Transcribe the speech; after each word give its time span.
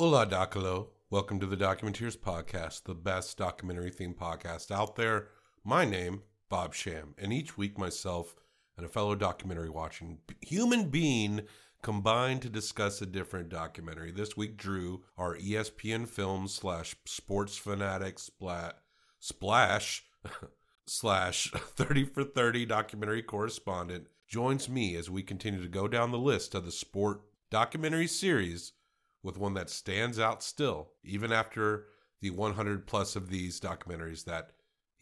Hola, 0.00 0.28
Docolo. 0.28 0.90
Welcome 1.10 1.40
to 1.40 1.46
the 1.46 1.56
Documenteers 1.56 2.16
Podcast, 2.16 2.84
the 2.84 2.94
best 2.94 3.36
documentary 3.36 3.90
themed 3.90 4.14
podcast 4.14 4.70
out 4.70 4.94
there. 4.94 5.26
My 5.64 5.84
name, 5.84 6.22
Bob 6.48 6.72
Sham, 6.72 7.16
and 7.18 7.32
each 7.32 7.58
week 7.58 7.76
myself 7.76 8.36
and 8.76 8.86
a 8.86 8.88
fellow 8.88 9.16
documentary 9.16 9.68
watching 9.68 10.18
human 10.40 10.88
being 10.88 11.40
combine 11.82 12.38
to 12.38 12.48
discuss 12.48 13.02
a 13.02 13.06
different 13.06 13.48
documentary. 13.48 14.12
This 14.12 14.36
week, 14.36 14.56
Drew, 14.56 15.02
our 15.16 15.36
ESPN 15.36 16.06
film 16.06 16.46
slash 16.46 16.94
sports 17.04 17.56
fanatic 17.56 18.20
splat 18.20 18.78
splash 19.18 20.04
slash 20.86 21.50
30 21.50 22.04
for 22.04 22.22
30 22.22 22.66
documentary 22.66 23.24
correspondent, 23.24 24.06
joins 24.28 24.68
me 24.68 24.94
as 24.94 25.10
we 25.10 25.24
continue 25.24 25.60
to 25.60 25.68
go 25.68 25.88
down 25.88 26.12
the 26.12 26.18
list 26.18 26.54
of 26.54 26.64
the 26.64 26.70
sport 26.70 27.22
documentary 27.50 28.06
series 28.06 28.74
with 29.22 29.38
one 29.38 29.54
that 29.54 29.70
stands 29.70 30.18
out 30.18 30.42
still, 30.42 30.90
even 31.02 31.32
after 31.32 31.86
the 32.20 32.30
100 32.30 32.86
plus 32.86 33.16
of 33.16 33.30
these 33.30 33.60
documentaries 33.60 34.24
that 34.24 34.50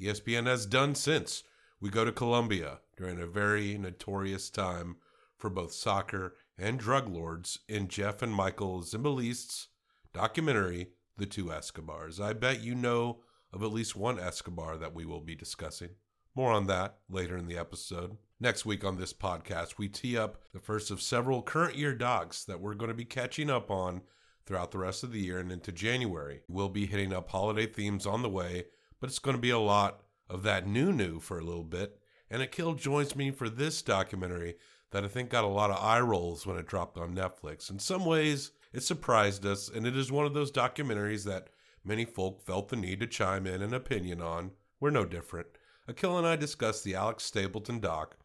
ESPN 0.00 0.46
has 0.46 0.66
done 0.66 0.94
since. 0.94 1.42
We 1.80 1.90
go 1.90 2.04
to 2.04 2.12
Colombia 2.12 2.80
during 2.96 3.20
a 3.20 3.26
very 3.26 3.76
notorious 3.78 4.50
time 4.50 4.96
for 5.36 5.50
both 5.50 5.72
soccer 5.72 6.34
and 6.58 6.78
drug 6.78 7.08
lords 7.08 7.58
in 7.68 7.88
Jeff 7.88 8.22
and 8.22 8.32
Michael 8.32 8.82
Zimbalist's 8.82 9.68
documentary, 10.14 10.88
The 11.18 11.26
Two 11.26 11.52
Escobars. 11.52 12.20
I 12.20 12.32
bet 12.32 12.62
you 12.62 12.74
know 12.74 13.20
of 13.52 13.62
at 13.62 13.72
least 13.72 13.96
one 13.96 14.18
Escobar 14.18 14.76
that 14.78 14.94
we 14.94 15.04
will 15.04 15.20
be 15.20 15.34
discussing. 15.34 15.90
More 16.34 16.52
on 16.52 16.66
that 16.66 16.98
later 17.08 17.36
in 17.36 17.46
the 17.46 17.58
episode. 17.58 18.16
Next 18.38 18.66
week 18.66 18.84
on 18.84 18.98
this 18.98 19.14
podcast, 19.14 19.78
we 19.78 19.88
tee 19.88 20.18
up 20.18 20.42
the 20.52 20.60
first 20.60 20.90
of 20.90 21.00
several 21.00 21.40
current 21.40 21.76
year 21.76 21.94
docs 21.94 22.44
that 22.44 22.60
we're 22.60 22.74
going 22.74 22.90
to 22.90 22.94
be 22.94 23.06
catching 23.06 23.48
up 23.48 23.70
on 23.70 24.02
throughout 24.46 24.70
the 24.70 24.78
rest 24.78 25.02
of 25.02 25.12
the 25.12 25.20
year 25.20 25.38
and 25.38 25.50
into 25.50 25.72
January. 25.72 26.40
We'll 26.48 26.68
be 26.68 26.86
hitting 26.86 27.12
up 27.12 27.28
holiday 27.28 27.66
themes 27.66 28.06
on 28.06 28.22
the 28.22 28.28
way, 28.28 28.66
but 29.00 29.10
it's 29.10 29.18
going 29.18 29.36
to 29.36 29.40
be 29.40 29.50
a 29.50 29.58
lot 29.58 30.02
of 30.30 30.42
that 30.44 30.66
new 30.66 30.92
new 30.92 31.20
for 31.20 31.38
a 31.38 31.44
little 31.44 31.64
bit. 31.64 31.98
And 32.30 32.42
Akil 32.42 32.74
joins 32.74 33.14
me 33.14 33.30
for 33.30 33.48
this 33.48 33.82
documentary 33.82 34.56
that 34.90 35.04
I 35.04 35.08
think 35.08 35.30
got 35.30 35.44
a 35.44 35.48
lot 35.48 35.70
of 35.70 35.82
eye 35.82 36.00
rolls 36.00 36.46
when 36.46 36.56
it 36.56 36.66
dropped 36.66 36.96
on 36.96 37.14
Netflix. 37.14 37.70
In 37.70 37.78
some 37.78 38.04
ways, 38.04 38.52
it 38.72 38.82
surprised 38.82 39.44
us, 39.44 39.68
and 39.68 39.86
it 39.86 39.96
is 39.96 40.12
one 40.12 40.26
of 40.26 40.34
those 40.34 40.52
documentaries 40.52 41.24
that 41.24 41.48
many 41.84 42.04
folk 42.04 42.40
felt 42.40 42.68
the 42.68 42.76
need 42.76 43.00
to 43.00 43.06
chime 43.06 43.46
in 43.46 43.62
an 43.62 43.74
opinion 43.74 44.20
on. 44.20 44.52
We're 44.80 44.90
no 44.90 45.04
different. 45.04 45.46
Akil 45.88 46.18
and 46.18 46.26
I 46.26 46.36
discuss 46.36 46.82
the 46.82 46.94
Alex 46.94 47.24
Stapleton 47.24 47.80
doc 47.80 48.16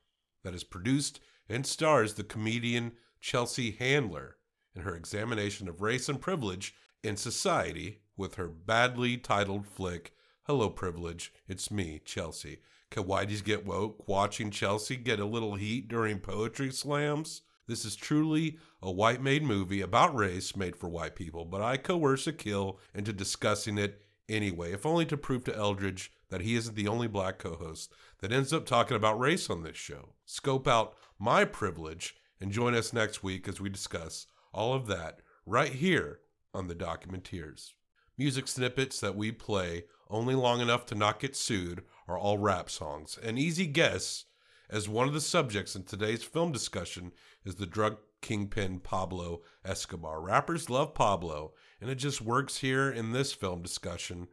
that 0.43 0.55
is 0.55 0.63
produced 0.63 1.19
and 1.47 1.65
stars 1.65 2.13
the 2.13 2.23
comedian 2.23 2.93
Chelsea 3.19 3.71
Handler 3.71 4.37
in 4.75 4.83
her 4.83 4.95
examination 4.95 5.67
of 5.67 5.81
race 5.81 6.07
and 6.09 6.21
privilege 6.21 6.75
in 7.03 7.17
society 7.17 7.99
with 8.15 8.35
her 8.35 8.47
badly 8.47 9.17
titled 9.17 9.67
flick, 9.67 10.13
Hello 10.43 10.69
Privilege, 10.69 11.33
It's 11.47 11.71
Me, 11.71 12.01
Chelsea. 12.03 12.59
Can 12.89 13.03
whiteys 13.03 13.43
get 13.43 13.65
woke 13.65 14.07
watching 14.07 14.51
Chelsea 14.51 14.97
get 14.97 15.19
a 15.19 15.25
little 15.25 15.55
heat 15.55 15.87
during 15.87 16.19
poetry 16.19 16.71
slams? 16.71 17.41
This 17.67 17.85
is 17.85 17.95
truly 17.95 18.57
a 18.81 18.91
white 18.91 19.21
made 19.21 19.43
movie 19.43 19.81
about 19.81 20.15
race 20.15 20.55
made 20.55 20.75
for 20.75 20.89
white 20.89 21.15
people, 21.15 21.45
but 21.45 21.61
I 21.61 21.77
coerce 21.77 22.27
Akil 22.27 22.79
into 22.93 23.13
discussing 23.13 23.77
it 23.77 24.01
anyway, 24.27 24.73
if 24.73 24.85
only 24.85 25.05
to 25.05 25.17
prove 25.17 25.43
to 25.45 25.55
Eldridge 25.55 26.11
that 26.29 26.41
he 26.41 26.55
isn't 26.55 26.75
the 26.75 26.87
only 26.87 27.07
black 27.07 27.39
co 27.39 27.55
host 27.55 27.93
that 28.19 28.33
ends 28.33 28.51
up 28.51 28.65
talking 28.65 28.97
about 28.97 29.19
race 29.19 29.49
on 29.49 29.63
this 29.63 29.77
show. 29.77 30.15
Scope 30.25 30.67
out 30.67 30.95
my 31.17 31.45
privilege 31.45 32.15
and 32.39 32.51
join 32.51 32.73
us 32.73 32.91
next 32.91 33.23
week 33.23 33.47
as 33.47 33.61
we 33.61 33.69
discuss 33.69 34.27
all 34.53 34.73
of 34.73 34.87
that 34.87 35.21
right 35.45 35.73
here 35.73 36.19
on 36.53 36.67
the 36.67 36.75
Documenteers. 36.75 37.73
Music 38.17 38.47
snippets 38.47 38.99
that 38.99 39.15
we 39.15 39.31
play 39.31 39.85
only 40.09 40.35
long 40.35 40.59
enough 40.59 40.85
to 40.87 40.95
not 40.95 41.19
get 41.19 41.35
sued 41.35 41.83
are 42.07 42.17
all 42.17 42.37
rap 42.37 42.69
songs. 42.69 43.17
An 43.23 43.37
easy 43.37 43.65
guess, 43.65 44.25
as 44.69 44.87
one 44.87 45.07
of 45.07 45.13
the 45.13 45.21
subjects 45.21 45.75
in 45.75 45.83
today's 45.83 46.23
film 46.23 46.51
discussion 46.51 47.11
is 47.45 47.55
the 47.55 47.65
drug 47.65 47.97
kingpin 48.21 48.79
Pablo 48.79 49.41
Escobar. 49.65 50.21
Rappers 50.21 50.69
love 50.69 50.93
Pablo, 50.93 51.53
and 51.79 51.89
it 51.89 51.95
just 51.95 52.21
works 52.21 52.57
here 52.57 52.89
in 52.91 53.11
this 53.11 53.33
film 53.33 53.61
discussion. 53.61 54.27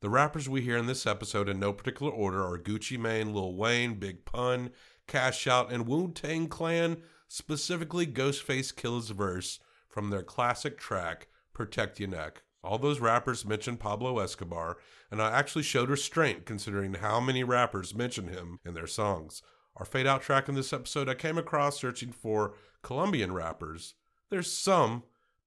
The 0.00 0.10
rappers 0.10 0.48
we 0.48 0.62
hear 0.62 0.76
in 0.76 0.86
this 0.86 1.06
episode 1.06 1.48
in 1.48 1.60
no 1.60 1.72
particular 1.72 2.12
order 2.12 2.44
are 2.44 2.58
Gucci 2.58 2.98
Mane, 2.98 3.32
Lil 3.32 3.54
Wayne, 3.54 3.94
Big 3.94 4.24
Pun, 4.24 4.70
Cash 5.06 5.46
Out, 5.46 5.72
and 5.72 5.86
Wu 5.86 6.10
Tang 6.12 6.48
Clan, 6.48 7.02
specifically 7.32 8.06
Ghostface 8.06 8.76
Killah's 8.76 9.08
verse 9.08 9.58
from 9.88 10.10
their 10.10 10.22
classic 10.22 10.76
track, 10.76 11.28
Protect 11.54 11.98
Your 11.98 12.10
Neck. 12.10 12.42
All 12.62 12.76
those 12.76 13.00
rappers 13.00 13.46
mention 13.46 13.78
Pablo 13.78 14.18
Escobar, 14.18 14.76
and 15.10 15.22
I 15.22 15.30
actually 15.30 15.62
showed 15.62 15.88
restraint 15.88 16.44
considering 16.44 16.92
how 16.92 17.20
many 17.20 17.42
rappers 17.42 17.94
mention 17.94 18.28
him 18.28 18.60
in 18.66 18.74
their 18.74 18.86
songs. 18.86 19.40
Our 19.76 19.86
fade 19.86 20.06
out 20.06 20.20
track 20.20 20.46
in 20.50 20.54
this 20.54 20.74
episode 20.74 21.08
I 21.08 21.14
came 21.14 21.38
across 21.38 21.80
searching 21.80 22.12
for 22.12 22.54
Colombian 22.82 23.32
rappers. 23.32 23.94
There's 24.28 24.52
some, 24.52 25.04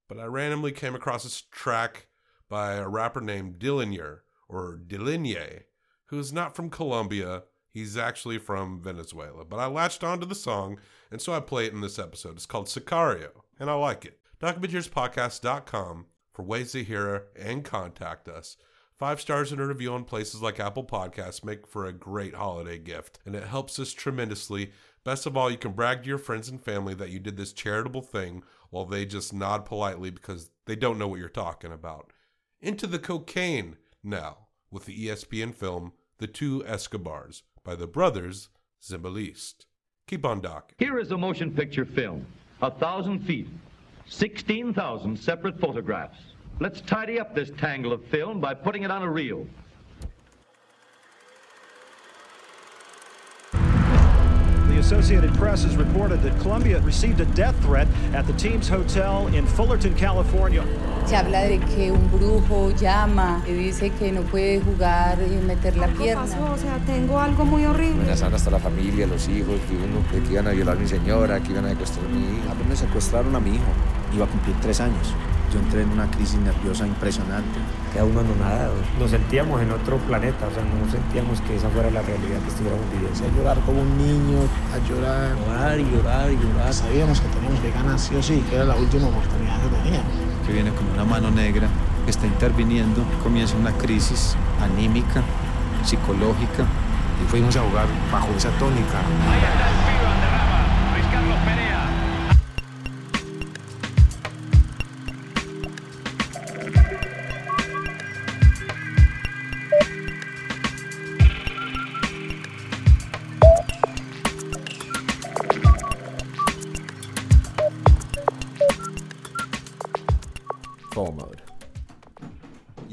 but 0.08 0.18
I 0.18 0.24
randomly 0.24 0.72
came 0.72 0.96
across 0.96 1.22
this 1.22 1.40
track 1.52 2.08
by 2.48 2.74
a 2.74 2.88
rapper 2.88 3.20
named 3.20 3.60
Dillinger, 3.60 4.22
or 4.48 4.80
Dilligne, 4.84 5.62
who's 6.06 6.32
not 6.32 6.56
from 6.56 6.68
Colombia. 6.68 7.44
He's 7.76 7.98
actually 7.98 8.38
from 8.38 8.80
Venezuela. 8.80 9.44
But 9.44 9.58
I 9.58 9.66
latched 9.66 10.02
onto 10.02 10.24
the 10.24 10.34
song, 10.34 10.78
and 11.10 11.20
so 11.20 11.34
I 11.34 11.40
play 11.40 11.66
it 11.66 11.74
in 11.74 11.82
this 11.82 11.98
episode. 11.98 12.36
It's 12.36 12.46
called 12.46 12.68
Sicario, 12.68 13.42
and 13.60 13.68
I 13.68 13.74
like 13.74 14.06
it. 14.06 14.18
DocumenteersPodcast.com 14.40 16.06
for 16.32 16.42
ways 16.42 16.72
to 16.72 16.82
hear 16.82 17.26
and 17.38 17.66
contact 17.66 18.30
us. 18.30 18.56
Five 18.98 19.20
stars 19.20 19.52
and 19.52 19.60
a 19.60 19.66
review 19.66 19.92
on 19.92 20.04
places 20.04 20.40
like 20.40 20.58
Apple 20.58 20.84
Podcasts 20.84 21.44
make 21.44 21.66
for 21.66 21.84
a 21.84 21.92
great 21.92 22.34
holiday 22.34 22.78
gift, 22.78 23.18
and 23.26 23.36
it 23.36 23.44
helps 23.44 23.78
us 23.78 23.92
tremendously. 23.92 24.72
Best 25.04 25.26
of 25.26 25.36
all, 25.36 25.50
you 25.50 25.58
can 25.58 25.72
brag 25.72 26.02
to 26.04 26.08
your 26.08 26.16
friends 26.16 26.48
and 26.48 26.64
family 26.64 26.94
that 26.94 27.10
you 27.10 27.18
did 27.18 27.36
this 27.36 27.52
charitable 27.52 28.00
thing 28.00 28.42
while 28.70 28.86
they 28.86 29.04
just 29.04 29.34
nod 29.34 29.66
politely 29.66 30.08
because 30.08 30.50
they 30.64 30.76
don't 30.76 30.98
know 30.98 31.08
what 31.08 31.18
you're 31.18 31.28
talking 31.28 31.72
about. 31.72 32.10
Into 32.58 32.86
the 32.86 32.98
cocaine 32.98 33.76
now 34.02 34.46
with 34.70 34.86
the 34.86 35.08
ESPN 35.08 35.54
film 35.54 35.92
The 36.16 36.26
Two 36.26 36.64
Escobars 36.66 37.42
by 37.66 37.74
the 37.74 37.86
brothers 37.86 38.48
Zimbalist. 38.80 39.66
Keep 40.06 40.24
on 40.24 40.40
docking. 40.40 40.76
Here 40.78 41.00
is 41.00 41.10
a 41.10 41.18
motion 41.18 41.50
picture 41.50 41.84
film. 41.84 42.24
A 42.62 42.70
thousand 42.70 43.18
feet. 43.26 43.48
16,000 44.08 45.18
separate 45.18 45.58
photographs. 45.58 46.18
Let's 46.60 46.80
tidy 46.82 47.18
up 47.18 47.34
this 47.34 47.50
tangle 47.58 47.92
of 47.92 48.04
film 48.04 48.40
by 48.40 48.54
putting 48.54 48.84
it 48.84 48.90
on 48.92 49.02
a 49.02 49.10
reel. 49.10 49.46
Associated 54.86 55.34
Press 55.34 55.64
has 55.64 55.74
reported 55.76 56.22
that 56.22 56.38
Columbia 56.38 56.78
received 56.78 57.18
a 57.18 57.24
death 57.34 57.60
threat 57.64 57.88
at 58.14 58.24
the 58.28 58.32
team's 58.34 58.68
hotel 58.68 59.26
in 59.34 59.44
Fullerton, 59.44 59.92
California. 59.96 60.62
Se 61.06 61.16
habla 61.16 61.42
de 61.42 61.58
que 61.58 61.90
un 61.90 62.08
brujo 62.08 62.70
llama 62.70 63.42
y 63.48 63.52
dice 63.52 63.90
que 63.90 64.12
no 64.12 64.22
puede 64.22 64.60
jugar 64.60 65.18
y 65.20 65.44
meter 65.44 65.76
la 65.76 65.88
pierna. 65.88 66.22
pasó, 66.22 66.52
o 66.52 66.56
sea, 66.56 66.78
tengo 66.86 67.18
algo 67.18 67.44
muy 67.44 67.64
horrible. 67.64 68.00
amenazaron 68.00 68.34
hasta 68.34 68.48
la 68.48 68.60
familia, 68.60 69.08
los 69.08 69.28
hijos, 69.28 69.58
que 69.68 69.74
uno, 69.74 70.04
de 70.12 70.22
que 70.22 70.34
iban 70.34 70.46
a 70.46 70.50
violar 70.50 70.76
a 70.76 70.80
mi 70.80 70.86
señora, 70.86 71.40
que 71.40 71.50
iban 71.50 71.64
a 71.64 71.70
secuestrar 71.70 72.06
a 72.06 72.08
mi 72.08 72.20
hija. 72.20 72.52
A 72.52 72.54
mí 72.54 72.64
me 72.68 72.76
secuestraron 72.76 73.34
a 73.34 73.40
mi 73.40 73.50
hijo. 73.56 73.72
Iba 74.14 74.26
a 74.26 74.28
cumplir 74.28 74.54
tres 74.60 74.80
años. 74.80 75.12
Yo 75.56 75.62
entré 75.62 75.82
en 75.82 75.88
una 75.88 76.04
crisis 76.10 76.38
nerviosa 76.40 76.86
impresionante. 76.86 77.58
Queda 77.90 78.04
uno 78.04 78.20
anonadado. 78.20 78.74
Nos 79.00 79.10
sentíamos 79.10 79.62
en 79.62 79.70
otro 79.70 79.96
planeta, 79.96 80.46
o 80.46 80.52
sea, 80.52 80.62
no 80.62 80.84
sentíamos 80.92 81.40
que 81.40 81.56
esa 81.56 81.70
fuera 81.70 81.90
la 81.90 82.02
realidad 82.02 82.40
que 82.44 82.48
estuviéramos 82.48 82.84
viviendo. 82.92 83.24
A 83.24 83.32
llorar 83.32 83.58
como 83.64 83.80
un 83.80 83.96
niño, 83.96 84.44
a 84.68 84.78
llorar. 84.86 85.32
Llorar 85.32 85.80
y 85.80 85.84
llorar 85.88 86.30
y 86.30 86.36
llorar. 86.36 86.74
Sabíamos 86.74 87.22
que 87.22 87.28
teníamos 87.28 87.58
que 87.60 87.70
ganar 87.70 87.98
sí 87.98 88.14
o 88.16 88.22
sí, 88.22 88.44
que 88.50 88.56
era 88.56 88.66
la 88.66 88.76
última 88.76 89.08
oportunidad 89.08 89.56
que 89.62 89.68
teníamos. 89.80 90.12
que 90.46 90.52
viene 90.52 90.70
con 90.72 90.86
una 90.92 91.04
mano 91.06 91.30
negra, 91.30 91.68
que 92.04 92.10
está 92.10 92.26
interviniendo, 92.26 93.02
comienza 93.22 93.56
una 93.56 93.72
crisis 93.72 94.36
anímica, 94.60 95.22
psicológica. 95.84 96.68
Y 97.24 97.30
fuimos 97.30 97.56
a 97.56 97.62
jugar 97.62 97.86
bajo 98.12 98.28
esa 98.36 98.50
tónica. 98.58 99.00
Ahí 99.24 99.40
está 99.40 99.72
el 99.72 99.76
pibe 99.88 100.04
Valderrama. 100.04 100.92
Luis 100.92 101.06
Carlos 101.10 101.38
Perea. 101.46 101.75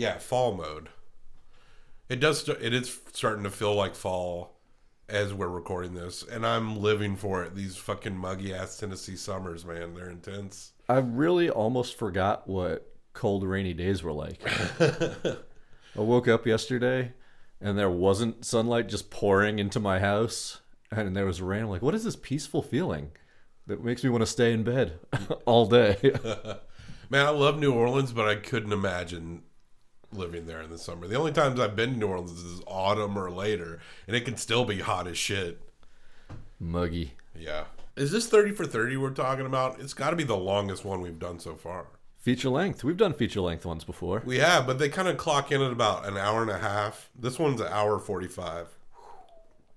Yeah, 0.04 0.18
fall 0.18 0.54
mode. 0.54 0.90
It 2.10 2.20
does. 2.20 2.42
st- 2.42 2.62
It 2.62 2.74
is 2.74 3.00
starting 3.14 3.46
to 3.46 3.50
feel 3.50 3.74
like 3.74 3.96
fall 3.96 4.60
as 5.08 5.34
we're 5.34 5.48
recording 5.48 5.94
this, 5.94 6.24
and 6.24 6.46
I'm 6.46 6.76
living 6.76 7.16
for 7.16 7.42
it. 7.46 7.56
These 7.56 7.78
fucking 7.78 8.18
muggy 8.18 8.54
ass 8.54 8.78
Tennessee 8.78 9.16
summers, 9.16 9.64
man, 9.64 9.94
they're 9.94 10.10
intense. 10.10 10.74
I 10.90 10.98
really 10.98 11.50
almost 11.50 11.98
forgot 11.98 12.50
what 12.50 12.86
cold, 13.14 13.46
rainy 13.46 13.74
days 13.74 14.04
were 14.04 14.12
like. 14.12 14.42
I 14.82 16.02
woke 16.02 16.28
up 16.28 16.46
yesterday 16.46 17.14
and 17.62 17.78
there 17.78 17.90
wasn't 17.90 18.44
sunlight 18.44 18.90
just 18.90 19.10
pouring 19.10 19.58
into 19.58 19.80
my 19.80 20.00
house 20.00 20.60
and 20.92 21.16
there 21.16 21.26
was 21.26 21.42
rain. 21.42 21.64
I'm 21.64 21.70
like, 21.70 21.82
what 21.82 21.96
is 21.96 22.04
this 22.04 22.18
peaceful 22.18 22.62
feeling 22.62 23.12
that 23.68 23.82
makes 23.82 24.04
me 24.04 24.10
want 24.10 24.24
to 24.24 24.28
stay 24.28 24.52
in 24.52 24.64
bed 24.64 25.00
all 25.46 25.66
day? 25.66 25.96
Man, 27.10 27.26
I 27.26 27.30
love 27.30 27.58
New 27.58 27.72
Orleans, 27.74 28.12
but 28.12 28.28
I 28.28 28.36
couldn't 28.36 28.74
imagine 28.74 29.44
living 30.16 30.46
there 30.46 30.62
in 30.62 30.70
the 30.70 30.78
summer. 30.78 31.08
The 31.08 31.18
only 31.18 31.32
times 31.32 31.60
I've 31.60 31.76
been 31.76 31.94
to 31.94 32.00
New 32.00 32.08
Orleans 32.08 32.32
is 32.32 32.62
autumn 32.68 33.18
or 33.18 33.32
later, 33.32 33.80
and 34.08 34.16
it 34.16 34.26
can 34.26 34.38
still 34.38 34.66
be 34.66 34.80
hot 34.80 35.08
as 35.08 35.18
shit. 35.18 35.62
Muggy. 36.60 37.14
Yeah. 37.38 37.66
Is 37.96 38.12
this 38.12 38.28
30 38.28 38.52
for 38.52 38.66
30 38.66 38.98
we're 38.98 39.12
talking 39.12 39.46
about? 39.46 39.80
It's 39.80 39.94
got 39.94 40.12
to 40.12 40.16
be 40.16 40.24
the 40.24 40.38
longest 40.38 40.84
one 40.84 41.02
we've 41.02 41.20
done 41.20 41.40
so 41.40 41.56
far. 41.56 41.88
Feature 42.18 42.50
length. 42.50 42.84
We've 42.84 42.98
done 42.98 43.14
feature 43.14 43.42
length 43.42 43.66
ones 43.66 43.84
before. 43.84 44.24
We 44.26 44.38
have, 44.40 44.66
but 44.66 44.80
they 44.80 44.90
kind 44.90 45.10
of 45.10 45.18
clock 45.18 45.52
in 45.52 45.62
at 45.62 45.72
about 45.72 46.08
an 46.08 46.18
hour 46.18 46.42
and 46.42 46.50
a 46.50 46.58
half. 46.58 47.10
This 47.14 47.38
one's 47.38 47.60
an 47.60 47.68
hour 47.68 48.00
45. 48.00 48.68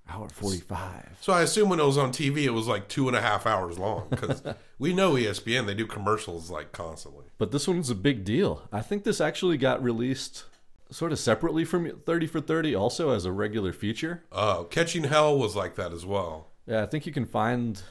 Hour 0.08 0.28
45. 0.28 1.18
So 1.20 1.32
I 1.32 1.42
assume 1.42 1.68
when 1.68 1.80
it 1.80 1.84
was 1.84 1.98
on 1.98 2.10
TV, 2.12 2.44
it 2.44 2.50
was 2.50 2.68
like 2.68 2.86
two 2.86 3.08
and 3.08 3.16
a 3.16 3.20
half 3.20 3.46
hours 3.46 3.78
long 3.78 4.06
because 4.08 4.42
we 4.78 4.94
know 4.94 5.14
ESPN, 5.14 5.66
they 5.66 5.74
do 5.74 5.86
commercials 5.86 6.48
like 6.48 6.70
constantly. 6.70 7.25
But 7.38 7.52
this 7.52 7.68
one's 7.68 7.90
a 7.90 7.94
big 7.94 8.24
deal. 8.24 8.62
I 8.72 8.80
think 8.80 9.04
this 9.04 9.20
actually 9.20 9.58
got 9.58 9.82
released 9.82 10.44
sort 10.90 11.12
of 11.12 11.18
separately 11.18 11.64
from 11.64 11.90
30 11.90 12.26
for 12.26 12.40
30 12.40 12.74
also 12.74 13.10
as 13.10 13.24
a 13.24 13.32
regular 13.32 13.72
feature. 13.72 14.22
Oh, 14.32 14.66
Catching 14.70 15.04
Hell 15.04 15.36
was 15.38 15.54
like 15.56 15.74
that 15.76 15.92
as 15.92 16.06
well. 16.06 16.48
Yeah, 16.66 16.82
I 16.82 16.86
think 16.86 17.06
you 17.06 17.12
can 17.12 17.26
find 17.26 17.82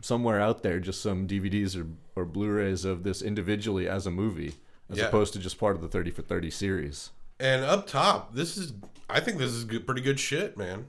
somewhere 0.00 0.40
out 0.40 0.62
there 0.62 0.80
just 0.80 1.00
some 1.02 1.26
DVDs 1.26 1.76
or, 1.80 1.86
or 2.20 2.24
Blu-rays 2.24 2.84
of 2.84 3.02
this 3.04 3.22
individually 3.22 3.88
as 3.88 4.06
a 4.06 4.10
movie 4.10 4.54
as 4.90 4.98
Yeah. 4.98 5.06
opposed 5.06 5.32
to 5.34 5.38
just 5.38 5.58
part 5.58 5.76
of 5.76 5.82
the 5.82 5.88
30 5.88 6.10
for 6.10 6.22
30 6.22 6.50
series. 6.50 7.10
And 7.40 7.64
up 7.64 7.86
top, 7.86 8.34
this 8.34 8.56
is, 8.56 8.72
I 9.08 9.20
think 9.20 9.38
this 9.38 9.50
is 9.52 9.64
good, 9.64 9.86
pretty 9.86 10.02
good 10.02 10.18
shit, 10.20 10.56
man. 10.56 10.86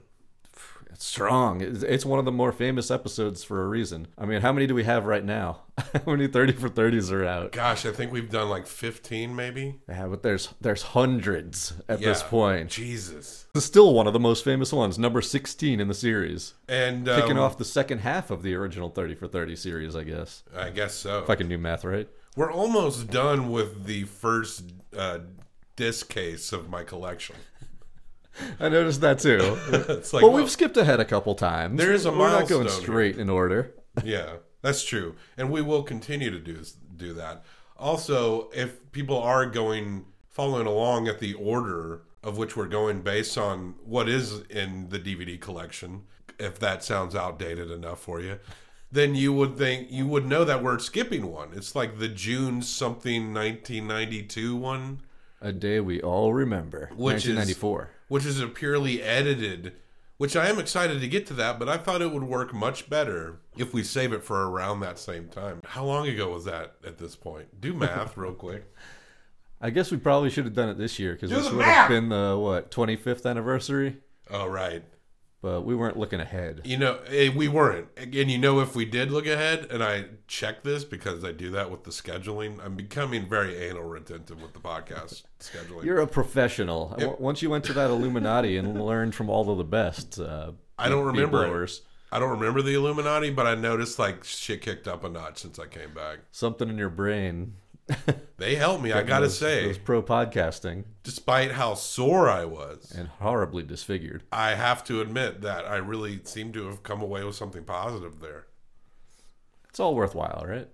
It's 0.96 1.04
strong. 1.04 1.60
It's, 1.60 1.82
it's 1.82 2.06
one 2.06 2.18
of 2.18 2.24
the 2.24 2.32
more 2.32 2.52
famous 2.52 2.90
episodes 2.90 3.44
for 3.44 3.62
a 3.62 3.68
reason. 3.68 4.08
I 4.16 4.24
mean, 4.24 4.40
how 4.40 4.50
many 4.50 4.66
do 4.66 4.74
we 4.74 4.84
have 4.84 5.04
right 5.04 5.22
now? 5.22 5.60
how 5.92 6.00
many 6.06 6.26
30 6.26 6.54
for 6.54 6.70
30s 6.70 7.12
are 7.12 7.22
out? 7.22 7.52
Gosh, 7.52 7.84
I 7.84 7.92
think 7.92 8.12
we've 8.12 8.30
done 8.30 8.48
like 8.48 8.66
15 8.66 9.36
maybe. 9.36 9.78
Yeah, 9.90 10.06
but 10.06 10.22
there's 10.22 10.54
there's 10.58 10.80
hundreds 10.80 11.74
at 11.86 12.00
this 12.00 12.22
point. 12.22 12.70
Jesus. 12.70 13.44
Is 13.54 13.64
still 13.66 13.92
one 13.92 14.06
of 14.06 14.14
the 14.14 14.18
most 14.18 14.42
famous 14.42 14.72
ones, 14.72 14.98
number 14.98 15.20
16 15.20 15.80
in 15.80 15.86
the 15.86 15.92
series. 15.92 16.54
And 16.66 17.04
Kicking 17.04 17.32
um, 17.32 17.40
off 17.40 17.58
the 17.58 17.66
second 17.66 17.98
half 17.98 18.30
of 18.30 18.42
the 18.42 18.54
original 18.54 18.88
30 18.88 19.16
for 19.16 19.28
30 19.28 19.54
series, 19.54 19.94
I 19.94 20.02
guess. 20.02 20.44
I 20.56 20.70
guess 20.70 20.94
so. 20.94 21.18
If 21.18 21.28
I 21.28 21.34
can 21.34 21.50
do 21.50 21.58
math 21.58 21.84
right. 21.84 22.08
We're 22.36 22.50
almost 22.50 23.10
done 23.10 23.50
with 23.50 23.84
the 23.84 24.04
first 24.04 24.72
uh, 24.96 25.18
disc 25.76 26.08
case 26.08 26.54
of 26.54 26.70
my 26.70 26.84
collection. 26.84 27.36
I 28.60 28.68
noticed 28.68 29.00
that 29.00 29.18
too. 29.18 29.58
It's 29.88 30.12
like, 30.12 30.22
but 30.22 30.28
well- 30.32 30.40
we've 30.40 30.50
skipped 30.50 30.76
ahead 30.76 31.00
a 31.00 31.04
couple 31.04 31.34
times. 31.34 31.78
There 31.78 31.92
is 31.92 32.04
a 32.06 32.10
We're 32.10 32.30
not 32.30 32.48
going 32.48 32.68
straight 32.68 33.18
in 33.18 33.30
order. 33.30 33.74
yeah, 34.04 34.36
that's 34.62 34.84
true, 34.84 35.14
and 35.36 35.50
we 35.50 35.62
will 35.62 35.82
continue 35.82 36.30
to 36.30 36.38
do 36.38 36.62
do 36.96 37.12
that. 37.14 37.44
Also, 37.78 38.50
if 38.54 38.90
people 38.92 39.18
are 39.20 39.46
going 39.46 40.06
following 40.30 40.66
along 40.66 41.08
at 41.08 41.18
the 41.18 41.34
order 41.34 42.02
of 42.22 42.36
which 42.38 42.56
we're 42.56 42.66
going 42.66 43.00
based 43.02 43.38
on 43.38 43.74
what 43.84 44.08
is 44.08 44.40
in 44.50 44.88
the 44.88 44.98
DVD 44.98 45.40
collection, 45.40 46.02
if 46.38 46.58
that 46.58 46.82
sounds 46.84 47.14
outdated 47.14 47.70
enough 47.70 48.00
for 48.00 48.20
you, 48.20 48.38
then 48.90 49.14
you 49.14 49.32
would 49.32 49.56
think 49.56 49.90
you 49.90 50.06
would 50.06 50.26
know 50.26 50.44
that 50.44 50.62
we're 50.62 50.78
skipping 50.78 51.30
one. 51.32 51.50
It's 51.54 51.74
like 51.74 51.98
the 51.98 52.08
June 52.08 52.62
something 52.62 53.32
1992 53.32 54.56
one, 54.56 55.00
A 55.40 55.52
day 55.52 55.80
we 55.80 56.00
all 56.00 56.32
remember. 56.34 56.90
which 56.96 57.26
is 57.26 57.36
1994. 57.36 57.90
Which 58.08 58.24
is 58.24 58.40
a 58.40 58.46
purely 58.48 59.02
edited. 59.02 59.72
Which 60.18 60.34
I 60.34 60.48
am 60.48 60.58
excited 60.58 61.00
to 61.02 61.08
get 61.08 61.26
to 61.26 61.34
that, 61.34 61.58
but 61.58 61.68
I 61.68 61.76
thought 61.76 62.00
it 62.00 62.10
would 62.10 62.22
work 62.24 62.54
much 62.54 62.88
better 62.88 63.40
if 63.54 63.74
we 63.74 63.82
save 63.82 64.14
it 64.14 64.24
for 64.24 64.48
around 64.48 64.80
that 64.80 64.98
same 64.98 65.28
time. 65.28 65.60
How 65.66 65.84
long 65.84 66.08
ago 66.08 66.32
was 66.32 66.46
that 66.46 66.76
at 66.86 66.96
this 66.96 67.14
point? 67.14 67.60
Do 67.60 67.74
math 67.74 68.16
real 68.16 68.32
quick. 68.32 68.64
I 69.60 69.68
guess 69.68 69.90
we 69.90 69.98
probably 69.98 70.30
should 70.30 70.44
have 70.44 70.54
done 70.54 70.70
it 70.70 70.78
this 70.78 70.98
year 70.98 71.12
because 71.12 71.28
this 71.30 71.50
would 71.50 71.58
math! 71.58 71.68
have 71.68 71.88
been 71.90 72.08
the 72.08 72.36
what 72.38 72.70
25th 72.70 73.28
anniversary. 73.28 73.98
Oh, 74.30 74.46
right. 74.46 74.82
But 75.42 75.62
we 75.62 75.74
weren't 75.76 75.98
looking 75.98 76.18
ahead. 76.18 76.62
You 76.64 76.76
know, 76.78 76.98
eh, 77.08 77.28
we 77.34 77.46
weren't. 77.46 77.88
And 77.96 78.14
you 78.14 78.38
know, 78.38 78.60
if 78.60 78.74
we 78.74 78.84
did 78.84 79.10
look 79.12 79.26
ahead, 79.26 79.66
and 79.70 79.82
I 79.84 80.06
check 80.26 80.62
this 80.64 80.82
because 80.82 81.24
I 81.24 81.32
do 81.32 81.50
that 81.52 81.70
with 81.70 81.84
the 81.84 81.90
scheduling, 81.90 82.58
I'm 82.64 82.74
becoming 82.74 83.28
very 83.28 83.54
anal 83.56 83.82
retentive 83.84 84.40
with 84.42 84.54
the 84.54 84.58
podcast 84.60 85.22
scheduling. 85.40 85.84
You're 85.84 86.00
a 86.00 86.06
professional. 86.06 86.88
W- 86.98 87.16
Once 87.20 87.42
you 87.42 87.50
went 87.50 87.64
to 87.66 87.72
that 87.74 87.90
Illuminati 87.90 88.56
and 88.56 88.80
learned 88.84 89.14
from 89.14 89.28
all 89.30 89.48
of 89.50 89.58
the 89.58 89.64
best, 89.64 90.18
uh, 90.18 90.52
I 90.78 90.88
don't 90.88 91.04
remember. 91.04 91.66
I 92.12 92.18
don't 92.20 92.30
remember 92.30 92.62
the 92.62 92.74
Illuminati, 92.74 93.30
but 93.30 93.46
I 93.46 93.54
noticed 93.56 93.98
like 93.98 94.24
shit 94.24 94.62
kicked 94.62 94.88
up 94.88 95.04
a 95.04 95.08
notch 95.08 95.38
since 95.38 95.58
I 95.58 95.66
came 95.66 95.92
back. 95.92 96.20
something 96.32 96.68
in 96.68 96.78
your 96.78 96.88
brain. 96.88 97.54
They 98.38 98.56
helped 98.56 98.82
me, 98.82 98.92
I 98.92 99.02
gotta 99.02 99.26
those- 99.26 99.38
say. 99.38 99.64
those 99.66 99.78
pro 99.78 100.02
podcasting 100.02 100.84
Despite 101.02 101.52
how 101.52 101.72
sore 101.74 102.28
I 102.28 102.44
was, 102.44 102.92
and 102.94 103.08
horribly 103.08 103.62
disfigured. 103.62 104.24
I 104.30 104.50
have 104.54 104.84
to 104.84 105.00
admit 105.00 105.40
that 105.40 105.64
I 105.64 105.76
really 105.76 106.20
seem 106.24 106.52
to 106.52 106.66
have 106.66 106.82
come 106.82 107.00
away 107.00 107.24
with 107.24 107.34
something 107.34 107.64
positive 107.64 108.20
there. 108.20 108.46
It's 109.70 109.80
all 109.80 109.94
worthwhile, 109.94 110.44
right? 110.46 110.68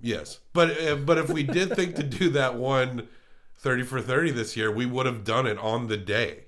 Yes, 0.00 0.40
but 0.54 0.80
uh, 0.80 0.96
but 0.96 1.18
if 1.18 1.28
we 1.28 1.42
did 1.42 1.74
think 1.76 1.96
to 1.96 2.02
do 2.02 2.30
that 2.30 2.54
one 2.54 3.08
30 3.58 3.82
for 3.82 4.00
30 4.00 4.30
this 4.30 4.56
year, 4.56 4.70
we 4.72 4.86
would 4.86 5.04
have 5.06 5.22
done 5.24 5.46
it 5.46 5.58
on 5.58 5.88
the 5.88 5.96
day. 5.98 6.44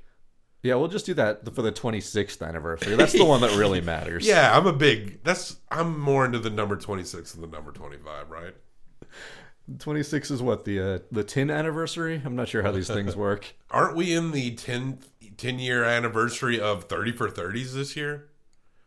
Yeah, 0.62 0.74
we'll 0.76 0.88
just 0.88 1.06
do 1.06 1.14
that 1.14 1.54
for 1.54 1.62
the 1.62 1.72
26th 1.72 2.46
anniversary. 2.46 2.94
That's 2.96 3.12
the 3.12 3.24
one 3.24 3.40
that 3.42 3.56
really 3.56 3.80
matters. 3.80 4.26
Yeah, 4.26 4.56
I'm 4.56 4.66
a 4.66 4.72
big 4.72 5.22
that's 5.24 5.56
I'm 5.70 5.98
more 6.00 6.24
into 6.24 6.38
the 6.38 6.50
number 6.50 6.76
26 6.76 7.32
than 7.32 7.42
the 7.42 7.46
number 7.48 7.70
25, 7.72 8.30
right? 8.30 8.54
26 9.78 10.30
is 10.30 10.42
what 10.42 10.64
the 10.64 10.80
uh, 10.80 10.98
the 11.12 11.24
10 11.24 11.50
anniversary. 11.50 12.22
I'm 12.24 12.36
not 12.36 12.48
sure 12.48 12.62
how 12.62 12.72
these 12.72 12.88
things 12.88 13.14
work. 13.26 13.54
Aren't 13.70 13.96
we 13.96 14.14
in 14.14 14.30
the 14.32 14.54
10 14.54 14.98
10 15.36 15.58
year 15.58 15.84
anniversary 15.84 16.60
of 16.60 16.84
30 16.84 17.12
for 17.12 17.28
30s 17.28 17.72
this 17.74 17.96
year? 17.96 18.28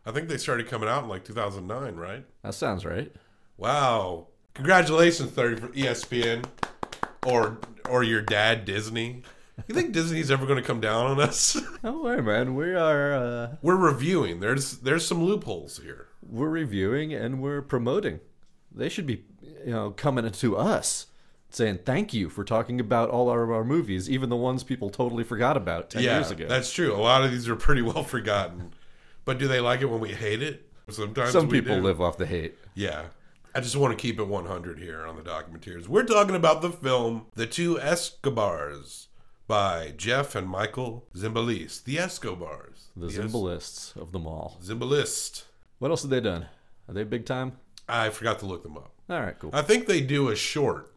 I 0.04 0.10
think 0.10 0.28
they 0.28 0.38
started 0.38 0.66
coming 0.68 0.88
out 0.88 1.04
in 1.04 1.08
like 1.08 1.24
2009, 1.24 1.94
right? 1.96 2.24
That 2.42 2.54
sounds 2.54 2.84
right. 2.84 3.12
Wow. 3.56 4.26
Congratulations 4.54 5.30
30 5.30 5.60
for 5.60 5.68
ESPN 5.68 6.44
or 7.26 7.58
or 7.88 8.02
your 8.02 8.20
dad 8.22 8.64
Disney. 8.64 9.22
You 9.68 9.74
think 9.74 9.92
Disney's 9.92 10.30
ever 10.30 10.46
going 10.46 10.60
to 10.60 10.66
come 10.66 10.80
down 10.80 11.06
on 11.06 11.20
us? 11.20 11.60
Oh, 11.84 12.02
wait, 12.02 12.22
man. 12.24 12.54
We 12.54 12.74
are 12.74 13.12
uh, 13.12 13.56
We're 13.60 13.76
reviewing. 13.76 14.40
There's 14.40 14.78
there's 14.78 15.06
some 15.06 15.22
loopholes 15.22 15.78
here. 15.78 16.08
we're 16.26 16.48
reviewing 16.48 17.12
and 17.12 17.40
we're 17.42 17.60
promoting. 17.62 18.20
They 18.74 18.88
should 18.88 19.06
be, 19.06 19.24
you 19.64 19.72
know, 19.72 19.90
coming 19.90 20.30
to 20.30 20.56
us 20.56 21.06
saying 21.50 21.80
thank 21.84 22.14
you 22.14 22.28
for 22.28 22.44
talking 22.44 22.80
about 22.80 23.10
all 23.10 23.28
of 23.30 23.50
our 23.50 23.64
movies, 23.64 24.08
even 24.08 24.30
the 24.30 24.36
ones 24.36 24.62
people 24.62 24.90
totally 24.90 25.24
forgot 25.24 25.56
about 25.56 25.90
10 25.90 26.02
yeah, 26.02 26.16
years 26.18 26.30
ago. 26.30 26.46
that's 26.48 26.72
true. 26.72 26.94
A 26.94 26.96
lot 26.96 27.24
of 27.24 27.30
these 27.30 27.48
are 27.48 27.56
pretty 27.56 27.82
well 27.82 28.02
forgotten. 28.02 28.72
But 29.24 29.38
do 29.38 29.46
they 29.46 29.60
like 29.60 29.80
it 29.82 29.86
when 29.90 30.00
we 30.00 30.10
hate 30.12 30.42
it? 30.42 30.68
Sometimes 30.88 31.30
Some 31.30 31.48
people 31.48 31.76
do. 31.76 31.82
live 31.82 32.00
off 32.00 32.16
the 32.18 32.26
hate. 32.26 32.56
Yeah. 32.74 33.04
I 33.54 33.60
just 33.60 33.76
want 33.76 33.96
to 33.96 34.00
keep 34.00 34.18
it 34.18 34.26
100 34.26 34.78
here 34.78 35.06
on 35.06 35.16
the 35.16 35.22
Documenteers. 35.22 35.86
We're 35.86 36.04
talking 36.04 36.34
about 36.34 36.62
the 36.62 36.70
film 36.70 37.26
The 37.34 37.46
Two 37.46 37.78
Escobars 37.78 39.08
by 39.46 39.92
Jeff 39.96 40.34
and 40.34 40.48
Michael 40.48 41.04
Zimbalist. 41.14 41.84
The 41.84 41.98
Escobars. 41.98 42.88
The 42.96 43.06
Es- 43.06 43.12
Zimbalists 43.12 43.94
of 43.96 44.12
them 44.12 44.26
all. 44.26 44.58
Zimbalist. 44.62 45.44
What 45.78 45.90
else 45.90 46.02
have 46.02 46.10
they 46.10 46.20
done? 46.20 46.46
Are 46.88 46.94
they 46.94 47.04
big 47.04 47.26
time? 47.26 47.52
I 47.88 48.10
forgot 48.10 48.38
to 48.40 48.46
look 48.46 48.62
them 48.62 48.76
up. 48.76 48.92
All 49.10 49.20
right, 49.20 49.38
cool. 49.38 49.50
I 49.52 49.62
think 49.62 49.86
they 49.86 50.00
do 50.00 50.28
a 50.28 50.36
short, 50.36 50.92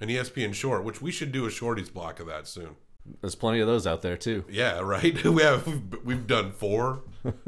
an 0.00 0.08
ESPN 0.08 0.54
short, 0.54 0.84
which 0.84 1.02
we 1.02 1.10
should 1.10 1.32
do 1.32 1.44
a 1.44 1.48
shorties 1.48 1.92
block 1.92 2.20
of 2.20 2.26
that 2.26 2.46
soon. 2.46 2.76
There's 3.20 3.34
plenty 3.34 3.60
of 3.60 3.66
those 3.66 3.86
out 3.86 4.02
there 4.02 4.16
too. 4.16 4.44
Yeah, 4.48 4.80
right. 4.80 5.22
We 5.24 5.42
have 5.42 5.66
we've 6.04 6.26
done 6.26 6.52
four. 6.52 7.02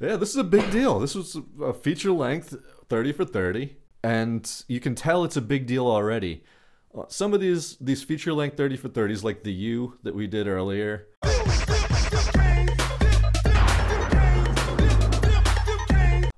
Yeah, 0.00 0.16
this 0.16 0.30
is 0.30 0.36
a 0.36 0.44
big 0.44 0.70
deal. 0.72 0.98
This 0.98 1.14
was 1.14 1.36
a 1.62 1.72
feature 1.72 2.10
length 2.10 2.54
30 2.88 3.12
for 3.12 3.24
30 3.24 3.76
and 4.02 4.64
you 4.68 4.80
can 4.80 4.94
tell 4.94 5.24
it's 5.24 5.36
a 5.36 5.40
big 5.40 5.66
deal 5.66 5.86
already. 5.86 6.44
Uh, 6.96 7.04
Some 7.08 7.32
of 7.32 7.40
these 7.40 7.76
these 7.80 8.02
feature 8.02 8.32
length 8.32 8.56
30 8.56 8.76
for 8.76 8.88
30s 8.88 9.22
like 9.22 9.44
the 9.44 9.52
U 9.52 9.98
that 10.02 10.14
we 10.14 10.26
did 10.26 10.46
earlier. 10.46 11.06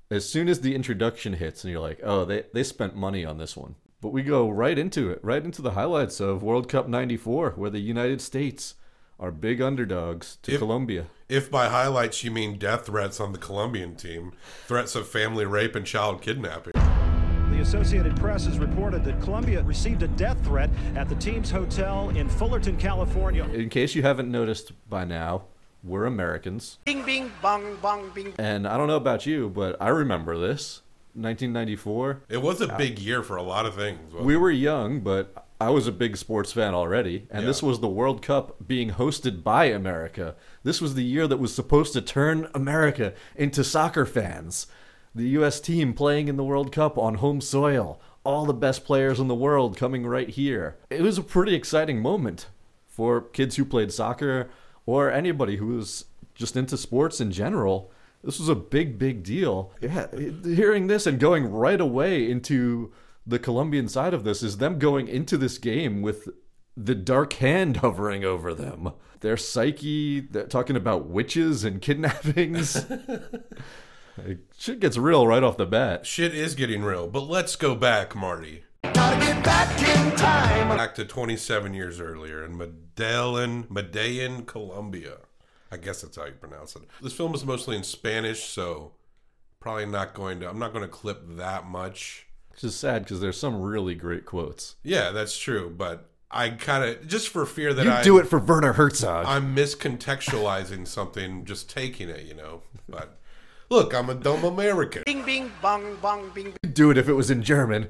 As 0.09 0.27
soon 0.27 0.47
as 0.47 0.61
the 0.61 0.73
introduction 0.73 1.33
hits 1.33 1.63
and 1.63 1.71
you're 1.71 1.81
like, 1.81 1.99
"Oh, 2.01 2.23
they 2.23 2.45
they 2.53 2.63
spent 2.63 2.95
money 2.95 3.25
on 3.25 3.37
this 3.37 3.57
one." 3.57 3.75
But 3.99 4.13
we 4.13 4.23
go 4.23 4.49
right 4.49 4.77
into 4.77 5.09
it, 5.09 5.19
right 5.21 5.43
into 5.43 5.61
the 5.61 5.71
highlights 5.71 6.21
of 6.21 6.41
World 6.43 6.69
Cup 6.69 6.87
94 6.87 7.51
where 7.57 7.69
the 7.69 7.79
United 7.79 8.21
States 8.21 8.75
are 9.19 9.31
big 9.31 9.59
underdogs 9.61 10.37
to 10.43 10.53
If- 10.53 10.59
Colombia. 10.59 11.07
If 11.27 11.51
by 11.51 11.67
highlights 11.67 12.23
you 12.23 12.31
mean 12.31 12.57
death 12.57 12.85
threats 12.85 13.19
on 13.19 13.33
the 13.33 13.37
Colombian 13.37 13.95
team, 13.97 14.31
threats 14.65 14.95
of 14.95 15.09
family 15.09 15.45
rape 15.45 15.75
and 15.75 15.85
child 15.85 16.21
kidnapping. 16.21 16.71
The 16.73 17.55
The 17.57 17.61
Associated 17.63 18.15
Press 18.15 18.45
has 18.45 18.59
reported 18.59 19.03
that 19.03 19.19
Colombia 19.19 19.61
received 19.63 20.03
a 20.03 20.07
death 20.09 20.41
threat 20.45 20.69
at 20.95 21.09
the 21.09 21.15
team's 21.15 21.49
hotel 21.51 22.11
in 22.11 22.29
Fullerton, 22.29 22.77
California. 22.77 23.43
In 23.45 23.67
case 23.69 23.93
you 23.95 24.03
haven't 24.03 24.31
noticed 24.31 24.71
by 24.89 25.03
now, 25.03 25.45
we're 25.83 26.05
Americans. 26.05 26.79
Bing, 26.85 27.03
bing, 27.03 27.31
bong, 27.41 27.77
bong, 27.81 28.11
bing. 28.13 28.33
And 28.37 28.67
I 28.67 28.77
don't 28.77 28.87
know 28.87 28.95
about 28.95 29.25
you, 29.25 29.49
but 29.49 29.75
I 29.81 29.89
remember 29.89 30.37
this. 30.37 30.81
1994. 31.13 32.23
It 32.29 32.41
was 32.43 32.61
a 32.61 32.71
uh, 32.71 32.77
big 32.77 32.99
year 32.99 33.23
for 33.23 33.37
a 33.37 33.41
lot 33.41 33.65
of 33.65 33.73
things. 33.73 34.13
We 34.13 34.35
it? 34.35 34.37
were 34.37 34.51
young, 34.51 34.99
but 34.99 35.47
I 35.59 35.71
was 35.71 35.87
a 35.87 35.91
big 35.91 36.15
sports 36.15 36.53
fan 36.53 36.75
already, 36.75 37.25
and 37.31 37.47
this 37.47 37.63
was 37.63 37.79
the 37.79 37.87
World 37.87 38.21
Cup 38.21 38.67
being 38.67 38.91
hosted 38.91 39.43
by 39.43 39.65
America. 39.65 40.35
This 40.63 40.79
was 40.79 40.93
the 40.93 41.03
year 41.03 41.27
that 41.27 41.37
was 41.37 41.55
supposed 41.55 41.93
to 41.93 42.01
turn 42.01 42.47
America 42.53 43.13
into 43.35 43.63
soccer 43.63 44.05
fans. 44.05 44.67
The 45.15 45.29
U.S. 45.29 45.59
team 45.59 45.95
playing 45.95 46.27
in 46.27 46.37
the 46.37 46.43
World 46.43 46.71
Cup 46.71 46.95
on 46.99 47.15
home 47.15 47.41
soil, 47.41 47.99
all 48.23 48.45
the 48.45 48.53
best 48.53 48.85
players 48.85 49.19
in 49.19 49.27
the 49.27 49.33
world 49.33 49.75
coming 49.75 50.05
right 50.05 50.29
here. 50.29 50.77
It 50.91 51.01
was 51.01 51.17
a 51.17 51.23
pretty 51.23 51.55
exciting 51.55 51.99
moment 51.99 52.45
for 52.87 53.21
kids 53.21 53.55
who 53.55 53.65
played 53.65 53.91
soccer 53.91 54.51
or 54.87 55.11
anybody 55.11 55.57
who 55.57 55.67
was 55.67 56.05
just 56.33 56.57
into 56.57 56.77
sports 56.77 57.21
in 57.21 57.31
general. 57.31 57.91
This 58.23 58.39
was 58.39 58.49
a 58.49 58.55
big, 58.55 58.97
big 58.97 59.21
deal. 59.21 59.71
Yeah, 59.79 60.07
hearing 60.43 60.87
this 60.87 61.05
and 61.05 61.19
going 61.19 61.45
right 61.51 61.79
away 61.79 62.29
into 62.29 62.91
the 63.25 63.37
Colombian 63.37 63.87
side 63.87 64.15
of 64.15 64.23
this 64.23 64.41
is 64.41 64.57
them 64.57 64.79
going 64.79 65.07
into 65.07 65.37
this 65.37 65.59
game 65.59 66.01
with 66.01 66.29
the 66.75 66.95
dark 66.95 67.33
hand 67.33 67.77
hovering 67.83 68.23
over 68.23 68.53
them. 68.55 68.93
Their 69.19 69.37
psyche, 69.37 70.21
they're 70.21 70.47
talking 70.47 70.75
about 70.75 71.07
witches 71.07 71.63
and 71.63 71.81
kidnappings. 71.81 72.85
Like, 74.17 74.39
Shit 74.57 74.79
gets 74.79 74.97
real 74.97 75.27
right 75.27 75.43
off 75.43 75.57
the 75.57 75.67
bat. 75.67 76.07
Shit 76.07 76.33
is 76.33 76.55
getting 76.55 76.81
real, 76.81 77.07
but 77.07 77.29
let's 77.29 77.55
go 77.55 77.75
back, 77.75 78.15
Marty. 78.15 78.63
Gotta 78.83 79.19
get 79.25 79.43
back 79.43 79.81
in 79.81 80.15
time. 80.15 80.77
Back 80.77 80.95
to 80.95 81.05
27 81.05 81.73
years 81.73 81.99
earlier 81.99 82.43
in 82.43 82.57
Medellin, 82.57 83.67
Medellin, 83.69 84.45
Colombia. 84.45 85.17
I 85.71 85.77
guess 85.77 86.01
that's 86.01 86.15
how 86.15 86.25
you 86.25 86.33
pronounce 86.33 86.75
it. 86.75 86.83
This 87.01 87.13
film 87.13 87.35
is 87.35 87.45
mostly 87.45 87.75
in 87.75 87.83
Spanish, 87.83 88.45
so 88.45 88.93
probably 89.59 89.85
not 89.85 90.13
going 90.13 90.39
to. 90.39 90.49
I'm 90.49 90.59
not 90.59 90.71
going 90.71 90.83
to 90.83 90.89
clip 90.89 91.23
that 91.37 91.65
much. 91.65 92.27
Which 92.51 92.63
is 92.63 92.75
sad 92.75 93.03
because 93.03 93.19
there's 93.19 93.39
some 93.39 93.61
really 93.61 93.95
great 93.95 94.25
quotes. 94.25 94.75
Yeah, 94.83 95.11
that's 95.11 95.37
true, 95.37 95.73
but 95.75 96.09
I 96.31 96.49
kind 96.49 96.83
of 96.83 97.07
just 97.07 97.29
for 97.29 97.45
fear 97.45 97.73
that 97.73 97.85
You 97.85 97.91
I 97.91 98.03
do 98.03 98.17
it 98.17 98.27
for 98.27 98.39
Werner 98.39 98.73
Herzog. 98.73 99.25
I'm 99.27 99.55
miscontextualizing 99.55 100.87
something, 100.87 101.45
just 101.45 101.69
taking 101.69 102.09
it, 102.09 102.25
you 102.25 102.33
know. 102.33 102.61
But 102.87 103.19
look, 103.69 103.93
I'm 103.93 104.09
a 104.09 104.15
dumb 104.15 104.43
American. 104.43 105.03
Bing, 105.05 105.23
bing, 105.23 105.51
bong, 105.61 105.97
bong, 106.01 106.31
bing. 106.33 106.53
You'd 106.63 106.73
do 106.73 106.91
it 106.91 106.97
if 106.97 107.07
it 107.07 107.13
was 107.13 107.29
in 107.29 107.43
German. 107.43 107.89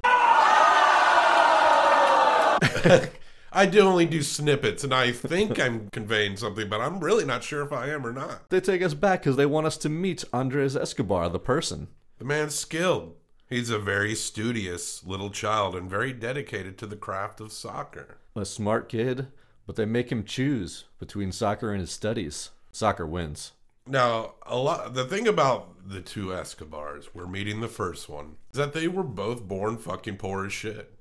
I 3.52 3.66
do 3.66 3.80
only 3.80 4.06
do 4.06 4.22
snippets, 4.22 4.84
and 4.84 4.94
I 4.94 5.12
think 5.12 5.60
I'm 5.60 5.90
conveying 5.90 6.38
something, 6.38 6.68
but 6.70 6.82
I'm 6.82 7.00
really 7.00 7.26
not 7.26 7.44
sure 7.44 7.64
if 7.64 7.72
I 7.72 7.90
am 7.90 8.06
or 8.06 8.12
not. 8.12 8.50
They 8.50 8.60
take 8.60 8.82
us 8.82 8.94
back 8.94 9.22
because 9.22 9.36
they 9.36 9.46
want 9.46 9.68
us 9.68 9.78
to 9.78 9.90
meet 9.90 10.24
Andres 10.34 10.76
Escobar, 10.76 11.30
the 11.30 11.40
person. 11.40 11.88
The 12.20 12.26
man's 12.26 12.56
skilled. 12.56 13.16
He's 13.50 13.70
a 13.70 13.80
very 13.80 14.14
studious 14.14 15.06
little 15.06 15.30
child 15.30 15.76
and 15.76 15.90
very 15.90 16.12
dedicated 16.12 16.78
to 16.80 16.86
the 16.86 16.98
craft 16.98 17.40
of 17.40 17.54
soccer. 17.54 18.18
A 18.36 18.46
smart 18.46 18.90
kid, 18.90 19.28
but 19.66 19.78
they 19.78 19.86
make 19.86 20.12
him 20.12 20.26
choose 20.26 20.84
between 21.00 21.32
soccer 21.32 21.72
and 21.72 21.80
his 21.80 21.92
studies. 21.92 22.50
Soccer 22.72 23.08
wins. 23.08 23.54
Now, 23.88 24.34
a 24.46 24.58
lot. 24.58 24.94
The 24.94 25.06
thing 25.06 25.28
about 25.28 25.90
the 25.90 26.02
two 26.02 26.34
Escobars, 26.34 27.10
we're 27.14 27.26
meeting 27.26 27.62
the 27.62 27.70
first 27.70 28.10
one, 28.10 28.36
is 28.52 28.58
that 28.58 28.74
they 28.74 28.90
were 28.90 29.04
both 29.04 29.44
born 29.48 29.78
fucking 29.78 30.18
poor 30.18 30.46
as 30.46 30.54
shit. 30.54 30.94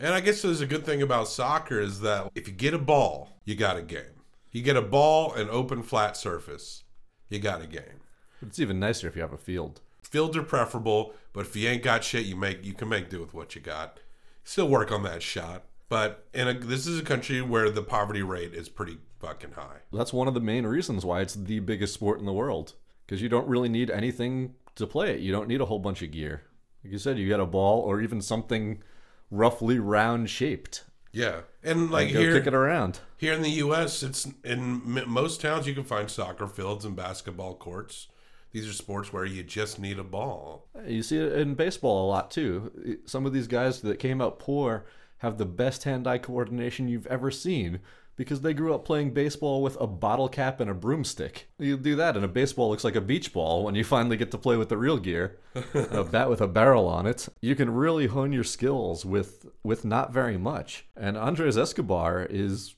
And 0.00 0.14
I 0.14 0.20
guess 0.20 0.42
there's 0.42 0.60
a 0.60 0.66
good 0.66 0.86
thing 0.86 1.02
about 1.02 1.28
soccer 1.28 1.80
is 1.80 2.00
that 2.00 2.30
if 2.34 2.46
you 2.46 2.54
get 2.54 2.74
a 2.74 2.78
ball, 2.78 3.40
you 3.44 3.56
got 3.56 3.76
a 3.76 3.82
game. 3.82 4.22
You 4.52 4.62
get 4.62 4.76
a 4.76 4.82
ball 4.82 5.32
and 5.34 5.50
open 5.50 5.82
flat 5.82 6.16
surface, 6.16 6.84
you 7.28 7.38
got 7.38 7.62
a 7.62 7.66
game. 7.66 8.00
It's 8.40 8.60
even 8.60 8.78
nicer 8.78 9.08
if 9.08 9.16
you 9.16 9.22
have 9.22 9.32
a 9.32 9.38
field. 9.38 9.80
Fields 10.02 10.36
are 10.36 10.42
preferable, 10.42 11.14
but 11.32 11.46
if 11.46 11.56
you 11.56 11.68
ain't 11.68 11.82
got 11.82 12.04
shit, 12.04 12.26
you 12.26 12.36
make 12.36 12.64
you 12.64 12.72
can 12.72 12.88
make 12.88 13.10
do 13.10 13.20
with 13.20 13.34
what 13.34 13.54
you 13.54 13.60
got. 13.60 14.00
Still 14.44 14.68
work 14.68 14.90
on 14.92 15.02
that 15.02 15.22
shot. 15.22 15.64
But 15.88 16.26
in 16.32 16.48
a, 16.48 16.54
this 16.54 16.86
is 16.86 16.98
a 16.98 17.04
country 17.04 17.42
where 17.42 17.70
the 17.70 17.82
poverty 17.82 18.22
rate 18.22 18.54
is 18.54 18.68
pretty 18.68 18.98
fucking 19.20 19.52
high. 19.52 19.80
That's 19.92 20.12
one 20.12 20.28
of 20.28 20.34
the 20.34 20.40
main 20.40 20.64
reasons 20.64 21.04
why 21.04 21.20
it's 21.20 21.34
the 21.34 21.58
biggest 21.60 21.94
sport 21.94 22.20
in 22.20 22.26
the 22.26 22.32
world. 22.32 22.74
Because 23.04 23.20
you 23.20 23.28
don't 23.28 23.48
really 23.48 23.68
need 23.68 23.90
anything 23.90 24.54
to 24.76 24.86
play 24.86 25.12
it. 25.12 25.20
You 25.20 25.32
don't 25.32 25.48
need 25.48 25.60
a 25.60 25.66
whole 25.66 25.78
bunch 25.78 26.02
of 26.02 26.10
gear. 26.10 26.42
Like 26.84 26.92
you 26.92 26.98
said, 26.98 27.18
you 27.18 27.26
get 27.26 27.40
a 27.40 27.46
ball 27.46 27.80
or 27.80 28.00
even 28.00 28.20
something 28.20 28.82
roughly 29.30 29.78
round 29.78 30.30
shaped. 30.30 30.84
Yeah, 31.12 31.40
and 31.62 31.90
like 31.90 32.08
And 32.08 32.14
go 32.14 32.20
here, 32.20 32.38
kick 32.38 32.46
it 32.46 32.54
around. 32.54 33.00
Here 33.16 33.32
in 33.32 33.42
the 33.42 33.50
U.S., 33.50 34.02
it's 34.02 34.28
in 34.44 34.82
most 35.06 35.40
towns 35.40 35.66
you 35.66 35.74
can 35.74 35.84
find 35.84 36.10
soccer 36.10 36.46
fields 36.46 36.84
and 36.84 36.94
basketball 36.94 37.54
courts. 37.54 38.08
These 38.52 38.68
are 38.68 38.72
sports 38.72 39.12
where 39.12 39.24
you 39.24 39.42
just 39.42 39.78
need 39.78 39.98
a 39.98 40.04
ball. 40.04 40.68
Uh, 40.76 40.82
you 40.86 41.02
see 41.02 41.18
it 41.18 41.32
in 41.32 41.54
baseball 41.54 42.06
a 42.06 42.08
lot 42.08 42.30
too. 42.30 42.98
Some 43.04 43.26
of 43.26 43.32
these 43.32 43.46
guys 43.46 43.80
that 43.82 43.98
came 43.98 44.20
out 44.20 44.38
poor 44.38 44.86
have 45.18 45.36
the 45.36 45.44
best 45.44 45.84
hand-eye 45.84 46.18
coordination 46.18 46.88
you've 46.88 47.06
ever 47.08 47.30
seen 47.30 47.80
because 48.18 48.40
they 48.40 48.52
grew 48.52 48.74
up 48.74 48.84
playing 48.84 49.12
baseball 49.14 49.62
with 49.62 49.80
a 49.80 49.86
bottle 49.86 50.28
cap 50.28 50.58
and 50.60 50.68
a 50.68 50.74
broomstick. 50.74 51.48
You 51.56 51.76
do 51.78 51.94
that 51.96 52.16
and 52.16 52.24
a 52.24 52.28
baseball 52.28 52.68
looks 52.68 52.82
like 52.82 52.96
a 52.96 53.00
beach 53.00 53.32
ball 53.32 53.62
when 53.62 53.76
you 53.76 53.84
finally 53.84 54.16
get 54.16 54.32
to 54.32 54.38
play 54.38 54.56
with 54.56 54.68
the 54.68 54.76
real 54.76 54.98
gear. 54.98 55.38
a 55.74 56.02
bat 56.02 56.28
with 56.28 56.40
a 56.40 56.48
barrel 56.48 56.88
on 56.88 57.06
it. 57.06 57.28
You 57.40 57.54
can 57.54 57.72
really 57.72 58.08
hone 58.08 58.32
your 58.32 58.44
skills 58.44 59.06
with 59.06 59.46
with 59.62 59.84
not 59.84 60.12
very 60.12 60.36
much. 60.36 60.86
And 60.96 61.16
Andres 61.16 61.56
Escobar 61.56 62.26
is 62.28 62.74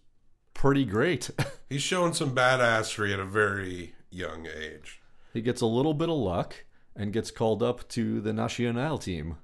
pretty 0.53 0.85
great. 0.85 1.31
He's 1.71 1.83
shown 1.83 2.13
some 2.13 2.35
badassery 2.35 3.13
at 3.15 3.19
a 3.19 3.25
very 3.25 3.95
young 4.11 4.47
age. 4.47 5.01
he 5.33 5.41
gets 5.41 5.63
a 5.63 5.67
little 5.67 5.95
bit 5.95 6.11
of 6.11 6.17
luck 6.17 6.65
and 6.95 7.15
gets 7.15 7.31
called 7.31 7.63
up 7.63 7.89
to 7.89 8.21
the 8.21 8.35
Nacional 8.35 8.99
team. 8.99 9.37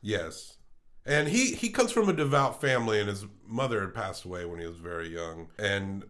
Yes. 0.00 0.58
And 1.06 1.28
he, 1.28 1.54
he 1.54 1.70
comes 1.70 1.92
from 1.92 2.08
a 2.08 2.12
devout 2.12 2.60
family, 2.60 3.00
and 3.00 3.08
his 3.08 3.24
mother 3.46 3.80
had 3.80 3.94
passed 3.94 4.24
away 4.24 4.44
when 4.44 4.60
he 4.60 4.66
was 4.66 4.76
very 4.76 5.08
young. 5.08 5.48
And 5.58 6.04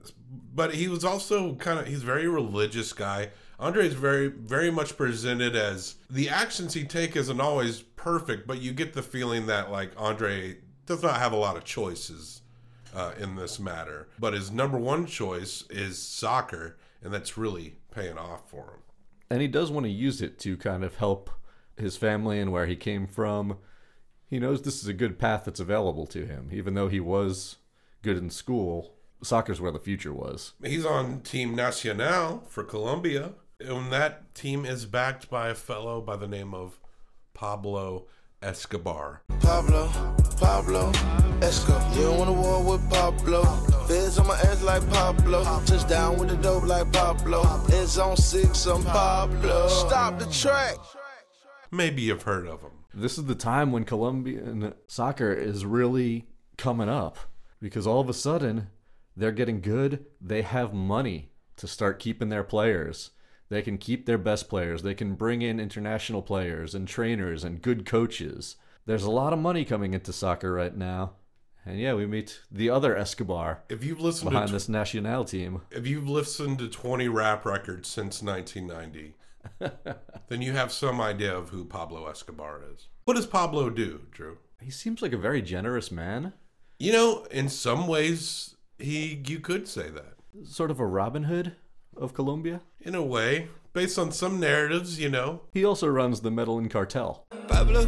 but 0.54 0.74
he 0.74 0.88
was 0.88 1.04
also 1.04 1.54
kind 1.54 1.78
of 1.78 1.86
he's 1.86 2.02
a 2.02 2.06
very 2.06 2.26
religious 2.28 2.92
guy. 2.92 3.30
Andre 3.58 3.86
is 3.86 3.94
very 3.94 4.26
very 4.28 4.70
much 4.70 4.96
presented 4.96 5.54
as 5.54 5.96
the 6.08 6.28
actions 6.28 6.74
he 6.74 6.84
take 6.84 7.14
isn't 7.16 7.40
always 7.40 7.80
perfect, 7.82 8.46
but 8.46 8.60
you 8.60 8.72
get 8.72 8.92
the 8.94 9.02
feeling 9.02 9.46
that 9.46 9.70
like 9.70 9.92
Andre 9.96 10.58
does 10.86 11.02
not 11.02 11.18
have 11.18 11.32
a 11.32 11.36
lot 11.36 11.56
of 11.56 11.64
choices 11.64 12.42
uh, 12.94 13.12
in 13.18 13.36
this 13.36 13.60
matter. 13.60 14.08
But 14.18 14.34
his 14.34 14.50
number 14.50 14.76
one 14.78 15.06
choice 15.06 15.64
is 15.70 15.98
soccer, 15.98 16.76
and 17.02 17.14
that's 17.14 17.38
really 17.38 17.76
paying 17.94 18.18
off 18.18 18.48
for 18.50 18.64
him. 18.64 18.80
and 19.30 19.40
he 19.40 19.48
does 19.48 19.70
want 19.70 19.84
to 19.86 19.90
use 19.90 20.20
it 20.20 20.38
to 20.40 20.56
kind 20.56 20.82
of 20.84 20.96
help 20.96 21.30
his 21.76 21.96
family 21.96 22.40
and 22.40 22.50
where 22.52 22.66
he 22.66 22.76
came 22.76 23.06
from. 23.06 23.58
He 24.30 24.38
knows 24.38 24.62
this 24.62 24.80
is 24.80 24.86
a 24.86 24.92
good 24.92 25.18
path 25.18 25.44
that's 25.44 25.58
available 25.58 26.06
to 26.06 26.24
him, 26.24 26.50
even 26.52 26.74
though 26.74 26.86
he 26.86 27.00
was 27.00 27.56
good 28.00 28.16
in 28.16 28.30
school. 28.30 28.94
Soccer's 29.24 29.60
where 29.60 29.72
the 29.72 29.80
future 29.80 30.14
was. 30.14 30.52
He's 30.62 30.86
on 30.86 31.20
Team 31.22 31.56
Nacional 31.56 32.44
for 32.48 32.62
Colombia, 32.62 33.32
and 33.58 33.92
that 33.92 34.32
team 34.36 34.64
is 34.64 34.86
backed 34.86 35.28
by 35.28 35.48
a 35.48 35.54
fellow 35.56 36.00
by 36.00 36.16
the 36.16 36.28
name 36.28 36.54
of 36.54 36.78
Pablo 37.34 38.06
Escobar. 38.40 39.22
Pablo, 39.40 39.90
Pablo, 40.38 40.92
Escobar. 41.42 41.94
You 41.96 42.02
don't 42.02 42.18
want 42.18 42.30
to 42.30 42.34
war 42.34 42.62
with 42.62 42.88
Pablo. 42.88 43.42
Feds 43.88 44.16
on 44.16 44.28
my 44.28 44.38
ass 44.38 44.62
like 44.62 44.88
Pablo. 44.90 45.42
Touch 45.66 45.88
down 45.88 46.18
with 46.18 46.28
the 46.28 46.36
dope 46.36 46.66
like 46.66 46.90
Pablo. 46.92 47.42
It's 47.68 47.98
on 47.98 48.16
six, 48.16 48.64
I'm 48.66 48.84
Pablo. 48.84 49.66
Stop 49.66 50.20
the 50.20 50.26
track. 50.26 50.76
Maybe 51.72 52.02
you've 52.02 52.22
heard 52.22 52.46
of 52.46 52.60
him. 52.62 52.79
This 52.92 53.18
is 53.18 53.26
the 53.26 53.34
time 53.34 53.72
when 53.72 53.84
Colombian 53.84 54.74
soccer 54.86 55.32
is 55.32 55.64
really 55.64 56.26
coming 56.56 56.88
up 56.88 57.18
because 57.60 57.86
all 57.86 58.00
of 58.00 58.08
a 58.08 58.14
sudden 58.14 58.68
they're 59.16 59.32
getting 59.32 59.60
good. 59.60 60.06
They 60.20 60.42
have 60.42 60.72
money 60.74 61.30
to 61.56 61.66
start 61.66 61.98
keeping 62.00 62.30
their 62.30 62.42
players. 62.44 63.10
They 63.48 63.62
can 63.62 63.78
keep 63.78 64.06
their 64.06 64.18
best 64.18 64.48
players. 64.48 64.82
They 64.82 64.94
can 64.94 65.14
bring 65.14 65.42
in 65.42 65.60
international 65.60 66.22
players 66.22 66.74
and 66.74 66.86
trainers 66.86 67.44
and 67.44 67.62
good 67.62 67.84
coaches. 67.84 68.56
There's 68.86 69.04
a 69.04 69.10
lot 69.10 69.32
of 69.32 69.38
money 69.38 69.64
coming 69.64 69.94
into 69.94 70.12
soccer 70.12 70.52
right 70.52 70.76
now. 70.76 71.12
And 71.66 71.78
yeah, 71.78 71.94
we 71.94 72.06
meet 72.06 72.40
the 72.50 72.70
other 72.70 72.96
Escobar 72.96 73.62
If 73.68 73.84
you've 73.84 74.00
listened 74.00 74.30
behind 74.30 74.48
to 74.48 74.54
this 74.54 74.68
national 74.68 75.24
team. 75.24 75.60
if 75.70 75.86
you've 75.86 76.08
listened 76.08 76.58
to 76.60 76.68
20 76.68 77.08
rap 77.08 77.44
records 77.44 77.88
since 77.88 78.22
1990, 78.22 79.14
then 80.28 80.42
you 80.42 80.52
have 80.52 80.72
some 80.72 81.00
idea 81.00 81.36
of 81.36 81.50
who 81.50 81.64
Pablo 81.64 82.06
Escobar 82.06 82.62
is. 82.74 82.88
What 83.04 83.14
does 83.14 83.26
Pablo 83.26 83.70
do, 83.70 84.02
Drew? 84.10 84.38
He 84.60 84.70
seems 84.70 85.02
like 85.02 85.12
a 85.12 85.18
very 85.18 85.42
generous 85.42 85.90
man. 85.90 86.32
You 86.78 86.92
know, 86.92 87.24
in 87.30 87.48
some 87.48 87.86
ways, 87.86 88.56
he 88.78 89.22
you 89.26 89.40
could 89.40 89.68
say 89.68 89.88
that. 89.90 90.14
Sort 90.44 90.70
of 90.70 90.80
a 90.80 90.86
Robin 90.86 91.24
Hood 91.24 91.56
of 91.96 92.14
Colombia. 92.14 92.60
In 92.80 92.94
a 92.94 93.02
way, 93.02 93.48
based 93.72 93.98
on 93.98 94.12
some 94.12 94.40
narratives, 94.40 94.98
you 94.98 95.08
know. 95.08 95.42
He 95.52 95.64
also 95.64 95.88
runs 95.88 96.20
the 96.20 96.30
Medellin 96.30 96.68
cartel. 96.68 97.26
Pablo, 97.48 97.86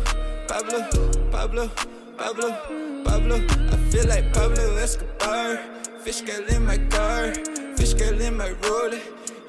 Pablo, 0.49 0.88
Pablo, 1.30 1.71
Pablo, 2.16 3.02
Pablo. 3.04 3.37
I 3.37 3.76
feel 3.90 4.06
like 4.09 4.32
Pablo 4.32 4.76
Escobar. 4.76 5.59
Fish 6.00 6.16
scale 6.16 6.44
in 6.49 6.66
my 6.66 6.78
car, 6.78 7.32
fish 7.76 7.90
scale 7.90 8.21
in 8.21 8.37
my 8.37 8.50
roller. 8.64 8.99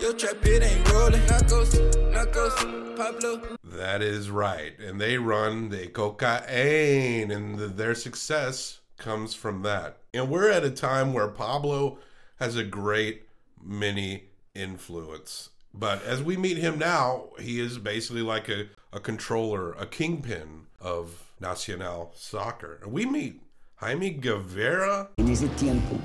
Yo, 0.03 0.11
trap 0.11 0.45
it 0.45 0.61
ain't 0.61 0.91
rolling. 0.91 1.25
Knuckles, 1.27 1.79
knuckles, 2.11 2.53
Pablo. 2.97 3.41
That 3.63 4.01
is 4.01 4.29
right. 4.29 4.77
And 4.77 4.99
they 4.99 5.17
run 5.17 5.69
the 5.69 5.87
cocaine, 5.87 7.31
and 7.31 7.57
the, 7.57 7.67
their 7.67 7.95
success 7.95 8.81
comes 8.97 9.33
from 9.33 9.61
that. 9.61 9.99
And 10.13 10.29
we're 10.29 10.49
at 10.49 10.65
a 10.65 10.71
time 10.71 11.13
where 11.13 11.29
Pablo 11.29 11.99
has 12.37 12.57
a 12.57 12.65
great 12.65 13.29
mini 13.63 14.25
influence. 14.53 15.51
But 15.73 16.03
as 16.03 16.21
we 16.21 16.35
meet 16.35 16.57
him 16.57 16.77
now, 16.77 17.29
he 17.39 17.61
is 17.61 17.77
basically 17.77 18.23
like 18.23 18.49
a, 18.49 18.67
a 18.91 18.99
controller, 18.99 19.71
a 19.71 19.85
kingpin 19.85 20.65
of 20.81 21.31
Nacional 21.39 22.11
Soccer. 22.13 22.77
And 22.83 22.91
we 22.91 23.05
meet 23.05 23.39
Jaime 23.75 24.09
Guevara. 24.09 25.11
En 25.17 25.29
ese 25.29 25.47
tiempo, 25.55 25.97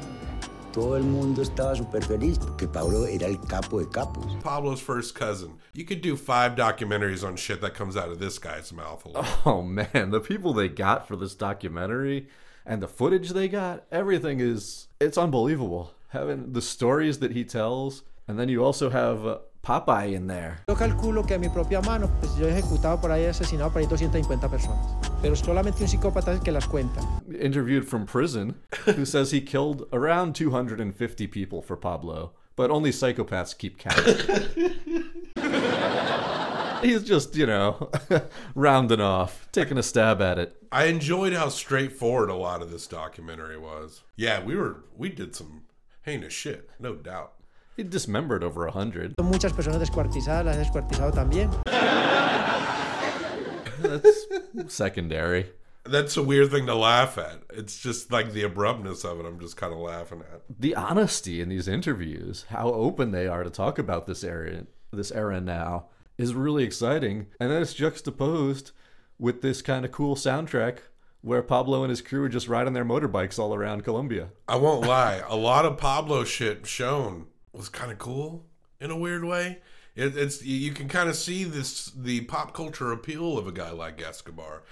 todo 0.73 0.97
el 0.97 1.03
mundo 1.03 1.43
estaba 1.43 1.75
súper 1.75 2.05
feliz 2.05 2.39
porque 2.39 2.67
Pablo 2.67 3.07
era 3.07 3.27
el 3.27 3.39
capo 3.39 3.79
de 3.81 3.87
capos. 3.87 4.41
Pablo's 4.43 4.81
first 4.81 5.15
cousin. 5.15 5.55
You 5.73 5.85
could 5.85 6.01
do 6.01 6.17
five 6.17 6.55
documentaries 6.55 7.27
on 7.27 7.37
shit 7.37 7.61
that 7.61 7.75
comes 7.75 7.97
out 7.97 8.11
of 8.11 8.19
this 8.19 8.39
guy's 8.39 8.73
mouth 8.73 9.05
alone. 9.05 9.27
Oh 9.45 9.63
man, 9.63 10.11
the 10.11 10.21
people 10.21 10.53
they 10.53 10.69
got 10.69 11.07
for 11.07 11.17
this 11.17 11.35
documentary 11.35 12.29
and 12.67 12.83
the 12.83 12.89
footage 12.89 13.31
they 13.31 13.49
got, 13.49 13.85
everything 13.91 14.41
is 14.41 14.89
it's 15.01 15.17
unbelievable. 15.17 15.95
Having 16.09 16.53
the 16.53 16.63
stories 16.63 17.19
that 17.19 17.33
he 17.33 17.45
tells, 17.45 18.03
and 18.27 18.39
then 18.39 18.49
you 18.49 18.65
also 18.65 18.91
have 18.91 19.27
uh, 19.27 19.39
Popeye 19.69 20.15
in 20.15 20.27
there. 20.27 20.57
Yo 20.67 20.75
calculo 20.75 21.27
que 21.27 21.35
a 21.35 21.39
mi 21.39 21.51
propia 21.51 21.83
mano, 21.83 22.09
pues 22.21 22.35
yo 22.39 22.47
he 22.47 22.59
ejecutado 22.59 22.99
por 23.03 23.13
ahí, 23.13 23.27
asesinado 23.27 23.71
por 23.71 23.83
ahí 23.83 23.87
250 23.87 24.49
personas. 24.49 24.97
Pero 25.21 25.37
solamente 25.37 25.83
un 25.83 25.89
psicópata 25.89 26.33
es 26.33 26.39
el 26.39 26.43
que 26.43 26.53
las 26.53 26.67
cuenta. 26.67 27.03
Interviewed 27.39 27.85
from 27.85 28.07
prison, 28.07 28.55
who 28.87 29.05
says 29.05 29.31
he 29.31 29.43
killed 29.43 29.87
around 29.93 30.35
250 30.35 31.27
people 31.27 31.61
for 31.61 31.77
Pablo, 31.77 32.33
but 32.57 32.71
only 32.71 32.91
psychopaths 32.91 33.55
keep 33.55 33.77
count. 33.77 33.99
He's 36.83 37.03
just, 37.03 37.37
you 37.37 37.45
know, 37.45 37.91
rounding 38.55 39.03
off, 39.03 39.49
taking 39.53 39.77
a 39.77 39.83
stab 39.83 40.23
at 40.23 40.39
it. 40.39 40.57
I 40.73 40.85
enjoyed 40.85 41.35
how 41.35 41.51
straightforward 41.51 42.31
a 42.31 42.35
lot 42.35 42.63
of 42.63 42.71
this 42.71 42.87
documentary 42.87 43.59
was. 43.59 44.03
Yeah, 44.17 44.43
we 44.43 44.57
were 44.57 44.85
we 44.97 45.11
did 45.11 45.35
some 45.35 45.65
heinous 46.05 46.33
shit, 46.33 46.71
no 46.79 46.95
doubt. 46.95 47.35
He 47.79 47.85
dismembered 47.85 48.43
over 48.43 48.67
a 48.67 48.73
hundred. 48.73 49.15
Son 49.21 49.31
muchas 49.31 49.53
personas 49.53 49.79
descuartizadas, 49.79 50.45
las 50.45 50.57
he 50.57 50.65
descuartizado 50.65 51.15
también. 51.15 51.49
That's 53.81 54.75
secondary. 54.75 55.53
That's 55.85 56.17
a 56.17 56.23
weird 56.25 56.51
thing 56.51 56.67
to 56.67 56.75
laugh 56.75 57.17
at. 57.19 57.39
It's 57.51 57.79
just 57.79 58.11
like 58.11 58.33
the 58.33 58.43
abruptness 58.43 59.05
of 59.05 59.21
it. 59.21 59.27
I'm 59.27 59.39
just 59.39 59.57
kind 59.57 59.73
of 59.73 59.79
laughing 59.79 60.23
at. 60.23 60.43
The 60.59 60.75
honesty 60.75 61.41
in 61.41 61.51
these 61.51 61.69
interviews, 61.69 62.47
how 62.49 62.73
open 62.73 63.13
they 63.13 63.29
are 63.29 63.45
to 63.45 63.51
talk 63.51 63.79
about 63.79 64.09
this 64.09 64.25
era, 64.25 64.65
this 64.93 65.13
era 65.13 65.41
now, 65.41 65.85
is 66.19 66.35
really 66.35 66.65
exciting. 66.65 67.29
And 67.39 67.49
then 67.49 67.63
it's 67.63 67.75
juxtaposed 67.75 68.73
with 69.21 69.41
this 69.41 69.63
kind 69.63 69.85
of 69.85 69.93
cool 69.93 70.17
soundtrack 70.17 70.79
where 71.21 71.43
Pablo 71.43 71.85
and 71.85 71.91
his 71.91 72.03
crew 72.03 72.25
are 72.25 72.29
just 72.29 72.49
riding 72.49 72.73
their 72.73 72.85
motorbikes 72.85 73.39
all 73.39 73.55
around 73.55 73.85
Colombia. 73.85 74.31
I 74.49 74.57
won't 74.57 74.85
lie. 74.85 75.23
A 75.29 75.37
lot 75.37 75.65
of 75.65 75.79
Pablo 75.79 76.25
shit 76.25 76.67
shown 76.67 77.29
was 77.53 77.69
kind 77.69 77.93
of 77.93 77.99
cool 77.99 78.47
in 78.81 78.91
a 78.91 78.97
weird 78.97 79.25
way. 79.25 79.59
It, 79.95 80.17
it's 80.17 80.45
you 80.45 80.73
can 80.73 80.89
kind 80.89 81.09
of 81.09 81.17
see 81.17 81.45
this 81.45 81.87
the 81.87 82.23
pop 82.23 82.55
culture 82.55 82.93
appeal 82.93 83.37
of 83.37 83.47
a 83.47 83.53
guy 83.53 83.71
like 83.71 84.01
Escobar. 84.01 84.63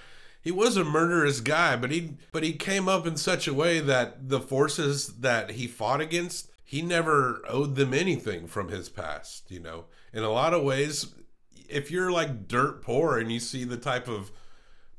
He 0.41 0.51
was 0.51 0.77
a 0.77 0.85
murderous 0.85 1.41
guy, 1.41 1.75
but 1.75 1.91
he 1.91 2.15
but 2.31 2.43
he 2.43 2.53
came 2.53 2.87
up 2.87 3.05
in 3.05 3.17
such 3.17 3.47
a 3.47 3.53
way 3.53 3.79
that 3.79 4.29
the 4.29 4.39
forces 4.39 5.07
that 5.19 5.51
he 5.51 5.67
fought 5.67 5.99
against, 5.99 6.49
he 6.63 6.81
never 6.81 7.41
owed 7.49 7.75
them 7.75 7.93
anything 7.93 8.47
from 8.47 8.69
his 8.69 8.87
past. 8.87 9.51
You 9.51 9.59
know, 9.59 9.85
in 10.13 10.23
a 10.23 10.29
lot 10.29 10.53
of 10.53 10.63
ways, 10.63 11.13
if 11.67 11.91
you're 11.91 12.11
like 12.11 12.47
dirt 12.47 12.81
poor 12.81 13.17
and 13.17 13.31
you 13.31 13.41
see 13.41 13.65
the 13.65 13.77
type 13.77 14.07
of 14.07 14.31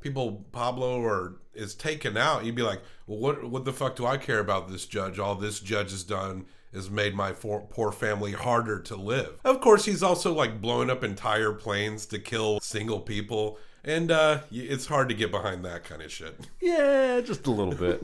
people 0.01 0.45
Pablo 0.53 1.01
or 1.01 1.37
is 1.55 1.75
taken 1.75 2.17
out, 2.17 2.45
you'd 2.45 2.55
be 2.55 2.63
like, 2.63 2.83
well, 3.07 3.19
what 3.19 3.49
what 3.49 3.65
the 3.65 3.73
fuck 3.73 3.97
do 3.97 4.05
I 4.05 4.19
care 4.19 4.41
about 4.41 4.69
this 4.69 4.85
judge? 4.85 5.19
All 5.19 5.35
this 5.35 5.61
judge 5.61 5.93
has 5.93 6.05
done 6.05 6.45
has 6.73 6.91
made 6.91 7.15
my 7.15 7.33
for, 7.33 7.63
poor 7.63 7.91
family 7.93 8.33
harder 8.33 8.79
to 8.81 8.97
live. 8.97 9.39
Of 9.45 9.61
course, 9.61 9.85
he's 9.87 10.03
also 10.03 10.33
like 10.33 10.61
blowing 10.61 10.91
up 10.91 11.03
entire 11.03 11.53
planes 11.53 12.07
to 12.07 12.19
kill 12.19 12.61
single 12.61 13.01
people, 13.01 13.59
and 13.85 14.11
uh, 14.11 14.41
it's 14.51 14.87
hard 14.87 15.09
to 15.09 15.15
get 15.15 15.31
behind 15.31 15.65
that 15.65 15.85
kind 15.85 16.03
of 16.03 16.13
shit. 16.13 16.47
Yeah, 16.61 17.21
just 17.21 17.47
a 17.47 17.51
little 17.51 17.75
bit. 17.75 18.03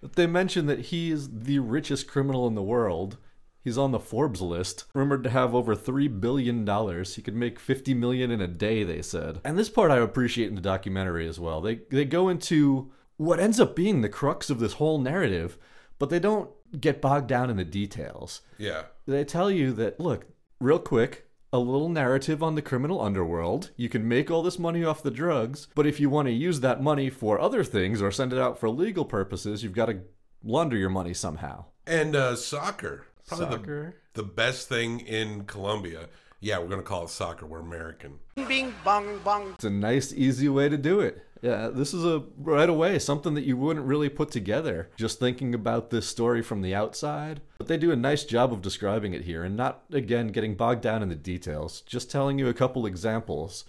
but 0.00 0.12
they 0.14 0.26
mention 0.26 0.66
that 0.66 0.86
he 0.86 1.10
is 1.10 1.28
the 1.30 1.58
richest 1.60 2.06
criminal 2.06 2.46
in 2.46 2.54
the 2.54 2.62
world. 2.62 3.16
He's 3.64 3.78
on 3.78 3.90
the 3.90 3.98
Forbes 3.98 4.40
list, 4.40 4.84
rumored 4.94 5.24
to 5.24 5.30
have 5.30 5.52
over 5.54 5.74
three 5.74 6.06
billion 6.06 6.64
dollars. 6.64 7.16
He 7.16 7.22
could 7.22 7.34
make 7.34 7.58
fifty 7.58 7.94
million 7.94 8.30
in 8.30 8.40
a 8.40 8.46
day, 8.46 8.84
they 8.84 9.02
said. 9.02 9.40
And 9.44 9.58
this 9.58 9.68
part 9.70 9.90
I 9.90 9.96
appreciate 9.96 10.48
in 10.48 10.54
the 10.54 10.60
documentary 10.60 11.26
as 11.26 11.40
well. 11.40 11.60
They 11.60 11.80
they 11.90 12.04
go 12.04 12.28
into 12.28 12.92
what 13.16 13.40
ends 13.40 13.58
up 13.58 13.74
being 13.74 14.02
the 14.02 14.08
crux 14.08 14.50
of 14.50 14.60
this 14.60 14.74
whole 14.74 14.98
narrative, 15.00 15.58
but 15.98 16.10
they 16.10 16.18
don't 16.18 16.50
get 16.80 17.00
bogged 17.00 17.28
down 17.28 17.50
in 17.50 17.56
the 17.56 17.64
details. 17.64 18.42
Yeah. 18.58 18.84
They 19.06 19.24
tell 19.24 19.50
you 19.50 19.72
that 19.74 20.00
look, 20.00 20.26
real 20.60 20.78
quick, 20.78 21.28
a 21.52 21.58
little 21.58 21.88
narrative 21.88 22.42
on 22.42 22.54
the 22.54 22.62
criminal 22.62 23.00
underworld. 23.00 23.70
You 23.76 23.88
can 23.88 24.06
make 24.06 24.30
all 24.30 24.42
this 24.42 24.58
money 24.58 24.84
off 24.84 25.02
the 25.02 25.10
drugs, 25.10 25.68
but 25.74 25.86
if 25.86 26.00
you 26.00 26.10
want 26.10 26.26
to 26.26 26.32
use 26.32 26.60
that 26.60 26.82
money 26.82 27.08
for 27.08 27.40
other 27.40 27.64
things 27.64 28.02
or 28.02 28.10
send 28.10 28.32
it 28.32 28.38
out 28.38 28.58
for 28.58 28.68
legal 28.68 29.04
purposes, 29.04 29.62
you've 29.62 29.72
got 29.72 29.86
to 29.86 30.00
launder 30.42 30.76
your 30.76 30.90
money 30.90 31.14
somehow. 31.14 31.66
And 31.86 32.14
uh, 32.16 32.36
soccer. 32.36 33.06
Probably 33.26 33.56
Soccer. 33.56 33.94
The, 34.12 34.22
the 34.22 34.28
best 34.28 34.68
thing 34.68 35.00
in 35.00 35.44
Colombia. 35.44 36.08
Yeah, 36.40 36.58
we're 36.58 36.68
going 36.68 36.80
to 36.80 36.86
call 36.86 37.04
it 37.04 37.10
soccer. 37.10 37.46
We're 37.46 37.60
American. 37.60 38.20
Bing 38.36 38.74
bong 38.84 39.18
bong. 39.24 39.54
It's 39.54 39.64
a 39.64 39.70
nice, 39.70 40.12
easy 40.12 40.48
way 40.48 40.68
to 40.68 40.76
do 40.76 41.00
it. 41.00 41.25
Yeah, 41.46 41.68
this 41.68 41.94
is 41.94 42.04
a 42.04 42.24
right 42.36 42.68
away 42.68 42.98
something 42.98 43.34
that 43.34 43.44
you 43.44 43.56
wouldn't 43.56 43.86
really 43.86 44.08
put 44.08 44.32
together 44.32 44.90
just 44.96 45.20
thinking 45.20 45.54
about 45.54 45.90
this 45.90 46.08
story 46.08 46.42
from 46.42 46.60
the 46.60 46.74
outside. 46.74 47.40
But 47.58 47.68
they 47.68 47.76
do 47.76 47.92
a 47.92 47.96
nice 47.96 48.24
job 48.24 48.52
of 48.52 48.62
describing 48.62 49.14
it 49.14 49.22
here 49.22 49.44
and 49.44 49.56
not, 49.56 49.84
again, 49.92 50.28
getting 50.28 50.56
bogged 50.56 50.82
down 50.82 51.04
in 51.04 51.08
the 51.08 51.14
details, 51.14 51.82
just 51.82 52.10
telling 52.10 52.40
you 52.40 52.48
a 52.48 52.54
couple 52.54 52.84
examples 52.84 53.64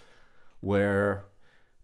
where 0.59 1.25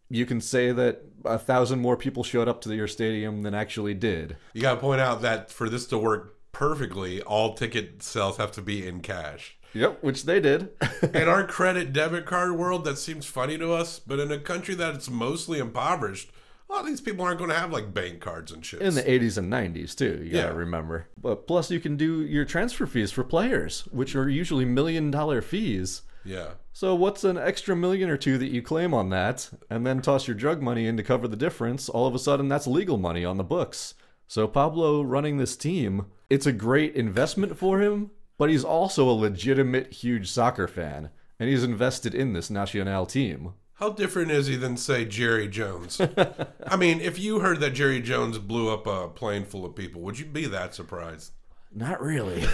you 0.09 0.25
can 0.25 0.41
say 0.41 0.71
that 0.71 1.03
a 1.25 1.37
thousand 1.37 1.79
more 1.79 1.95
people 1.95 2.23
showed 2.23 2.47
up 2.47 2.61
to 2.61 2.73
your 2.73 2.87
stadium 2.87 3.43
than 3.43 3.53
actually 3.53 3.93
did. 3.93 4.35
You 4.53 4.63
got 4.63 4.75
to 4.75 4.81
point 4.81 4.99
out 4.99 5.21
that 5.21 5.51
for 5.51 5.69
this 5.69 5.85
to 5.87 5.97
work 5.99 6.39
perfectly, 6.51 7.21
all 7.21 7.53
ticket 7.53 8.01
sales 8.01 8.37
have 8.37 8.51
to 8.53 8.63
be 8.63 8.87
in 8.87 9.01
cash. 9.01 9.57
Yep, 9.73 10.03
which 10.03 10.23
they 10.25 10.39
did. 10.39 10.69
in 11.13 11.27
our 11.27 11.45
credit 11.45 11.93
debit 11.93 12.25
card 12.25 12.53
world, 12.57 12.85
that 12.85 12.97
seems 12.97 13.25
funny 13.25 13.57
to 13.57 13.71
us, 13.73 13.99
but 13.99 14.19
in 14.19 14.31
a 14.31 14.39
country 14.39 14.75
that's 14.75 15.09
mostly 15.09 15.59
impoverished, 15.59 16.31
a 16.69 16.73
lot 16.73 16.81
of 16.81 16.87
these 16.87 17.01
people 17.01 17.25
aren't 17.25 17.37
going 17.39 17.49
to 17.49 17.55
have 17.57 17.71
like 17.71 17.93
bank 17.93 18.19
cards 18.19 18.51
and 18.51 18.65
shit. 18.65 18.81
In 18.81 18.95
the 18.95 19.03
80s 19.03 19.37
and 19.37 19.51
90s, 19.51 19.95
too, 19.95 20.19
you 20.23 20.37
Yeah. 20.37 20.43
gotta 20.43 20.55
remember. 20.55 21.07
But 21.21 21.47
plus, 21.47 21.69
you 21.71 21.79
can 21.79 21.97
do 21.97 22.21
your 22.23 22.45
transfer 22.45 22.85
fees 22.85 23.11
for 23.11 23.23
players, 23.23 23.81
which 23.91 24.15
are 24.15 24.29
usually 24.29 24.65
million 24.65 25.11
dollar 25.11 25.41
fees. 25.41 26.03
Yeah. 26.25 26.51
So, 26.71 26.95
what's 26.95 27.23
an 27.25 27.37
extra 27.37 27.75
million 27.75 28.09
or 28.09 28.15
two 28.17 28.37
that 28.37 28.47
you 28.49 28.61
claim 28.61 28.93
on 28.93 29.09
that, 29.09 29.49
and 29.69 29.85
then 29.85 30.01
toss 30.01 30.27
your 30.27 30.35
drug 30.35 30.61
money 30.61 30.87
in 30.87 30.95
to 30.97 31.03
cover 31.03 31.27
the 31.27 31.35
difference? 31.35 31.89
All 31.89 32.07
of 32.07 32.15
a 32.15 32.19
sudden, 32.19 32.47
that's 32.47 32.65
legal 32.65 32.97
money 32.97 33.25
on 33.25 33.37
the 33.37 33.43
books. 33.43 33.93
So, 34.27 34.47
Pablo 34.47 35.01
running 35.03 35.37
this 35.37 35.57
team, 35.57 36.05
it's 36.29 36.45
a 36.47 36.53
great 36.53 36.95
investment 36.95 37.57
for 37.57 37.81
him, 37.81 38.11
but 38.37 38.49
he's 38.49 38.63
also 38.63 39.09
a 39.09 39.11
legitimate 39.11 39.91
huge 39.93 40.29
soccer 40.29 40.67
fan, 40.67 41.09
and 41.39 41.49
he's 41.49 41.63
invested 41.63 42.13
in 42.15 42.33
this 42.33 42.49
national 42.49 43.05
team. 43.05 43.53
How 43.75 43.89
different 43.89 44.31
is 44.31 44.47
he 44.47 44.55
than, 44.55 44.77
say, 44.77 45.03
Jerry 45.03 45.47
Jones? 45.47 45.99
I 46.67 46.75
mean, 46.75 47.01
if 47.01 47.19
you 47.19 47.39
heard 47.39 47.59
that 47.59 47.73
Jerry 47.73 48.01
Jones 48.01 48.37
blew 48.37 48.71
up 48.71 48.87
a 48.87 49.09
plane 49.09 49.45
full 49.45 49.65
of 49.65 49.75
people, 49.75 50.01
would 50.01 50.19
you 50.19 50.25
be 50.25 50.45
that 50.45 50.75
surprised? 50.75 51.31
Not 51.75 52.01
really. 52.01 52.45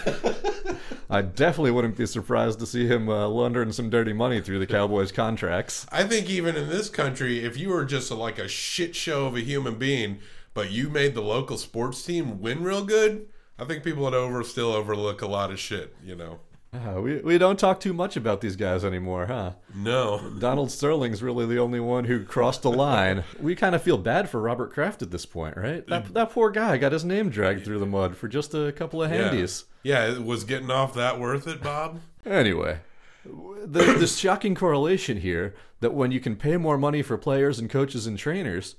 I 1.10 1.22
definitely 1.22 1.72
wouldn't 1.72 1.98
be 1.98 2.06
surprised 2.06 2.60
to 2.60 2.66
see 2.66 2.88
him 2.88 3.10
uh, 3.10 3.28
laundering 3.28 3.74
some 3.74 3.90
dirty 3.90 4.14
money 4.14 4.40
through 4.40 4.60
the 4.60 4.68
Cowboys 4.68 5.12
contracts. 5.12 5.86
I 5.92 6.06
think 6.06 6.30
even 6.30 6.56
in 6.56 6.70
this 6.70 6.90
country, 6.90 7.44
if 7.44 7.58
you 7.58 7.70
were 7.70 7.84
just 7.84 8.12
a, 8.12 8.16
like 8.16 8.40
a 8.40 8.48
shit 8.48 8.96
show 8.96 9.26
of 9.26 9.36
a 9.36 9.42
human 9.42 9.76
being, 9.76 10.20
but 10.54 10.72
you 10.72 10.90
made 10.90 11.16
the 11.16 11.22
local 11.22 11.58
sports 11.58 12.04
team 12.04 12.40
win 12.40 12.64
real 12.64 12.86
good, 12.86 13.28
I 13.60 13.66
think 13.66 13.84
people 13.84 14.04
would 14.04 14.14
over 14.14 14.44
still 14.44 14.72
overlook 14.72 15.22
a 15.22 15.28
lot 15.28 15.52
of 15.52 15.60
shit. 15.60 15.96
You 16.04 16.16
know? 16.16 16.40
Uh, 16.72 17.02
we, 17.02 17.18
we 17.22 17.38
don't 17.40 17.58
talk 17.58 17.80
too 17.80 17.94
much 17.94 18.16
about 18.16 18.42
these 18.42 18.56
guys 18.56 18.86
anymore, 18.86 19.26
huh? 19.26 19.54
No. 19.74 20.30
Donald 20.40 20.70
Sterling's 20.70 21.24
really 21.24 21.48
the 21.48 21.58
only 21.58 21.80
one 21.80 22.06
who 22.06 22.24
crossed 22.24 22.62
the 22.62 22.72
line. 22.72 23.24
we 23.40 23.56
kind 23.56 23.74
of 23.74 23.82
feel 23.82 23.98
bad 23.98 24.30
for 24.30 24.40
Robert 24.40 24.72
Kraft 24.72 25.02
at 25.02 25.10
this 25.10 25.26
point, 25.26 25.58
right? 25.58 25.86
That, 25.88 26.14
that 26.14 26.30
poor 26.30 26.52
guy 26.52 26.78
got 26.78 26.92
his 26.92 27.04
name 27.04 27.30
dragged 27.30 27.66
through 27.66 27.80
the 27.80 27.88
mud 27.88 28.16
for 28.16 28.28
just 28.28 28.54
a 28.54 28.72
couple 28.72 29.02
of 29.02 29.10
handies. 29.10 29.66
Yeah. 29.82 30.10
yeah, 30.10 30.18
was 30.20 30.44
getting 30.44 30.70
off 30.70 30.94
that 30.94 31.20
worth 31.20 31.48
it, 31.48 31.64
Bob? 31.64 32.02
Anyway, 32.24 32.80
There's 33.26 34.00
this 34.00 34.18
shocking 34.20 34.54
correlation 34.54 35.22
here 35.22 35.56
that 35.80 35.96
when 35.96 36.12
you 36.12 36.20
can 36.20 36.36
pay 36.36 36.58
more 36.58 36.78
money 36.78 37.02
for 37.02 37.18
players 37.18 37.58
and 37.58 37.68
coaches 37.68 38.06
and 38.06 38.18
trainers, 38.18 38.76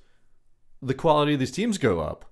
the 0.80 0.94
quality 0.94 1.34
of 1.34 1.40
these 1.40 1.50
teams 1.50 1.76
go 1.76 1.98
up. 1.98 2.29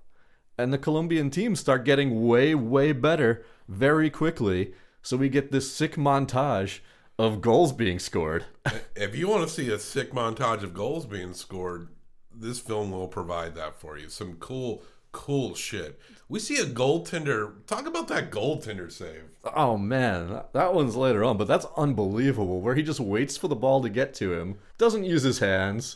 And 0.59 0.73
the 0.73 0.77
Colombian 0.77 1.29
teams 1.29 1.61
start 1.61 1.85
getting 1.85 2.27
way, 2.27 2.53
way 2.53 2.91
better 2.91 3.45
very 3.69 4.09
quickly. 4.09 4.73
So 5.01 5.15
we 5.15 5.29
get 5.29 5.53
this 5.53 5.73
sick 5.73 5.95
montage 5.95 6.79
of 7.17 7.39
goals 7.39 7.71
being 7.71 7.97
scored. 7.97 8.43
if 8.95 9.15
you 9.15 9.29
want 9.29 9.47
to 9.47 9.53
see 9.53 9.69
a 9.69 9.79
sick 9.79 10.11
montage 10.11 10.61
of 10.61 10.73
goals 10.73 11.05
being 11.05 11.33
scored, 11.33 11.87
this 12.35 12.59
film 12.59 12.91
will 12.91 13.07
provide 13.07 13.55
that 13.55 13.79
for 13.79 13.97
you. 13.97 14.09
Some 14.09 14.33
cool, 14.33 14.83
cool 15.13 15.55
shit. 15.55 15.97
We 16.27 16.39
see 16.39 16.57
a 16.57 16.65
goaltender. 16.65 17.65
Talk 17.65 17.87
about 17.87 18.09
that 18.09 18.29
goaltender 18.29 18.91
save. 18.91 19.29
Oh 19.55 19.77
man, 19.77 20.41
that 20.51 20.73
one's 20.73 20.97
later 20.97 21.23
on, 21.23 21.37
but 21.37 21.47
that's 21.47 21.67
unbelievable. 21.77 22.59
Where 22.59 22.75
he 22.75 22.83
just 22.83 22.99
waits 22.99 23.37
for 23.37 23.47
the 23.47 23.55
ball 23.55 23.81
to 23.81 23.89
get 23.89 24.13
to 24.15 24.33
him, 24.33 24.57
doesn't 24.77 25.05
use 25.05 25.23
his 25.23 25.39
hands, 25.39 25.95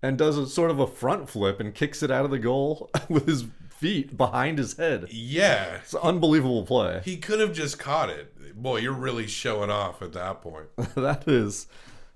and 0.00 0.16
does 0.16 0.38
a 0.38 0.46
sort 0.46 0.70
of 0.70 0.78
a 0.78 0.86
front 0.86 1.28
flip 1.28 1.58
and 1.58 1.74
kicks 1.74 2.02
it 2.02 2.10
out 2.10 2.24
of 2.24 2.30
the 2.30 2.38
goal 2.38 2.88
with 3.08 3.26
his 3.26 3.44
feet 3.78 4.16
behind 4.16 4.58
his 4.58 4.76
head. 4.76 5.06
Yeah, 5.10 5.76
it's 5.76 5.94
an 5.94 6.00
unbelievable 6.02 6.64
play. 6.64 7.02
He 7.04 7.16
could 7.16 7.40
have 7.40 7.52
just 7.52 7.78
caught 7.78 8.10
it. 8.10 8.32
Boy, 8.60 8.78
you're 8.78 8.92
really 8.92 9.26
showing 9.26 9.70
off 9.70 10.02
at 10.02 10.12
that 10.14 10.40
point. 10.40 10.68
that 10.94 11.28
is, 11.28 11.66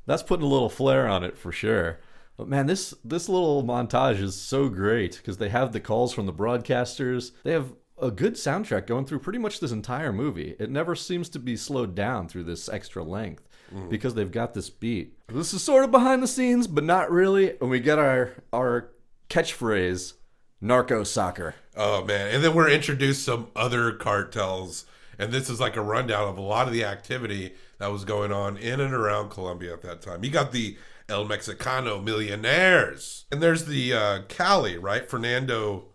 that's 0.07 0.23
putting 0.23 0.46
a 0.46 0.49
little 0.49 0.70
flair 0.70 1.07
on 1.07 1.23
it 1.23 1.37
for 1.37 1.53
sure. 1.53 2.01
But 2.37 2.49
man, 2.49 2.66
this 2.66 2.94
this 3.05 3.29
little 3.29 3.62
montage 3.62 4.23
is 4.23 4.35
so 4.35 4.70
great 4.70 5.18
because 5.18 5.37
they 5.37 5.51
have 5.51 5.73
the 5.73 5.81
calls 5.81 6.14
from 6.14 6.25
the 6.25 6.33
broadcasters. 6.33 7.33
They 7.42 7.53
have 7.53 7.75
a 8.01 8.11
good 8.11 8.35
soundtrack 8.35 8.87
going 8.87 9.05
through 9.05 9.18
pretty 9.18 9.38
much 9.38 9.61
this 9.61 9.73
entire 9.73 10.12
movie. 10.12 10.57
It 10.59 10.70
never 10.70 10.94
seems 10.94 11.29
to 11.31 11.38
be 11.38 11.57
slowed 11.57 11.94
down 11.94 12.29
through 12.29 12.44
this 12.44 12.68
extra 12.68 13.05
length 13.05 13.46
mm. 13.75 13.90
because 13.90 14.14
they've 14.14 14.31
got 14.31 14.55
this 14.55 14.70
beat. 14.70 15.18
This 15.29 15.53
is 15.53 15.62
sort 15.62 15.85
of 15.85 15.90
behind 15.90 16.23
the 16.23 16.29
scenes, 16.29 16.66
but 16.66 16.85
not 16.85 17.11
really. 17.11 17.59
And 17.61 17.68
we 17.68 17.81
get 17.81 17.99
our 17.99 18.33
our 18.53 18.90
catchphrase, 19.29 20.14
narco 20.61 21.05
soccer. 21.05 21.55
Oh 21.77 22.05
man. 22.05 22.35
And 22.35 22.44
then 22.44 22.55
we're 22.55 22.70
introduced 22.70 23.25
some 23.25 23.49
other 23.57 23.92
cartels. 23.92 24.87
And 25.18 25.33
this 25.33 25.51
is 25.51 25.61
like 25.61 25.77
a 25.77 25.83
rundown 25.83 26.29
of 26.29 26.38
a 26.38 26.42
lot 26.42 26.66
of 26.66 26.73
the 26.73 26.85
activity 26.85 27.55
that 27.79 27.92
was 27.92 28.05
going 28.05 28.33
on 28.33 28.57
in 28.57 28.81
and 28.81 28.94
around 28.94 29.31
Colombia 29.31 29.75
at 29.75 29.83
that 29.83 30.01
time. 30.01 30.25
You 30.25 30.31
got 30.31 30.53
the 30.53 30.77
El 31.09 31.27
Mexicano 31.27 32.03
Millionaires. 32.03 33.27
And 33.31 33.42
there's 33.42 33.66
the 33.66 33.92
uh, 33.92 34.23
Cali, 34.29 34.79
right? 34.79 35.09
Fernando. 35.09 35.87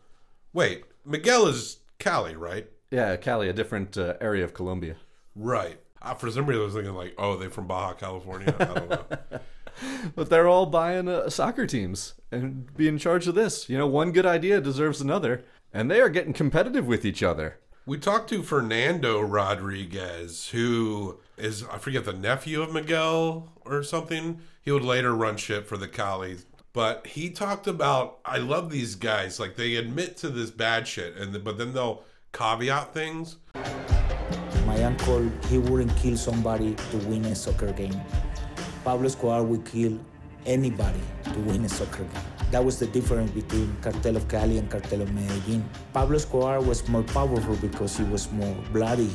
Wait, 0.54 0.84
Miguel 1.06 1.48
is 1.48 1.80
Cali, 1.98 2.36
right? 2.36 2.68
Yeah, 2.92 3.16
Cali, 3.16 3.50
a 3.50 3.54
different 3.54 3.98
uh, 3.98 4.14
area 4.22 4.44
of 4.44 4.54
Colombia. 4.54 4.96
Right. 5.36 5.80
Uh, 6.02 6.14
for 6.14 6.30
some 6.30 6.46
reason, 6.46 6.62
I 6.62 6.66
was 6.66 6.74
thinking 6.76 6.94
like, 6.94 7.16
oh, 7.18 7.36
they 7.36 7.48
from 7.48 7.68
Baja 7.68 7.94
California. 7.94 8.54
I 8.60 8.66
don't 8.66 8.90
know. 8.90 9.06
but 10.16 10.30
they're 10.30 10.48
all 10.48 10.66
buying 10.66 11.08
uh, 11.08 11.30
soccer 11.30 11.68
teams 11.68 12.14
and 12.32 12.76
be 12.76 12.88
in 12.88 12.98
charge 12.98 13.28
of 13.28 13.36
this. 13.36 13.70
You 13.70 13.78
know, 13.78 13.88
one 13.88 14.12
good 14.12 14.26
idea 14.26 14.62
deserves 14.62 15.02
another, 15.02 15.44
and 15.74 15.90
they 15.90 16.02
are 16.02 16.10
getting 16.10 16.34
competitive 16.34 16.88
with 16.88 17.06
each 17.06 17.24
other. 17.24 17.60
We 17.86 17.98
talked 17.98 18.30
to 18.30 18.42
Fernando 18.42 19.22
Rodriguez, 19.22 20.50
who 20.50 21.20
is 21.38 21.64
I 21.66 21.78
forget 21.78 22.06
the 22.06 22.14
nephew 22.14 22.62
of 22.62 22.74
Miguel 22.74 23.50
or 23.64 23.84
something. 23.84 24.40
He 24.62 24.72
would 24.72 24.84
later 24.84 25.14
run 25.14 25.38
shit 25.38 25.68
for 25.68 25.78
the 25.78 25.88
Cali 25.88 26.38
but 26.76 27.08
he 27.08 27.30
talked 27.30 27.68
about 27.68 28.20
I 28.26 28.38
love 28.38 28.70
these 28.70 28.96
guys. 28.96 29.40
Like 29.40 29.56
they 29.56 29.78
admit 29.78 30.18
to 30.18 30.30
this 30.30 30.52
bad 30.52 30.86
shit, 30.86 31.16
and 31.16 31.42
but 31.42 31.58
then 31.58 31.74
they'll 31.74 32.04
caveat 32.34 32.94
things. 32.94 33.38
My 34.68 34.84
uncle, 34.84 35.32
he 35.48 35.58
wouldn't 35.58 35.96
kill 35.96 36.18
somebody 36.18 36.76
to 36.76 36.98
win 37.08 37.24
a 37.26 37.34
soccer 37.34 37.72
game. 37.72 37.96
Pablo 38.86 39.08
Escobar 39.08 39.44
would 39.44 39.66
kill 39.66 40.00
anybody 40.46 41.02
to 41.24 41.40
win 41.40 41.66
a 41.66 41.70
soccer 41.70 42.04
game. 42.04 42.22
That 42.52 42.64
was 42.64 42.78
the 42.78 42.86
difference 42.86 43.32
between 43.32 43.76
Cartel 43.82 44.16
of 44.16 44.28
Cali 44.28 44.60
and 44.60 44.70
Cartel 44.70 45.02
of 45.02 45.12
Medellin. 45.12 45.68
Pablo 45.92 46.18
Escobar 46.18 46.62
was 46.62 46.88
more 46.88 47.02
powerful 47.02 47.56
because 47.56 47.98
he 47.98 48.04
was 48.04 48.32
more 48.32 48.56
bloody. 48.72 49.10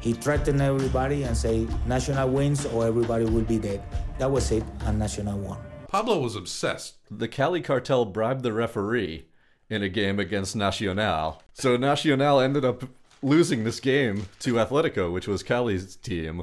He 0.00 0.14
threatened 0.14 0.60
everybody 0.60 1.22
and 1.22 1.36
say, 1.36 1.68
National 1.86 2.28
wins 2.28 2.66
or 2.66 2.88
everybody 2.88 3.24
will 3.24 3.44
be 3.44 3.58
dead. 3.60 3.84
That 4.18 4.32
was 4.32 4.50
it, 4.50 4.64
and 4.80 4.98
National 4.98 5.38
won. 5.38 5.58
Pablo 5.86 6.18
was 6.18 6.34
obsessed. 6.34 6.96
The 7.08 7.28
Cali 7.28 7.60
cartel 7.60 8.04
bribed 8.04 8.42
the 8.42 8.52
referee 8.52 9.26
in 9.70 9.84
a 9.84 9.88
game 9.88 10.18
against 10.18 10.56
Nacional. 10.56 11.40
So 11.52 11.76
Nacional 11.76 12.40
ended 12.40 12.64
up 12.64 12.82
losing 13.22 13.62
this 13.62 13.78
game 13.78 14.26
to 14.40 14.54
Atletico, 14.54 15.12
which 15.12 15.28
was 15.28 15.44
Cali's 15.44 15.94
team. 15.94 16.42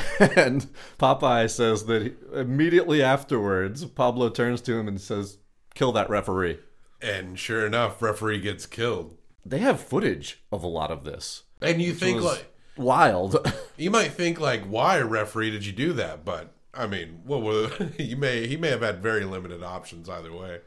And 0.36 0.66
Popeye 0.98 1.50
says 1.50 1.86
that 1.86 2.14
immediately 2.34 3.02
afterwards, 3.02 3.84
Pablo 3.84 4.28
turns 4.28 4.60
to 4.62 4.74
him 4.76 4.88
and 4.88 5.00
says, 5.00 5.38
Kill 5.74 5.92
that 5.92 6.10
referee. 6.10 6.58
And 7.00 7.38
sure 7.38 7.66
enough, 7.66 8.00
referee 8.00 8.40
gets 8.40 8.66
killed. 8.66 9.16
They 9.44 9.58
have 9.58 9.80
footage 9.80 10.42
of 10.52 10.62
a 10.62 10.68
lot 10.68 10.90
of 10.90 11.04
this. 11.04 11.42
And 11.60 11.82
you 11.82 11.94
think, 11.94 12.22
like, 12.22 12.52
wild. 12.76 13.36
you 13.76 13.90
might 13.90 14.12
think, 14.12 14.40
like, 14.40 14.64
why, 14.64 15.00
referee, 15.00 15.50
did 15.50 15.66
you 15.66 15.72
do 15.72 15.92
that? 15.94 16.24
But 16.24 16.54
I 16.74 16.86
mean, 16.86 17.20
what 17.24 17.42
would 17.42 17.94
you 17.98 18.16
may 18.16 18.46
he 18.46 18.56
may 18.56 18.70
have 18.70 18.82
had 18.82 19.02
very 19.02 19.24
limited 19.24 19.62
options 19.62 20.08
either 20.08 20.32
way. 20.32 20.60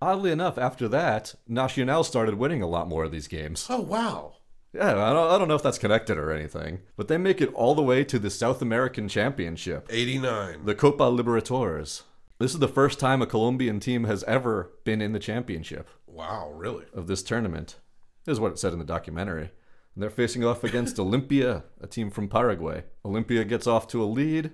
Oddly 0.00 0.30
enough, 0.30 0.58
after 0.58 0.86
that, 0.88 1.34
Nacional 1.48 2.04
started 2.04 2.34
winning 2.34 2.62
a 2.62 2.68
lot 2.68 2.88
more 2.88 3.04
of 3.04 3.10
these 3.10 3.26
games. 3.28 3.66
Oh 3.68 3.80
wow! 3.80 4.34
Yeah, 4.78 4.90
I 4.92 5.12
don't, 5.12 5.30
I 5.32 5.38
don't 5.38 5.48
know 5.48 5.56
if 5.56 5.62
that's 5.62 5.76
connected 5.76 6.18
or 6.18 6.30
anything, 6.30 6.82
but 6.96 7.08
they 7.08 7.18
make 7.18 7.40
it 7.40 7.52
all 7.52 7.74
the 7.74 7.82
way 7.82 8.04
to 8.04 8.16
the 8.16 8.30
South 8.30 8.62
American 8.62 9.08
Championship. 9.08 9.88
89. 9.90 10.64
The 10.66 10.74
Copa 10.76 11.02
Libertadores. 11.02 12.02
This 12.38 12.54
is 12.54 12.60
the 12.60 12.68
first 12.68 13.00
time 13.00 13.20
a 13.20 13.26
Colombian 13.26 13.80
team 13.80 14.04
has 14.04 14.22
ever 14.22 14.70
been 14.84 15.02
in 15.02 15.10
the 15.10 15.18
championship. 15.18 15.90
Wow, 16.06 16.52
really? 16.54 16.84
Of 16.94 17.08
this 17.08 17.24
tournament. 17.24 17.80
This 18.24 18.34
is 18.34 18.40
what 18.40 18.52
it 18.52 18.60
said 18.60 18.72
in 18.72 18.78
the 18.78 18.84
documentary. 18.84 19.50
And 19.94 20.02
they're 20.02 20.10
facing 20.10 20.44
off 20.44 20.62
against 20.62 20.96
Olimpia, 20.98 21.64
a 21.80 21.88
team 21.88 22.08
from 22.08 22.28
Paraguay. 22.28 22.84
Olimpia 23.04 23.48
gets 23.48 23.66
off 23.66 23.88
to 23.88 24.00
a 24.00 24.06
lead, 24.06 24.52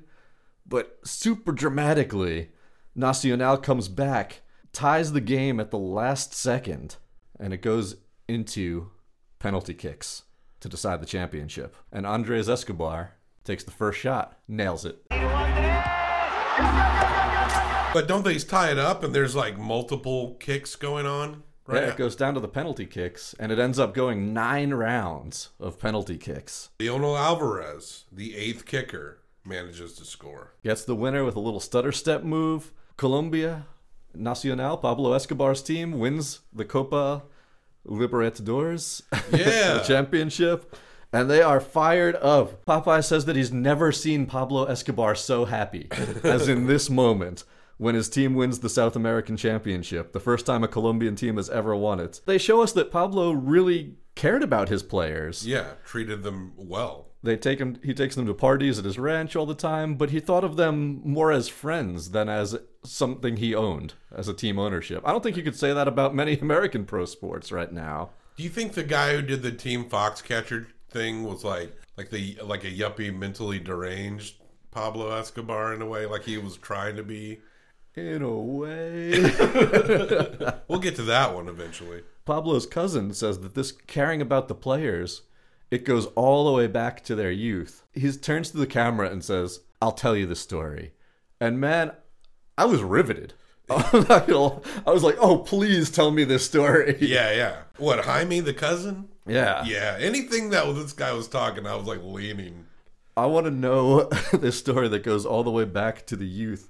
but 0.67 1.01
super 1.05 1.53
dramatically, 1.53 2.49
Nacional 2.95 3.59
comes 3.59 3.89
back, 3.89 4.41
ties 4.73 5.13
the 5.13 5.21
game 5.21 5.61
at 5.61 5.71
the 5.71 5.79
last 5.79 6.33
second, 6.33 6.97
and 7.39 7.53
it 7.53 7.61
goes 7.61 7.97
into 8.27 8.91
penalty 9.45 9.75
kicks 9.75 10.23
to 10.59 10.71
decide 10.71 11.03
the 11.03 11.07
championship. 11.07 11.77
And 11.93 12.07
Andres 12.07 12.49
Escobar 12.49 13.11
takes 13.45 13.63
the 13.63 13.71
first 13.71 14.01
shot, 14.01 14.39
nails 14.49 14.87
it. 14.87 15.03
But 17.93 18.09
don't 18.09 18.25
they 18.25 18.39
tie 18.39 18.71
it 18.71 18.79
up 18.79 19.05
and 19.05 19.15
there's 19.15 19.37
like 19.37 19.59
multiple 19.59 20.37
kicks 20.41 20.77
going 20.77 21.05
on? 21.05 21.43
Right. 21.67 21.83
Yeah, 21.83 21.91
it 21.91 21.99
goes 21.99 22.17
down 22.17 22.33
to 22.35 22.41
the 22.41 22.49
penalty 22.49 22.87
kicks, 22.87 23.35
and 23.39 23.53
it 23.53 23.59
ends 23.59 23.79
up 23.79 23.93
going 23.95 24.33
nine 24.33 24.73
rounds 24.73 25.51
of 25.61 25.79
penalty 25.79 26.17
kicks. 26.17 26.71
Leonel 26.81 27.17
Alvarez, 27.17 28.05
the 28.11 28.35
eighth 28.37 28.65
kicker, 28.65 29.21
manages 29.45 29.93
to 29.97 30.07
score. 30.07 30.55
Gets 30.63 30.85
the 30.85 30.97
winner 30.97 31.23
with 31.23 31.37
a 31.37 31.41
little 31.41 31.61
stutter 31.61 31.93
step 31.93 32.23
move. 32.23 32.73
Colombia, 32.97 33.67
Nacional, 34.15 34.79
Pablo 34.79 35.13
Escobar's 35.13 35.63
team 35.63 35.99
wins 35.99 36.41
the 36.53 36.65
Copa 36.65 37.25
Libertadores 37.87 39.03
yeah. 39.33 39.83
championship. 39.83 40.77
And 41.13 41.31
they 41.31 41.43
are 41.43 41.61
fired 41.61 42.17
up. 42.17 42.65
Popeye 42.65 43.05
says 43.05 43.25
that 43.27 43.37
he's 43.37 43.53
never 43.53 43.93
seen 43.93 44.27
Pablo 44.27 44.65
Escobar 44.65 45.15
so 45.15 45.45
happy 45.45 45.89
as 46.25 46.49
in 46.49 46.67
this 46.67 46.91
moment 46.91 47.45
when 47.77 47.95
his 47.95 48.09
team 48.09 48.35
wins 48.35 48.61
the 48.61 48.69
South 48.69 48.97
American 48.97 49.37
Championship, 49.37 50.13
the 50.13 50.21
first 50.21 50.47
time 50.47 50.65
a 50.65 50.69
Colombian 50.69 51.17
team 51.17 51.37
has 51.37 51.51
ever 51.51 51.75
won 51.77 52.01
it. 52.01 52.21
They 52.27 52.39
show 52.39 52.63
us 52.63 52.73
that 52.73 52.91
Pablo 52.91 53.33
really 53.33 53.95
cared 54.15 54.43
about 54.43 54.69
his 54.69 54.83
players. 54.83 55.47
Yeah, 55.47 55.73
treated 55.85 56.23
them 56.23 56.53
well. 56.57 57.09
They 57.25 57.39
take 57.39 57.59
him 57.59 57.79
he 57.83 57.95
takes 57.95 58.15
them 58.15 58.27
to 58.27 58.35
parties 58.35 58.79
at 58.79 58.85
his 58.85 58.99
ranch 58.99 59.35
all 59.35 59.47
the 59.47 59.55
time, 59.55 59.95
but 59.95 60.11
he 60.11 60.21
thought 60.21 60.45
of 60.45 60.57
them 60.57 61.01
more 61.05 61.33
as 61.33 61.49
friends 61.49 62.11
than 62.11 62.29
as 62.29 62.55
something 62.85 63.39
he 63.39 63.55
owned 63.55 63.95
as 64.15 64.29
a 64.29 64.35
team 64.35 64.59
ownership. 64.59 65.03
I 65.07 65.11
don't 65.11 65.23
think 65.23 65.39
you 65.39 65.43
could 65.43 65.57
say 65.57 65.73
that 65.73 65.89
about 65.89 66.15
many 66.15 66.39
American 66.41 66.85
pro 66.85 67.07
sports 67.07 67.51
right 67.51 67.73
now. 67.73 68.11
Do 68.37 68.43
you 68.43 68.51
think 68.51 68.75
the 68.75 68.83
guy 68.85 69.15
who 69.15 69.23
did 69.23 69.43
the 69.43 69.53
team 69.53 69.89
Foxcatcher 69.89 70.67
thing 70.91 71.25
was 71.25 71.45
like 71.45 71.75
like 71.97 72.11
the 72.11 72.37
like 72.43 72.63
a 72.65 72.71
yuppie 72.71 73.17
mentally 73.17 73.59
deranged 73.59 74.37
Pablo 74.71 75.11
Escobar 75.17 75.73
in 75.73 75.81
a 75.81 75.87
way 75.87 76.05
like 76.05 76.25
he 76.25 76.37
was 76.37 76.59
trying 76.59 76.97
to 76.97 77.03
be 77.03 77.41
in 77.95 78.21
a 78.21 78.31
way. 78.31 79.13
we'll 80.69 80.79
get 80.79 80.97
to 80.97 81.05
that 81.05 81.35
one 81.35 81.49
eventually. 81.49 82.03
Pablo's 82.27 82.67
cousin 82.67 83.15
says 83.15 83.39
that 83.41 83.55
this 83.55 83.73
caring 83.73 84.21
about 84.21 84.49
the 84.49 84.55
players 84.55 85.23
it 85.75 85.85
goes 85.85 86.07
all 86.15 86.45
the 86.45 86.53
way 86.53 86.69
back 86.69 87.03
to 87.03 87.17
their 87.17 87.33
youth. 87.33 87.83
He 87.93 88.13
turns 88.13 88.53
to 88.53 88.57
the 88.57 88.67
camera 88.67 89.11
and 89.11 89.25
says, 89.25 89.59
I'll 89.83 89.91
tell 89.91 90.17
you 90.17 90.25
the 90.25 90.37
story. 90.37 90.93
And 91.41 91.59
man, 91.61 91.91
I 92.57 92.65
was 92.67 92.81
riveted. 92.81 93.35
I 93.69 94.83
was 94.87 95.03
like, 95.03 95.17
oh, 95.19 95.39
please 95.39 95.91
tell 95.91 96.13
me 96.13 96.23
this 96.23 96.45
story. 96.45 96.97
Yeah, 97.01 97.33
yeah. 97.33 97.57
What, 97.79 98.05
Jaime, 98.05 98.39
the 98.39 98.55
cousin? 98.55 99.09
Yeah. 99.27 99.65
Yeah. 99.65 99.97
Anything 99.99 100.51
that 100.51 100.65
this 100.77 100.93
guy 100.93 101.13
was 101.13 101.27
talking, 101.27 101.67
I 101.67 101.75
was 101.75 101.87
like 101.87 102.05
leaning. 102.05 102.67
I 103.17 103.27
want 103.27 103.47
to 103.47 103.51
know 103.51 104.05
this 104.33 104.57
story 104.57 104.87
that 104.87 105.03
goes 105.03 105.27
all 105.27 105.43
the 105.43 105.51
way 105.51 105.65
back 105.65 106.07
to 106.07 106.15
the 106.15 106.27
youth 106.27 106.69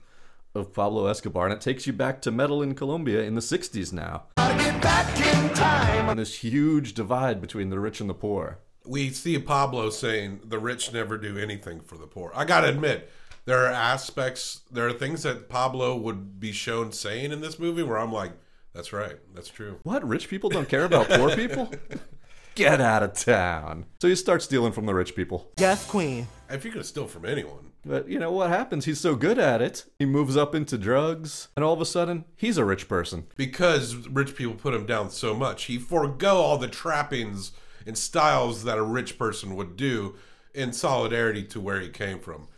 of 0.55 0.73
Pablo 0.73 1.09
Escobar, 1.09 1.45
and 1.45 1.53
it 1.53 1.61
takes 1.61 1.87
you 1.87 1.93
back 1.93 2.23
to 2.23 2.31
Medellin, 2.31 2.75
Colombia 2.75 3.23
in 3.23 3.35
the 3.35 3.43
60s 3.43 3.93
now. 3.93 4.23
And 4.38 6.19
this 6.19 6.37
huge 6.38 6.95
divide 6.95 7.43
between 7.43 7.69
the 7.69 7.79
rich 7.79 8.01
and 8.01 8.09
the 8.09 8.14
poor. 8.14 8.61
We 8.87 9.11
see 9.11 9.38
Pablo 9.38 9.90
saying 9.90 10.40
the 10.44 10.59
rich 10.59 10.92
never 10.92 11.16
do 11.16 11.38
anything 11.38 11.81
for 11.81 11.97
the 11.97 12.07
poor. 12.07 12.33
I 12.35 12.44
gotta 12.44 12.68
admit, 12.68 13.11
there 13.47 13.64
are 13.64 13.70
aspects, 13.73 14.61
there 14.70 14.87
are 14.87 14.92
things 14.92 15.23
that 15.23 15.49
Pablo 15.49 15.97
would 15.97 16.38
be 16.40 16.53
shown 16.53 16.92
saying 16.92 17.33
in 17.33 17.40
this 17.40 17.59
movie 17.59 17.83
where 17.83 17.99
I'm 17.99 18.12
like, 18.12 18.33
that's 18.75 18.92
right, 18.92 19.16
that's 19.35 19.49
true. 19.49 19.79
What? 19.85 20.07
Rich 20.07 20.29
people 20.29 20.51
don't 20.51 20.68
care 20.68 20.85
about 20.85 21.09
poor 21.09 21.35
people? 21.35 21.73
Get 22.55 22.81
out 22.81 23.03
of 23.03 23.14
town. 23.14 23.87
So 24.01 24.07
he 24.09 24.14
starts 24.14 24.44
stealing 24.44 24.73
from 24.73 24.87
the 24.87 24.94
rich 24.94 25.16
people. 25.16 25.51
Yes, 25.59 25.85
Queen. 25.87 26.29
If 26.49 26.64
you're 26.64 26.73
gonna 26.73 26.85
steal 26.85 27.09
from 27.09 27.25
anyone, 27.25 27.73
But 27.85 28.09
you 28.09 28.18
know 28.20 28.31
what 28.31 28.49
happens? 28.51 28.85
He's 28.85 29.01
so 29.01 29.16
good 29.16 29.38
at 29.40 29.61
it. 29.61 29.85
He 29.99 30.05
moves 30.05 30.37
up 30.37 30.55
into 30.55 30.79
drugs, 30.79 31.49
and 31.57 31.64
all 31.64 31.73
of 31.73 31.81
a 31.81 31.85
sudden, 31.87 32.25
he's 32.37 32.57
a 32.59 32.64
rich 32.64 32.88
person. 32.88 33.27
because 33.37 33.97
rich 34.09 34.37
people 34.37 34.55
put 34.55 34.73
him 34.75 34.87
down 34.87 35.11
so 35.11 35.35
much, 35.35 35.64
he 35.64 35.79
forego 35.79 36.37
all 36.37 36.57
the 36.59 36.68
trappings 36.68 37.51
and 37.87 37.97
styles 37.99 38.64
that 38.64 38.79
a 38.79 38.83
rich 38.83 39.18
person 39.18 39.55
would 39.57 39.77
do 39.77 40.14
in 40.55 40.73
solidarity 40.73 41.42
to 41.44 41.61
where 41.61 41.81
he 41.81 41.88
came 41.88 42.18
from. 42.20 42.49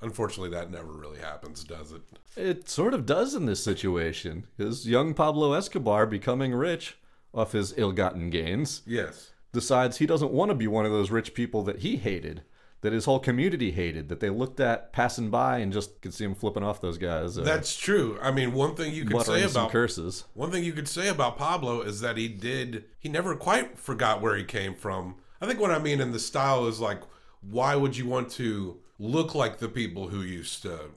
Unfortunately, 0.00 0.50
that 0.50 0.70
never 0.70 0.92
really 0.92 1.20
happens, 1.20 1.62
does 1.64 1.92
it? 1.92 2.02
It 2.36 2.68
sort 2.68 2.94
of 2.94 3.06
does 3.06 3.34
in 3.34 3.46
this 3.46 3.62
situation, 3.62 4.46
because 4.56 4.88
young 4.88 5.14
Pablo 5.14 5.52
Escobar, 5.52 6.06
becoming 6.06 6.52
rich 6.54 6.96
off 7.32 7.52
his 7.52 7.74
ill 7.76 7.92
gotten 7.92 8.30
gains, 8.30 8.82
Yes. 8.86 9.30
decides 9.52 9.98
he 9.98 10.06
doesn't 10.06 10.32
want 10.32 10.50
to 10.50 10.54
be 10.56 10.66
one 10.66 10.84
of 10.86 10.92
those 10.92 11.10
rich 11.10 11.34
people 11.34 11.62
that 11.64 11.80
he 11.80 11.96
hated, 11.96 12.42
that 12.82 12.92
his 12.92 13.04
whole 13.06 13.18
community 13.18 13.70
hated, 13.70 14.08
that 14.10 14.20
they 14.20 14.28
looked 14.30 14.60
at 14.60 14.92
passing 14.92 15.30
by 15.30 15.58
and 15.58 15.72
just 15.72 16.00
could 16.02 16.12
see 16.12 16.24
him 16.24 16.34
flipping 16.34 16.62
off 16.62 16.80
those 16.80 16.98
guys. 16.98 17.38
uh, 17.38 17.42
That's 17.42 17.76
true. 17.76 18.18
I 18.20 18.30
mean, 18.30 18.52
one 18.52 18.74
thing 18.74 18.92
you 18.94 19.04
could 19.04 19.22
say 19.22 19.42
about 19.44 19.70
curses. 19.70 20.24
One 20.34 20.50
thing 20.50 20.64
you 20.64 20.72
could 20.72 20.88
say 20.88 21.08
about 21.08 21.38
Pablo 21.38 21.80
is 21.80 22.00
that 22.00 22.16
he 22.16 22.28
did 22.28 22.84
he 22.98 23.08
never 23.08 23.34
quite 23.34 23.78
forgot 23.78 24.20
where 24.20 24.36
he 24.36 24.44
came 24.44 24.74
from. 24.74 25.16
I 25.40 25.46
think 25.46 25.58
what 25.58 25.70
I 25.70 25.78
mean 25.78 26.00
in 26.00 26.12
the 26.12 26.18
style 26.20 26.66
is 26.66 26.78
like 26.78 27.00
why 27.40 27.74
would 27.74 27.96
you 27.96 28.06
want 28.06 28.30
to 28.32 28.78
look 29.00 29.34
like 29.34 29.58
the 29.58 29.68
people 29.68 30.08
who 30.08 30.20
used 30.22 30.62
to 30.62 30.90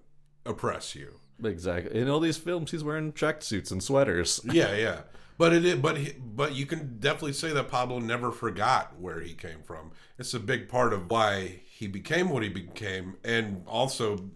oppress 0.46 0.94
you? 0.96 1.16
Exactly. 1.44 2.00
In 2.00 2.08
all 2.10 2.20
these 2.20 2.38
films, 2.38 2.72
he's 2.72 2.84
wearing 2.84 3.12
tracksuits 3.12 3.72
and 3.72 3.84
sweaters. 3.84 4.40
Yeah, 4.52 4.76
yeah. 4.76 5.02
But 5.38 5.52
it 5.52 5.66
is, 5.66 5.76
but 5.76 5.98
he, 5.98 6.14
but 6.18 6.56
you 6.56 6.66
can 6.66 6.98
definitely 7.00 7.34
say 7.34 7.52
that 7.52 7.68
Pablo 7.70 8.00
never 8.00 8.32
forgot 8.32 8.98
where 9.00 9.20
he 9.20 9.34
came 9.34 9.64
from. 9.66 9.92
It's 10.18 10.34
a 10.34 10.40
big 10.40 10.70
part 10.70 10.94
of 10.94 11.10
why 11.12 11.60
he 11.78 11.88
became 11.88 12.30
what 12.30 12.42
he 12.42 12.48
became, 12.48 13.18
and 13.26 13.62
also 13.68 14.30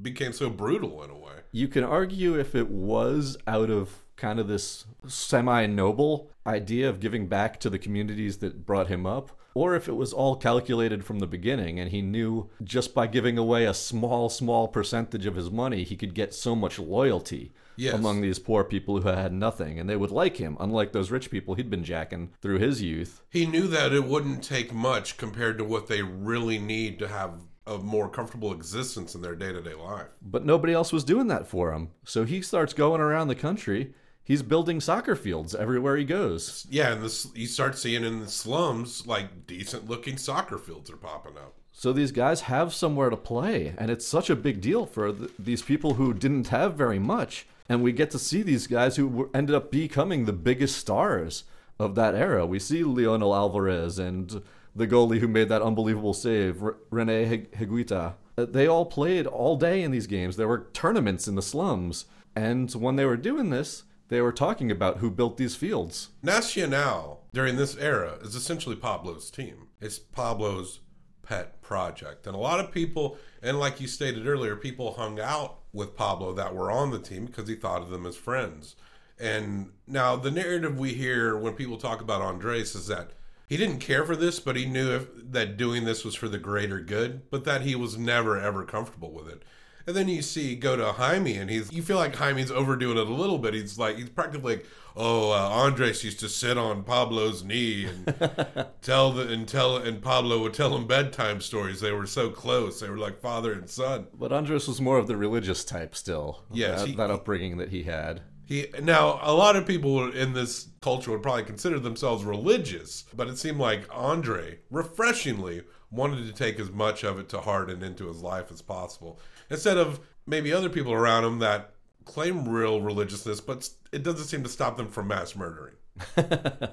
became 0.00 0.32
so 0.32 0.48
brutal 0.48 1.02
in 1.02 1.10
a 1.10 1.16
way. 1.16 1.32
You 1.50 1.66
can 1.66 1.82
argue 1.82 2.38
if 2.38 2.54
it 2.54 2.68
was 2.68 3.36
out 3.48 3.68
of 3.68 4.04
kind 4.14 4.38
of 4.38 4.46
this 4.46 4.84
semi 5.08 5.66
noble 5.66 6.30
idea 6.46 6.88
of 6.88 7.00
giving 7.00 7.26
back 7.26 7.58
to 7.58 7.68
the 7.68 7.80
communities 7.80 8.38
that 8.38 8.64
brought 8.64 8.86
him 8.86 9.06
up, 9.06 9.36
or 9.54 9.74
if 9.74 9.88
it 9.88 9.96
was 9.96 10.12
all 10.12 10.36
calculated 10.36 11.04
from 11.04 11.18
the 11.18 11.26
beginning 11.26 11.80
and 11.80 11.90
he 11.90 12.00
knew 12.00 12.48
just 12.62 12.94
by 12.94 13.08
giving 13.08 13.38
away 13.38 13.64
a 13.64 13.74
small, 13.74 14.28
small 14.28 14.68
percentage 14.68 15.26
of 15.26 15.34
his 15.34 15.50
money, 15.50 15.82
he 15.82 15.96
could 15.96 16.14
get 16.14 16.32
so 16.32 16.54
much 16.54 16.78
loyalty. 16.78 17.52
Yes. 17.76 17.94
Among 17.94 18.20
these 18.20 18.38
poor 18.38 18.64
people 18.64 19.00
who 19.00 19.08
had 19.08 19.32
nothing, 19.32 19.78
and 19.78 19.88
they 19.88 19.96
would 19.96 20.10
like 20.10 20.36
him, 20.36 20.56
unlike 20.60 20.92
those 20.92 21.10
rich 21.10 21.30
people 21.30 21.54
he'd 21.54 21.70
been 21.70 21.84
jacking 21.84 22.32
through 22.40 22.58
his 22.58 22.82
youth. 22.82 23.22
He 23.30 23.46
knew 23.46 23.66
that 23.68 23.92
it 23.92 24.04
wouldn't 24.04 24.44
take 24.44 24.72
much 24.72 25.16
compared 25.16 25.58
to 25.58 25.64
what 25.64 25.88
they 25.88 26.02
really 26.02 26.58
need 26.58 26.98
to 27.00 27.08
have 27.08 27.40
a 27.66 27.78
more 27.78 28.08
comfortable 28.08 28.52
existence 28.52 29.14
in 29.14 29.22
their 29.22 29.34
day 29.34 29.52
to 29.52 29.62
day 29.62 29.74
life. 29.74 30.08
But 30.22 30.44
nobody 30.44 30.72
else 30.72 30.92
was 30.92 31.04
doing 31.04 31.28
that 31.28 31.46
for 31.46 31.72
him. 31.72 31.90
So 32.04 32.24
he 32.24 32.42
starts 32.42 32.72
going 32.74 33.00
around 33.00 33.28
the 33.28 33.34
country. 33.34 33.94
He's 34.22 34.42
building 34.42 34.80
soccer 34.80 35.16
fields 35.16 35.54
everywhere 35.54 35.96
he 35.96 36.04
goes. 36.04 36.66
Yeah, 36.70 36.92
and 36.92 37.02
this 37.02 37.26
you 37.34 37.46
start 37.46 37.76
seeing 37.76 38.04
in 38.04 38.20
the 38.20 38.28
slums 38.28 39.06
like 39.06 39.46
decent 39.46 39.88
looking 39.88 40.16
soccer 40.16 40.58
fields 40.58 40.90
are 40.90 40.96
popping 40.96 41.36
up. 41.36 41.54
So 41.72 41.92
these 41.92 42.12
guys 42.12 42.42
have 42.42 42.72
somewhere 42.72 43.10
to 43.10 43.16
play, 43.16 43.74
and 43.76 43.90
it's 43.90 44.06
such 44.06 44.30
a 44.30 44.36
big 44.36 44.60
deal 44.60 44.86
for 44.86 45.12
th- 45.12 45.30
these 45.38 45.60
people 45.60 45.94
who 45.94 46.14
didn't 46.14 46.48
have 46.48 46.74
very 46.74 47.00
much. 47.00 47.46
And 47.68 47.82
we 47.82 47.92
get 47.92 48.10
to 48.10 48.18
see 48.18 48.42
these 48.42 48.66
guys 48.66 48.96
who 48.96 49.08
were, 49.08 49.30
ended 49.34 49.54
up 49.56 49.70
becoming 49.70 50.24
the 50.24 50.32
biggest 50.32 50.76
stars 50.76 51.44
of 51.78 51.94
that 51.94 52.14
era. 52.14 52.44
We 52.46 52.58
see 52.58 52.84
Leonel 52.84 53.34
Alvarez 53.34 53.98
and 53.98 54.42
the 54.76 54.86
goalie 54.86 55.18
who 55.20 55.28
made 55.28 55.48
that 55.48 55.62
unbelievable 55.62 56.14
save, 56.14 56.62
R- 56.62 56.76
Rene 56.90 57.24
Hig- 57.24 57.52
Higuita. 57.52 58.14
Uh, 58.36 58.44
They 58.44 58.66
all 58.66 58.84
played 58.86 59.26
all 59.26 59.56
day 59.56 59.82
in 59.82 59.90
these 59.92 60.06
games. 60.06 60.36
There 60.36 60.48
were 60.48 60.66
tournaments 60.72 61.26
in 61.26 61.36
the 61.36 61.42
slums. 61.42 62.04
And 62.36 62.70
when 62.72 62.96
they 62.96 63.04
were 63.06 63.16
doing 63.16 63.50
this, 63.50 63.84
they 64.08 64.20
were 64.20 64.32
talking 64.32 64.70
about 64.70 64.98
who 64.98 65.10
built 65.10 65.38
these 65.38 65.56
fields. 65.56 66.10
Nacional 66.22 67.22
during 67.32 67.56
this 67.56 67.76
era 67.78 68.18
is 68.22 68.34
essentially 68.34 68.76
Pablo's 68.76 69.30
team. 69.30 69.68
It's 69.80 69.98
Pablo's 69.98 70.80
pet 71.24 71.60
project. 71.62 72.26
And 72.26 72.34
a 72.34 72.38
lot 72.38 72.60
of 72.60 72.72
people, 72.72 73.18
and 73.42 73.58
like 73.58 73.80
you 73.80 73.86
stated 73.86 74.26
earlier, 74.26 74.56
people 74.56 74.94
hung 74.94 75.18
out 75.20 75.58
with 75.72 75.96
Pablo 75.96 76.32
that 76.34 76.54
were 76.54 76.70
on 76.70 76.90
the 76.90 76.98
team 76.98 77.26
because 77.26 77.48
he 77.48 77.54
thought 77.54 77.82
of 77.82 77.90
them 77.90 78.06
as 78.06 78.16
friends. 78.16 78.76
And 79.18 79.70
now 79.86 80.16
the 80.16 80.30
narrative 80.30 80.78
we 80.78 80.94
hear 80.94 81.36
when 81.36 81.54
people 81.54 81.76
talk 81.76 82.00
about 82.00 82.22
Andres 82.22 82.74
is 82.74 82.86
that 82.88 83.10
he 83.48 83.56
didn't 83.56 83.78
care 83.78 84.04
for 84.04 84.16
this, 84.16 84.40
but 84.40 84.56
he 84.56 84.64
knew 84.64 84.94
if, 84.94 85.06
that 85.32 85.56
doing 85.56 85.84
this 85.84 86.04
was 86.04 86.14
for 86.14 86.28
the 86.28 86.38
greater 86.38 86.80
good, 86.80 87.30
but 87.30 87.44
that 87.44 87.62
he 87.62 87.74
was 87.74 87.96
never 87.96 88.38
ever 88.38 88.64
comfortable 88.64 89.12
with 89.12 89.28
it. 89.28 89.42
And 89.86 89.94
then 89.94 90.08
you 90.08 90.22
see 90.22 90.56
go 90.56 90.76
to 90.76 90.92
Jaime, 90.92 91.36
and 91.36 91.50
he's 91.50 91.70
you 91.70 91.82
feel 91.82 91.98
like 91.98 92.16
Jaime's 92.16 92.50
overdoing 92.50 92.96
it 92.96 93.06
a 93.06 93.12
little 93.12 93.38
bit. 93.38 93.54
He's 93.54 93.78
like 93.78 93.96
he's 93.96 94.08
practically 94.08 94.56
like, 94.56 94.66
oh, 94.96 95.30
uh, 95.32 95.48
Andres 95.50 96.04
used 96.04 96.20
to 96.20 96.28
sit 96.28 96.56
on 96.58 96.82
Pablo's 96.84 97.42
knee 97.44 97.86
and 97.86 98.66
tell 98.82 99.12
the 99.12 99.28
and 99.28 99.46
tell 99.48 99.76
and 99.76 100.00
Pablo 100.02 100.40
would 100.42 100.54
tell 100.54 100.76
him 100.76 100.86
bedtime 100.86 101.40
stories. 101.40 101.80
They 101.80 101.92
were 101.92 102.06
so 102.06 102.30
close. 102.30 102.80
They 102.80 102.88
were 102.88 102.98
like 102.98 103.20
father 103.20 103.52
and 103.52 103.68
son. 103.68 104.06
But 104.14 104.32
Andres 104.32 104.68
was 104.68 104.80
more 104.80 104.98
of 104.98 105.06
the 105.06 105.16
religious 105.16 105.64
type 105.64 105.94
still. 105.94 106.44
Yes, 106.52 106.80
that, 106.80 106.88
he- 106.88 106.96
that 106.96 107.10
upbringing 107.10 107.56
that 107.58 107.70
he 107.70 107.82
had. 107.84 108.22
He 108.46 108.66
now 108.82 109.18
a 109.22 109.32
lot 109.32 109.56
of 109.56 109.66
people 109.66 110.12
in 110.12 110.34
this 110.34 110.68
culture 110.82 111.10
would 111.10 111.22
probably 111.22 111.44
consider 111.44 111.78
themselves 111.80 112.24
religious, 112.24 113.04
but 113.16 113.26
it 113.28 113.38
seemed 113.38 113.58
like 113.58 113.88
Andre 113.90 114.58
refreshingly 114.70 115.62
wanted 115.90 116.26
to 116.26 116.32
take 116.32 116.60
as 116.60 116.70
much 116.70 117.04
of 117.04 117.18
it 117.18 117.28
to 117.30 117.40
heart 117.40 117.70
and 117.70 117.82
into 117.82 118.06
his 118.08 118.20
life 118.20 118.52
as 118.52 118.60
possible. 118.60 119.18
Instead 119.48 119.78
of 119.78 120.00
maybe 120.26 120.52
other 120.52 120.68
people 120.68 120.92
around 120.92 121.24
him 121.24 121.38
that 121.38 121.73
claim 122.04 122.48
real 122.48 122.80
religiousness, 122.80 123.40
but 123.40 123.68
it 123.92 124.02
doesn't 124.02 124.26
seem 124.26 124.42
to 124.42 124.48
stop 124.48 124.76
them 124.76 124.88
from 124.88 125.08
mass 125.08 125.34
murdering. 125.36 125.74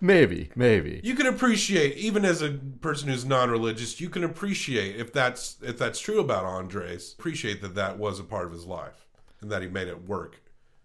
Maybe, 0.00 0.50
maybe. 0.54 1.00
You 1.04 1.14
can 1.14 1.26
appreciate, 1.26 1.96
even 1.96 2.24
as 2.24 2.42
a 2.42 2.52
person 2.80 3.08
who's 3.08 3.24
non-religious, 3.24 4.00
you 4.00 4.08
can 4.08 4.24
appreciate 4.24 4.96
if 4.96 5.12
that's 5.12 5.56
if 5.62 5.78
that's 5.78 6.00
true 6.00 6.20
about 6.20 6.44
Andres. 6.44 7.14
Appreciate 7.18 7.60
that 7.62 7.74
that 7.74 7.98
was 7.98 8.18
a 8.18 8.24
part 8.24 8.46
of 8.46 8.52
his 8.52 8.64
life 8.64 9.06
and 9.40 9.50
that 9.50 9.62
he 9.62 9.68
made 9.68 9.88
it 9.88 10.08
work 10.08 10.40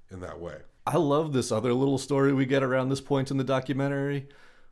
in 0.10 0.20
that 0.22 0.40
way. 0.40 0.58
I 0.86 0.98
love 0.98 1.32
this 1.32 1.52
other 1.52 1.74
little 1.74 1.98
story 1.98 2.34
we 2.34 2.46
get 2.46 2.64
around 2.64 2.90
this 2.90 3.02
point 3.02 3.32
in 3.32 3.38
the 3.38 3.44
documentary 3.44 4.28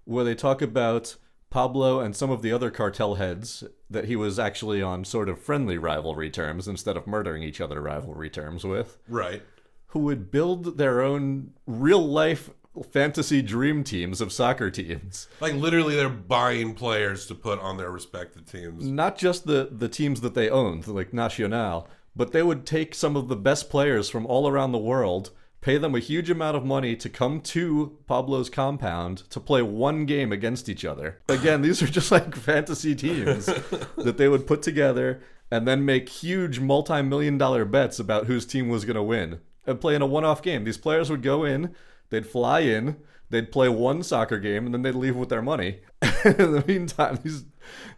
where 0.05 0.25
they 0.25 0.35
talk 0.35 0.61
about 0.61 1.15
Pablo 1.49 1.99
and 1.99 2.15
some 2.15 2.29
of 2.29 2.41
the 2.41 2.51
other 2.51 2.69
cartel 2.69 3.15
heads 3.15 3.63
that 3.89 4.05
he 4.05 4.15
was 4.15 4.37
actually 4.37 4.81
on 4.81 5.03
sort 5.03 5.29
of 5.29 5.41
friendly 5.41 5.77
rivalry 5.77 6.29
terms 6.29 6.67
instead 6.67 6.95
of 6.95 7.07
murdering 7.07 7.41
each 7.43 7.59
other 7.59 7.81
rivalry 7.81 8.29
terms 8.29 8.63
with, 8.63 8.97
Right. 9.07 9.41
who 9.87 9.99
would 9.99 10.29
build 10.31 10.77
their 10.77 11.01
own 11.01 11.51
real 11.65 12.05
life 12.05 12.51
fantasy 12.91 13.41
dream 13.41 13.83
teams 13.83 14.21
of 14.21 14.31
soccer 14.31 14.69
teams. 14.69 15.27
Like 15.41 15.55
literally, 15.55 15.95
they're 15.95 16.07
buying 16.07 16.75
players 16.75 17.25
to 17.27 17.35
put 17.35 17.59
on 17.59 17.77
their 17.77 17.89
respective 17.91 18.49
teams. 18.49 18.85
Not 18.85 19.17
just 19.17 19.45
the, 19.47 19.69
the 19.71 19.89
teams 19.89 20.21
that 20.21 20.35
they 20.35 20.49
owned, 20.49 20.87
like 20.87 21.11
Nacional, 21.13 21.87
but 22.15 22.31
they 22.31 22.43
would 22.43 22.65
take 22.65 22.93
some 22.93 23.15
of 23.15 23.27
the 23.27 23.35
best 23.35 23.69
players 23.69 24.09
from 24.09 24.25
all 24.27 24.47
around 24.47 24.71
the 24.71 24.77
world, 24.77 25.31
pay 25.61 25.77
them 25.77 25.95
a 25.95 25.99
huge 25.99 26.29
amount 26.29 26.55
of 26.55 26.65
money 26.65 26.95
to 26.95 27.09
come 27.09 27.41
to 27.41 27.97
Pablo's 28.07 28.49
compound 28.49 29.29
to 29.29 29.39
play 29.39 29.61
one 29.61 30.05
game 30.05 30.31
against 30.31 30.69
each 30.69 30.85
other. 30.85 31.21
Again, 31.27 31.61
these 31.61 31.81
are 31.81 31.87
just 31.87 32.11
like 32.11 32.35
fantasy 32.35 32.95
teams 32.95 33.45
that 33.97 34.17
they 34.17 34.27
would 34.27 34.47
put 34.47 34.61
together 34.61 35.21
and 35.51 35.67
then 35.67 35.85
make 35.85 36.09
huge 36.09 36.59
multi 36.59 37.01
million 37.01 37.37
dollar 37.37 37.65
bets 37.65 37.99
about 37.99 38.27
whose 38.27 38.45
team 38.45 38.69
was 38.69 38.85
going 38.85 38.95
to 38.95 39.03
win 39.03 39.39
and 39.65 39.81
play 39.81 39.95
in 39.95 40.01
a 40.01 40.05
one 40.05 40.25
off 40.25 40.41
game. 40.41 40.63
These 40.63 40.77
players 40.77 41.09
would 41.09 41.23
go 41.23 41.43
in, 41.43 41.75
they'd 42.09 42.25
fly 42.25 42.61
in, 42.61 42.97
they'd 43.29 43.51
play 43.51 43.69
one 43.69 44.03
soccer 44.03 44.39
game, 44.39 44.65
and 44.65 44.73
then 44.73 44.81
they'd 44.81 44.95
leave 44.95 45.15
with 45.15 45.29
their 45.29 45.41
money. 45.41 45.81
in 46.25 46.53
the 46.53 46.63
meantime, 46.67 47.19
these 47.23 47.45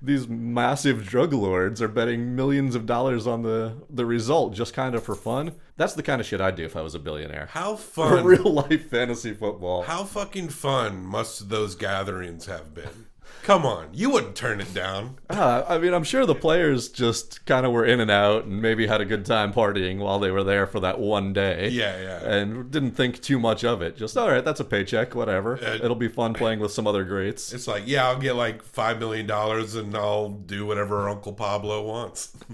these 0.02 0.28
massive 0.28 1.06
drug 1.06 1.34
lords 1.34 1.82
are 1.82 1.88
betting 1.88 2.36
millions 2.36 2.76
of 2.76 2.86
dollars 2.86 3.28
on 3.28 3.44
the 3.44 3.76
the 3.90 4.06
result 4.06 4.54
just 4.54 4.74
kind 4.74 4.96
of 4.96 5.04
for 5.04 5.16
fun. 5.16 5.56
That's 5.78 5.94
the 5.94 6.04
kind 6.04 6.22
of 6.22 6.28
shit 6.28 6.42
I'd 6.42 6.56
do 6.56 6.66
if 6.66 6.76
I 6.76 6.82
was 6.82 6.96
a 6.96 7.00
billionaire. 7.00 7.48
How 7.52 7.76
For 7.92 8.18
fun! 8.18 8.26
real 8.26 8.52
life 8.54 8.90
fantasy 8.90 9.34
football. 9.34 9.84
How 9.84 10.04
fucking 10.04 10.50
fun 10.50 11.06
must 11.06 11.50
those 11.50 11.76
gatherings 11.76 12.46
have 12.46 12.74
been? 12.74 13.08
Come 13.44 13.66
on, 13.66 13.90
you 13.92 14.12
wouldn't 14.12 14.36
turn 14.36 14.62
it 14.62 14.72
down. 14.74 15.18
Uh, 15.30 15.64
I 15.68 15.78
mean, 15.80 15.94
I'm 15.94 16.04
sure 16.04 16.26
the 16.26 16.36
players 16.36 16.90
just 16.90 17.44
kind 17.46 17.66
of 17.66 17.72
were 17.72 17.84
in 17.86 18.00
and 18.00 18.12
out 18.12 18.46
and 18.46 18.62
maybe 18.62 18.86
had 18.86 19.02
a 19.02 19.06
good 19.06 19.26
time 19.26 19.52
partying 19.52 19.98
while 19.98 20.20
they 20.20 20.30
were 20.30 20.44
there 20.44 20.68
for 20.68 20.80
that 20.82 21.00
one 21.00 21.34
day. 21.34 21.70
Yeah, 21.70 22.00
yeah. 22.00 22.24
And 22.24 22.70
didn't 22.70 22.92
think 22.92 23.20
too 23.22 23.40
much 23.40 23.64
of 23.64 23.82
it. 23.82 23.98
Just, 23.98 24.16
all 24.16 24.30
right, 24.30 24.46
that's 24.46 24.60
a 24.60 24.64
paycheck, 24.66 25.16
whatever. 25.16 25.58
Uh, 25.58 25.80
It'll 25.82 25.96
be 25.96 26.08
fun 26.08 26.34
playing 26.34 26.60
with 26.60 26.72
some 26.72 26.86
other 26.86 27.04
greats. 27.04 27.52
It's 27.52 27.68
like, 27.68 27.84
yeah, 27.88 28.08
I'll 28.08 28.20
get 28.20 28.36
like 28.36 28.62
five 28.64 29.00
million 29.00 29.26
dollars 29.26 29.74
and 29.76 29.96
I'll 29.96 30.30
do 30.30 30.66
whatever 30.66 31.10
Uncle 31.10 31.34
Pablo 31.34 31.84
wants. 31.84 32.36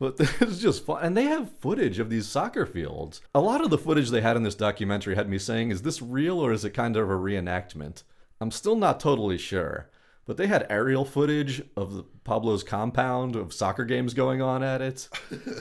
But 0.00 0.14
it's 0.40 0.58
just 0.60 0.86
fun. 0.86 1.02
And 1.02 1.16
they 1.16 1.24
have 1.24 1.50
footage 1.58 1.98
of 1.98 2.08
these 2.08 2.28
soccer 2.28 2.66
fields. 2.66 3.20
A 3.34 3.40
lot 3.40 3.60
of 3.64 3.70
the 3.70 3.78
footage 3.78 4.10
they 4.10 4.20
had 4.20 4.36
in 4.36 4.44
this 4.44 4.54
documentary 4.54 5.16
had 5.16 5.28
me 5.28 5.38
saying, 5.38 5.72
is 5.72 5.82
this 5.82 6.00
real 6.00 6.38
or 6.38 6.52
is 6.52 6.64
it 6.64 6.70
kind 6.70 6.96
of 6.96 7.10
a 7.10 7.14
reenactment? 7.14 8.04
I'm 8.40 8.52
still 8.52 8.76
not 8.76 9.00
totally 9.00 9.38
sure. 9.38 9.88
But 10.28 10.36
they 10.36 10.46
had 10.46 10.66
aerial 10.68 11.06
footage 11.06 11.62
of 11.74 11.94
the, 11.94 12.02
Pablo's 12.02 12.62
compound, 12.62 13.34
of 13.34 13.54
soccer 13.54 13.86
games 13.86 14.12
going 14.12 14.42
on 14.42 14.62
at 14.62 14.82
it. 14.82 15.08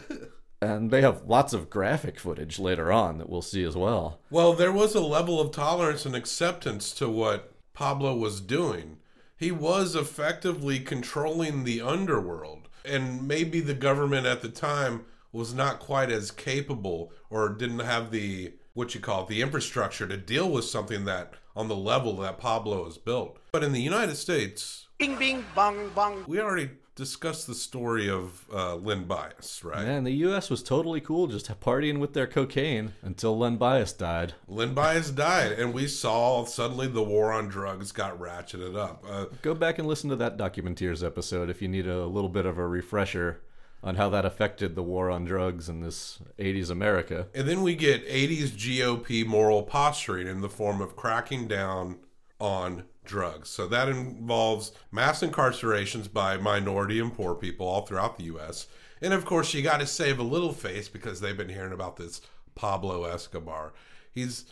and 0.62 0.92
they 0.92 1.02
have 1.02 1.24
lots 1.24 1.54
of 1.54 1.70
graphic 1.70 2.20
footage 2.20 2.60
later 2.60 2.92
on 2.92 3.18
that 3.18 3.30
we'll 3.30 3.42
see 3.42 3.64
as 3.64 3.78
well. 3.78 4.20
Well, 4.30 4.52
there 4.52 4.74
was 4.74 4.94
a 4.94 5.00
level 5.00 5.40
of 5.40 5.52
tolerance 5.52 6.06
and 6.06 6.18
acceptance 6.18 6.92
to 6.96 7.08
what 7.08 7.54
Pablo 7.72 8.14
was 8.18 8.42
doing. 8.42 8.98
He 9.38 9.54
was 9.54 9.96
effectively 9.96 10.82
controlling 10.82 11.64
the 11.64 11.80
underworld. 11.80 12.68
And 12.84 13.26
maybe 13.26 13.62
the 13.62 13.74
government 13.74 14.28
at 14.28 14.42
the 14.42 14.50
time 14.50 15.06
was 15.32 15.54
not 15.54 15.80
quite 15.80 16.12
as 16.12 16.30
capable 16.30 17.14
or 17.30 17.48
didn't 17.48 17.80
have 17.80 18.12
the 18.12 18.52
what 18.78 18.94
you 18.94 19.02
call 19.02 19.24
it, 19.24 19.28
the 19.28 19.42
infrastructure 19.42 20.08
to 20.08 20.16
deal 20.16 20.48
with 20.50 20.64
something 20.64 21.04
that 21.06 21.34
on 21.56 21.68
the 21.68 21.76
level 21.76 22.16
that 22.18 22.38
Pablo 22.38 22.86
has 22.86 22.98
built. 23.00 23.40
But 23.52 23.64
in 23.64 23.72
the 23.74 23.82
United 23.82 24.16
States, 24.18 24.88
Bing 25.00 25.18
bing 25.18 25.44
bong 25.56 25.90
bong. 25.96 26.24
we 26.28 26.40
already 26.40 26.70
discussed 26.96 27.46
the 27.48 27.56
story 27.56 28.10
of 28.10 28.46
uh, 28.54 28.76
Len 28.76 29.06
Bias, 29.06 29.64
right? 29.64 29.86
Man, 29.86 30.04
the 30.04 30.12
U.S. 30.12 30.50
was 30.50 30.62
totally 30.64 31.00
cool 31.02 31.26
just 31.28 31.48
partying 31.60 31.98
with 32.00 32.14
their 32.14 32.26
cocaine 32.28 32.94
until 33.04 33.38
Len 33.38 33.58
Bias 33.58 33.94
died. 33.94 34.34
Len 34.48 34.74
Bias 34.76 35.12
died, 35.12 35.54
and 35.54 35.74
we 35.74 35.88
saw 35.88 36.46
suddenly 36.46 36.88
the 36.88 37.04
war 37.04 37.32
on 37.32 37.48
drugs 37.48 37.92
got 37.92 38.20
ratcheted 38.20 38.76
up. 38.76 39.04
Uh, 39.08 39.26
Go 39.42 39.54
back 39.56 39.78
and 39.80 39.88
listen 39.88 40.10
to 40.10 40.16
that 40.18 40.38
Documenteers 40.38 41.06
episode 41.06 41.50
if 41.50 41.62
you 41.62 41.68
need 41.68 41.88
a 41.88 42.06
little 42.06 42.30
bit 42.30 42.46
of 42.48 42.58
a 42.58 42.68
refresher 42.68 43.42
on 43.84 43.96
how 43.96 44.10
that 44.10 44.26
affected 44.26 44.76
the 44.76 44.84
war 44.84 45.10
on 45.10 45.24
drugs 45.24 45.70
in 45.70 45.82
this 45.82 46.20
80s 46.40 46.70
America. 46.70 47.28
and 47.34 47.48
then 47.48 47.62
we 47.62 47.76
get 47.76 48.08
80s 48.08 48.52
GOP 48.52 49.26
moral 49.26 49.64
posturing 49.64 50.28
in 50.28 50.42
the 50.42 50.50
form 50.50 50.82
of 50.82 50.96
cracking 50.96 51.48
down 51.48 52.00
on 52.40 52.84
drugs. 53.06 53.50
So 53.50 53.68
that 53.68 53.90
involves 53.90 54.72
mass 54.92 55.22
incarcerations 55.22 56.12
by 56.12 56.38
minority 56.38 57.00
and 57.00 57.14
poor 57.14 57.34
people 57.36 57.68
all 57.68 57.86
throughout 57.86 58.18
the 58.18 58.26
U.S. 58.26 58.68
And 59.02 59.14
of 59.14 59.26
course, 59.26 59.54
you 59.54 59.62
got 59.62 59.80
to 59.80 59.88
save 59.88 60.20
a 60.20 60.24
little 60.24 60.54
face 60.54 60.90
because 60.90 61.20
they've 61.20 61.38
been 61.38 61.50
hearing 61.50 61.74
about 61.74 61.98
this 61.98 62.22
Pablo 62.56 63.06
Escobar. 63.06 63.74
He's 64.12 64.46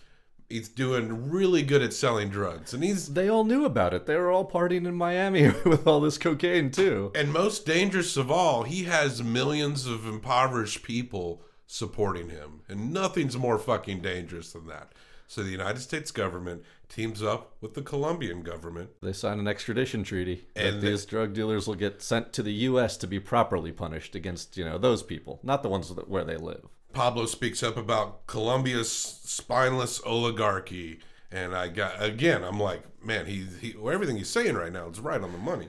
he's 0.49 0.69
doing 0.69 1.29
really 1.29 1.63
good 1.63 1.81
at 1.81 1.93
selling 1.93 2.29
drugs, 2.29 2.73
and 2.73 2.83
he's 2.83 3.13
They 3.13 3.29
all 3.29 3.43
knew 3.43 3.65
about 3.65 3.93
it. 3.93 4.05
They 4.05 4.15
were 4.15 4.31
all 4.31 4.49
partying 4.49 4.87
in 4.87 4.95
Miami 4.95 5.47
with 5.65 5.85
all 5.87 5.99
this 5.99 6.17
cocaine, 6.17 6.71
too. 6.71 7.11
and 7.15 7.31
most 7.31 7.65
dangerous 7.65 8.17
of 8.17 8.31
all, 8.31 8.63
he 8.63 8.83
has 8.83 9.23
millions 9.23 9.85
of 9.85 10.05
impoverished 10.05 10.83
people 10.83 11.41
supporting 11.67 12.29
him, 12.29 12.61
and 12.69 12.93
nothing's 12.93 13.37
more 13.37 13.57
fucking 13.57 14.01
dangerous 14.01 14.53
than 14.53 14.67
that. 14.67 14.91
So 15.27 15.41
the 15.41 15.49
United 15.49 15.79
States 15.79 16.11
government 16.11 16.63
teams 16.87 17.23
up 17.23 17.53
with 17.59 17.73
the 17.73 17.81
Colombian 17.81 18.43
government 18.43 18.91
They 19.01 19.11
sign 19.11 19.39
an 19.39 19.47
extradition 19.47 20.03
treaty, 20.03 20.45
and 20.55 20.81
these 20.81 21.05
drug 21.05 21.33
dealers 21.33 21.67
will 21.67 21.73
get 21.75 22.03
sent 22.03 22.31
to 22.33 22.43
the 22.43 22.53
U.S. 22.53 22.95
to 22.97 23.07
be 23.07 23.19
properly 23.19 23.71
punished 23.71 24.13
against, 24.13 24.55
you 24.55 24.63
know, 24.63 24.77
those 24.77 25.01
people, 25.01 25.39
not 25.41 25.63
the 25.63 25.69
ones 25.69 25.93
that, 25.93 26.07
where 26.07 26.23
they 26.23 26.37
live. 26.37 26.67
Pablo 26.95 27.25
speaks 27.25 27.61
up 27.61 27.75
about 27.75 28.25
Colombia's 28.25 28.89
spineless 28.89 30.01
oligarchy, 30.05 30.99
and 31.29 31.53
I 31.53 31.67
got 31.67 32.01
again. 32.01 32.43
I'm 32.43 32.59
like, 32.59 32.83
man, 33.03 33.25
he, 33.25 33.45
he 33.59 33.75
everything 33.91 34.15
he's 34.15 34.29
saying 34.29 34.55
right 34.55 34.71
now 34.71 34.87
is 34.87 35.01
right 35.01 35.21
on 35.21 35.33
the 35.33 35.37
money. 35.37 35.67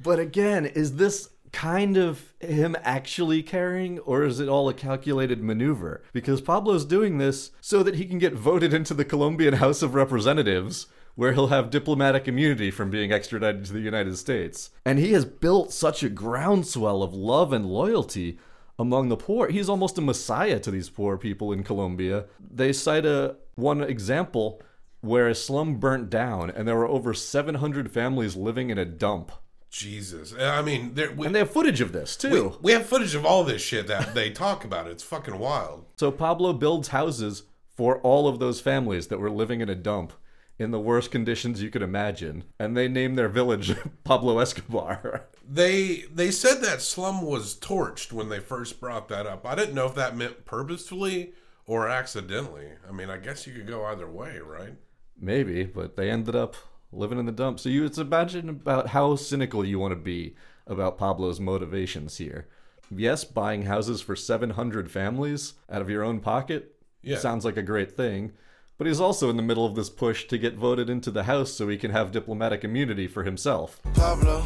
But 0.00 0.20
again, 0.20 0.64
is 0.64 0.96
this 0.96 1.30
kind 1.50 1.96
of 1.96 2.32
him 2.38 2.76
actually 2.82 3.42
caring, 3.42 3.98
or 4.00 4.22
is 4.22 4.38
it 4.38 4.48
all 4.48 4.68
a 4.68 4.74
calculated 4.74 5.42
maneuver? 5.42 6.04
Because 6.12 6.40
Pablo's 6.40 6.84
doing 6.84 7.18
this 7.18 7.50
so 7.60 7.82
that 7.82 7.96
he 7.96 8.04
can 8.04 8.18
get 8.18 8.34
voted 8.34 8.72
into 8.72 8.94
the 8.94 9.04
Colombian 9.04 9.54
House 9.54 9.82
of 9.82 9.94
Representatives, 9.94 10.86
where 11.16 11.32
he'll 11.32 11.48
have 11.48 11.70
diplomatic 11.70 12.28
immunity 12.28 12.70
from 12.70 12.88
being 12.88 13.12
extradited 13.12 13.64
to 13.64 13.72
the 13.72 13.80
United 13.80 14.16
States. 14.16 14.70
And 14.84 15.00
he 15.00 15.12
has 15.14 15.24
built 15.24 15.72
such 15.72 16.04
a 16.04 16.08
groundswell 16.08 17.02
of 17.02 17.12
love 17.12 17.52
and 17.52 17.66
loyalty 17.66 18.38
among 18.78 19.08
the 19.08 19.16
poor. 19.16 19.48
He's 19.48 19.68
almost 19.68 19.98
a 19.98 20.02
messiah 20.02 20.60
to 20.60 20.70
these 20.70 20.88
poor 20.88 21.18
people 21.18 21.52
in 21.52 21.62
Colombia. 21.62 22.26
They 22.38 22.72
cite 22.72 23.04
a 23.06 23.36
one 23.56 23.82
example 23.82 24.62
where 25.00 25.28
a 25.28 25.34
slum 25.34 25.76
burnt 25.76 26.10
down 26.10 26.50
and 26.50 26.66
there 26.66 26.76
were 26.76 26.88
over 26.88 27.14
700 27.14 27.90
families 27.90 28.36
living 28.36 28.70
in 28.70 28.78
a 28.78 28.84
dump. 28.84 29.32
Jesus, 29.70 30.34
I 30.38 30.62
mean, 30.62 30.94
there, 30.94 31.12
we, 31.12 31.26
And 31.26 31.34
they 31.34 31.40
have 31.40 31.50
footage 31.50 31.82
of 31.82 31.92
this 31.92 32.16
we, 32.24 32.30
too. 32.30 32.58
we 32.62 32.72
have 32.72 32.86
footage 32.86 33.14
of 33.14 33.26
all 33.26 33.44
this 33.44 33.60
shit 33.60 33.86
that 33.88 34.14
they 34.14 34.30
talk 34.30 34.64
about. 34.64 34.86
It's 34.86 35.02
fucking 35.02 35.38
wild. 35.38 35.84
So 35.98 36.10
Pablo 36.10 36.54
builds 36.54 36.88
houses 36.88 37.42
for 37.76 37.98
all 37.98 38.26
of 38.26 38.38
those 38.38 38.62
families 38.62 39.08
that 39.08 39.20
were 39.20 39.30
living 39.30 39.60
in 39.60 39.68
a 39.68 39.74
dump 39.74 40.14
in 40.58 40.70
the 40.70 40.80
worst 40.80 41.10
conditions 41.10 41.62
you 41.62 41.70
could 41.70 41.82
imagine, 41.82 42.44
and 42.58 42.76
they 42.76 42.88
name 42.88 43.14
their 43.14 43.28
village 43.28 43.74
Pablo 44.04 44.38
Escobar. 44.38 45.26
They 45.48 46.04
they 46.12 46.30
said 46.30 46.60
that 46.62 46.82
slum 46.82 47.22
was 47.22 47.56
torched 47.56 48.12
when 48.12 48.28
they 48.28 48.40
first 48.40 48.80
brought 48.80 49.08
that 49.08 49.26
up. 49.26 49.46
I 49.46 49.54
didn't 49.54 49.74
know 49.74 49.86
if 49.86 49.94
that 49.94 50.16
meant 50.16 50.44
purposefully 50.44 51.32
or 51.66 51.88
accidentally. 51.88 52.68
I 52.88 52.92
mean, 52.92 53.08
I 53.10 53.18
guess 53.18 53.46
you 53.46 53.52
could 53.54 53.66
go 53.66 53.84
either 53.86 54.08
way, 54.10 54.38
right? 54.40 54.74
Maybe, 55.20 55.64
but 55.64 55.96
they 55.96 56.10
ended 56.10 56.36
up 56.36 56.56
living 56.92 57.18
in 57.18 57.26
the 57.26 57.32
dump. 57.32 57.60
So 57.60 57.68
you 57.68 57.84
it's 57.84 57.98
imagine 57.98 58.48
about 58.48 58.88
how 58.88 59.16
cynical 59.16 59.64
you 59.64 59.78
want 59.78 59.92
to 59.92 59.96
be 59.96 60.34
about 60.66 60.98
Pablo's 60.98 61.40
motivations 61.40 62.18
here. 62.18 62.46
Yes, 62.90 63.24
buying 63.24 63.62
houses 63.62 64.00
for 64.00 64.16
700 64.16 64.90
families 64.90 65.54
out 65.70 65.82
of 65.82 65.90
your 65.90 66.02
own 66.02 66.20
pocket 66.20 66.74
Yeah. 67.02 67.18
sounds 67.18 67.44
like 67.44 67.56
a 67.58 67.62
great 67.62 67.92
thing. 67.96 68.32
But 68.78 68.86
he's 68.86 69.00
also 69.00 69.28
in 69.28 69.36
the 69.36 69.42
middle 69.42 69.66
of 69.66 69.74
this 69.74 69.90
push 69.90 70.28
to 70.28 70.38
get 70.38 70.54
voted 70.54 70.88
into 70.88 71.10
the 71.10 71.24
House 71.24 71.52
so 71.52 71.68
he 71.68 71.76
can 71.76 71.90
have 71.90 72.12
diplomatic 72.12 72.62
immunity 72.62 73.08
for 73.08 73.24
himself. 73.24 73.80
Pablo, 73.94 74.40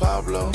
Pablo, 0.00 0.50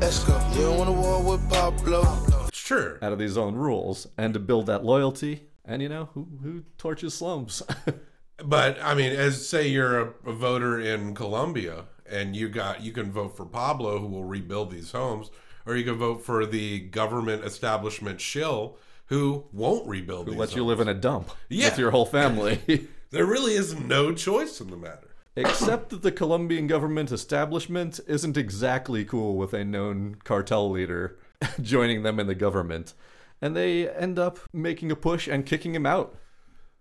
Esco. 0.00 0.54
You 0.54 0.62
don't 0.66 0.78
want 0.78 0.90
a 0.90 0.92
war 0.92 1.22
with 1.22 1.48
Pablo. 1.48 2.50
Sure. 2.52 2.98
out 3.02 3.12
of 3.12 3.18
these 3.18 3.36
own 3.36 3.54
rules 3.54 4.06
and 4.16 4.34
to 4.34 4.40
build 4.40 4.66
that 4.66 4.84
loyalty. 4.84 5.48
And 5.64 5.80
you 5.80 5.88
know 5.88 6.10
who 6.12 6.28
who 6.42 6.64
torches 6.78 7.14
slums? 7.14 7.62
But 8.44 8.78
I 8.82 8.94
mean, 8.94 9.12
as 9.12 9.48
say 9.48 9.68
you're 9.68 10.00
a, 10.00 10.12
a 10.26 10.32
voter 10.32 10.80
in 10.80 11.14
Colombia 11.14 11.84
and 12.04 12.34
you 12.34 12.48
got 12.48 12.82
you 12.82 12.90
can 12.90 13.12
vote 13.12 13.36
for 13.36 13.46
Pablo 13.46 14.00
who 14.00 14.08
will 14.08 14.24
rebuild 14.24 14.72
these 14.72 14.90
homes, 14.90 15.30
or 15.64 15.76
you 15.76 15.84
can 15.84 15.94
vote 15.94 16.24
for 16.24 16.44
the 16.44 16.80
government 16.80 17.44
establishment 17.44 18.20
shill 18.20 18.76
who 19.06 19.44
won't 19.52 19.86
rebuild 19.86 20.26
who 20.26 20.32
these 20.32 20.40
lets 20.40 20.56
you 20.56 20.64
live 20.64 20.80
in 20.80 20.88
a 20.88 20.94
dump 20.94 21.30
Yeah. 21.48 21.68
with 21.70 21.78
your 21.78 21.90
whole 21.90 22.06
family. 22.06 22.60
There 23.10 23.26
really 23.26 23.54
is 23.54 23.78
no 23.78 24.12
choice 24.12 24.60
in 24.60 24.70
the 24.70 24.76
matter. 24.76 25.14
Except 25.36 25.90
that 25.90 26.02
the 26.02 26.10
Colombian 26.10 26.66
government 26.66 27.12
establishment 27.12 28.00
isn't 28.08 28.36
exactly 28.36 29.04
cool 29.04 29.36
with 29.36 29.54
a 29.54 29.64
known 29.64 30.16
cartel 30.24 30.68
leader 30.68 31.16
joining 31.62 32.02
them 32.02 32.18
in 32.18 32.26
the 32.26 32.34
government. 32.34 32.92
And 33.40 33.54
they 33.54 33.88
end 33.88 34.18
up 34.18 34.40
making 34.52 34.90
a 34.90 34.96
push 34.96 35.28
and 35.28 35.46
kicking 35.46 35.76
him 35.76 35.86
out. 35.86 36.16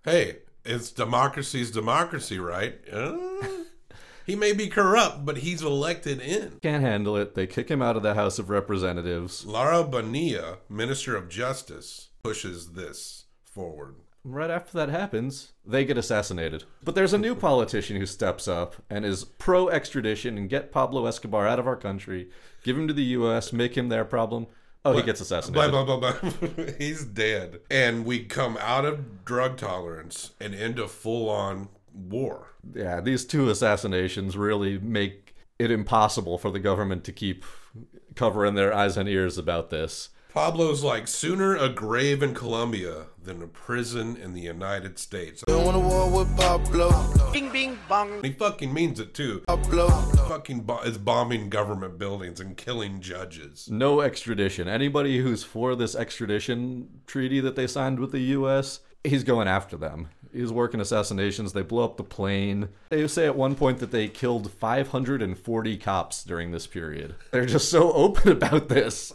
Hey, 0.03 0.37
it's 0.65 0.89
democracy's 0.91 1.69
democracy, 1.69 2.39
right? 2.39 2.79
Uh, 2.91 3.15
he 4.25 4.35
may 4.35 4.53
be 4.53 4.67
corrupt, 4.69 5.25
but 5.25 5.37
he's 5.37 5.61
elected 5.61 6.19
in. 6.19 6.53
Can't 6.63 6.83
handle 6.83 7.15
it. 7.15 7.35
They 7.35 7.45
kick 7.45 7.69
him 7.69 7.83
out 7.83 7.95
of 7.95 8.01
the 8.01 8.15
House 8.15 8.39
of 8.39 8.49
Representatives. 8.49 9.45
Lara 9.45 9.83
Bonilla, 9.83 10.57
Minister 10.67 11.15
of 11.15 11.29
Justice, 11.29 12.09
pushes 12.23 12.71
this 12.71 13.25
forward. 13.43 13.95
Right 14.23 14.49
after 14.49 14.77
that 14.77 14.87
happens, 14.87 15.51
they 15.65 15.83
get 15.83 15.97
assassinated. 15.97 16.63
But 16.81 16.95
there's 16.95 17.11
a 17.11 17.17
new 17.17 17.35
politician 17.35 17.97
who 17.97 18.05
steps 18.05 18.47
up 18.47 18.75
and 18.89 19.03
is 19.03 19.25
pro 19.25 19.67
extradition 19.67 20.37
and 20.37 20.49
get 20.49 20.71
Pablo 20.71 21.05
Escobar 21.05 21.45
out 21.45 21.59
of 21.59 21.67
our 21.67 21.75
country, 21.75 22.29
give 22.63 22.77
him 22.77 22.87
to 22.87 22.93
the 22.93 23.03
US, 23.03 23.51
make 23.51 23.75
him 23.75 23.89
their 23.89 24.05
problem. 24.05 24.47
Oh, 24.85 24.95
he 24.95 25.03
gets 25.03 25.19
assassinated. 25.19 25.71
Blah 25.71 25.83
blah 25.83 25.97
blah 25.99 26.31
blah. 26.31 26.65
He's 26.77 27.03
dead, 27.05 27.59
and 27.69 28.05
we 28.05 28.23
come 28.23 28.57
out 28.59 28.85
of 28.85 29.25
drug 29.25 29.57
tolerance 29.57 30.31
and 30.39 30.53
into 30.53 30.87
full 30.87 31.29
on 31.29 31.67
war. 31.93 32.53
Yeah, 32.73 33.01
these 33.01 33.25
two 33.25 33.49
assassinations 33.49 34.37
really 34.37 34.77
make 34.77 35.35
it 35.59 35.71
impossible 35.71 36.37
for 36.37 36.51
the 36.51 36.59
government 36.59 37.03
to 37.05 37.11
keep 37.11 37.45
covering 38.15 38.55
their 38.55 38.73
eyes 38.73 38.95
and 38.97 39.07
ears 39.09 39.37
about 39.37 39.69
this. 39.69 40.09
Pablo's 40.33 40.83
like 40.83 41.07
sooner 41.07 41.55
a 41.55 41.69
grave 41.69 42.23
in 42.23 42.33
Colombia 42.33 43.05
than 43.21 43.43
a 43.43 43.47
prison 43.47 44.17
in 44.17 44.33
the 44.33 44.41
United 44.41 44.97
States. 44.97 45.43
You 45.47 45.59
want 45.59 45.77
a 45.77 45.79
war 45.79 46.09
with 46.09 46.35
Pablo? 46.35 46.91
Bing 47.31 47.51
bing 47.51 47.77
bong. 47.87 48.13
And 48.13 48.25
he 48.25 48.31
fucking 48.31 48.73
means 48.73 48.99
it 48.99 49.13
too. 49.13 49.43
Pablo. 49.47 49.89
Fucking 49.89 50.61
bo- 50.61 50.81
is 50.81 50.97
bombing 50.97 51.49
government 51.49 51.99
buildings 51.99 52.39
and 52.39 52.57
killing 52.57 52.99
judges. 52.99 53.69
No 53.69 54.01
extradition. 54.01 54.67
Anybody 54.67 55.19
who's 55.19 55.43
for 55.43 55.75
this 55.75 55.93
extradition 55.93 56.89
treaty 57.05 57.39
that 57.39 57.55
they 57.55 57.67
signed 57.67 57.99
with 57.99 58.11
the 58.11 58.21
U.S., 58.21 58.79
he's 59.03 59.23
going 59.23 59.47
after 59.47 59.77
them. 59.77 60.09
He's 60.33 60.51
working 60.51 60.81
assassinations. 60.81 61.53
They 61.53 61.61
blow 61.61 61.83
up 61.83 61.97
the 61.97 62.03
plane. 62.03 62.69
They 62.89 63.07
say 63.07 63.27
at 63.27 63.35
one 63.35 63.53
point 63.53 63.77
that 63.77 63.91
they 63.91 64.07
killed 64.07 64.51
540 64.51 65.77
cops 65.77 66.23
during 66.23 66.49
this 66.49 66.65
period. 66.65 67.13
They're 67.29 67.45
just 67.45 67.69
so 67.69 67.93
open 67.93 68.31
about 68.31 68.67
this. 68.69 69.13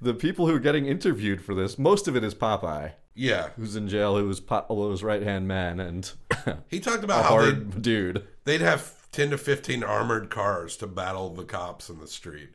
The 0.00 0.14
people 0.14 0.46
who 0.46 0.54
are 0.54 0.58
getting 0.60 0.86
interviewed 0.86 1.42
for 1.42 1.54
this, 1.54 1.78
most 1.78 2.06
of 2.08 2.16
it 2.16 2.24
is 2.24 2.34
Popeye. 2.34 2.92
Yeah. 3.14 3.48
Who's 3.56 3.76
in 3.76 3.88
jail, 3.88 4.16
who 4.18 4.26
was 4.28 4.40
Pablo's 4.40 5.02
right 5.02 5.22
hand 5.22 5.48
man, 5.48 5.80
and 5.80 6.10
He 6.68 6.80
talked 6.80 7.02
about 7.04 7.22
how 7.24 7.30
hard 7.30 7.72
they'd, 7.72 7.82
dude. 7.82 8.26
they'd 8.44 8.60
have 8.60 8.92
10 9.12 9.30
to 9.30 9.38
15 9.38 9.82
armored 9.82 10.28
cars 10.28 10.76
to 10.78 10.86
battle 10.86 11.30
the 11.30 11.44
cops 11.44 11.88
in 11.88 11.98
the 11.98 12.06
street. 12.06 12.50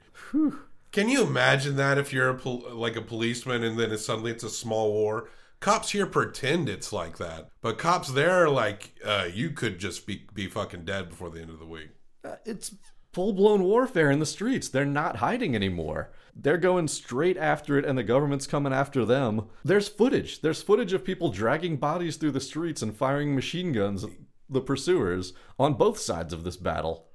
Can 0.91 1.09
you 1.09 1.23
imagine 1.25 1.77
that 1.77 1.97
if 1.97 2.13
you're 2.13 2.29
a 2.29 2.35
pol- 2.37 2.63
like 2.73 2.95
a 2.95 3.01
policeman 3.01 3.63
and 3.63 3.79
then 3.79 3.91
it's 3.91 4.05
suddenly 4.05 4.31
it's 4.31 4.43
a 4.43 4.49
small 4.49 4.91
war? 4.91 5.29
Cops 5.61 5.91
here 5.91 6.05
pretend 6.07 6.67
it's 6.69 6.91
like 6.91 7.17
that, 7.17 7.49
but 7.61 7.77
cops 7.77 8.11
there 8.11 8.31
are 8.31 8.49
like, 8.49 8.93
uh, 9.05 9.27
you 9.31 9.51
could 9.51 9.79
just 9.79 10.05
be 10.07 10.25
be 10.33 10.47
fucking 10.47 10.85
dead 10.85 11.09
before 11.09 11.29
the 11.29 11.39
end 11.39 11.49
of 11.51 11.59
the 11.59 11.65
week. 11.65 11.89
Uh, 12.25 12.35
It's 12.45 12.75
full 13.13 13.33
blown 13.33 13.63
warfare 13.63 14.09
in 14.11 14.19
the 14.19 14.25
streets. 14.25 14.69
They're 14.69 14.85
not 14.85 15.17
hiding 15.17 15.55
anymore. 15.55 16.11
They're 16.35 16.57
going 16.57 16.87
straight 16.87 17.37
after 17.37 17.77
it, 17.77 17.85
and 17.85 17.97
the 17.97 18.03
government's 18.03 18.47
coming 18.47 18.73
after 18.73 19.05
them. 19.05 19.47
There's 19.65 19.87
footage. 19.87 20.41
There's 20.41 20.61
footage 20.61 20.93
of 20.93 21.03
people 21.05 21.29
dragging 21.31 21.77
bodies 21.77 22.15
through 22.17 22.31
the 22.31 22.39
streets 22.39 22.81
and 22.81 22.95
firing 22.95 23.35
machine 23.35 23.71
guns 23.71 24.03
at 24.03 24.11
the 24.49 24.61
pursuers 24.61 25.33
on 25.59 25.73
both 25.75 25.99
sides 25.99 26.33
of 26.33 26.43
this 26.43 26.57
battle. 26.57 27.07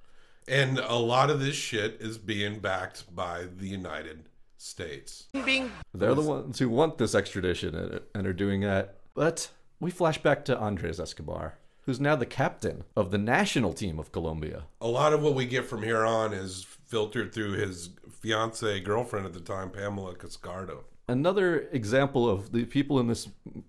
And 0.48 0.78
a 0.78 0.94
lot 0.96 1.30
of 1.30 1.40
this 1.40 1.56
shit 1.56 1.96
is 2.00 2.18
being 2.18 2.60
backed 2.60 3.14
by 3.14 3.44
the 3.56 3.66
United 3.68 4.28
States. 4.56 5.26
Bing. 5.44 5.72
They're 5.92 6.14
the 6.14 6.22
ones 6.22 6.58
who 6.58 6.68
want 6.68 6.98
this 6.98 7.14
extradition 7.14 7.74
and- 7.74 8.00
and 8.14 8.26
are 8.26 8.32
doing 8.32 8.60
that. 8.60 8.96
But 9.14 9.50
we 9.80 9.90
flash 9.90 10.22
back 10.22 10.44
to 10.46 10.58
Andres 10.58 11.00
Escobar, 11.00 11.58
who's 11.82 12.00
now 12.00 12.16
the 12.16 12.26
captain 12.26 12.84
of 12.96 13.10
the 13.10 13.18
national 13.18 13.72
team 13.72 13.98
of 13.98 14.12
Colombia. 14.12 14.64
A 14.80 14.88
lot 14.88 15.12
of 15.12 15.22
what 15.22 15.34
we 15.34 15.46
get 15.46 15.64
from 15.66 15.82
here 15.82 16.04
on 16.04 16.32
is 16.32 16.64
filtered 16.86 17.32
through 17.32 17.52
his 17.52 17.90
fiance 18.10 18.80
girlfriend 18.80 19.26
at 19.26 19.32
the 19.32 19.40
time, 19.40 19.70
Pamela 19.70 20.14
Cascardo. 20.14 20.84
another 21.08 21.68
example 21.72 22.28
of 22.28 22.52
the 22.52 22.64
people 22.64 22.98
in 22.98 23.06
this 23.06 23.28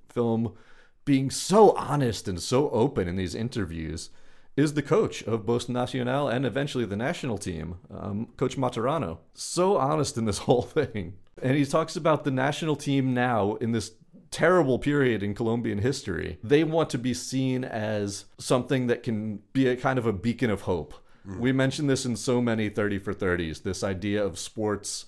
film 0.10 0.54
being 1.06 1.30
so 1.30 1.72
honest 1.78 2.28
and 2.28 2.42
so 2.42 2.70
open 2.72 3.08
in 3.08 3.16
these 3.16 3.36
interviews 3.36 4.10
is 4.58 4.74
the 4.74 4.82
coach 4.82 5.24
of 5.24 5.46
both 5.46 5.70
Nacional 5.70 6.28
and 6.28 6.46
eventually 6.46 6.84
the 6.84 6.96
national 6.96 7.38
team, 7.38 7.78
um, 7.92 8.28
Coach 8.38 8.58
Maturana. 8.58 9.20
So 9.34 9.78
honest 9.78 10.18
in 10.18 10.26
this 10.26 10.38
whole 10.48 10.64
thing. 10.64 11.14
And 11.42 11.56
he 11.56 11.66
talks 11.66 11.96
about 11.96 12.24
the 12.24 12.32
national 12.32 12.76
team 12.76 13.14
now 13.14 13.56
in 13.56 13.72
this 13.72 13.92
terrible 14.32 14.80
period 14.80 15.24
in 15.24 15.36
Colombian 15.36 15.78
history. 15.78 16.40
They 16.44 16.64
want 16.64 16.90
to 16.90 16.98
be 16.98 17.14
seen 17.14 17.64
as 17.64 18.26
something 18.40 18.88
that 18.88 19.04
can 19.04 19.42
be 19.54 19.68
a 19.68 19.78
kind 19.78 20.00
of 20.00 20.06
a 20.06 20.14
beacon 20.14 20.50
of 20.50 20.62
hope. 20.62 20.96
Mm. 21.28 21.40
We 21.40 21.52
mentioned 21.52 21.90
this 21.90 22.06
in 22.06 22.16
so 22.16 22.42
many 22.42 22.70
30 22.70 23.00
for 23.00 23.14
30s 23.14 23.64
this 23.64 23.84
idea 23.84 24.24
of 24.24 24.40
sports 24.40 25.06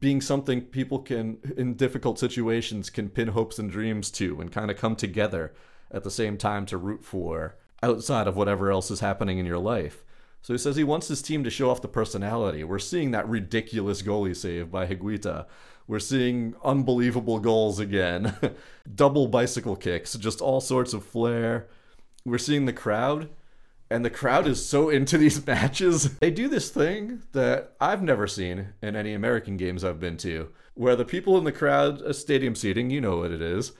being 0.00 0.20
something 0.20 0.62
people 0.62 1.00
can, 1.00 1.38
in 1.56 1.74
difficult 1.74 2.18
situations, 2.18 2.88
can 2.90 3.08
pin 3.08 3.28
hopes 3.28 3.58
and 3.58 3.70
dreams 3.70 4.10
to 4.12 4.40
and 4.40 4.52
kind 4.52 4.70
of 4.70 4.76
come 4.76 4.94
together 4.94 5.52
at 5.90 6.04
the 6.04 6.10
same 6.10 6.38
time 6.38 6.66
to 6.66 6.76
root 6.76 7.04
for 7.04 7.56
outside 7.82 8.28
of 8.28 8.36
whatever 8.36 8.70
else 8.70 8.90
is 8.90 9.00
happening 9.00 9.38
in 9.38 9.46
your 9.46 9.58
life. 9.58 10.04
So 10.40 10.54
he 10.54 10.58
says 10.58 10.76
he 10.76 10.84
wants 10.84 11.08
his 11.08 11.22
team 11.22 11.44
to 11.44 11.50
show 11.50 11.70
off 11.70 11.82
the 11.82 11.88
personality. 11.88 12.64
We're 12.64 12.78
seeing 12.78 13.10
that 13.12 13.28
ridiculous 13.28 14.02
goalie 14.02 14.36
save 14.36 14.70
by 14.70 14.86
Higuita. 14.86 15.46
We're 15.86 16.00
seeing 16.00 16.54
unbelievable 16.64 17.38
goals 17.40 17.78
again, 17.78 18.36
double 18.94 19.28
bicycle 19.28 19.76
kicks, 19.76 20.14
just 20.14 20.40
all 20.40 20.60
sorts 20.60 20.94
of 20.94 21.04
flair. 21.04 21.68
We're 22.24 22.38
seeing 22.38 22.66
the 22.66 22.72
crowd 22.72 23.30
and 23.92 24.04
the 24.04 24.10
crowd 24.10 24.46
is 24.46 24.64
so 24.64 24.88
into 24.88 25.18
these 25.18 25.46
matches. 25.46 26.18
They 26.18 26.30
do 26.30 26.48
this 26.48 26.70
thing 26.70 27.22
that 27.32 27.74
I've 27.80 28.02
never 28.02 28.26
seen 28.26 28.68
in 28.80 28.96
any 28.96 29.12
American 29.12 29.58
games 29.58 29.84
I've 29.84 30.00
been 30.00 30.16
to, 30.18 30.48
where 30.74 30.96
the 30.96 31.04
people 31.04 31.36
in 31.36 31.44
the 31.44 31.52
crowd, 31.52 32.00
a 32.00 32.14
stadium 32.14 32.54
seating, 32.54 32.90
you 32.90 33.00
know 33.00 33.18
what 33.18 33.30
it 33.30 33.42
is. 33.42 33.72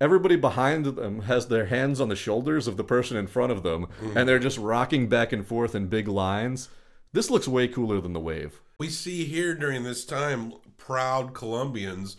Everybody 0.00 0.34
behind 0.34 0.86
them 0.86 1.22
has 1.22 1.46
their 1.46 1.66
hands 1.66 2.00
on 2.00 2.08
the 2.08 2.16
shoulders 2.16 2.66
of 2.66 2.76
the 2.76 2.84
person 2.84 3.16
in 3.16 3.28
front 3.28 3.52
of 3.52 3.62
them, 3.62 3.86
mm. 4.02 4.16
and 4.16 4.28
they're 4.28 4.38
just 4.38 4.58
rocking 4.58 5.08
back 5.08 5.32
and 5.32 5.46
forth 5.46 5.74
in 5.74 5.86
big 5.86 6.08
lines. 6.08 6.68
This 7.12 7.30
looks 7.30 7.46
way 7.46 7.68
cooler 7.68 8.00
than 8.00 8.12
the 8.12 8.20
wave. 8.20 8.60
We 8.78 8.88
see 8.88 9.24
here 9.26 9.54
during 9.54 9.84
this 9.84 10.04
time 10.04 10.54
proud 10.78 11.34
Colombians, 11.34 12.16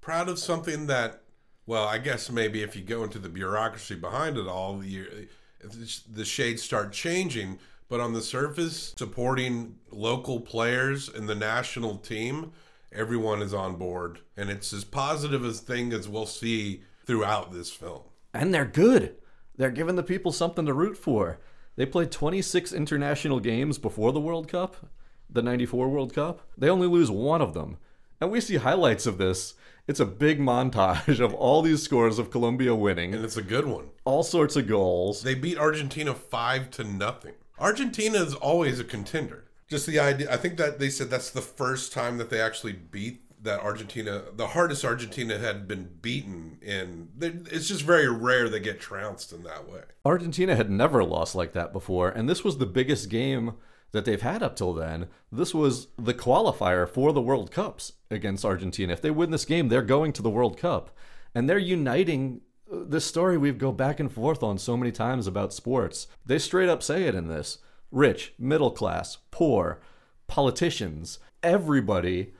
proud 0.00 0.28
of 0.28 0.38
something 0.38 0.88
that, 0.88 1.22
well, 1.64 1.86
I 1.86 1.98
guess 1.98 2.28
maybe 2.28 2.62
if 2.62 2.74
you 2.74 2.82
go 2.82 3.04
into 3.04 3.18
the 3.20 3.28
bureaucracy 3.28 3.94
behind 3.94 4.36
it 4.36 4.48
all, 4.48 4.84
you, 4.84 5.28
the 5.62 6.24
shades 6.24 6.62
start 6.62 6.92
changing. 6.92 7.58
But 7.88 8.00
on 8.00 8.14
the 8.14 8.22
surface, 8.22 8.94
supporting 8.96 9.76
local 9.90 10.40
players 10.40 11.08
in 11.08 11.26
the 11.26 11.34
national 11.34 11.98
team, 11.98 12.52
everyone 12.90 13.42
is 13.42 13.52
on 13.52 13.76
board, 13.76 14.20
and 14.36 14.48
it's 14.48 14.72
as 14.72 14.84
positive 14.84 15.44
a 15.44 15.52
thing 15.52 15.92
as 15.92 16.08
we'll 16.08 16.26
see 16.26 16.84
throughout 17.04 17.52
this 17.52 17.70
film. 17.70 18.02
And 18.32 18.54
they're 18.54 18.64
good. 18.64 19.16
They're 19.56 19.70
giving 19.70 19.96
the 19.96 20.02
people 20.02 20.32
something 20.32 20.64
to 20.64 20.72
root 20.72 20.96
for. 20.96 21.38
They 21.76 21.84
played 21.86 22.10
26 22.10 22.72
international 22.72 23.40
games 23.40 23.78
before 23.78 24.12
the 24.12 24.20
World 24.20 24.48
Cup, 24.48 24.88
the 25.28 25.42
94 25.42 25.88
World 25.88 26.14
Cup. 26.14 26.40
They 26.56 26.70
only 26.70 26.86
lose 26.86 27.10
one 27.10 27.42
of 27.42 27.54
them. 27.54 27.76
And 28.20 28.30
we 28.30 28.40
see 28.40 28.56
highlights 28.56 29.06
of 29.06 29.18
this. 29.18 29.54
It's 29.88 30.00
a 30.00 30.06
big 30.06 30.38
montage 30.38 31.18
of 31.18 31.34
all 31.34 31.60
these 31.60 31.82
scores 31.82 32.20
of 32.20 32.30
Colombia 32.30 32.74
winning. 32.74 33.14
And 33.14 33.24
it's 33.24 33.36
a 33.36 33.42
good 33.42 33.66
one. 33.66 33.90
All 34.04 34.22
sorts 34.22 34.54
of 34.54 34.68
goals. 34.68 35.22
They 35.22 35.34
beat 35.34 35.58
Argentina 35.58 36.14
5 36.14 36.70
to 36.72 36.84
nothing. 36.84 37.34
Argentina 37.58 38.18
is 38.18 38.34
always 38.34 38.78
a 38.78 38.84
contender. 38.84 39.44
Just 39.68 39.86
the 39.86 39.98
idea, 39.98 40.32
I 40.32 40.36
think 40.36 40.56
that 40.58 40.78
they 40.78 40.88
said 40.88 41.10
that's 41.10 41.30
the 41.30 41.40
first 41.40 41.92
time 41.92 42.18
that 42.18 42.30
they 42.30 42.40
actually 42.40 42.74
beat 42.74 43.22
that 43.42 43.58
Argentina, 43.60 44.22
the 44.36 44.48
hardest 44.48 44.84
Argentina 44.84 45.36
had 45.36 45.66
been 45.66 45.90
beaten 46.00 46.58
in. 46.62 47.08
It's 47.20 47.66
just 47.66 47.82
very 47.82 48.08
rare 48.08 48.48
they 48.48 48.60
get 48.60 48.80
trounced 48.80 49.32
in 49.32 49.42
that 49.42 49.68
way. 49.68 49.82
Argentina 50.04 50.54
had 50.54 50.70
never 50.70 51.02
lost 51.02 51.34
like 51.34 51.52
that 51.54 51.72
before, 51.72 52.08
and 52.08 52.28
this 52.28 52.44
was 52.44 52.58
the 52.58 52.66
biggest 52.66 53.08
game 53.08 53.54
that 53.92 54.04
they've 54.04 54.22
had 54.22 54.42
up 54.42 54.56
till 54.56 54.72
then. 54.72 55.06
This 55.30 55.54
was 55.54 55.88
the 55.98 56.14
qualifier 56.14 56.88
for 56.88 57.12
the 57.12 57.22
World 57.22 57.50
Cups 57.50 57.92
against 58.10 58.44
Argentina. 58.44 58.92
If 58.92 59.02
they 59.02 59.10
win 59.10 59.30
this 59.30 59.44
game, 59.44 59.68
they're 59.68 59.82
going 59.82 60.12
to 60.14 60.22
the 60.22 60.30
World 60.30 60.58
Cup. 60.58 60.90
And 61.34 61.48
they're 61.48 61.58
uniting 61.58 62.40
uh, 62.70 62.78
this 62.86 63.04
story 63.04 63.38
we've 63.38 63.58
go 63.58 63.72
back 63.72 64.00
and 64.00 64.10
forth 64.10 64.42
on 64.42 64.58
so 64.58 64.76
many 64.76 64.92
times 64.92 65.26
about 65.26 65.52
sports. 65.52 66.06
They 66.26 66.38
straight 66.38 66.68
up 66.68 66.82
say 66.82 67.04
it 67.04 67.14
in 67.14 67.28
this 67.28 67.58
rich, 67.90 68.34
middle 68.38 68.70
class, 68.70 69.18
poor, 69.30 69.80
politicians, 70.26 71.18
everybody 71.42 72.32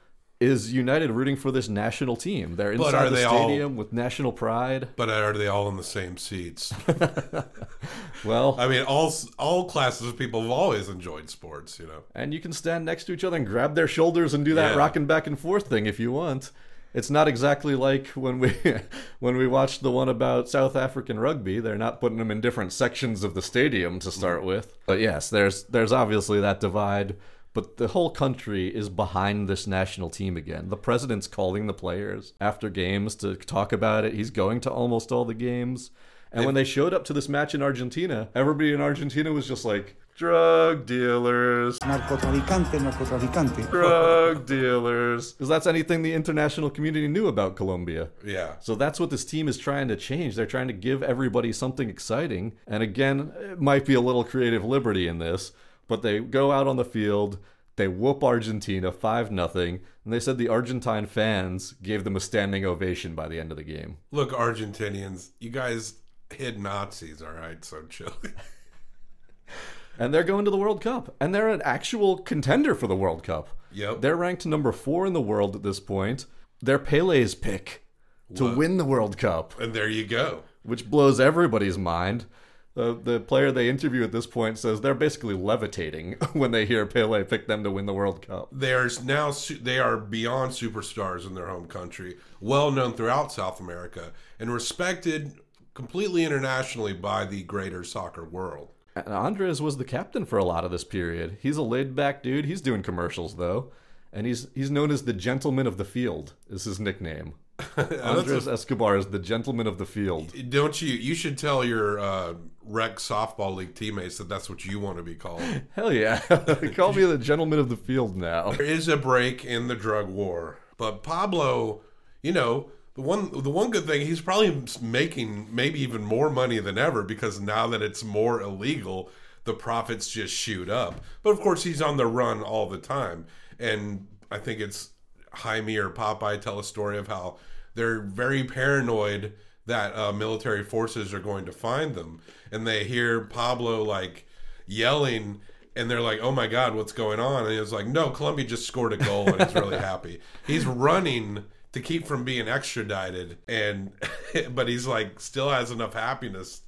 is 0.42 0.72
united 0.72 1.10
rooting 1.10 1.36
for 1.36 1.50
this 1.50 1.68
national 1.68 2.16
team. 2.16 2.56
They're 2.56 2.72
inside 2.72 3.08
the 3.10 3.16
they 3.16 3.24
all- 3.24 3.44
stadium 3.48 3.76
with 3.76 3.92
national 3.92 4.32
pride. 4.32 4.88
But 4.96 5.08
are 5.08 5.32
they 5.32 5.46
all 5.46 5.68
in 5.68 5.76
the 5.76 5.84
same 5.84 6.16
seats? 6.16 6.72
well, 8.24 8.56
I 8.58 8.68
mean, 8.68 8.84
all 8.84 9.12
all 9.38 9.64
classes 9.66 10.08
of 10.08 10.16
people 10.18 10.42
have 10.42 10.50
always 10.50 10.88
enjoyed 10.88 11.30
sports, 11.30 11.78
you 11.78 11.86
know. 11.86 12.02
And 12.14 12.32
you 12.34 12.40
can 12.40 12.52
stand 12.52 12.84
next 12.84 13.04
to 13.04 13.12
each 13.12 13.24
other 13.24 13.36
and 13.36 13.46
grab 13.46 13.74
their 13.74 13.88
shoulders 13.88 14.34
and 14.34 14.44
do 14.44 14.54
that 14.54 14.72
Yeah. 14.72 14.76
rocking 14.78 15.06
back 15.06 15.26
and 15.26 15.38
forth 15.38 15.68
thing 15.68 15.86
if 15.86 15.98
you 15.98 16.12
want. 16.12 16.50
It's 16.94 17.08
not 17.08 17.26
exactly 17.26 17.74
like 17.74 18.08
when 18.08 18.38
we 18.38 18.54
when 19.18 19.36
we 19.36 19.46
watched 19.46 19.82
the 19.82 19.90
one 19.90 20.08
about 20.08 20.48
South 20.48 20.76
African 20.76 21.18
rugby. 21.18 21.58
They're 21.60 21.78
not 21.78 22.00
putting 22.00 22.18
them 22.18 22.30
in 22.30 22.40
different 22.40 22.72
sections 22.72 23.24
of 23.24 23.34
the 23.34 23.42
stadium 23.42 23.98
to 24.00 24.10
start 24.10 24.44
with. 24.44 24.76
But 24.86 25.00
yes, 25.00 25.30
there's 25.30 25.64
there's 25.64 25.92
obviously 25.92 26.40
that 26.40 26.60
divide. 26.60 27.16
But 27.54 27.76
the 27.76 27.88
whole 27.88 28.10
country 28.10 28.68
is 28.68 28.88
behind 28.88 29.48
this 29.48 29.66
national 29.66 30.08
team 30.08 30.36
again. 30.36 30.68
The 30.68 30.76
president's 30.76 31.26
calling 31.26 31.66
the 31.66 31.74
players 31.74 32.32
after 32.40 32.70
games 32.70 33.14
to 33.16 33.36
talk 33.36 33.72
about 33.72 34.04
it. 34.04 34.14
He's 34.14 34.30
going 34.30 34.60
to 34.60 34.70
almost 34.70 35.12
all 35.12 35.24
the 35.24 35.34
games. 35.34 35.90
And 36.32 36.46
when 36.46 36.54
they 36.54 36.64
showed 36.64 36.94
up 36.94 37.04
to 37.04 37.12
this 37.12 37.28
match 37.28 37.54
in 37.54 37.60
Argentina, 37.60 38.30
everybody 38.34 38.72
in 38.72 38.80
Argentina 38.80 39.30
was 39.30 39.46
just 39.46 39.66
like, 39.66 39.96
drug 40.16 40.86
dealers, 40.86 41.78
Narcotraficante, 41.80 42.78
narcotraficante. 42.78 43.70
drug 43.70 44.46
dealers. 44.46 45.32
Because 45.32 45.48
that's 45.48 45.66
anything 45.66 46.02
the 46.02 46.14
international 46.14 46.70
community 46.70 47.08
knew 47.08 47.26
about 47.26 47.56
Colombia. 47.56 48.08
Yeah. 48.24 48.54
So 48.60 48.74
that's 48.74 49.00
what 49.00 49.10
this 49.10 49.24
team 49.24 49.48
is 49.48 49.58
trying 49.58 49.88
to 49.88 49.96
change. 49.96 50.34
They're 50.34 50.46
trying 50.46 50.68
to 50.68 50.74
give 50.74 51.02
everybody 51.02 51.52
something 51.52 51.90
exciting. 51.90 52.52
And 52.66 52.82
again, 52.82 53.32
it 53.38 53.60
might 53.60 53.84
be 53.84 53.94
a 53.94 54.00
little 54.00 54.24
creative 54.24 54.64
liberty 54.64 55.08
in 55.08 55.18
this, 55.18 55.52
but 55.92 56.00
they 56.00 56.20
go 56.20 56.50
out 56.52 56.66
on 56.66 56.76
the 56.76 56.86
field. 56.86 57.38
They 57.76 57.86
whoop 57.86 58.24
Argentina 58.24 58.90
5 58.90 59.30
nothing, 59.30 59.80
and 60.04 60.12
they 60.12 60.20
said 60.20 60.38
the 60.38 60.48
Argentine 60.48 61.04
fans 61.04 61.72
gave 61.82 62.02
them 62.04 62.16
a 62.16 62.20
standing 62.20 62.64
ovation 62.64 63.14
by 63.14 63.28
the 63.28 63.38
end 63.38 63.50
of 63.50 63.58
the 63.58 63.62
game. 63.62 63.98
Look, 64.10 64.30
Argentinians, 64.30 65.32
you 65.38 65.50
guys 65.50 65.94
hid 66.32 66.58
Nazis, 66.58 67.20
all 67.20 67.32
right? 67.32 67.62
So 67.62 67.82
chill. 67.90 68.12
and 69.98 70.12
they're 70.12 70.24
going 70.24 70.44
to 70.44 70.50
the 70.50 70.56
World 70.56 70.80
Cup, 70.80 71.14
and 71.20 71.34
they're 71.34 71.48
an 71.50 71.62
actual 71.62 72.18
contender 72.18 72.74
for 72.74 72.86
the 72.86 72.96
World 72.96 73.22
Cup. 73.22 73.48
Yep. 73.72 74.00
They're 74.00 74.16
ranked 74.16 74.46
number 74.46 74.72
four 74.72 75.06
in 75.06 75.12
the 75.12 75.20
world 75.20 75.54
at 75.56 75.62
this 75.62 75.80
point. 75.80 76.26
They're 76.60 76.78
Pele's 76.78 77.34
pick 77.34 77.86
to 78.34 78.44
What? 78.44 78.56
win 78.56 78.76
the 78.78 78.84
World 78.84 79.16
Cup, 79.18 79.58
and 79.60 79.74
there 79.74 79.88
you 79.88 80.06
go. 80.06 80.42
which 80.62 80.88
blows 80.90 81.20
everybody's 81.20 81.78
mind. 81.78 82.26
Uh, 82.74 82.94
the 83.02 83.20
player 83.20 83.52
they 83.52 83.68
interview 83.68 84.02
at 84.02 84.12
this 84.12 84.26
point 84.26 84.58
says 84.58 84.80
they're 84.80 84.94
basically 84.94 85.34
levitating 85.34 86.12
when 86.32 86.52
they 86.52 86.64
hear 86.64 86.86
Pele 86.86 87.22
pick 87.24 87.46
them 87.46 87.62
to 87.64 87.70
win 87.70 87.84
the 87.84 87.92
World 87.92 88.26
Cup. 88.26 88.48
There's 88.50 89.04
now 89.04 89.32
they 89.60 89.78
are 89.78 89.98
beyond 89.98 90.52
superstars 90.52 91.26
in 91.26 91.34
their 91.34 91.48
home 91.48 91.66
country, 91.66 92.16
well 92.40 92.70
known 92.70 92.94
throughout 92.94 93.30
South 93.30 93.60
America, 93.60 94.12
and 94.40 94.52
respected 94.52 95.32
completely 95.74 96.24
internationally 96.24 96.94
by 96.94 97.26
the 97.26 97.42
greater 97.42 97.84
soccer 97.84 98.24
world. 98.24 98.70
And 98.94 99.08
Andres 99.08 99.60
was 99.60 99.76
the 99.76 99.84
captain 99.84 100.24
for 100.24 100.38
a 100.38 100.44
lot 100.44 100.64
of 100.64 100.70
this 100.70 100.84
period. 100.84 101.38
He's 101.40 101.56
a 101.56 101.62
laid 101.62 101.94
back 101.94 102.22
dude. 102.22 102.44
He's 102.46 102.60
doing 102.62 102.82
commercials 102.82 103.36
though, 103.36 103.70
and 104.14 104.26
he's 104.26 104.48
he's 104.54 104.70
known 104.70 104.90
as 104.90 105.04
the 105.04 105.12
gentleman 105.12 105.66
of 105.66 105.76
the 105.76 105.84
field. 105.84 106.34
Is 106.48 106.64
his 106.64 106.80
nickname. 106.80 107.34
Andres 108.02 108.48
Escobar 108.48 108.96
is 108.96 109.06
the 109.06 109.18
gentleman 109.18 109.66
of 109.66 109.78
the 109.78 109.86
field. 109.86 110.32
Don't 110.50 110.80
you? 110.80 110.88
You 110.88 111.14
should 111.14 111.38
tell 111.38 111.64
your 111.64 111.98
uh, 111.98 112.34
rec 112.64 112.96
softball 112.96 113.54
league 113.54 113.74
teammates 113.74 114.18
that 114.18 114.28
that's 114.28 114.48
what 114.48 114.64
you 114.64 114.80
want 114.80 114.96
to 114.96 115.02
be 115.02 115.14
called. 115.14 115.42
Hell 115.74 115.92
yeah! 115.92 116.20
Call 116.74 116.92
me 116.92 117.04
the 117.04 117.18
gentleman 117.18 117.58
of 117.58 117.68
the 117.68 117.76
field 117.76 118.16
now. 118.16 118.52
There 118.52 118.66
is 118.66 118.88
a 118.88 118.96
break 118.96 119.44
in 119.44 119.68
the 119.68 119.74
drug 119.74 120.08
war, 120.08 120.58
but 120.76 121.02
Pablo, 121.02 121.82
you 122.22 122.32
know, 122.32 122.70
the 122.94 123.02
one 123.02 123.30
the 123.42 123.50
one 123.50 123.70
good 123.70 123.86
thing 123.86 124.06
he's 124.06 124.20
probably 124.20 124.64
making 124.80 125.48
maybe 125.54 125.80
even 125.80 126.02
more 126.02 126.30
money 126.30 126.58
than 126.58 126.78
ever 126.78 127.02
because 127.02 127.40
now 127.40 127.66
that 127.68 127.82
it's 127.82 128.04
more 128.04 128.40
illegal, 128.40 129.10
the 129.44 129.54
profits 129.54 130.08
just 130.08 130.34
shoot 130.34 130.68
up. 130.68 131.00
But 131.22 131.30
of 131.30 131.40
course, 131.40 131.64
he's 131.64 131.82
on 131.82 131.96
the 131.96 132.06
run 132.06 132.42
all 132.42 132.68
the 132.68 132.78
time, 132.78 133.26
and 133.58 134.06
I 134.30 134.38
think 134.38 134.60
it's 134.60 134.90
Jaime 135.32 135.76
or 135.76 135.90
Popeye 135.90 136.40
tell 136.40 136.58
a 136.58 136.64
story 136.64 136.98
of 136.98 137.08
how 137.08 137.38
they're 137.74 138.00
very 138.00 138.44
paranoid 138.44 139.32
that 139.66 139.96
uh, 139.96 140.12
military 140.12 140.64
forces 140.64 141.14
are 141.14 141.20
going 141.20 141.44
to 141.46 141.52
find 141.52 141.94
them, 141.94 142.20
and 142.52 142.66
they 142.66 142.84
hear 142.84 143.22
Pablo 143.22 143.82
like 143.82 144.26
yelling 144.66 145.40
and 145.74 145.90
they're 145.90 146.00
like, 146.00 146.20
"Oh 146.20 146.30
my 146.30 146.46
God, 146.46 146.74
what's 146.74 146.92
going 146.92 147.18
on?" 147.18 147.44
And 147.44 147.52
he 147.52 147.58
was 147.58 147.72
like, 147.72 147.86
"No, 147.86 148.10
Colombia 148.10 148.46
just 148.46 148.66
scored 148.66 148.92
a 148.92 148.98
goal, 148.98 149.28
and 149.28 149.42
he's 149.42 149.54
really 149.54 149.78
happy. 149.90 150.20
He's 150.46 150.66
running 150.66 151.44
to 151.72 151.80
keep 151.80 152.06
from 152.06 152.24
being 152.24 152.48
extradited, 152.48 153.38
and 153.48 153.92
but 154.50 154.68
he's 154.68 154.86
like 154.86 155.18
still 155.18 155.50
has 155.50 155.70
enough 155.70 155.94
happiness 155.94 156.60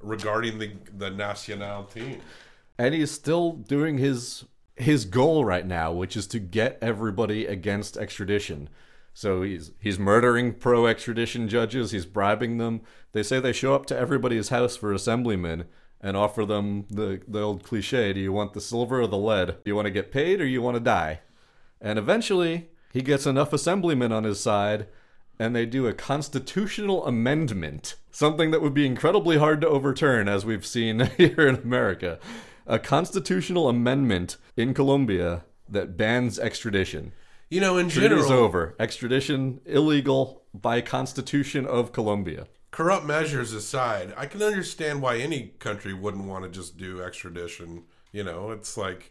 regarding 0.00 0.58
the 0.58 0.72
the 0.96 1.10
national 1.10 1.84
team." 1.84 2.20
and 2.80 2.94
he's 2.94 3.10
still 3.10 3.52
doing 3.52 3.98
his 3.98 4.46
his 4.76 5.04
goal 5.04 5.44
right 5.44 5.66
now, 5.66 5.92
which 5.92 6.16
is 6.16 6.26
to 6.28 6.38
get 6.38 6.78
everybody 6.80 7.44
against 7.44 7.98
extradition. 7.98 8.70
So 9.12 9.42
he's 9.42 9.72
he's 9.80 9.98
murdering 9.98 10.54
pro 10.54 10.86
extradition 10.86 11.48
judges. 11.48 11.90
He's 11.90 12.06
bribing 12.06 12.58
them. 12.58 12.82
They 13.12 13.22
say 13.22 13.40
they 13.40 13.52
show 13.52 13.74
up 13.74 13.86
to 13.86 13.98
everybody's 13.98 14.48
house 14.48 14.76
for 14.76 14.92
assemblymen 14.92 15.64
and 16.00 16.16
offer 16.16 16.44
them 16.44 16.86
the 16.88 17.20
the 17.26 17.40
old 17.40 17.62
cliche: 17.62 18.12
Do 18.12 18.20
you 18.20 18.32
want 18.32 18.54
the 18.54 18.60
silver 18.60 19.00
or 19.00 19.06
the 19.06 19.18
lead? 19.18 19.48
Do 19.48 19.70
you 19.70 19.76
want 19.76 19.86
to 19.86 19.92
get 19.92 20.12
paid 20.12 20.40
or 20.40 20.46
you 20.46 20.62
want 20.62 20.76
to 20.76 20.82
die? 20.82 21.20
And 21.80 21.98
eventually, 21.98 22.68
he 22.92 23.02
gets 23.02 23.26
enough 23.26 23.52
assemblymen 23.52 24.12
on 24.12 24.24
his 24.24 24.40
side, 24.40 24.86
and 25.38 25.54
they 25.54 25.66
do 25.66 25.86
a 25.86 25.94
constitutional 25.94 27.06
amendment, 27.06 27.96
something 28.10 28.50
that 28.50 28.60
would 28.60 28.74
be 28.74 28.86
incredibly 28.86 29.38
hard 29.38 29.60
to 29.62 29.68
overturn, 29.68 30.28
as 30.28 30.44
we've 30.44 30.66
seen 30.66 31.00
here 31.16 31.48
in 31.48 31.56
America. 31.56 32.18
A 32.66 32.78
constitutional 32.78 33.68
amendment 33.68 34.36
in 34.56 34.74
Colombia 34.74 35.44
that 35.68 35.96
bans 35.96 36.38
extradition. 36.38 37.12
You 37.50 37.60
know, 37.60 37.78
in 37.78 37.88
Treaty's 37.88 38.26
general, 38.28 38.32
over. 38.32 38.76
Extradition 38.78 39.60
illegal 39.66 40.44
by 40.54 40.80
Constitution 40.80 41.66
of 41.66 41.92
Colombia. 41.92 42.46
corrupt 42.70 43.04
measures 43.04 43.52
aside, 43.52 44.14
I 44.16 44.26
can 44.26 44.40
understand 44.40 45.02
why 45.02 45.16
any 45.18 45.48
country 45.58 45.92
wouldn't 45.92 46.26
want 46.26 46.44
to 46.44 46.50
just 46.50 46.78
do 46.78 47.02
extradition. 47.02 47.84
You 48.12 48.22
know, 48.22 48.52
it's 48.52 48.76
like, 48.76 49.10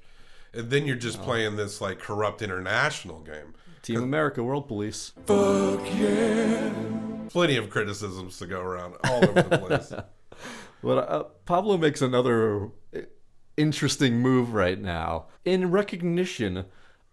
and 0.54 0.70
then 0.70 0.86
you're 0.86 0.96
just 0.96 1.22
playing 1.22 1.58
this 1.58 1.82
like 1.82 2.00
corrupt 2.00 2.42
international 2.42 3.20
game. 3.20 3.56
Team 3.82 4.02
America, 4.04 4.42
World 4.42 4.68
Police. 4.70 5.12
Fuck 5.26 5.82
yeah! 5.98 6.72
Plenty 7.30 7.58
of 7.58 7.70
criticisms 7.70 8.38
to 8.40 8.46
go 8.48 8.62
around 8.62 8.96
all 9.04 9.24
over 9.24 9.42
the 9.42 9.58
place. 9.58 9.94
But 10.82 11.10
uh, 11.10 11.24
Pablo 11.46 11.78
makes 11.78 12.02
another 12.02 12.68
uh, 12.96 13.02
interesting 13.58 14.20
move 14.22 14.54
right 14.54 14.80
now 14.80 15.26
in 15.44 15.72
recognition 15.72 16.64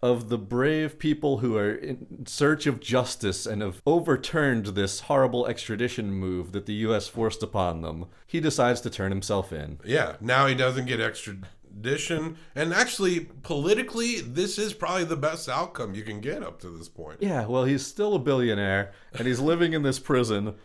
of 0.01 0.29
the 0.29 0.37
brave 0.37 0.99
people 0.99 1.39
who 1.39 1.57
are 1.57 1.73
in 1.73 2.25
search 2.27 2.67
of 2.67 2.79
justice 2.79 3.45
and 3.45 3.61
have 3.61 3.81
overturned 3.85 4.67
this 4.67 5.01
horrible 5.01 5.47
extradition 5.47 6.11
move 6.11 6.51
that 6.51 6.65
the 6.67 6.73
U.S. 6.73 7.07
forced 7.07 7.41
upon 7.41 7.81
them. 7.81 8.05
He 8.25 8.39
decides 8.39 8.81
to 8.81 8.89
turn 8.89 9.11
himself 9.11 9.51
in. 9.51 9.79
Yeah, 9.83 10.17
now 10.21 10.45
he 10.45 10.53
doesn't 10.53 10.85
get 10.85 10.99
extradition, 10.99 12.37
and 12.55 12.73
actually, 12.73 13.21
politically, 13.41 14.21
this 14.21 14.59
is 14.59 14.73
probably 14.73 15.05
the 15.05 15.17
best 15.17 15.49
outcome 15.49 15.95
you 15.95 16.03
can 16.03 16.21
get 16.21 16.43
up 16.43 16.59
to 16.61 16.69
this 16.69 16.89
point. 16.89 17.17
Yeah, 17.21 17.45
well, 17.47 17.65
he's 17.65 17.85
still 17.85 18.13
a 18.15 18.19
billionaire, 18.19 18.91
and 19.13 19.27
he's 19.27 19.39
living 19.39 19.73
in 19.73 19.81
this 19.81 19.99
prison. 19.99 20.55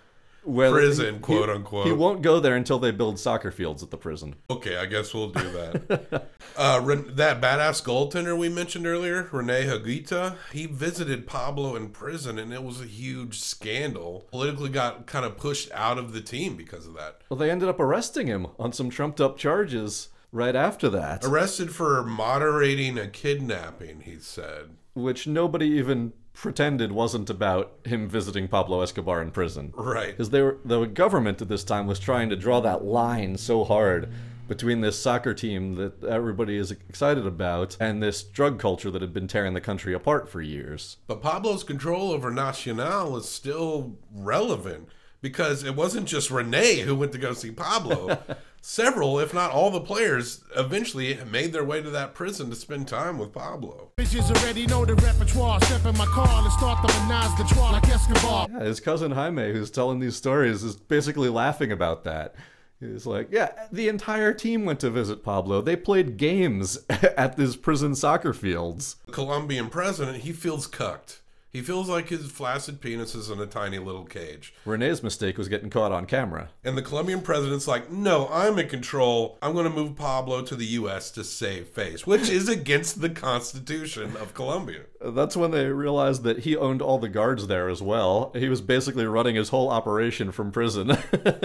Where 0.45 0.73
Prison, 0.73 1.15
he- 1.17 1.21
quote, 1.21 1.49
unquote. 1.49 1.87
He 1.87 1.93
won't 1.93 2.23
go 2.23 2.41
there 2.41 2.57
until 2.57 2.79
they 2.79 2.91
build 2.91 3.19
soccer 3.19 3.51
fields 3.51 3.83
at 3.83 3.91
the 3.91 3.97
prison. 3.97 4.35
Okay, 4.51 4.77
I 4.77 4.87
guess 4.87 5.15
we'll 5.15 5.31
do 5.31 5.51
that. 5.53 6.29
uh, 6.57 6.81
that 6.81 7.41
badass 7.41 7.83
goaltender 7.83 8.37
we 8.37 8.49
mentioned 8.49 8.87
earlier, 8.87 9.29
Rene 9.31 9.65
Higuita, 9.67 10.37
he 10.53 10.67
visited 10.67 11.27
Pablo 11.27 11.77
in 11.77 11.91
prison, 11.91 12.39
and 12.39 12.53
it 12.53 12.65
was 12.65 12.81
a 12.81 12.87
huge 12.87 13.39
scandal. 13.41 14.27
Politically, 14.31 14.71
got 14.71 15.07
kind 15.07 15.25
of 15.25 15.37
pushed 15.39 15.71
out 15.73 15.99
of 15.99 16.13
the 16.13 16.21
team 16.21 16.57
because 16.57 16.87
of 16.87 16.95
that. 16.95 17.21
Well, 17.29 17.39
they 17.39 17.51
ended 17.51 17.69
up 17.69 17.79
arresting 17.79 18.27
him 18.27 18.49
on 18.59 18.73
some 18.73 18.91
trumped 18.91 19.21
up 19.21 19.37
charges 19.39 20.09
right 20.33 20.57
after 20.57 20.89
that, 20.89 21.25
Arrested 21.25 21.73
for 21.75 22.03
moderating 22.03 22.99
a 22.99 23.07
kidnapping, 23.07 24.01
he 24.01 24.19
said. 24.19 24.71
which 24.95 25.27
nobody 25.27 25.67
even 25.67 26.13
pretended 26.35 26.93
wasn't 26.93 27.31
about 27.31 27.73
him 27.85 28.09
visiting 28.09 28.49
Pablo 28.49 28.81
Escobar 28.81 29.23
in 29.23 29.31
prison. 29.31 29.73
Right. 29.77 30.09
Because 30.09 30.31
they 30.31 30.43
were 30.43 30.59
the 30.65 30.85
government 30.87 31.43
at 31.43 31.49
this 31.49 31.65
time 31.65 31.87
was 31.87 31.99
trying 31.99 32.31
to 32.31 32.37
draw 32.37 32.61
that 32.61 32.85
line 32.85 33.37
so 33.37 33.65
hard 33.65 34.13
between 34.49 34.81
this 34.81 34.99
soccer 34.99 35.33
team 35.33 35.77
that 35.77 36.03
everybody 36.05 36.57
is 36.57 36.71
excited 36.71 37.27
about 37.27 37.77
and 37.81 38.03
this 38.03 38.23
drug 38.23 38.59
culture 38.59 38.91
that 38.91 39.01
had 39.01 39.13
been 39.13 39.29
tearing 39.29 39.55
the 39.55 39.61
country 39.61 39.95
apart 39.95 40.29
for 40.29 40.43
years. 40.43 40.99
But 41.07 41.23
Pablo's 41.23 41.65
control 41.65 42.11
over 42.11 42.31
Nacional 42.31 43.17
is 43.17 43.29
still 43.29 43.97
relevant 44.13 44.89
because 45.21 45.63
it 45.63 45.77
wasn't 45.77 46.07
just 46.07 46.31
Rene 46.31 46.81
who 46.81 46.97
went 46.97 47.13
to 47.13 47.19
go 47.19 47.33
see 47.33 47.51
Pablo. 47.53 48.19
Several, 48.65 49.19
if 49.19 49.35
not 49.35 49.51
all 49.51 49.73
the 49.73 49.81
players, 49.81 50.45
eventually 50.57 51.19
made 51.29 51.53
their 51.53 51.65
way 51.65 51.83
to 51.83 51.91
that 51.91 52.15
prison 52.15 52.49
to 52.49 52.55
spend 52.55 52.87
time 52.87 53.19
with 53.19 53.33
Pablo. 53.33 53.91
Bitches 53.99 54.31
already 54.31 54.67
know 54.67 54.85
the 54.85 54.95
repertoire. 54.95 55.61
Step 55.63 55.85
in 55.85 55.99
my 55.99 56.07
car 56.07 56.45
and 56.45 56.53
start 56.53 56.81
the 56.81 56.93
menage 57.01 57.37
the 57.37 57.45
trois 57.53 57.73
like 57.73 57.89
Escobar. 57.89 58.47
Yeah, 58.53 58.61
his 58.61 58.79
cousin 58.79 59.11
Jaime, 59.11 59.53
who's 59.53 59.73
telling 59.73 59.99
these 59.99 60.15
stories, 60.15 60.63
is 60.63 60.77
basically 60.77 61.29
laughing 61.29 61.73
about 61.73 62.05
that. 62.05 62.37
He's 62.79 63.05
like, 63.05 63.29
yeah, 63.33 63.51
the 63.73 63.89
entire 63.89 64.33
team 64.33 64.65
went 64.65 64.79
to 64.81 64.91
visit 64.91 65.25
Pablo. 65.25 65.61
They 65.61 65.75
played 65.75 66.17
games 66.17 66.79
at 66.89 67.37
these 67.37 67.57
prison 67.57 67.97
soccer 67.97 68.33
fields. 68.33 68.95
The 69.07 69.13
Colombian 69.13 69.71
president, 69.71 70.19
he 70.19 70.33
feels 70.33 70.69
cucked. 70.69 71.21
He 71.53 71.61
feels 71.61 71.87
like 71.87 72.09
his 72.09 72.31
flaccid 72.31 72.81
penis 72.81 73.15
is 73.15 73.29
in 73.29 73.39
a 73.39 73.47
tiny 73.47 73.79
little 73.79 74.07
cage. 74.07 74.55
Renee's 74.65 75.03
mistake 75.03 75.37
was 75.37 75.51
getting 75.51 75.69
caught 75.69 75.93
on 75.93 76.07
camera. 76.07 76.49
And 76.65 76.79
the 76.79 76.83
Colombian 76.83 77.21
president's 77.21 77.69
like, 77.69 77.91
no, 77.91 78.27
I'm 78.33 78.59
in 78.59 78.71
control. 78.71 79.37
I'm 79.43 79.53
going 79.53 79.69
to 79.69 79.71
move 79.71 79.95
Pablo 79.95 80.41
to 80.41 80.57
the 80.57 80.65
U.S. 80.65 81.11
to 81.11 81.23
save 81.23 81.69
face, 81.69 82.07
which 82.07 82.31
is 82.31 82.49
against 82.49 83.03
the 83.03 83.11
Constitution 83.11 84.17
of 84.17 84.33
Colombia. 84.33 84.85
That's 85.05 85.37
when 85.37 85.51
they 85.51 85.67
realized 85.67 86.23
that 86.25 86.41
he 86.41 86.57
owned 86.57 86.83
all 86.83 86.99
the 86.99 87.09
guards 87.09 87.47
there 87.47 87.69
as 87.69 87.83
well. 87.83 88.33
He 88.35 88.49
was 88.49 88.61
basically 88.61 89.07
running 89.07 89.35
his 89.35 89.49
whole 89.49 89.69
operation 89.69 90.33
from 90.33 90.53
prison. 90.53 90.97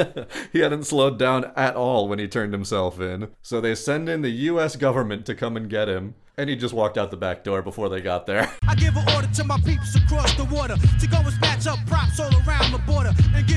he 0.54 0.60
hadn't 0.60 0.86
slowed 0.86 1.18
down 1.18 1.52
at 1.56 1.76
all 1.76 2.08
when 2.08 2.20
he 2.20 2.28
turned 2.28 2.54
himself 2.54 3.00
in. 3.00 3.30
So 3.42 3.60
they 3.60 3.76
send 3.76 4.10
in 4.10 4.22
the 4.22 4.30
US 4.30 4.76
government 4.76 5.26
to 5.26 5.36
come 5.36 5.58
and 5.58 5.70
get 5.70 5.90
him. 5.90 6.16
And 6.40 6.52
he 6.52 6.56
just 6.56 6.74
walked 6.74 7.00
out 7.00 7.10
the 7.10 7.18
back 7.18 7.44
door 7.44 7.64
before 7.64 7.90
they 7.90 8.00
got 8.00 8.28
there. 8.28 8.52
I 8.68 8.76
give 8.76 8.96
an 8.96 9.10
order 9.16 9.28
to 9.28 9.44
my 9.44 9.60
peeps 9.66 9.96
across 9.96 10.36
the 10.36 10.44
water 10.46 10.76
to 10.76 11.08
go 11.08 11.18
and 11.18 11.34
snatch 11.34 11.66
up 11.66 11.80
props 11.88 12.20
all 12.20 12.30
around 12.46 12.72
the 12.72 12.82
border 12.86 13.12
and 13.34 13.48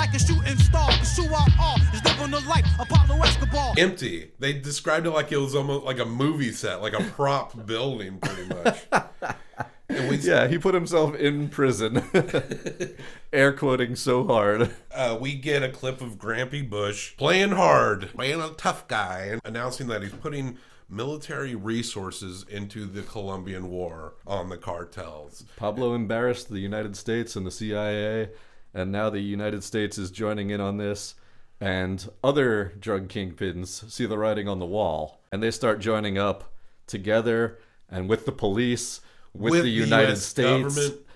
like 0.00 0.14
a 0.14 0.18
shooting 0.18 0.56
star. 0.56 0.90
Who 1.20 1.34
I 1.34 1.46
are 1.60 1.76
is 1.94 2.02
living 2.04 2.30
the 2.30 2.40
life. 2.48 2.64
Empty. 3.78 4.30
They 4.38 4.52
described 4.52 5.06
it 5.06 5.10
like 5.10 5.32
it 5.32 5.38
was 5.38 5.54
almost 5.54 5.84
like 5.84 5.98
a 5.98 6.04
movie 6.04 6.52
set, 6.52 6.82
like 6.82 6.92
a 6.92 7.02
prop 7.02 7.66
building, 7.66 8.18
pretty 8.18 8.48
much. 8.48 8.86
And 9.88 10.08
we, 10.08 10.16
yeah, 10.18 10.46
he 10.46 10.58
put 10.58 10.74
himself 10.74 11.14
in 11.16 11.48
prison. 11.48 12.04
Air 13.32 13.52
quoting 13.52 13.96
so 13.96 14.24
hard. 14.26 14.70
uh, 14.94 15.18
we 15.20 15.34
get 15.34 15.62
a 15.62 15.68
clip 15.68 16.00
of 16.00 16.16
Grampy 16.16 16.68
Bush 16.68 17.16
playing 17.16 17.50
hard, 17.50 18.10
playing 18.14 18.40
a 18.40 18.50
tough 18.50 18.86
guy, 18.86 19.28
and 19.32 19.40
announcing 19.44 19.88
that 19.88 20.02
he's 20.02 20.12
putting 20.12 20.58
military 20.88 21.54
resources 21.54 22.44
into 22.48 22.84
the 22.86 23.02
Colombian 23.02 23.68
War 23.70 24.14
on 24.26 24.48
the 24.48 24.56
cartels. 24.56 25.44
Pablo 25.56 25.94
embarrassed 25.94 26.50
the 26.50 26.58
United 26.58 26.96
States 26.96 27.34
and 27.36 27.46
the 27.46 27.50
CIA, 27.50 28.30
and 28.74 28.92
now 28.92 29.10
the 29.10 29.20
United 29.20 29.64
States 29.64 29.98
is 29.98 30.10
joining 30.10 30.50
in 30.50 30.60
on 30.60 30.76
this. 30.76 31.14
And 31.60 32.08
other 32.24 32.72
drug 32.80 33.08
kingpins 33.08 33.90
see 33.90 34.06
the 34.06 34.16
writing 34.16 34.48
on 34.48 34.58
the 34.58 34.66
wall, 34.66 35.20
and 35.30 35.42
they 35.42 35.50
start 35.50 35.78
joining 35.78 36.16
up 36.16 36.52
together 36.86 37.58
and 37.90 38.08
with 38.08 38.24
the 38.24 38.32
police, 38.32 39.00
with, 39.34 39.62
the 39.62 39.68
United 39.68 40.12
US 40.12 40.24
States. 40.24 40.74
government. 40.74 41.06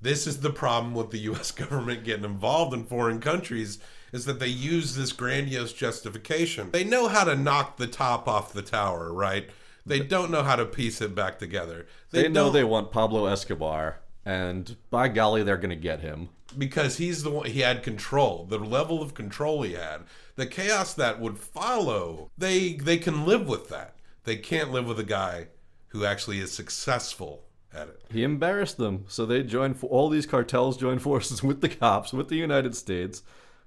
This 0.00 0.26
is 0.26 0.40
the 0.40 0.50
problem 0.50 0.94
with 0.94 1.10
the 1.10 1.18
U.S. 1.30 1.50
government 1.50 2.04
getting 2.04 2.24
involved 2.24 2.74
in 2.74 2.84
foreign 2.84 3.20
countries 3.20 3.78
is 4.12 4.26
that 4.26 4.38
they 4.38 4.46
use 4.46 4.94
this 4.94 5.12
grandiose 5.12 5.72
justification. 5.72 6.70
They 6.70 6.84
know 6.84 7.08
how 7.08 7.24
to 7.24 7.34
knock 7.34 7.78
the 7.78 7.88
top 7.88 8.28
off 8.28 8.52
the 8.52 8.62
tower, 8.62 9.12
right? 9.12 9.48
They 9.84 9.98
don't 9.98 10.30
know 10.30 10.42
how 10.42 10.56
to 10.56 10.64
piece 10.64 11.00
it 11.00 11.14
back 11.14 11.38
together. 11.38 11.86
They, 12.10 12.28
know 12.28 12.50
they 12.50 12.64
want 12.64 12.92
Pablo 12.92 13.26
Escobar, 13.26 13.98
and 14.24 14.76
by 14.88 15.08
golly, 15.08 15.42
they're 15.42 15.56
going 15.56 15.70
to 15.70 15.76
get 15.76 16.00
him. 16.00 16.28
Because 16.58 16.96
he's 16.98 17.22
the 17.22 17.30
one 17.30 17.46
he 17.46 17.60
had 17.60 17.82
control 17.82 18.44
the 18.46 18.58
level 18.58 19.02
of 19.02 19.14
control 19.14 19.62
he 19.62 19.72
had 19.74 20.00
the 20.36 20.46
chaos 20.46 20.94
that 20.94 21.20
would 21.20 21.38
follow 21.38 22.30
they 22.38 22.74
they 22.74 22.96
can 22.98 23.24
live 23.26 23.46
with 23.48 23.68
that 23.68 23.96
they 24.24 24.36
can't 24.36 24.70
live 24.70 24.86
with 24.86 24.98
a 24.98 25.04
guy 25.04 25.46
who 25.88 26.04
actually 26.04 26.38
is 26.40 26.52
successful 26.52 27.44
at 27.72 27.88
it 27.88 28.00
He 28.10 28.22
embarrassed 28.22 28.76
them, 28.78 29.04
so 29.08 29.26
they 29.26 29.42
joined. 29.42 29.76
All 29.82 30.08
these 30.08 30.26
cartels 30.26 30.76
joined 30.76 31.02
forces 31.02 31.42
with 31.48 31.60
the 31.60 31.68
cops, 31.68 32.12
with 32.12 32.28
the 32.28 32.36
United 32.36 32.74
States. 32.76 33.22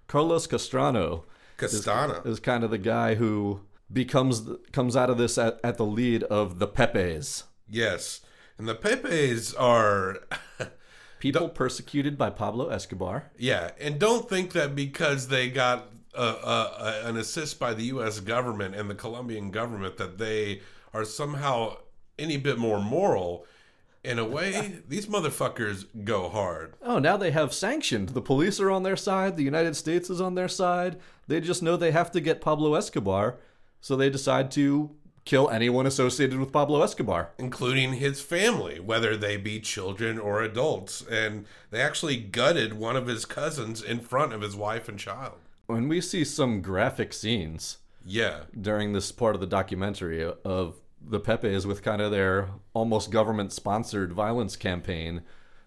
Carlos 0.08 0.48
Castrano 0.48 1.24
is- 1.60 1.84
Castano. 1.84 2.26
is, 2.26 2.40
kind 2.40 2.64
of 2.64 2.72
the 2.72 2.78
guy 2.78 3.16
who 3.16 3.62
becomes 3.92 4.44
comes 4.72 4.96
out 4.96 5.10
of 5.10 5.18
this 5.18 5.38
at, 5.38 5.60
at 5.64 5.78
the 5.78 5.86
lead 5.86 6.24
of 6.24 6.60
the 6.60 6.68
Pepes, 6.68 7.44
yes 7.70 8.22
and 8.58 8.68
the 8.68 8.76
pepes 8.76 9.54
are 9.54 10.20
people 11.20 11.50
persecuted 11.50 12.18
by 12.18 12.30
Pablo 12.30 12.70
Escobar. 12.70 13.32
yeah 13.38 13.72
and 13.80 14.00
don't 14.00 14.30
think 14.30 14.54
that 14.54 14.76
because 14.76 15.28
they 15.30 15.50
got 15.50 15.90
a, 16.14 16.22
a, 16.22 17.04
a, 17.04 17.08
an 17.10 17.18
assist 17.18 17.60
by 17.60 17.74
the 17.74 17.86
us 17.86 18.20
government 18.20 18.76
and 18.76 18.90
the 18.90 18.96
colombian 18.96 19.52
government 19.52 19.98
that 19.98 20.18
they 20.18 20.62
are 20.94 21.06
somehow 21.06 21.76
any 22.18 22.38
bit 22.38 22.58
more 22.58 22.80
moral 22.82 23.46
in 24.04 24.18
a 24.20 24.26
way 24.26 24.80
these 24.88 25.08
motherfuckers 25.08 25.86
go 26.04 26.30
hard 26.30 26.74
Oh, 26.82 27.00
now 27.00 27.18
they 27.18 27.32
have 27.32 27.54
sanctioned. 27.54 28.10
The 28.10 28.22
police 28.22 28.60
are 28.60 28.72
on 28.72 28.84
their 28.84 28.96
side. 28.96 29.36
The 29.36 29.44
United 29.44 29.76
States 29.76 30.10
is 30.10 30.22
on 30.22 30.36
their 30.36 30.48
side. 30.48 30.98
They 31.28 31.42
just 31.42 31.62
know 31.62 31.76
they 31.76 31.92
have 31.92 32.12
to 32.12 32.22
get 32.22 32.40
Pablo 32.40 32.76
Escobar, 32.76 33.36
so 33.82 33.96
they 33.96 34.10
decide 34.10 34.50
to 34.52 34.96
kill 35.28 35.50
anyone 35.50 35.86
associated 35.86 36.40
with 36.40 36.52
Pablo 36.54 36.82
Escobar. 36.82 37.30
including 37.38 37.94
his 37.94 38.22
family, 38.22 38.80
whether 38.80 39.16
they 39.18 39.36
be 39.38 39.60
children 39.60 40.18
or 40.18 40.42
adults. 40.42 41.06
And 41.12 41.46
they 41.70 41.82
actually 41.82 42.16
gutted 42.18 42.74
one 42.74 42.96
of 42.96 43.08
his 43.08 43.26
cousins 43.26 43.84
in 43.84 44.00
front 44.00 44.32
of 44.34 44.42
his 44.42 44.56
wife 44.56 44.88
and 44.88 44.98
child. 44.98 45.36
When 45.68 45.90
we 45.90 46.00
see 46.00 46.24
some 46.24 46.62
graphic 46.62 47.12
scenes 47.14 47.78
Yeah. 48.06 48.44
during 48.60 48.94
this 48.94 49.12
part 49.12 49.36
of 49.36 49.42
the 49.42 49.48
documentary 49.48 50.24
of 50.46 50.76
the 51.06 51.20
Pepes 51.20 51.66
with 51.66 51.84
kind 51.84 52.02
of 52.02 52.10
their 52.12 52.48
almost 52.74 53.12
government 53.12 53.52
sponsored 53.52 54.14
violence 54.14 54.56
campaign 54.56 55.22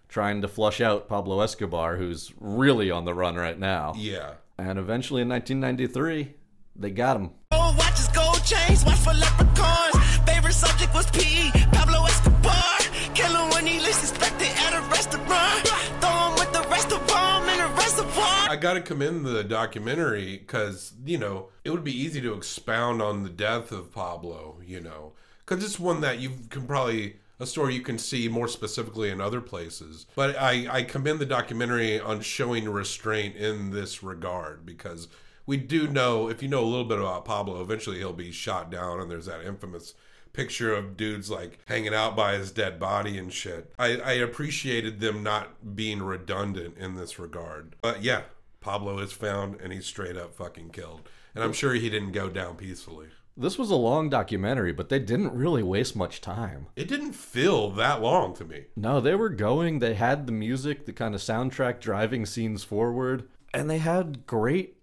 trying 0.09 0.41
to 0.41 0.47
flush 0.47 0.81
out 0.81 1.07
Pablo 1.07 1.39
Escobar, 1.41 1.97
who's 1.97 2.33
really 2.39 2.89
on 2.91 3.05
the 3.05 3.13
run 3.13 3.35
right 3.35 3.57
now. 3.59 3.93
Yeah. 3.95 4.33
And 4.57 4.77
eventually 4.79 5.21
in 5.21 5.29
1993, 5.29 6.33
they 6.75 6.89
got 6.89 7.15
him. 7.17 7.29
Oh, 7.51 7.57
gold 7.71 7.77
watches, 7.77 8.07
gold 8.09 8.20
chains, 8.51 8.83
for 8.83 9.13
leprechauns. 9.13 9.95
Favorite 10.25 10.53
subject 10.53 10.93
was 10.93 11.09
PE, 11.11 11.51
Pablo 11.71 12.05
Escobar. 12.05 12.79
Kill 13.15 13.31
him 13.31 13.49
when 13.51 13.65
he 13.65 13.79
least 13.79 14.03
expected 14.03 14.49
at 14.65 14.73
a 14.73 14.81
restaurant. 14.89 15.67
Throw 16.01 16.27
him 16.27 16.33
with 16.35 16.51
the 16.51 16.65
rest 16.69 16.91
of 16.91 17.07
them 17.07 17.49
in 17.49 17.59
a 17.61 17.67
reservoir. 17.75 18.49
I 18.49 18.57
got 18.59 18.73
to 18.73 18.81
commend 18.81 19.25
the 19.25 19.43
documentary 19.43 20.37
because, 20.37 20.93
you 21.05 21.17
know, 21.17 21.47
it 21.63 21.69
would 21.69 21.83
be 21.83 21.97
easy 21.97 22.19
to 22.21 22.33
expound 22.33 23.01
on 23.01 23.23
the 23.23 23.29
death 23.29 23.71
of 23.71 23.93
Pablo, 23.93 24.57
you 24.65 24.81
know, 24.81 25.13
because 25.45 25.63
it's 25.63 25.79
one 25.79 26.01
that 26.01 26.19
you 26.19 26.31
can 26.49 26.67
probably, 26.67 27.15
a 27.39 27.45
story 27.45 27.73
you 27.73 27.81
can 27.81 27.97
see 27.97 28.27
more 28.27 28.49
specifically 28.49 29.11
in 29.11 29.21
other 29.21 29.39
places. 29.39 30.07
But 30.13 30.35
I, 30.37 30.67
I 30.69 30.83
commend 30.83 31.19
the 31.19 31.25
documentary 31.25 32.01
on 32.01 32.19
showing 32.19 32.67
restraint 32.67 33.37
in 33.37 33.71
this 33.71 34.03
regard 34.03 34.65
because 34.65 35.07
we 35.51 35.57
do 35.57 35.85
know, 35.85 36.29
if 36.29 36.41
you 36.41 36.47
know 36.47 36.63
a 36.63 36.71
little 36.71 36.85
bit 36.85 36.97
about 36.97 37.25
Pablo, 37.25 37.61
eventually 37.61 37.97
he'll 37.97 38.13
be 38.13 38.31
shot 38.31 38.71
down, 38.71 39.01
and 39.01 39.11
there's 39.11 39.25
that 39.25 39.43
infamous 39.43 39.95
picture 40.31 40.73
of 40.73 40.95
dudes 40.95 41.29
like 41.29 41.59
hanging 41.65 41.93
out 41.93 42.15
by 42.15 42.37
his 42.37 42.51
dead 42.51 42.79
body 42.79 43.17
and 43.17 43.33
shit. 43.33 43.73
I, 43.77 43.97
I 43.97 44.13
appreciated 44.13 45.01
them 45.01 45.23
not 45.23 45.75
being 45.75 46.01
redundant 46.01 46.77
in 46.77 46.95
this 46.95 47.19
regard. 47.19 47.75
But 47.81 48.01
yeah, 48.01 48.21
Pablo 48.61 48.99
is 48.99 49.11
found 49.11 49.59
and 49.59 49.73
he's 49.73 49.85
straight 49.85 50.15
up 50.15 50.33
fucking 50.33 50.69
killed. 50.69 51.09
And 51.35 51.43
I'm 51.43 51.51
sure 51.51 51.73
he 51.73 51.89
didn't 51.89 52.13
go 52.13 52.29
down 52.29 52.55
peacefully. 52.55 53.07
This 53.35 53.57
was 53.57 53.71
a 53.71 53.75
long 53.75 54.09
documentary, 54.09 54.71
but 54.71 54.87
they 54.87 54.99
didn't 54.99 55.33
really 55.33 55.63
waste 55.63 55.97
much 55.97 56.21
time. 56.21 56.67
It 56.77 56.87
didn't 56.87 57.11
feel 57.11 57.71
that 57.71 58.01
long 58.01 58.33
to 58.35 58.45
me. 58.45 58.67
No, 58.77 59.01
they 59.01 59.15
were 59.15 59.27
going. 59.27 59.79
They 59.79 59.95
had 59.95 60.27
the 60.27 60.31
music, 60.31 60.85
the 60.85 60.93
kind 60.93 61.13
of 61.13 61.19
soundtrack 61.19 61.81
driving 61.81 62.25
scenes 62.25 62.63
forward, 62.63 63.27
and 63.53 63.69
they 63.69 63.79
had 63.79 64.25
great, 64.25 64.77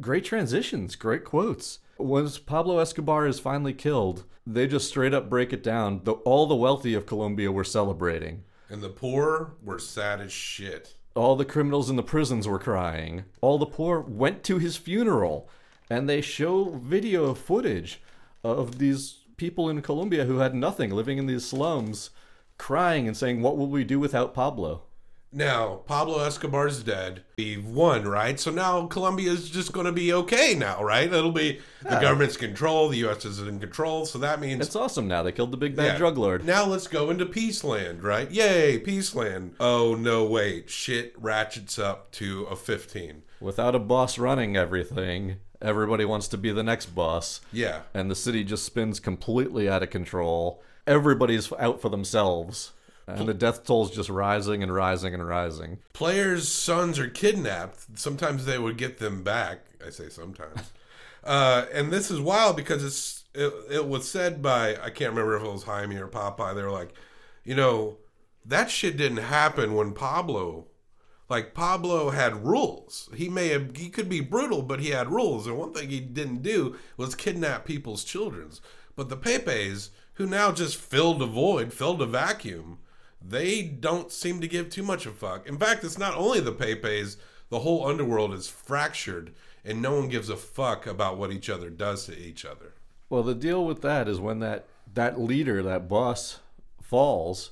great 0.00 0.24
transitions, 0.24 0.96
great 0.96 1.24
quotes. 1.24 1.80
Once 1.98 2.38
Pablo 2.38 2.78
Escobar 2.78 3.26
is 3.26 3.40
finally 3.40 3.72
killed, 3.72 4.24
they 4.46 4.66
just 4.66 4.88
straight 4.88 5.12
up 5.12 5.28
break 5.28 5.52
it 5.52 5.62
down. 5.62 6.02
The, 6.04 6.12
all 6.12 6.46
the 6.46 6.54
wealthy 6.54 6.94
of 6.94 7.06
Colombia 7.06 7.50
were 7.50 7.64
celebrating. 7.64 8.44
And 8.68 8.82
the 8.82 8.88
poor 8.88 9.54
were 9.62 9.78
sad 9.78 10.20
as 10.20 10.32
shit. 10.32 10.94
All 11.14 11.36
the 11.36 11.44
criminals 11.44 11.90
in 11.90 11.96
the 11.96 12.02
prisons 12.02 12.46
were 12.46 12.58
crying. 12.58 13.24
All 13.40 13.58
the 13.58 13.66
poor 13.66 14.00
went 14.00 14.44
to 14.44 14.58
his 14.58 14.76
funeral. 14.76 15.50
And 15.90 16.08
they 16.08 16.20
show 16.20 16.76
video 16.76 17.34
footage 17.34 18.00
of 18.44 18.78
these 18.78 19.24
people 19.36 19.68
in 19.68 19.82
Colombia 19.82 20.26
who 20.26 20.38
had 20.38 20.54
nothing 20.54 20.90
living 20.90 21.18
in 21.18 21.26
these 21.26 21.46
slums 21.46 22.10
crying 22.58 23.06
and 23.06 23.16
saying, 23.16 23.40
What 23.40 23.56
will 23.56 23.68
we 23.68 23.84
do 23.84 23.98
without 23.98 24.34
Pablo? 24.34 24.82
Now, 25.30 25.76
Pablo 25.86 26.20
Escobar's 26.24 26.82
dead. 26.82 27.22
We've 27.36 27.64
won, 27.66 28.08
right? 28.08 28.40
So 28.40 28.50
now 28.50 28.86
Colombia's 28.86 29.50
just 29.50 29.72
going 29.72 29.84
to 29.84 29.92
be 29.92 30.10
okay 30.12 30.54
now, 30.54 30.82
right? 30.82 31.12
It'll 31.12 31.32
be 31.32 31.60
the 31.82 31.90
Yeah. 31.90 32.00
government's 32.00 32.38
control, 32.38 32.88
the 32.88 32.96
U.S. 32.98 33.26
is 33.26 33.38
in 33.40 33.60
control, 33.60 34.06
so 34.06 34.18
that 34.20 34.40
means 34.40 34.64
It's 34.66 34.74
awesome 34.74 35.06
now. 35.06 35.22
They 35.22 35.32
killed 35.32 35.50
the 35.52 35.58
big 35.58 35.76
bad 35.76 35.84
Yeah. 35.92 35.98
drug 35.98 36.16
lord. 36.16 36.44
Now 36.46 36.64
let's 36.64 36.86
go 36.86 37.10
into 37.10 37.26
Peaceland, 37.26 38.02
right? 38.02 38.30
Yay, 38.30 38.80
Peaceland. 38.80 39.50
Oh, 39.60 39.94
no, 39.94 40.24
wait. 40.24 40.70
Shit 40.70 41.12
ratchets 41.18 41.78
up 41.78 42.10
to 42.12 42.44
a 42.44 42.56
15. 42.56 43.22
Without 43.38 43.74
a 43.74 43.78
boss 43.78 44.16
running 44.18 44.56
everything, 44.56 45.36
everybody 45.60 46.06
wants 46.06 46.28
to 46.28 46.38
be 46.38 46.50
the 46.52 46.62
next 46.62 46.86
boss. 46.94 47.42
Yeah. 47.52 47.80
And 47.92 48.10
the 48.10 48.16
city 48.16 48.44
just 48.44 48.64
spins 48.64 48.98
completely 48.98 49.68
out 49.68 49.82
of 49.82 49.90
control. 49.90 50.62
Everybody's 50.86 51.52
out 51.58 51.82
for 51.82 51.90
themselves. 51.90 52.72
And 53.16 53.28
the 53.28 53.34
death 53.34 53.64
toll's 53.64 53.90
just 53.90 54.08
rising 54.08 54.62
and 54.62 54.72
rising 54.72 55.14
and 55.14 55.26
rising. 55.26 55.78
Players' 55.92 56.48
sons 56.48 56.98
are 56.98 57.08
kidnapped. 57.08 57.98
Sometimes 57.98 58.44
they 58.44 58.58
would 58.58 58.76
get 58.76 58.98
them 58.98 59.22
back. 59.22 59.60
I 59.84 59.90
say 59.90 60.08
sometimes. 60.08 60.72
uh, 61.24 61.66
and 61.72 61.92
this 61.92 62.10
is 62.10 62.20
wild 62.20 62.56
because 62.56 62.84
it's 62.84 63.24
it, 63.34 63.52
it 63.70 63.88
was 63.88 64.08
said 64.08 64.42
by, 64.42 64.76
I 64.76 64.90
can't 64.90 65.10
remember 65.10 65.36
if 65.36 65.42
it 65.42 65.52
was 65.52 65.64
Jaime 65.64 65.96
or 65.96 66.08
Popeye. 66.08 66.54
They 66.54 66.62
were 66.62 66.70
like, 66.70 66.92
you 67.44 67.54
know, 67.54 67.98
that 68.44 68.70
shit 68.70 68.96
didn't 68.96 69.18
happen 69.18 69.74
when 69.74 69.92
Pablo 69.92 70.66
like 71.28 71.54
Pablo 71.54 72.10
had 72.10 72.46
rules. 72.46 73.08
He 73.14 73.28
may 73.28 73.48
have 73.48 73.76
he 73.76 73.90
could 73.90 74.08
be 74.08 74.20
brutal, 74.20 74.62
but 74.62 74.80
he 74.80 74.90
had 74.90 75.10
rules. 75.10 75.46
And 75.46 75.58
one 75.58 75.72
thing 75.72 75.90
he 75.90 76.00
didn't 76.00 76.42
do 76.42 76.76
was 76.96 77.14
kidnap 77.14 77.64
people's 77.64 78.04
childrens. 78.04 78.60
But 78.96 79.08
the 79.08 79.16
Pepes, 79.16 79.90
who 80.14 80.26
now 80.26 80.52
just 80.52 80.76
filled 80.76 81.22
a 81.22 81.26
void, 81.26 81.72
filled 81.72 82.02
a 82.02 82.06
vacuum, 82.06 82.78
they 83.20 83.62
don't 83.62 84.12
seem 84.12 84.40
to 84.40 84.48
give 84.48 84.70
too 84.70 84.82
much 84.82 85.06
a 85.06 85.10
fuck. 85.10 85.46
In 85.48 85.58
fact, 85.58 85.84
it's 85.84 85.98
not 85.98 86.14
only 86.14 86.40
the 86.40 86.52
Pepes, 86.52 87.16
the 87.50 87.60
whole 87.60 87.86
underworld 87.86 88.32
is 88.34 88.48
fractured 88.48 89.32
and 89.64 89.82
no 89.82 89.94
one 89.94 90.08
gives 90.08 90.28
a 90.28 90.36
fuck 90.36 90.86
about 90.86 91.18
what 91.18 91.32
each 91.32 91.50
other 91.50 91.70
does 91.70 92.06
to 92.06 92.18
each 92.18 92.44
other. 92.44 92.74
Well, 93.10 93.22
the 93.22 93.34
deal 93.34 93.64
with 93.64 93.82
that 93.82 94.08
is 94.08 94.20
when 94.20 94.40
that 94.40 94.66
that 94.94 95.20
leader, 95.20 95.62
that 95.62 95.88
boss, 95.88 96.40
falls, 96.80 97.50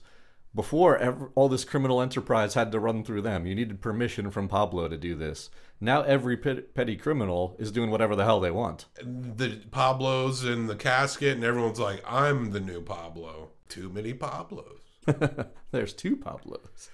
before 0.55 0.97
ever, 0.97 1.31
all 1.35 1.51
this 1.51 1.67
criminal 1.67 2.01
enterprise 2.01 2.55
had 2.55 2.73
to 2.73 2.81
run 2.81 3.05
through 3.05 3.21
them. 3.23 3.47
You 3.47 3.55
needed 3.55 3.83
permission 3.83 4.31
from 4.31 4.49
Pablo 4.49 4.89
to 4.89 4.97
do 4.97 5.15
this. 5.15 5.51
Now 5.81 6.01
every 6.03 6.39
pet- 6.39 6.75
petty 6.75 6.97
criminal 6.97 7.55
is 7.59 7.71
doing 7.71 7.91
whatever 7.91 8.17
the 8.17 8.25
hell 8.25 8.41
they 8.41 8.51
want. 8.51 8.87
The 8.97 9.61
Pablo's 9.71 10.45
in 10.45 10.67
the 10.67 10.77
casket, 10.77 11.35
and 11.35 11.45
everyone's 11.45 11.79
like, 11.79 12.03
"I'm 12.07 12.53
the 12.53 12.61
new 12.61 12.81
Pablo." 12.81 13.51
Too 13.69 13.91
many 13.91 14.15
Pablos. 14.15 14.86
There's 15.71 15.93
two 15.93 16.17
Pablos, 16.17 16.91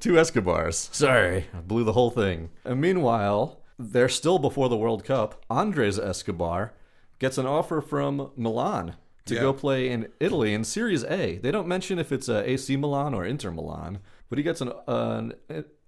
two 0.00 0.18
Escobars. 0.18 0.88
Sorry, 0.92 1.46
I 1.54 1.60
blew 1.60 1.84
the 1.84 1.92
whole 1.92 2.10
thing. 2.10 2.50
And 2.64 2.80
meanwhile, 2.80 3.60
they're 3.78 4.08
still 4.08 4.38
before 4.38 4.68
the 4.68 4.76
World 4.76 5.04
Cup. 5.04 5.44
Andres 5.50 5.98
Escobar 5.98 6.74
gets 7.18 7.38
an 7.38 7.46
offer 7.46 7.80
from 7.80 8.30
Milan 8.36 8.96
to 9.26 9.34
Yeah. 9.34 9.40
go 9.42 9.52
play 9.52 9.88
in 9.88 10.08
Italy 10.20 10.52
in 10.52 10.64
Serie 10.64 10.98
A. 11.08 11.36
They 11.38 11.50
don't 11.52 11.68
mention 11.68 11.98
if 11.98 12.10
it's 12.10 12.28
uh, 12.28 12.42
AC 12.44 12.76
Milan 12.76 13.14
or 13.14 13.24
Inter 13.24 13.50
Milan, 13.52 14.00
but 14.28 14.38
he 14.38 14.42
gets 14.42 14.60
an, 14.60 14.72
an 14.88 15.34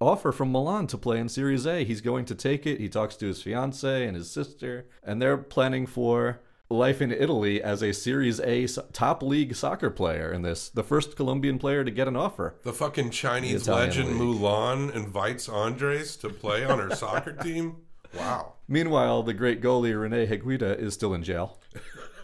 offer 0.01 0.31
from 0.31 0.53
Milan 0.53 0.87
to 0.89 0.99
play 0.99 1.19
in 1.19 1.29
Serie 1.29 1.59
A. 1.67 1.85
He's 1.85 2.01
going 2.01 2.25
to 2.27 2.35
take 2.37 2.67
it. 2.67 2.79
He 2.79 2.89
talks 2.89 3.17
to 3.17 3.27
his 3.27 3.43
fiance 3.43 4.07
and 4.07 4.17
his 4.17 4.31
sister, 4.31 4.87
and 5.03 5.21
they're 5.21 5.37
planning 5.39 5.87
for 5.87 6.41
life 6.75 7.01
in 7.01 7.11
Italy 7.13 7.63
as 7.63 7.83
a 7.83 7.93
Serie 7.93 8.33
A 8.43 8.67
top 8.93 9.23
league 9.23 9.55
soccer 9.55 9.91
player 9.91 10.33
in 10.33 10.43
this. 10.43 10.69
The 10.69 10.83
first 10.85 11.17
Colombian 11.17 11.59
player 11.59 11.85
to 11.85 11.91
get 11.91 12.09
an 12.09 12.17
offer. 12.17 12.57
The 12.63 12.73
fucking 12.73 13.11
Chinese 13.11 13.65
The 13.65 13.73
legend 13.75 14.19
league. 14.19 14.41
Mulan 14.41 14.95
invites 14.95 15.49
Andres 15.49 16.17
to 16.17 16.29
play 16.29 16.65
on 16.65 16.79
her 16.79 16.95
soccer 16.95 17.33
team. 17.43 17.77
Wow. 18.17 18.55
Meanwhile, 18.69 19.23
the 19.25 19.35
great 19.35 19.61
goalie 19.61 19.99
Rene 20.01 20.27
Higuita 20.27 20.79
is 20.79 20.95
still 20.95 21.15
in 21.15 21.23
jail 21.23 21.59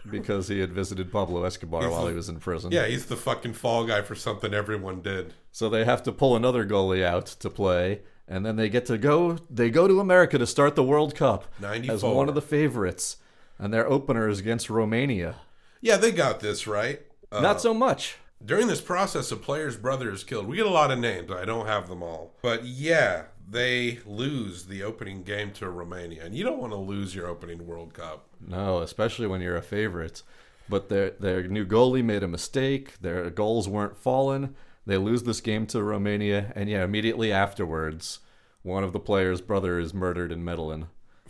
because 0.09 0.47
he 0.47 0.59
had 0.59 0.71
visited 0.71 1.11
Pablo 1.11 1.43
Escobar 1.43 1.81
He's 1.83 1.91
while 1.91 2.03
the- 2.05 2.09
he 2.11 2.15
was 2.15 2.29
in 2.29 2.39
prison. 2.39 2.71
Yeah, 2.71 2.85
he's 2.87 3.05
the 3.07 3.15
fucking 3.17 3.53
fall 3.53 3.85
guy 3.85 4.01
for 4.01 4.15
something 4.15 4.53
everyone 4.53 5.01
did. 5.01 5.33
So 5.51 5.69
they 5.69 5.85
have 5.85 6.01
to 6.03 6.11
pull 6.11 6.35
another 6.35 6.65
goalie 6.65 7.03
out 7.03 7.25
to 7.27 7.49
play, 7.49 8.01
and 8.27 8.45
then 8.45 8.55
they 8.55 8.69
get 8.69 8.85
to 8.87 8.97
go. 8.97 9.37
They 9.49 9.69
go 9.69 9.87
to 9.87 9.99
America 9.99 10.37
to 10.37 10.47
start 10.47 10.75
the 10.75 10.83
World 10.83 11.13
Cup 11.13 11.45
as 11.61 12.03
one 12.03 12.29
of 12.29 12.35
the 12.35 12.41
favorites, 12.41 13.17
and 13.61 13.73
their 13.73 13.87
opener 13.87 14.27
is 14.27 14.39
against 14.39 14.69
Romania. 14.69 15.35
Yeah, 15.79 15.97
they 15.97 16.11
got 16.11 16.41
this 16.41 16.67
right. 16.67 17.01
Uh, 17.31 17.39
Not 17.39 17.61
so 17.61 17.73
much. 17.73 18.17
During 18.43 18.67
this 18.67 18.81
process, 18.81 19.31
a 19.31 19.37
player's 19.37 19.77
brother 19.77 20.11
is 20.11 20.23
killed. 20.23 20.47
We 20.47 20.57
get 20.57 20.65
a 20.65 20.69
lot 20.69 20.91
of 20.91 20.99
names. 20.99 21.31
I 21.31 21.45
don't 21.45 21.67
have 21.67 21.87
them 21.87 22.01
all. 22.01 22.33
But 22.41 22.65
yeah, 22.65 23.25
they 23.47 23.99
lose 24.05 24.65
the 24.65 24.81
opening 24.83 25.21
game 25.23 25.51
to 25.53 25.69
Romania. 25.69 26.25
And 26.25 26.35
you 26.35 26.43
don't 26.43 26.59
want 26.59 26.73
to 26.73 26.77
lose 26.77 27.13
your 27.13 27.27
opening 27.27 27.67
World 27.67 27.93
Cup. 27.93 28.27
No, 28.45 28.79
especially 28.79 29.27
when 29.27 29.41
you're 29.41 29.55
a 29.55 29.61
favorite. 29.61 30.23
But 30.67 30.89
their 30.89 31.11
their 31.11 31.43
new 31.43 31.65
goalie 31.65 32.03
made 32.03 32.23
a 32.23 32.27
mistake. 32.27 32.99
Their 32.99 33.29
goals 33.29 33.69
weren't 33.69 33.97
fallen. 33.97 34.55
They 34.87 34.97
lose 34.97 35.23
this 35.23 35.41
game 35.41 35.67
to 35.67 35.83
Romania, 35.83 36.51
and 36.55 36.67
yeah, 36.67 36.83
immediately 36.83 37.31
afterwards, 37.31 38.19
one 38.63 38.83
of 38.83 38.93
the 38.93 38.99
players' 38.99 39.39
brother 39.39 39.79
is 39.79 39.93
murdered 39.93 40.31
in 40.31 40.43
Medellin, 40.43 40.87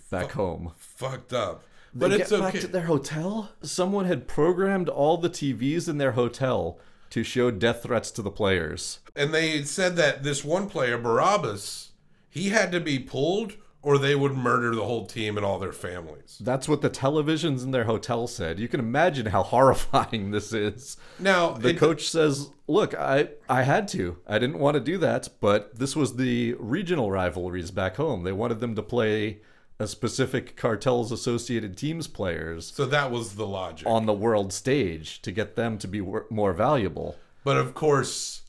back 0.10 0.32
home. 0.32 0.72
Fucked 0.78 1.34
up. 1.34 1.66
They 1.94 2.00
But 2.08 2.12
it's 2.14 2.30
get 2.30 2.39
okay. 2.42 2.52
back 2.52 2.62
to 2.62 2.68
their 2.68 2.84
hotel. 2.84 3.52
Someone 3.62 4.06
had 4.06 4.28
programmed 4.28 4.88
all 4.89 5.18
the 5.18 5.30
TVs 5.30 5.88
in 5.89 5.98
their 5.98 6.14
hotel 6.14 6.80
to 7.10 7.24
show 7.24 7.52
death 7.52 7.84
threats 7.84 8.12
to 8.12 8.22
the 8.22 8.32
players. 8.32 9.00
and 9.16 9.34
they 9.34 9.64
said 9.64 9.98
that 9.98 10.24
this 10.24 10.46
one 10.46 10.70
player, 10.70 10.98
Barabbas, 10.98 11.92
he 12.30 12.50
had 12.50 12.72
to 12.72 12.80
be 12.80 12.98
pulled 12.98 13.58
or 13.84 13.98
they 13.98 14.16
would 14.16 14.34
murder 14.34 14.74
the 14.76 14.86
whole 14.86 15.06
team 15.08 15.36
and 15.36 15.46
all 15.46 15.58
their 15.60 15.74
families. 15.74 16.38
That's 16.39 16.70
what 16.70 16.82
the 16.82 16.89
televisions 16.89 17.64
in 17.64 17.72
their 17.72 17.86
hotel 17.86 18.28
said. 18.28 18.60
You 18.60 18.68
can 18.70 18.80
imagine 18.80 19.26
how 19.26 19.44
horrifying 19.56 20.32
this 20.32 20.54
is. 20.54 20.96
Now, 21.20 21.54
the 21.54 21.70
it- 21.70 21.78
coach 21.80 22.08
says, 22.10 22.52
"Look, 22.68 22.94
I 22.96 23.30
I 23.50 23.64
had 23.64 23.88
to. 23.89 24.18
I 24.28 24.38
didn't 24.39 24.60
want 24.60 24.76
to 24.76 24.80
do 24.82 24.98
that, 25.00 25.28
but 25.42 25.78
this 25.80 25.96
was 25.96 26.16
the 26.16 26.56
regional 26.60 27.10
rivalries 27.12 27.72
back 27.72 27.96
home. 27.98 28.24
They 28.24 28.32
wanted 28.32 28.60
them 28.62 28.76
to 28.76 28.84
play 28.84 29.42
a 29.82 29.88
specific 29.88 30.56
cartels 30.56 31.12
associated 31.12 31.76
teams 31.76 32.08
players 32.08 32.72
So 32.76 32.86
that 32.86 33.10
was 33.10 33.36
the 33.36 33.48
logic. 33.48 33.88
on 33.88 34.06
the 34.06 34.14
world 34.14 34.54
stage 34.54 35.22
to 35.24 35.32
get 35.32 35.56
them 35.56 35.78
to 35.80 35.88
be 35.88 36.02
wor- 36.02 36.28
more 36.30 36.54
valuable. 36.54 37.18
But 37.44 37.58
of 37.58 37.74
course, 37.74 38.42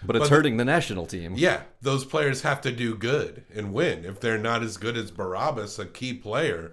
But 0.00 0.14
it's 0.14 0.28
But- 0.28 0.36
hurting 0.36 0.58
the 0.58 0.64
national 0.64 1.06
team. 1.06 1.34
yeah, 1.36 1.62
those 1.82 2.04
players 2.04 2.42
have 2.42 2.60
to 2.60 2.70
do 2.70 2.94
good 2.94 3.42
and 3.52 3.72
win. 3.74 4.04
If 4.04 4.20
they're 4.20 4.38
not 4.38 4.62
as 4.62 4.76
good 4.76 4.96
as 4.96 5.10
Barabbas, 5.10 5.76
a 5.80 5.86
key 5.86 6.14
player, 6.14 6.72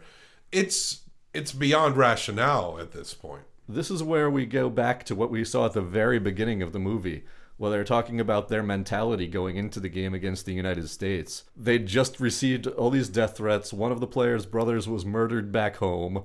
it's 0.52 1.02
it's 1.34 1.52
beyond 1.52 1.98
rationale 1.98 2.78
at 2.80 2.92
this 2.92 3.14
point. 3.16 3.44
This 3.68 3.90
is 3.92 4.02
where 4.04 4.30
we 4.30 4.46
go 4.46 4.70
back 4.70 5.04
to 5.06 5.16
what 5.16 5.32
we 5.32 5.44
saw 5.44 5.66
at 5.66 5.74
the 5.74 5.82
very 5.82 6.20
beginning 6.20 6.62
of 6.62 6.72
the 6.72 6.80
movie, 6.80 7.26
where 7.58 7.72
they're 7.72 7.84
talking 7.84 8.20
about 8.20 8.50
their 8.50 8.64
mentality 8.64 9.28
going 9.28 9.56
into 9.56 9.80
the 9.80 9.90
game 9.90 10.14
against 10.14 10.46
the 10.46 10.54
United 10.54 10.90
States. 10.90 11.44
They'd 11.56 11.88
just 11.88 12.20
received 12.20 12.68
all 12.68 12.90
these 12.90 13.10
death 13.10 13.38
threats. 13.38 13.72
One 13.72 13.92
of 13.92 14.00
the 14.00 14.08
players' 14.08 14.46
brothers 14.46 14.88
was 14.90 15.06
murdered 15.06 15.52
back 15.52 15.78
home. 15.78 16.24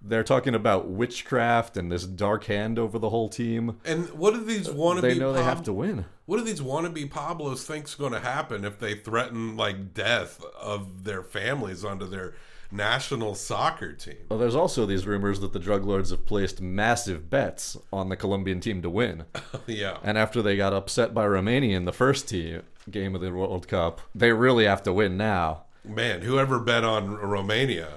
They're 0.00 0.22
talking 0.22 0.54
about 0.54 0.88
witchcraft 0.88 1.76
and 1.76 1.90
this 1.90 2.06
dark 2.06 2.44
hand 2.44 2.78
over 2.78 3.00
the 3.00 3.10
whole 3.10 3.28
team. 3.28 3.80
And 3.84 4.08
what 4.10 4.32
do 4.32 4.44
these 4.44 4.68
wannabe? 4.68 5.00
They 5.00 5.18
know 5.18 5.32
they 5.32 5.42
have 5.42 5.64
to 5.64 5.72
win. 5.72 6.04
What 6.26 6.36
do 6.36 6.44
these 6.44 6.60
wannabe 6.60 7.10
Pablos 7.10 7.66
think's 7.66 7.96
going 7.96 8.12
to 8.12 8.20
happen 8.20 8.64
if 8.64 8.78
they 8.78 8.94
threaten 8.94 9.56
like 9.56 9.94
death 9.94 10.44
of 10.60 11.02
their 11.02 11.24
families 11.24 11.84
onto 11.84 12.06
their 12.06 12.34
national 12.70 13.34
soccer 13.34 13.92
team? 13.92 14.16
Well, 14.28 14.38
there's 14.38 14.54
also 14.54 14.86
these 14.86 15.06
rumors 15.06 15.40
that 15.40 15.52
the 15.52 15.58
drug 15.58 15.84
lords 15.84 16.10
have 16.10 16.26
placed 16.26 16.60
massive 16.60 17.30
bets 17.30 17.76
on 17.92 18.08
the 18.08 18.16
Colombian 18.16 18.60
team 18.60 18.82
to 18.82 18.90
win. 18.90 19.24
yeah. 19.66 19.98
And 20.02 20.18
after 20.18 20.42
they 20.42 20.56
got 20.56 20.72
upset 20.72 21.14
by 21.14 21.26
Romania 21.26 21.76
in 21.76 21.84
the 21.84 21.92
first 21.92 22.28
team 22.28 22.62
game 22.90 23.14
of 23.14 23.20
the 23.20 23.32
World 23.32 23.68
Cup, 23.68 24.00
they 24.14 24.32
really 24.32 24.64
have 24.64 24.82
to 24.84 24.92
win 24.92 25.16
now. 25.16 25.64
Man, 25.84 26.22
whoever 26.22 26.58
bet 26.58 26.84
on 26.84 27.16
Romania, 27.16 27.88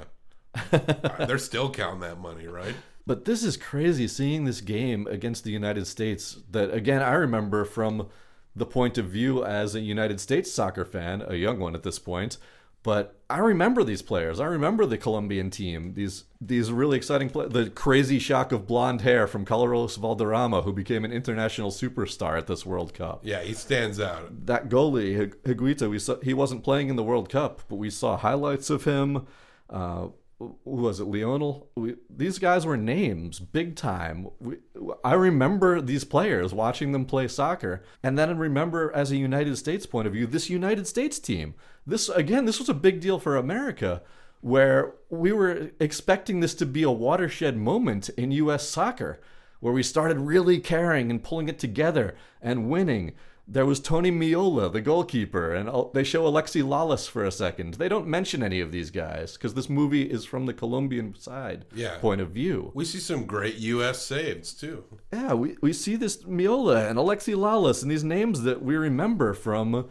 they're 1.19 1.37
still 1.37 1.69
counting 1.69 2.01
that 2.01 2.19
money, 2.19 2.47
right? 2.47 2.75
But 3.05 3.25
this 3.25 3.43
is 3.43 3.57
crazy 3.57 4.07
seeing 4.07 4.45
this 4.45 4.61
game 4.61 5.07
against 5.07 5.43
the 5.43 5.51
United 5.51 5.87
States 5.87 6.37
that 6.51 6.73
again 6.73 7.01
I 7.01 7.13
remember 7.13 7.65
from 7.65 8.07
the 8.55 8.65
point 8.65 8.97
of 8.97 9.05
view 9.05 9.43
as 9.43 9.75
a 9.75 9.79
United 9.79 10.19
States 10.19 10.51
soccer 10.51 10.85
fan, 10.85 11.23
a 11.25 11.35
young 11.35 11.59
one 11.59 11.73
at 11.73 11.83
this 11.83 11.99
point, 11.99 12.37
but 12.83 13.21
I 13.29 13.37
remember 13.37 13.83
these 13.83 14.01
players. 14.01 14.39
I 14.39 14.45
remember 14.45 14.85
the 14.85 14.97
Colombian 14.97 15.49
team. 15.49 15.93
These 15.93 16.25
these 16.39 16.71
really 16.71 16.97
exciting 16.97 17.29
play 17.29 17.47
the 17.47 17.69
crazy 17.69 18.17
shock 18.17 18.51
of 18.51 18.65
blonde 18.65 19.01
hair 19.01 19.27
from 19.27 19.45
Carlos 19.45 19.95
Valderrama 19.95 20.63
who 20.63 20.73
became 20.73 21.05
an 21.05 21.11
international 21.11 21.69
superstar 21.69 22.37
at 22.37 22.47
this 22.47 22.65
World 22.65 22.93
Cup. 22.93 23.21
Yeah, 23.23 23.41
he 23.41 23.53
stands 23.53 23.99
out. 23.99 24.47
That 24.47 24.69
goalie 24.69 25.33
Higuita, 25.43 25.89
we 25.89 25.99
saw 25.99 26.19
he 26.21 26.33
wasn't 26.33 26.63
playing 26.63 26.89
in 26.89 26.95
the 26.95 27.03
World 27.03 27.29
Cup, 27.29 27.61
but 27.69 27.75
we 27.75 27.89
saw 27.89 28.17
highlights 28.17 28.69
of 28.69 28.85
him. 28.85 29.27
Uh, 29.69 30.07
who 30.41 30.57
was 30.63 30.99
it, 30.99 31.05
Leonel? 31.05 31.67
We, 31.75 31.95
these 32.09 32.39
guys 32.39 32.65
were 32.65 32.77
names, 32.77 33.39
big 33.39 33.75
time. 33.75 34.27
We, 34.39 34.57
I 35.03 35.13
remember 35.13 35.81
these 35.81 36.03
players 36.03 36.53
watching 36.53 36.91
them 36.91 37.05
play 37.05 37.27
soccer, 37.27 37.83
and 38.01 38.17
then 38.17 38.29
I 38.29 38.33
remember, 38.33 38.91
as 38.93 39.11
a 39.11 39.17
United 39.17 39.57
States 39.57 39.85
point 39.85 40.07
of 40.07 40.13
view, 40.13 40.25
this 40.25 40.49
United 40.49 40.87
States 40.87 41.19
team. 41.19 41.53
This 41.85 42.09
again, 42.09 42.45
this 42.45 42.59
was 42.59 42.69
a 42.69 42.73
big 42.73 42.99
deal 42.99 43.19
for 43.19 43.37
America, 43.37 44.01
where 44.41 44.93
we 45.09 45.31
were 45.31 45.71
expecting 45.79 46.39
this 46.39 46.55
to 46.55 46.65
be 46.65 46.83
a 46.83 46.91
watershed 46.91 47.57
moment 47.57 48.09
in 48.09 48.31
U.S. 48.31 48.67
soccer, 48.67 49.19
where 49.59 49.73
we 49.73 49.83
started 49.83 50.19
really 50.19 50.59
caring 50.59 51.11
and 51.11 51.23
pulling 51.23 51.49
it 51.49 51.59
together 51.59 52.15
and 52.41 52.69
winning. 52.69 53.13
There 53.47 53.65
was 53.65 53.79
Tony 53.81 54.11
Meola, 54.11 54.71
the 54.71 54.81
goalkeeper, 54.81 55.53
and 55.53 55.69
they 55.93 56.03
show 56.05 56.23
Alexi 56.23 56.63
Lalas 56.63 57.09
for 57.09 57.25
a 57.25 57.31
second. 57.31 57.73
They 57.73 57.89
don't 57.89 58.07
mention 58.07 58.41
any 58.43 58.61
of 58.61 58.71
these 58.71 58.91
guys 58.91 59.33
because 59.33 59.55
this 59.55 59.69
movie 59.69 60.03
is 60.03 60.23
from 60.23 60.45
the 60.45 60.53
Colombian 60.53 61.15
side 61.19 61.65
Yeah. 61.75 61.97
point 61.97 62.21
of 62.21 62.29
view. 62.29 62.71
We 62.73 62.85
see 62.85 62.99
some 62.99 63.25
great 63.25 63.55
U.S. 63.55 64.01
saves 64.01 64.53
too. 64.53 64.85
Yeah, 65.11 65.33
we, 65.33 65.57
we 65.61 65.73
see 65.73 65.95
this 65.97 66.17
Miola 66.23 66.89
and 66.89 66.97
Alexi 66.97 67.35
Lalas 67.35 67.81
and 67.81 67.91
these 67.91 68.03
names 68.05 68.43
that 68.43 68.61
we 68.61 68.75
remember 68.77 69.33
from 69.33 69.89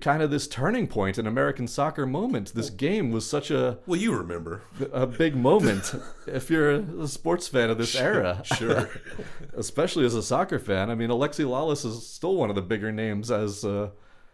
kind 0.00 0.22
of 0.22 0.30
this 0.30 0.46
turning 0.48 0.86
point 0.86 1.18
in 1.18 1.26
American 1.26 1.66
soccer 1.68 2.06
moment. 2.06 2.54
This 2.54 2.70
game 2.70 3.10
was 3.10 3.28
such 3.28 3.50
a 3.50 3.78
Well, 3.86 4.00
you 4.00 4.14
remember. 4.16 4.62
a 4.92 5.06
big 5.06 5.36
moment 5.36 5.94
if 6.26 6.48
you're 6.50 6.70
a 6.72 7.08
sports 7.08 7.48
fan 7.48 7.68
of 7.70 7.78
this 7.78 7.94
era. 7.94 8.42
Sure. 8.44 8.88
Especially 9.56 10.04
as 10.04 10.14
a 10.14 10.22
soccer 10.22 10.58
fan. 10.58 10.90
I 10.90 10.94
mean, 10.94 11.10
Alexi 11.10 11.44
Lalas 11.44 11.84
is 11.84 12.06
still 12.06 12.36
one 12.36 12.48
of 12.50 12.56
the 12.56 12.62
bigger 12.62 12.90
names 12.92 13.30
as 13.30 13.64
uh, 13.64 13.90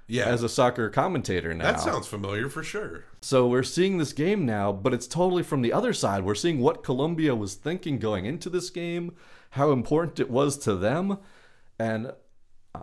Yeah. 0.07 0.27
as 0.27 0.43
a 0.43 0.49
soccer 0.49 0.91
commentator 0.91 1.53
now. 1.55 1.65
That 1.73 1.81
sounds 1.81 2.07
familiar 2.07 2.49
for 2.49 2.63
sure. 2.63 3.05
So 3.21 3.47
we're 3.49 3.63
seeing 3.65 3.99
this 3.99 4.13
game 4.13 4.47
now, 4.47 4.73
but 4.73 4.95
it's 4.95 5.07
totally 5.07 5.43
from 5.43 5.63
the 5.63 5.73
other 5.73 5.93
side. 5.93 6.25
We're 6.25 6.35
seeing 6.35 6.61
what 6.61 6.85
Colombia 6.85 7.35
was 7.35 7.55
thinking 7.55 7.99
going 7.99 8.25
into 8.27 8.49
this 8.49 8.71
game, 8.71 9.15
how 9.51 9.73
important 9.73 10.21
it 10.21 10.31
was 10.31 10.57
to 10.59 10.75
them, 10.77 11.19
and 11.79 12.13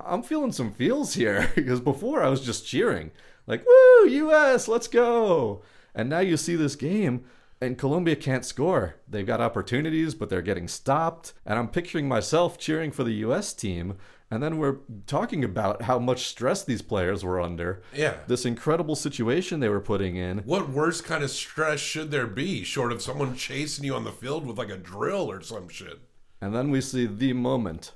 I'm 0.05 0.23
feeling 0.23 0.51
some 0.51 0.71
feels 0.71 1.13
here 1.13 1.51
because 1.55 1.79
before 1.79 2.23
I 2.23 2.29
was 2.29 2.41
just 2.41 2.67
cheering, 2.67 3.11
like, 3.47 3.65
"Woo, 3.65 4.07
US, 4.07 4.67
let's 4.67 4.87
go!" 4.87 5.61
And 5.93 6.09
now 6.09 6.19
you 6.19 6.37
see 6.37 6.55
this 6.55 6.75
game. 6.75 7.25
And 7.61 7.77
Colombia 7.77 8.17
can't 8.17 8.43
score. 8.43 8.95
They've 9.07 9.25
got 9.25 9.39
opportunities, 9.39 10.13
but 10.13 10.29
they're 10.29 10.41
getting 10.41 10.67
stopped. 10.67 11.31
And 11.45 11.57
I'm 11.57 11.69
picturing 11.69 12.07
myself 12.07 12.57
cheering 12.59 12.91
for 12.91 13.05
the 13.05 13.13
US 13.13 13.53
team. 13.53 13.97
And 14.29 14.43
then 14.43 14.57
we're 14.57 14.79
talking 15.07 15.43
about 15.43 15.83
how 15.83 15.97
much 15.97 16.27
stress 16.27 16.63
these 16.63 16.81
players 16.81 17.23
were 17.23 17.39
under. 17.39 17.81
Yeah. 17.93 18.15
This 18.27 18.45
incredible 18.45 18.95
situation 18.95 19.59
they 19.59 19.69
were 19.69 19.79
putting 19.79 20.15
in. 20.15 20.39
What 20.39 20.69
worse 20.69 20.99
kind 20.99 21.23
of 21.23 21.31
stress 21.31 21.79
should 21.79 22.11
there 22.11 22.27
be, 22.27 22.63
short 22.63 22.91
of 22.91 23.01
someone 23.01 23.35
chasing 23.35 23.85
you 23.85 23.95
on 23.95 24.03
the 24.03 24.11
field 24.11 24.45
with 24.45 24.57
like 24.57 24.69
a 24.69 24.77
drill 24.77 25.31
or 25.31 25.41
some 25.41 25.69
shit? 25.69 25.99
And 26.41 26.53
then 26.53 26.71
we 26.71 26.81
see 26.81 27.05
the 27.05 27.33
moment 27.33 27.93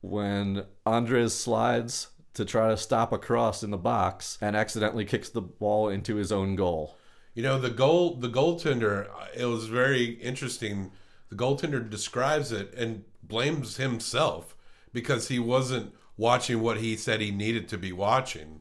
when 0.00 0.64
Andres 0.86 1.34
slides 1.34 2.08
to 2.34 2.44
try 2.44 2.68
to 2.68 2.76
stop 2.76 3.12
a 3.12 3.18
cross 3.18 3.62
in 3.62 3.70
the 3.70 3.76
box 3.78 4.38
and 4.40 4.54
accidentally 4.56 5.04
kicks 5.04 5.28
the 5.28 5.40
ball 5.42 5.88
into 5.88 6.16
his 6.16 6.30
own 6.32 6.56
goal. 6.56 6.96
You 7.34 7.42
know, 7.42 7.58
the 7.58 7.70
goal, 7.70 8.16
the 8.16 8.28
goaltender, 8.28 9.08
it 9.36 9.44
was 9.46 9.66
very 9.66 10.04
interesting. 10.04 10.92
The 11.28 11.36
goaltender 11.36 11.88
describes 11.88 12.52
it 12.52 12.72
and 12.74 13.04
blames 13.22 13.76
himself 13.76 14.56
because 14.92 15.28
he 15.28 15.38
wasn't 15.38 15.94
watching 16.16 16.60
what 16.60 16.78
he 16.78 16.96
said 16.96 17.20
he 17.20 17.30
needed 17.30 17.68
to 17.68 17.78
be 17.78 17.92
watching. 17.92 18.60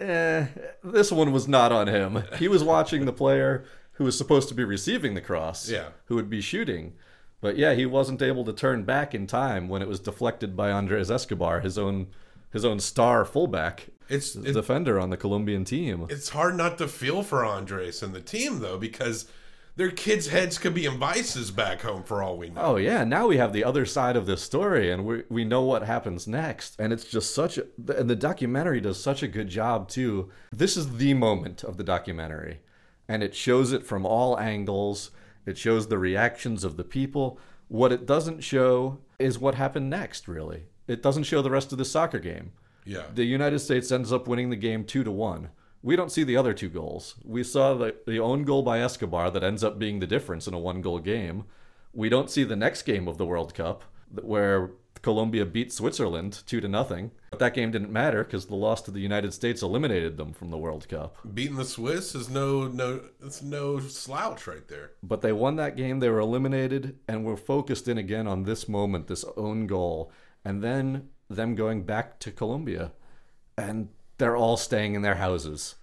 Eh, 0.00 0.46
this 0.84 1.10
one 1.10 1.32
was 1.32 1.48
not 1.48 1.72
on 1.72 1.88
him. 1.88 2.22
He 2.38 2.48
was 2.48 2.62
watching 2.62 3.04
the 3.04 3.12
player 3.12 3.64
who 3.92 4.04
was 4.04 4.16
supposed 4.16 4.48
to 4.48 4.54
be 4.54 4.64
receiving 4.64 5.14
the 5.14 5.20
cross, 5.20 5.68
Yeah. 5.68 5.88
who 6.06 6.14
would 6.14 6.30
be 6.30 6.40
shooting. 6.40 6.94
But 7.40 7.56
yeah, 7.56 7.74
he 7.74 7.86
wasn't 7.86 8.22
able 8.22 8.44
to 8.44 8.52
turn 8.52 8.84
back 8.84 9.14
in 9.14 9.26
time 9.26 9.68
when 9.68 9.82
it 9.82 9.88
was 9.88 10.00
deflected 10.00 10.56
by 10.56 10.70
Andres 10.70 11.10
Escobar, 11.10 11.60
his 11.60 11.78
own 11.78 12.08
his 12.50 12.64
own 12.64 12.80
star 12.80 13.24
fullback. 13.24 13.88
It's 14.08 14.32
the 14.32 14.52
defender 14.52 14.98
on 14.98 15.10
the 15.10 15.16
Colombian 15.16 15.64
team. 15.64 16.06
It's 16.08 16.30
hard 16.30 16.56
not 16.56 16.78
to 16.78 16.88
feel 16.88 17.22
for 17.22 17.44
Andres 17.44 18.02
and 18.02 18.14
the 18.14 18.20
team 18.20 18.60
though, 18.60 18.78
because 18.78 19.30
their 19.76 19.90
kids' 19.92 20.26
heads 20.26 20.58
could 20.58 20.74
be 20.74 20.86
in 20.86 20.98
vices 20.98 21.52
back 21.52 21.82
home 21.82 22.02
for 22.02 22.20
all 22.22 22.36
we 22.36 22.48
know. 22.48 22.60
Oh 22.60 22.76
yeah, 22.76 23.04
now 23.04 23.28
we 23.28 23.36
have 23.36 23.52
the 23.52 23.62
other 23.62 23.86
side 23.86 24.16
of 24.16 24.26
this 24.26 24.42
story, 24.42 24.90
and 24.90 25.06
we 25.06 25.22
we 25.28 25.44
know 25.44 25.62
what 25.62 25.84
happens 25.84 26.26
next, 26.26 26.74
and 26.80 26.92
it's 26.92 27.04
just 27.04 27.32
such 27.34 27.58
a 27.58 27.66
and 27.96 28.10
the 28.10 28.16
documentary 28.16 28.80
does 28.80 29.00
such 29.00 29.22
a 29.22 29.28
good 29.28 29.48
job 29.48 29.88
too. 29.88 30.30
This 30.50 30.76
is 30.76 30.96
the 30.96 31.14
moment 31.14 31.62
of 31.62 31.76
the 31.76 31.84
documentary, 31.84 32.60
and 33.06 33.22
it 33.22 33.36
shows 33.36 33.72
it 33.72 33.86
from 33.86 34.04
all 34.04 34.38
angles. 34.38 35.12
It 35.48 35.56
shows 35.56 35.88
the 35.88 35.98
reactions 35.98 36.62
of 36.62 36.76
the 36.76 36.84
people. 36.84 37.38
What 37.68 37.90
it 37.90 38.04
doesn't 38.04 38.40
show 38.44 38.98
is 39.18 39.38
what 39.38 39.54
happened 39.54 39.88
next. 39.88 40.28
Really, 40.28 40.64
it 40.86 41.02
doesn't 41.02 41.24
show 41.24 41.40
the 41.40 41.50
rest 41.50 41.72
of 41.72 41.78
the 41.78 41.86
soccer 41.86 42.18
game. 42.18 42.52
Yeah. 42.84 43.04
The 43.14 43.24
United 43.24 43.60
States 43.60 43.90
ends 43.90 44.12
up 44.12 44.28
winning 44.28 44.50
the 44.50 44.56
game 44.56 44.84
two 44.84 45.04
to 45.04 45.10
one. 45.10 45.48
We 45.82 45.96
don't 45.96 46.12
see 46.12 46.22
the 46.22 46.36
other 46.36 46.52
two 46.52 46.68
goals. 46.68 47.14
We 47.24 47.42
saw 47.42 47.72
the, 47.72 47.94
the 48.06 48.18
own 48.18 48.44
goal 48.44 48.62
by 48.62 48.80
Escobar 48.80 49.30
that 49.30 49.42
ends 49.42 49.64
up 49.64 49.78
being 49.78 50.00
the 50.00 50.06
difference 50.06 50.46
in 50.46 50.52
a 50.52 50.58
one 50.58 50.82
goal 50.82 50.98
game. 50.98 51.44
We 51.94 52.10
don't 52.10 52.30
see 52.30 52.44
the 52.44 52.56
next 52.56 52.82
game 52.82 53.08
of 53.08 53.16
the 53.16 53.24
World 53.24 53.54
Cup 53.54 53.84
where 54.20 54.72
Colombia 55.02 55.44
beat 55.46 55.72
Switzerland 55.72 56.42
two 56.46 56.60
to 56.60 56.68
nothing. 56.68 57.10
But 57.30 57.40
that 57.40 57.54
game 57.54 57.70
didn't 57.70 57.92
matter 57.92 58.24
because 58.24 58.46
the 58.46 58.54
loss 58.54 58.82
to 58.82 58.90
the 58.90 59.00
United 59.00 59.32
States 59.34 59.62
eliminated 59.62 60.16
them 60.16 60.32
from 60.32 60.50
the 60.50 60.56
World 60.56 60.88
Cup. 60.88 61.16
Beating 61.34 61.56
the 61.56 61.64
Swiss 61.64 62.14
is 62.14 62.28
no 62.28 62.66
no 62.68 63.00
it's 63.22 63.42
no 63.42 63.78
slouch 63.80 64.46
right 64.46 64.66
there. 64.68 64.92
But 65.02 65.20
they 65.20 65.32
won 65.32 65.56
that 65.56 65.76
game, 65.76 66.00
they 66.00 66.08
were 66.10 66.20
eliminated, 66.20 66.98
and 67.06 67.24
we're 67.24 67.36
focused 67.36 67.88
in 67.88 67.98
again 67.98 68.26
on 68.26 68.44
this 68.44 68.68
moment, 68.68 69.06
this 69.06 69.24
own 69.36 69.66
goal, 69.66 70.10
and 70.44 70.62
then 70.62 71.08
them 71.28 71.54
going 71.54 71.84
back 71.84 72.18
to 72.20 72.30
Colombia. 72.30 72.92
And 73.56 73.88
they're 74.18 74.36
all 74.36 74.56
staying 74.56 74.94
in 74.94 75.02
their 75.02 75.16
houses. 75.16 75.76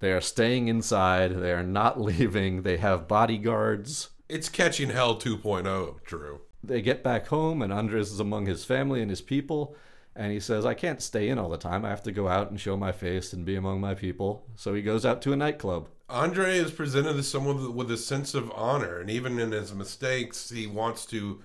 They 0.00 0.12
are 0.12 0.20
staying 0.20 0.68
inside, 0.68 1.36
they 1.36 1.52
are 1.52 1.62
not 1.62 2.00
leaving, 2.10 2.62
they 2.62 2.78
have 2.78 3.08
bodyguards. 3.08 4.10
It's 4.28 4.48
catching 4.48 4.90
hell 4.90 5.16
2.0, 5.16 6.02
Drew. 6.04 6.40
They 6.62 6.82
get 6.82 7.02
back 7.02 7.28
home, 7.28 7.62
and 7.62 7.72
Andres 7.72 8.12
is 8.12 8.20
among 8.20 8.46
his 8.46 8.64
family 8.64 9.00
and 9.00 9.10
his 9.10 9.20
people. 9.20 9.74
And 10.14 10.32
he 10.32 10.40
says, 10.40 10.66
I 10.66 10.74
can't 10.74 11.00
stay 11.00 11.28
in 11.28 11.38
all 11.38 11.48
the 11.48 11.56
time. 11.56 11.84
I 11.84 11.90
have 11.90 12.02
to 12.02 12.12
go 12.12 12.28
out 12.28 12.50
and 12.50 12.60
show 12.60 12.76
my 12.76 12.92
face 12.92 13.32
and 13.32 13.44
be 13.44 13.54
among 13.54 13.80
my 13.80 13.94
people. 13.94 14.44
So 14.56 14.74
he 14.74 14.82
goes 14.82 15.06
out 15.06 15.22
to 15.22 15.32
a 15.32 15.36
nightclub. 15.36 15.88
Andre 16.08 16.58
is 16.58 16.72
presented 16.72 17.16
as 17.16 17.28
someone 17.28 17.74
with 17.74 17.90
a 17.90 17.96
sense 17.96 18.34
of 18.34 18.50
honor, 18.50 18.98
and 18.98 19.08
even 19.08 19.38
in 19.38 19.52
his 19.52 19.72
mistakes, 19.72 20.50
he 20.50 20.66
wants 20.66 21.06
to 21.06 21.42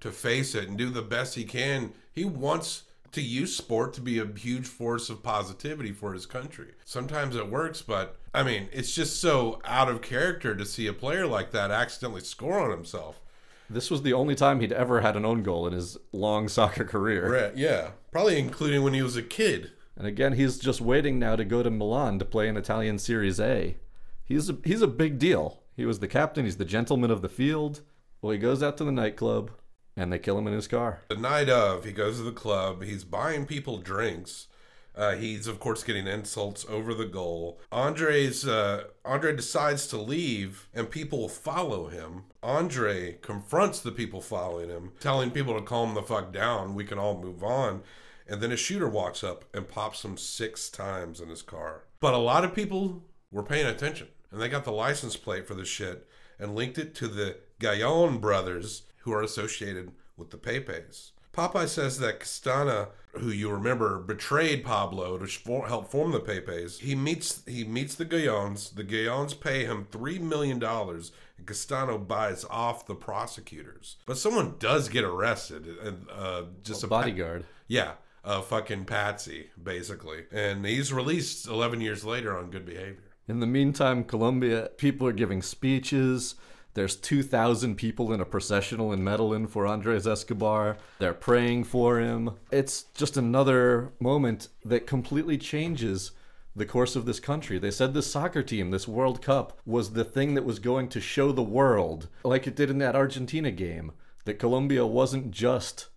to 0.00 0.10
face 0.10 0.54
it 0.54 0.68
and 0.68 0.76
do 0.76 0.90
the 0.90 1.02
best 1.02 1.34
he 1.34 1.44
can. 1.44 1.92
He 2.12 2.24
wants 2.24 2.82
to 3.12 3.22
use 3.22 3.56
sport 3.56 3.94
to 3.94 4.00
be 4.00 4.18
a 4.18 4.26
huge 4.26 4.66
force 4.66 5.08
of 5.08 5.22
positivity 5.22 5.92
for 5.92 6.12
his 6.12 6.26
country. 6.26 6.72
Sometimes 6.84 7.34
it 7.34 7.50
works, 7.50 7.80
but 7.80 8.18
I 8.34 8.42
mean, 8.42 8.68
it's 8.72 8.94
just 8.94 9.20
so 9.20 9.60
out 9.64 9.88
of 9.88 10.02
character 10.02 10.54
to 10.54 10.66
see 10.66 10.86
a 10.86 10.92
player 10.92 11.26
like 11.26 11.50
that 11.52 11.70
accidentally 11.70 12.20
score 12.22 12.60
on 12.60 12.70
himself. 12.70 13.20
This 13.68 13.90
was 13.90 14.02
the 14.02 14.12
only 14.12 14.34
time 14.34 14.60
he'd 14.60 14.72
ever 14.72 15.00
had 15.00 15.16
an 15.16 15.24
own 15.24 15.42
goal 15.42 15.66
in 15.66 15.72
his 15.72 15.96
long 16.12 16.48
soccer 16.48 16.84
career. 16.84 17.30
Right, 17.30 17.56
yeah, 17.56 17.90
probably 18.10 18.38
including 18.38 18.82
when 18.82 18.94
he 18.94 19.02
was 19.02 19.16
a 19.16 19.22
kid. 19.22 19.72
And 19.96 20.06
again, 20.06 20.34
he's 20.34 20.58
just 20.58 20.80
waiting 20.80 21.18
now 21.18 21.36
to 21.36 21.44
go 21.44 21.62
to 21.62 21.70
Milan 21.70 22.18
to 22.18 22.24
play 22.24 22.48
in 22.48 22.56
Italian 22.56 22.98
Serie 22.98 23.32
A. 23.38 23.76
He's 24.24 24.50
a, 24.50 24.58
he's 24.64 24.82
a 24.82 24.88
big 24.88 25.18
deal. 25.18 25.62
He 25.76 25.86
was 25.86 26.00
the 26.00 26.08
captain, 26.08 26.44
he's 26.44 26.56
the 26.56 26.64
gentleman 26.64 27.10
of 27.10 27.22
the 27.22 27.28
field. 27.28 27.80
Well, 28.20 28.32
he 28.32 28.38
goes 28.38 28.62
out 28.62 28.76
to 28.78 28.84
the 28.84 28.92
nightclub 28.92 29.50
and 29.96 30.12
they 30.12 30.18
kill 30.18 30.38
him 30.38 30.46
in 30.46 30.52
his 30.52 30.68
car. 30.68 31.02
The 31.08 31.16
night 31.16 31.48
of, 31.48 31.84
he 31.84 31.92
goes 31.92 32.18
to 32.18 32.22
the 32.22 32.32
club. 32.32 32.82
He's 32.82 33.04
buying 33.04 33.46
people 33.46 33.78
drinks. 33.78 34.48
Uh, 34.96 35.14
he's 35.14 35.46
of 35.46 35.60
course 35.60 35.84
getting 35.84 36.06
insults 36.06 36.64
over 36.68 36.94
the 36.94 37.04
goal. 37.04 37.60
Andre's 37.70 38.46
uh, 38.46 38.84
Andre 39.04 39.36
decides 39.36 39.86
to 39.88 39.98
leave, 39.98 40.68
and 40.72 40.90
people 40.90 41.28
follow 41.28 41.88
him. 41.88 42.24
Andre 42.42 43.18
confronts 43.20 43.80
the 43.80 43.92
people 43.92 44.20
following 44.20 44.70
him, 44.70 44.92
telling 45.00 45.30
people 45.30 45.54
to 45.54 45.62
calm 45.62 45.94
the 45.94 46.02
fuck 46.02 46.32
down. 46.32 46.74
We 46.74 46.84
can 46.84 46.98
all 46.98 47.20
move 47.20 47.44
on. 47.44 47.82
And 48.28 48.40
then 48.40 48.50
a 48.50 48.56
shooter 48.56 48.88
walks 48.88 49.22
up 49.22 49.44
and 49.54 49.68
pops 49.68 50.04
him 50.04 50.16
six 50.16 50.68
times 50.68 51.20
in 51.20 51.28
his 51.28 51.42
car. 51.42 51.84
But 52.00 52.14
a 52.14 52.18
lot 52.18 52.44
of 52.44 52.54
people 52.54 53.04
were 53.30 53.42
paying 53.42 53.66
attention, 53.66 54.08
and 54.30 54.40
they 54.40 54.48
got 54.48 54.64
the 54.64 54.72
license 54.72 55.16
plate 55.16 55.46
for 55.46 55.54
the 55.54 55.64
shit 55.64 56.08
and 56.38 56.54
linked 56.54 56.78
it 56.78 56.94
to 56.96 57.08
the 57.08 57.36
Gayon 57.60 58.18
brothers, 58.18 58.82
who 58.98 59.12
are 59.12 59.22
associated 59.22 59.92
with 60.16 60.30
the 60.30 60.36
Pepes. 60.36 61.12
Popeye 61.36 61.68
says 61.68 61.98
that 61.98 62.20
Castana, 62.20 62.88
who 63.12 63.28
you 63.28 63.50
remember 63.50 63.98
betrayed 63.98 64.64
Pablo 64.64 65.18
to 65.18 65.26
for, 65.26 65.68
help 65.68 65.90
form 65.90 66.12
the 66.12 66.20
Pepes, 66.20 66.78
he 66.78 66.94
meets 66.94 67.42
he 67.46 67.64
meets 67.64 67.94
the 67.94 68.04
Gayons. 68.06 68.74
The 68.74 68.84
Gayons 68.84 69.38
pay 69.38 69.64
him 69.64 69.86
three 69.90 70.18
million 70.18 70.58
dollars, 70.58 71.12
and 71.36 71.46
Castano 71.46 71.98
buys 71.98 72.44
off 72.48 72.86
the 72.86 72.94
prosecutors. 72.94 73.96
But 74.06 74.18
someone 74.18 74.54
does 74.58 74.88
get 74.88 75.04
arrested, 75.04 75.66
and 75.82 76.06
uh, 76.10 76.42
just 76.62 76.82
A 76.82 76.86
a, 76.86 76.88
pa- 76.88 77.00
bodyguard. 77.02 77.44
yeah, 77.68 77.92
a 78.24 78.40
fucking 78.42 78.86
patsy, 78.86 79.50
basically, 79.62 80.24
and 80.32 80.64
he's 80.64 80.92
released 80.92 81.46
eleven 81.46 81.80
years 81.80 82.04
later 82.04 82.36
on 82.36 82.50
good 82.50 82.64
behavior. 82.64 83.02
In 83.28 83.40
the 83.40 83.46
meantime, 83.46 84.04
Colombia, 84.04 84.70
people 84.78 85.06
are 85.06 85.12
giving 85.12 85.42
speeches. 85.42 86.36
There's 86.76 86.94
2,000 86.94 87.76
people 87.76 88.12
in 88.12 88.20
a 88.20 88.26
processional 88.26 88.92
in 88.92 89.02
Medellin 89.02 89.46
for 89.46 89.66
Andres 89.66 90.06
Escobar. 90.06 90.76
They're 90.98 91.14
praying 91.14 91.64
for 91.64 92.00
him. 92.00 92.32
It's 92.52 92.82
just 92.94 93.16
another 93.16 93.94
moment 93.98 94.48
that 94.62 94.86
completely 94.86 95.38
changes 95.38 96.10
the 96.54 96.66
course 96.66 96.94
of 96.94 97.06
this 97.06 97.18
country. 97.18 97.58
They 97.58 97.70
said 97.70 97.94
this 97.94 98.10
soccer 98.10 98.42
team, 98.42 98.72
this 98.72 98.86
World 98.86 99.22
Cup, 99.22 99.58
was 99.64 99.94
the 99.94 100.04
thing 100.04 100.34
that 100.34 100.44
was 100.44 100.58
going 100.58 100.90
to 100.90 101.00
show 101.00 101.32
the 101.32 101.42
world, 101.42 102.08
like 102.24 102.46
it 102.46 102.56
did 102.56 102.68
in 102.68 102.76
that 102.78 102.94
Argentina 102.94 103.50
game, 103.50 103.92
that 104.26 104.38
Colombia 104.38 104.84
wasn't 104.84 105.30
just 105.30 105.88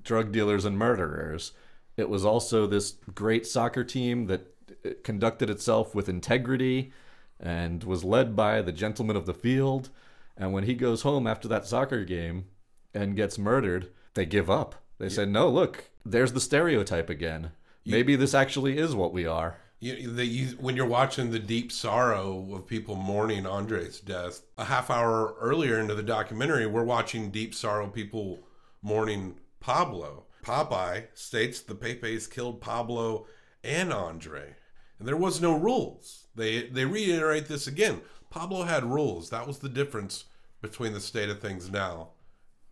drug 0.00 0.30
dealers 0.30 0.64
and 0.64 0.78
murderers. 0.78 1.50
It 1.96 2.08
was 2.08 2.24
also 2.24 2.68
this 2.68 2.94
great 3.16 3.48
soccer 3.48 3.82
team 3.82 4.28
that 4.28 4.54
uh, 4.86 4.90
conducted 5.02 5.50
itself 5.50 5.92
with 5.92 6.08
integrity 6.08 6.92
and 7.40 7.82
was 7.82 8.04
led 8.04 8.36
by 8.36 8.62
the 8.62 8.70
gentleman 8.70 9.16
of 9.16 9.26
the 9.26 9.34
field. 9.34 9.90
And 10.40 10.54
when 10.54 10.64
he 10.64 10.74
goes 10.74 11.02
home 11.02 11.26
after 11.26 11.46
that 11.48 11.66
soccer 11.66 12.02
game 12.02 12.46
and 12.94 13.14
gets 13.14 13.38
murdered, 13.38 13.90
they 14.14 14.24
give 14.24 14.48
up. 14.48 14.74
They 14.98 15.10
say, 15.10 15.26
"No, 15.26 15.50
look, 15.50 15.90
there's 16.04 16.32
the 16.32 16.40
stereotype 16.40 17.10
again. 17.10 17.52
Maybe 17.84 18.16
this 18.16 18.32
actually 18.34 18.78
is 18.78 18.94
what 18.94 19.12
we 19.12 19.26
are." 19.26 19.58
You, 19.80 20.10
the, 20.10 20.24
you, 20.24 20.46
when 20.58 20.76
you're 20.76 20.86
watching 20.86 21.30
the 21.30 21.38
deep 21.38 21.70
sorrow 21.70 22.54
of 22.54 22.66
people 22.66 22.96
mourning 22.96 23.46
Andre's 23.46 24.00
death, 24.00 24.40
a 24.56 24.64
half 24.64 24.90
hour 24.90 25.34
earlier 25.40 25.78
into 25.78 25.94
the 25.94 26.02
documentary, 26.02 26.66
we're 26.66 26.84
watching 26.84 27.30
deep 27.30 27.54
sorrow 27.54 27.88
people 27.88 28.40
mourning 28.82 29.36
Pablo. 29.60 30.24
Popeye 30.42 31.08
states 31.12 31.60
the 31.60 31.74
Pepes 31.74 32.26
killed 32.26 32.62
Pablo 32.62 33.26
and 33.62 33.92
Andre, 33.92 34.54
and 34.98 35.06
there 35.06 35.16
was 35.16 35.42
no 35.42 35.54
rules. 35.54 36.28
They 36.34 36.62
they 36.62 36.86
reiterate 36.86 37.46
this 37.46 37.66
again. 37.66 38.00
Pablo 38.30 38.62
had 38.62 38.84
rules. 38.84 39.28
That 39.28 39.46
was 39.46 39.58
the 39.58 39.68
difference 39.68 40.24
between 40.60 40.92
the 40.92 41.00
state 41.00 41.28
of 41.28 41.40
things 41.40 41.70
now 41.70 42.08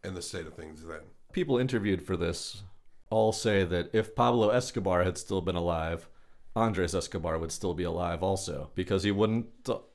and 0.05 0.17
the 0.17 0.23
state 0.23 0.47
of 0.47 0.55
things 0.55 0.85
then. 0.85 1.01
People 1.33 1.59
interviewed 1.59 2.03
for 2.03 2.17
this 2.17 2.63
all 3.11 3.33
say 3.33 3.65
that 3.65 3.91
if 3.93 4.15
Pablo 4.15 4.51
Escobar 4.51 5.05
had 5.05 5.17
still 5.19 5.41
been 5.41 5.57
alive, 5.57 6.09
Andres 6.55 6.95
Escobar 6.95 7.39
would 7.39 7.53
still 7.53 7.75
be 7.75 7.85
alive 7.85 8.23
also 8.23 8.71
because 8.75 9.03
he 9.03 9.11
wouldn't 9.11 9.47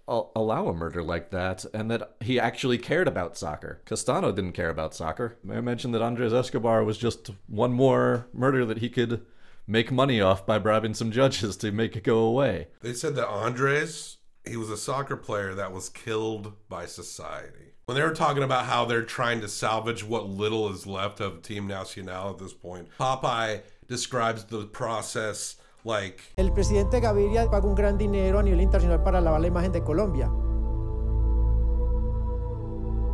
al- 0.07 0.31
allow 0.35 0.67
a 0.67 0.73
murder 0.73 1.03
like 1.03 1.29
that 1.31 1.65
and 1.73 1.91
that 1.91 2.15
he 2.21 2.39
actually 2.39 2.77
cared 2.77 3.07
about 3.07 3.37
soccer. 3.37 3.81
Castano 3.85 4.31
didn't 4.31 4.53
care 4.53 4.69
about 4.69 4.95
soccer. 4.95 5.37
I 5.49 5.61
mentioned 5.61 5.93
that 5.93 6.01
Andres 6.01 6.33
Escobar 6.33 6.83
was 6.83 6.97
just 6.97 7.31
one 7.47 7.73
more 7.73 8.27
murder 8.33 8.65
that 8.65 8.79
he 8.79 8.89
could 8.89 9.25
make 9.67 9.91
money 9.91 10.21
off 10.21 10.45
by 10.45 10.59
bribing 10.59 10.93
some 10.93 11.11
judges 11.11 11.57
to 11.57 11.71
make 11.71 11.95
it 11.95 12.03
go 12.03 12.19
away. 12.19 12.67
They 12.81 12.93
said 12.93 13.15
that 13.15 13.27
Andres, 13.27 14.17
he 14.45 14.57
was 14.57 14.69
a 14.69 14.77
soccer 14.77 15.15
player 15.15 15.53
that 15.55 15.71
was 15.71 15.89
killed 15.89 16.53
by 16.69 16.85
society. 16.85 17.73
When 17.85 17.95
they 17.95 18.03
were 18.03 18.13
talking 18.13 18.43
about 18.43 18.65
how 18.65 18.85
they're 18.85 19.03
trying 19.03 19.41
to 19.41 19.47
salvage 19.47 20.03
what 20.03 20.27
little 20.27 20.71
is 20.71 20.85
left 20.85 21.19
of 21.19 21.41
Team 21.41 21.67
Nacional 21.67 22.29
at 22.31 22.37
this 22.37 22.53
point, 22.53 22.87
Popeye 22.97 23.61
describes 23.87 24.45
the 24.45 24.65
process 24.65 25.57
like 25.83 26.21
El 26.37 26.51
presidente 26.51 27.01
Gaviria 27.01 27.49
paga 27.49 27.67
un 27.67 27.75
gran 27.75 27.97
dinero 27.97 28.39
a 28.39 28.43
nivel 28.43 28.61
internacional 28.61 29.03
para 29.03 29.19
lavar 29.19 29.41
la 29.41 29.47
imagen 29.47 29.71
de 29.71 29.81
Colombia. 29.81 30.29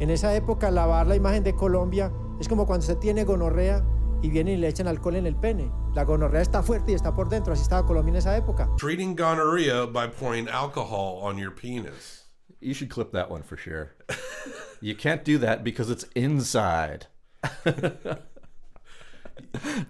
En 0.02 0.10
esa 0.10 0.34
época, 0.36 0.72
lavar 0.72 1.08
la 1.08 1.16
imagen 1.16 1.44
de 1.44 1.56
Colombia 1.56 2.12
es 2.40 2.48
como 2.48 2.66
cuando 2.66 2.86
se 2.86 2.96
tiene 2.96 3.26
gonorrea 3.26 3.84
y 4.22 4.30
vienen 4.30 4.56
y 4.56 4.58
le 4.58 4.68
echan 4.68 4.88
alcohol 4.88 5.16
en 5.16 5.26
el 5.26 5.36
pene. 5.36 5.72
La 5.96 6.04
gonorrea 6.04 6.42
está 6.42 6.62
fuerte 6.64 6.92
y 6.92 6.96
está 6.96 7.14
por 7.16 7.30
dentro, 7.30 7.52
así 7.54 7.64
estaba 7.64 7.86
Colombia 7.86 8.12
en 8.12 8.18
esa 8.18 8.36
época. 8.38 8.70
treating 8.78 9.16
gonorrhea 9.16 9.86
by 9.88 10.08
pouring 10.08 10.48
alcohol 10.48 11.20
on 11.24 11.38
your 11.38 11.52
penis. 11.52 12.26
You 12.62 12.74
should 12.74 12.90
clip 12.90 13.12
that 13.14 13.30
one 13.32 13.42
for 13.44 13.58
sure. 13.58 13.96
you 14.82 14.96
can't 14.96 15.24
do 15.24 15.38
that 15.40 15.64
because 15.64 15.90
it's 15.90 16.06
inside. 16.16 17.08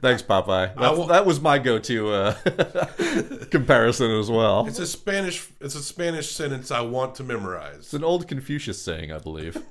Thanks, 0.01 0.21
Popeye. 0.23 0.71
I 0.77 0.91
will- 0.91 1.07
that 1.07 1.25
was 1.25 1.41
my 1.41 1.57
go-to 1.59 2.09
uh, 2.11 2.33
comparison 3.51 4.11
as 4.11 4.29
well. 4.31 4.65
It's 4.67 4.79
a 4.79 4.87
Spanish 4.87 5.49
it's 5.59 5.75
a 5.75 5.83
Spanish 5.83 6.31
sentence 6.31 6.71
I 6.71 6.81
want 6.81 7.15
to 7.15 7.23
memorize. 7.23 7.77
It's 7.79 7.93
an 7.93 8.03
old 8.03 8.27
Confucius 8.27 8.81
saying, 8.81 9.11
I 9.11 9.17
believe. 9.17 9.61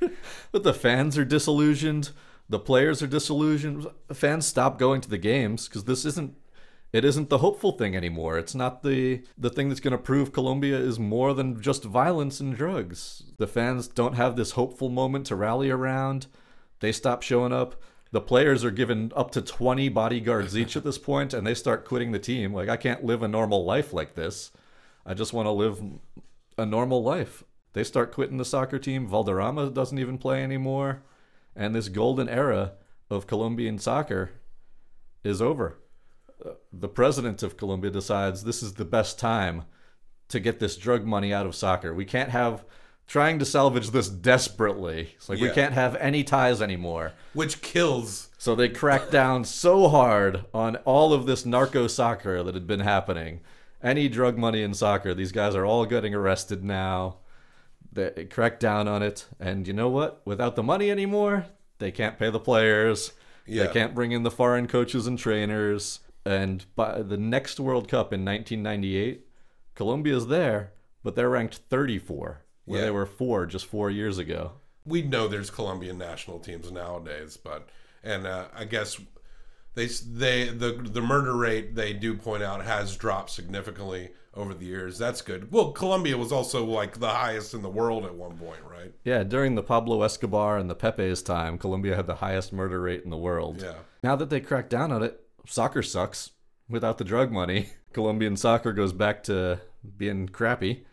but 0.52 0.62
the 0.62 0.74
fans 0.74 1.18
are 1.18 1.24
disillusioned. 1.24 2.10
The 2.52 2.58
players 2.58 3.02
are 3.02 3.06
disillusioned. 3.06 3.86
Fans 4.12 4.44
stop 4.44 4.78
going 4.78 5.00
to 5.00 5.08
the 5.08 5.16
games 5.16 5.66
because 5.66 5.84
this 5.84 6.04
isn't. 6.04 6.36
It 6.92 7.02
isn't 7.02 7.30
the 7.30 7.38
hopeful 7.38 7.72
thing 7.72 7.96
anymore. 7.96 8.36
It's 8.36 8.54
not 8.54 8.82
the 8.82 9.22
the 9.38 9.48
thing 9.48 9.70
that's 9.70 9.80
going 9.80 9.92
to 9.92 9.98
prove 9.98 10.34
Colombia 10.34 10.76
is 10.76 10.98
more 10.98 11.32
than 11.32 11.62
just 11.62 11.82
violence 11.82 12.40
and 12.40 12.54
drugs. 12.54 13.22
The 13.38 13.46
fans 13.46 13.88
don't 13.88 14.16
have 14.16 14.36
this 14.36 14.50
hopeful 14.50 14.90
moment 14.90 15.24
to 15.28 15.34
rally 15.34 15.70
around. 15.70 16.26
They 16.80 16.92
stop 16.92 17.22
showing 17.22 17.54
up. 17.54 17.80
The 18.10 18.20
players 18.20 18.66
are 18.66 18.70
given 18.70 19.12
up 19.16 19.30
to 19.30 19.40
20 19.40 19.88
bodyguards 19.88 20.54
each 20.54 20.76
at 20.76 20.84
this 20.84 20.98
point, 21.10 21.32
and 21.32 21.46
they 21.46 21.54
start 21.54 21.86
quitting 21.86 22.12
the 22.12 22.18
team. 22.18 22.52
Like, 22.52 22.68
I 22.68 22.76
can't 22.76 23.02
live 23.02 23.22
a 23.22 23.28
normal 23.28 23.64
life 23.64 23.94
like 23.94 24.14
this. 24.14 24.50
I 25.06 25.14
just 25.14 25.32
want 25.32 25.46
to 25.46 25.52
live 25.52 25.82
a 26.58 26.66
normal 26.66 27.02
life. 27.02 27.44
They 27.72 27.82
start 27.82 28.12
quitting 28.12 28.36
the 28.36 28.44
soccer 28.44 28.78
team. 28.78 29.06
Valderrama 29.06 29.70
doesn't 29.70 29.98
even 29.98 30.18
play 30.18 30.42
anymore. 30.42 31.02
And 31.54 31.74
this 31.74 31.88
golden 31.88 32.28
era 32.28 32.72
of 33.10 33.26
Colombian 33.26 33.78
soccer 33.78 34.30
is 35.22 35.42
over. 35.42 35.78
The 36.72 36.88
president 36.88 37.42
of 37.42 37.56
Colombia 37.56 37.90
decides 37.90 38.44
this 38.44 38.62
is 38.62 38.74
the 38.74 38.84
best 38.84 39.18
time 39.18 39.64
to 40.28 40.40
get 40.40 40.58
this 40.58 40.76
drug 40.76 41.04
money 41.04 41.32
out 41.32 41.46
of 41.46 41.54
soccer. 41.54 41.94
We 41.94 42.04
can't 42.04 42.30
have 42.30 42.64
trying 43.06 43.38
to 43.38 43.44
salvage 43.44 43.90
this 43.90 44.08
desperately. 44.08 45.12
It's 45.16 45.28
like 45.28 45.40
we 45.40 45.50
can't 45.50 45.74
have 45.74 45.96
any 45.96 46.24
ties 46.24 46.62
anymore. 46.62 47.12
Which 47.34 47.60
kills. 47.60 48.30
So 48.38 48.54
they 48.54 48.68
cracked 48.68 49.10
down 49.10 49.44
so 49.44 49.88
hard 49.88 50.46
on 50.54 50.76
all 50.76 51.12
of 51.12 51.26
this 51.26 51.44
narco 51.44 51.86
soccer 51.86 52.42
that 52.42 52.54
had 52.54 52.66
been 52.66 52.80
happening. 52.80 53.40
Any 53.82 54.08
drug 54.08 54.38
money 54.38 54.62
in 54.62 54.74
soccer, 54.74 55.12
these 55.12 55.32
guys 55.32 55.54
are 55.54 55.66
all 55.66 55.84
getting 55.84 56.14
arrested 56.14 56.64
now. 56.64 57.18
They 57.92 58.26
cracked 58.30 58.60
down 58.60 58.88
on 58.88 59.02
it. 59.02 59.26
And 59.38 59.66
you 59.66 59.72
know 59.74 59.88
what? 59.88 60.22
Without 60.24 60.56
the 60.56 60.62
money 60.62 60.90
anymore, 60.90 61.46
they 61.78 61.90
can't 61.90 62.18
pay 62.18 62.30
the 62.30 62.40
players. 62.40 63.12
Yeah. 63.46 63.64
They 63.66 63.72
can't 63.72 63.94
bring 63.94 64.12
in 64.12 64.22
the 64.22 64.30
foreign 64.30 64.66
coaches 64.66 65.06
and 65.06 65.18
trainers. 65.18 66.00
And 66.24 66.64
by 66.76 67.02
the 67.02 67.16
next 67.16 67.58
World 67.60 67.88
Cup 67.88 68.12
in 68.12 68.24
1998, 68.24 69.26
Colombia's 69.74 70.28
there, 70.28 70.72
but 71.02 71.16
they're 71.16 71.28
ranked 71.30 71.56
34, 71.68 72.42
where 72.64 72.78
Yeah. 72.78 72.84
they 72.86 72.90
were 72.90 73.06
four 73.06 73.46
just 73.46 73.66
four 73.66 73.90
years 73.90 74.18
ago. 74.18 74.52
we 74.84 75.00
know 75.02 75.28
there's 75.28 75.48
Colombian 75.50 75.96
national 75.98 76.40
teams 76.40 76.72
nowadays, 76.72 77.36
but 77.36 77.68
and 78.02 78.26
uh, 78.26 78.46
I 78.52 78.64
guess 78.64 79.00
they 79.74 79.86
they 79.86 80.48
the 80.48 80.72
the 80.72 81.00
murder 81.00 81.34
rate 81.34 81.74
they 81.74 81.92
do 81.92 82.14
point 82.14 82.42
out 82.42 82.64
has 82.64 82.96
dropped 82.96 83.30
significantly 83.30 84.10
over 84.34 84.54
the 84.54 84.64
years. 84.64 84.98
That's 84.98 85.22
good. 85.22 85.52
Well, 85.52 85.72
Colombia 85.72 86.16
was 86.16 86.32
also 86.32 86.64
like 86.64 86.98
the 86.98 87.08
highest 87.08 87.54
in 87.54 87.62
the 87.62 87.68
world 87.68 88.04
at 88.04 88.14
one 88.14 88.36
point, 88.36 88.60
right? 88.68 88.92
Yeah, 89.04 89.24
during 89.24 89.54
the 89.54 89.62
Pablo 89.62 90.02
Escobar 90.02 90.56
and 90.58 90.70
the 90.70 90.74
Pepe's 90.74 91.22
time, 91.22 91.58
Colombia 91.58 91.96
had 91.96 92.06
the 92.06 92.16
highest 92.16 92.52
murder 92.52 92.80
rate 92.80 93.04
in 93.04 93.10
the 93.10 93.16
world. 93.16 93.60
Yeah. 93.60 93.74
Now 94.02 94.16
that 94.16 94.30
they 94.30 94.40
cracked 94.40 94.70
down 94.70 94.92
on 94.92 95.02
it, 95.02 95.20
soccer 95.46 95.82
sucks. 95.82 96.30
Without 96.68 96.96
the 96.96 97.04
drug 97.04 97.30
money, 97.30 97.70
Colombian 97.92 98.36
soccer 98.36 98.72
goes 98.72 98.92
back 98.92 99.22
to 99.24 99.60
being 99.98 100.28
crappy. 100.28 100.86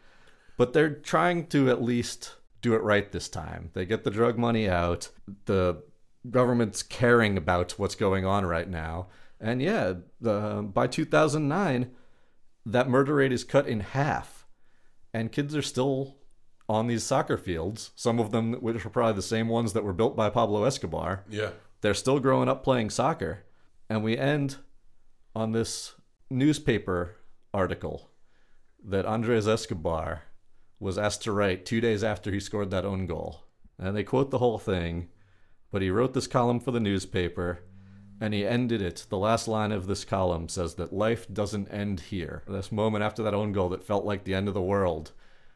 But 0.57 0.73
they're 0.73 0.89
trying 0.89 1.47
to 1.47 1.69
at 1.69 1.81
least 1.81 2.35
do 2.61 2.73
it 2.73 2.83
right 2.83 3.09
this 3.09 3.29
time. 3.29 3.71
They 3.73 3.85
get 3.85 4.03
the 4.03 4.11
drug 4.11 4.37
money 4.37 4.67
out. 4.67 5.09
The 5.45 5.81
government's 6.29 6.83
caring 6.83 7.37
about 7.37 7.73
what's 7.73 7.95
going 7.95 8.25
on 8.25 8.45
right 8.45 8.69
now. 8.69 9.07
And 9.39 9.61
yeah, 9.61 9.93
the, 10.19 10.67
by 10.73 10.87
2009, 10.87 11.91
that 12.65 12.89
murder 12.89 13.15
rate 13.15 13.31
is 13.31 13.43
cut 13.43 13.67
in 13.67 13.79
half. 13.79 14.47
And 15.13 15.31
kids 15.31 15.55
are 15.55 15.61
still 15.61 16.17
on 16.67 16.87
these 16.87 17.03
soccer 17.03 17.37
fields, 17.37 17.91
some 17.95 18.19
of 18.19 18.31
them 18.31 18.53
which 18.53 18.85
are 18.85 18.89
probably 18.89 19.13
the 19.13 19.21
same 19.21 19.47
ones 19.47 19.73
that 19.73 19.83
were 19.83 19.93
built 19.93 20.15
by 20.15 20.29
Pablo 20.29 20.65
Escobar. 20.65 21.23
Yeah. 21.29 21.51
They're 21.81 21.93
still 21.93 22.19
growing 22.19 22.49
up 22.49 22.63
playing 22.63 22.91
soccer. 22.91 23.45
And 23.89 24.03
we 24.03 24.17
end 24.17 24.57
on 25.35 25.51
this 25.51 25.95
newspaper 26.29 27.15
article 27.53 28.11
that 28.83 29.05
Andres 29.05 29.47
Escobar 29.47 30.23
was 30.79 30.97
asked 30.97 31.23
to 31.23 31.31
write 31.31 31.65
two 31.65 31.81
days 31.81 32.03
after 32.03 32.31
he 32.31 32.39
scored 32.39 32.71
that 32.71 32.85
own 32.85 33.05
goal. 33.05 33.45
And 33.77 33.95
they 33.95 34.03
quote 34.03 34.29
the 34.29 34.37
whole 34.37 34.59
thing, 34.59 35.09
but 35.71 35.81
he 35.81 35.89
wrote 35.89 36.13
this 36.13 36.27
column 36.27 36.59
for 36.59 36.71
the 36.71 36.79
newspaper 36.79 37.63
and 38.21 38.33
he 38.33 38.45
ended 38.45 38.81
it. 38.81 39.05
The 39.09 39.17
last 39.17 39.47
line 39.47 39.71
of 39.71 39.87
this 39.87 40.03
column 40.03 40.49
says 40.49 40.75
that 40.75 40.91
life 40.93 41.25
doesn't 41.31 41.69
end 41.69 42.01
here. 42.01 42.43
This 42.47 42.71
moment 42.71 43.03
after 43.03 43.23
that 43.23 43.33
own 43.33 43.53
goal 43.53 43.69
that 43.69 43.83
felt 43.83 44.05
like 44.05 44.23
the 44.23 44.33
end 44.33 44.47
of 44.47 44.53
the 44.53 44.61
world 44.61 45.11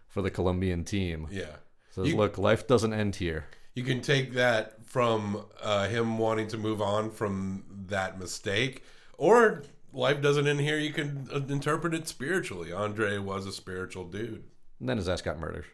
for 0.08 0.22
the 0.22 0.32
Colombian 0.32 0.84
team. 0.84 1.28
Yeah. 1.30 1.58
Says, 1.90 2.08
You- 2.08 2.18
look, 2.18 2.38
life 2.38 2.68
doesn't 2.68 2.94
end 2.94 3.18
here. 3.18 3.46
You 3.76 3.84
can 3.84 4.02
take 4.02 4.34
that 4.34 4.86
from 4.86 5.46
uh, 5.62 5.88
him 5.88 6.20
wanting 6.20 6.48
to 6.50 6.58
move 6.58 6.80
on 6.80 7.10
from 7.10 7.64
that 7.88 8.20
mistake, 8.20 8.84
or 9.18 9.64
life 9.92 10.22
doesn't 10.22 10.48
end 10.48 10.60
here. 10.60 10.78
You 10.78 10.94
can 10.94 11.28
uh, 11.34 11.38
interpret 11.52 11.96
it 11.96 12.08
spiritually. 12.08 12.72
Andre 12.72 13.18
was 13.18 13.48
a 13.48 13.52
spiritual 13.52 14.04
dude. 14.06 14.44
And 14.80 14.88
then 14.90 14.98
his 14.98 15.10
ass 15.10 15.24
got 15.24 15.40
murdered. 15.40 15.66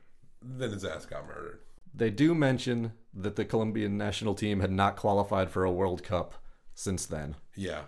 Then 0.42 0.72
his 0.72 0.86
ass 0.86 1.06
got 1.06 1.28
murdered. 1.28 1.60
They 2.00 2.10
do 2.10 2.34
mention 2.34 2.93
that 3.14 3.36
the 3.36 3.45
Colombian 3.45 3.97
national 3.97 4.34
team 4.34 4.62
had 4.62 4.72
not 4.72 4.95
qualified 4.95 5.52
for 5.52 5.66
a 5.66 5.72
World 5.72 6.02
Cup 6.02 6.36
since 6.74 7.06
then. 7.06 7.36
Yeah. 7.56 7.82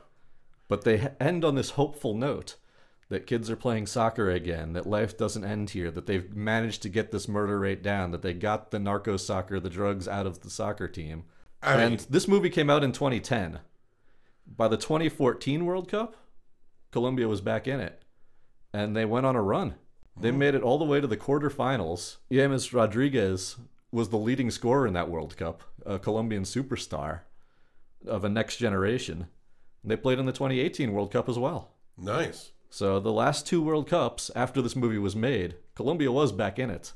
But 0.68 0.84
they 0.84 1.12
end 1.20 1.46
on 1.46 1.56
this 1.56 1.72
hopeful 1.72 2.14
note 2.14 2.56
that 3.08 3.28
kids 3.28 3.50
are 3.50 3.56
playing 3.56 3.88
soccer 3.88 4.30
again, 4.30 4.74
that 4.74 4.86
life 4.86 5.18
doesn't 5.18 5.44
end 5.44 5.72
here, 5.72 5.92
that 5.92 6.06
they've 6.06 6.34
managed 6.36 6.82
to 6.82 6.90
get 6.90 7.12
this 7.12 7.28
murder 7.28 7.60
rate 7.60 7.82
down, 7.82 8.12
that 8.12 8.22
they 8.22 8.34
got 8.34 8.72
the 8.72 8.80
narco 8.80 9.18
soccer, 9.18 9.60
the 9.60 9.70
drugs 9.70 10.08
out 10.08 10.26
of 10.26 10.42
the 10.42 10.50
soccer 10.50 10.88
team. 10.88 11.24
I 11.62 11.76
and 11.76 11.98
mean- 11.98 12.06
this 12.10 12.28
movie 12.28 12.50
came 12.50 12.70
out 12.70 12.84
in 12.84 12.92
2010. 12.92 13.60
By 14.46 14.68
the 14.68 14.78
2014 14.78 15.66
World 15.66 15.90
Cup, 15.90 16.18
Colombia 16.92 17.28
was 17.28 17.42
back 17.42 17.68
in 17.68 17.80
it. 17.80 18.02
And 18.74 18.96
they 18.96 19.06
went 19.06 19.26
on 19.26 19.36
a 19.36 19.42
run. 19.42 19.76
They 20.20 20.30
oh. 20.30 20.34
made 20.34 20.56
it 20.56 20.64
all 20.64 20.78
the 20.78 20.86
way 20.86 21.00
to 21.00 21.08
the 21.08 21.18
quarterfinals. 21.18 22.18
James 22.32 22.74
Rodriguez 22.74 23.58
was 23.92 24.10
the 24.10 24.18
leading 24.18 24.50
scorer 24.52 24.88
in 24.88 24.94
that 24.94 25.10
World 25.10 25.36
Cup, 25.38 25.64
a 25.86 26.00
Colombian 26.00 26.44
superstar 26.44 27.22
of 28.08 28.24
a 28.24 28.30
next 28.30 28.58
generation. 28.58 29.28
They 29.84 29.96
played 29.98 30.20
in 30.20 30.26
the 30.26 30.32
2018 30.32 30.94
World 30.94 31.12
Cup 31.12 31.28
as 31.28 31.38
well. 31.38 31.72
Nice. 31.98 32.52
So 32.70 33.00
the 33.00 33.12
last 33.12 33.46
two 33.46 33.62
World 33.62 33.90
Cups 33.90 34.32
after 34.36 34.62
this 34.62 34.76
movie 34.76 34.98
was 34.98 35.16
made, 35.16 35.56
Colombia 35.76 36.12
was 36.12 36.32
back 36.32 36.58
in 36.58 36.70
it. 36.70 36.94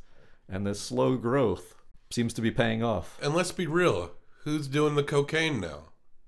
And 0.47 0.65
this 0.65 0.79
slow 0.79 1.17
growth 1.17 1.75
seems 2.11 2.33
to 2.35 2.41
be 2.41 2.51
paying 2.51 2.83
off. 2.83 3.19
And 3.21 3.33
let's 3.33 3.51
be 3.51 3.67
real, 3.67 4.11
who's 4.43 4.67
doing 4.67 4.95
the 4.95 5.03
cocaine 5.03 5.59
now? 5.59 5.85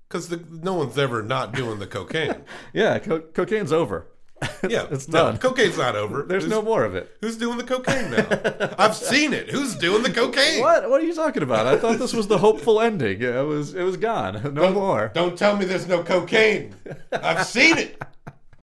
Because 0.08 0.30
no 0.50 0.74
one's 0.74 0.98
ever 0.98 1.22
not 1.22 1.52
doing 1.54 1.78
the 1.78 1.86
cocaine. 1.86 2.44
Yeah, 2.72 2.98
co- 2.98 3.20
cocaine's 3.20 3.72
over. 3.72 4.08
Yeah, 4.68 4.86
it's 4.90 5.06
no, 5.08 5.24
done. 5.30 5.38
cocaine's 5.38 5.78
not 5.78 5.94
over. 5.96 6.22
There's 6.22 6.42
Who's- 6.44 6.50
no 6.50 6.62
more 6.62 6.84
of 6.84 6.94
it. 6.94 7.16
Who's 7.20 7.36
doing 7.36 7.58
the 7.58 7.64
cocaine 7.64 8.10
now? 8.10 8.74
I've 8.78 8.94
seen 9.12 9.32
it. 9.32 9.50
Who's 9.50 9.76
doing 9.76 10.02
the 10.02 10.10
cocaine? 10.10 10.60
What? 10.60 10.90
What 10.90 11.00
are 11.00 11.04
you 11.04 11.14
talking 11.14 11.42
about? 11.44 11.66
I 11.66 11.76
thought 11.78 11.98
this 11.98 12.12
was 12.12 12.26
the 12.26 12.38
hopeful 12.38 12.80
ending. 12.80 13.22
It 13.22 13.46
was. 13.46 13.74
It 13.74 13.82
was 13.84 13.96
gone. 13.96 14.52
No 14.54 14.72
more. 14.72 15.10
Don't 15.14 15.38
tell 15.38 15.56
me 15.56 15.64
there's 15.64 15.86
no 15.86 16.02
cocaine. 16.02 16.74
I've 17.12 17.46
seen 17.46 17.78
it. 17.78 18.02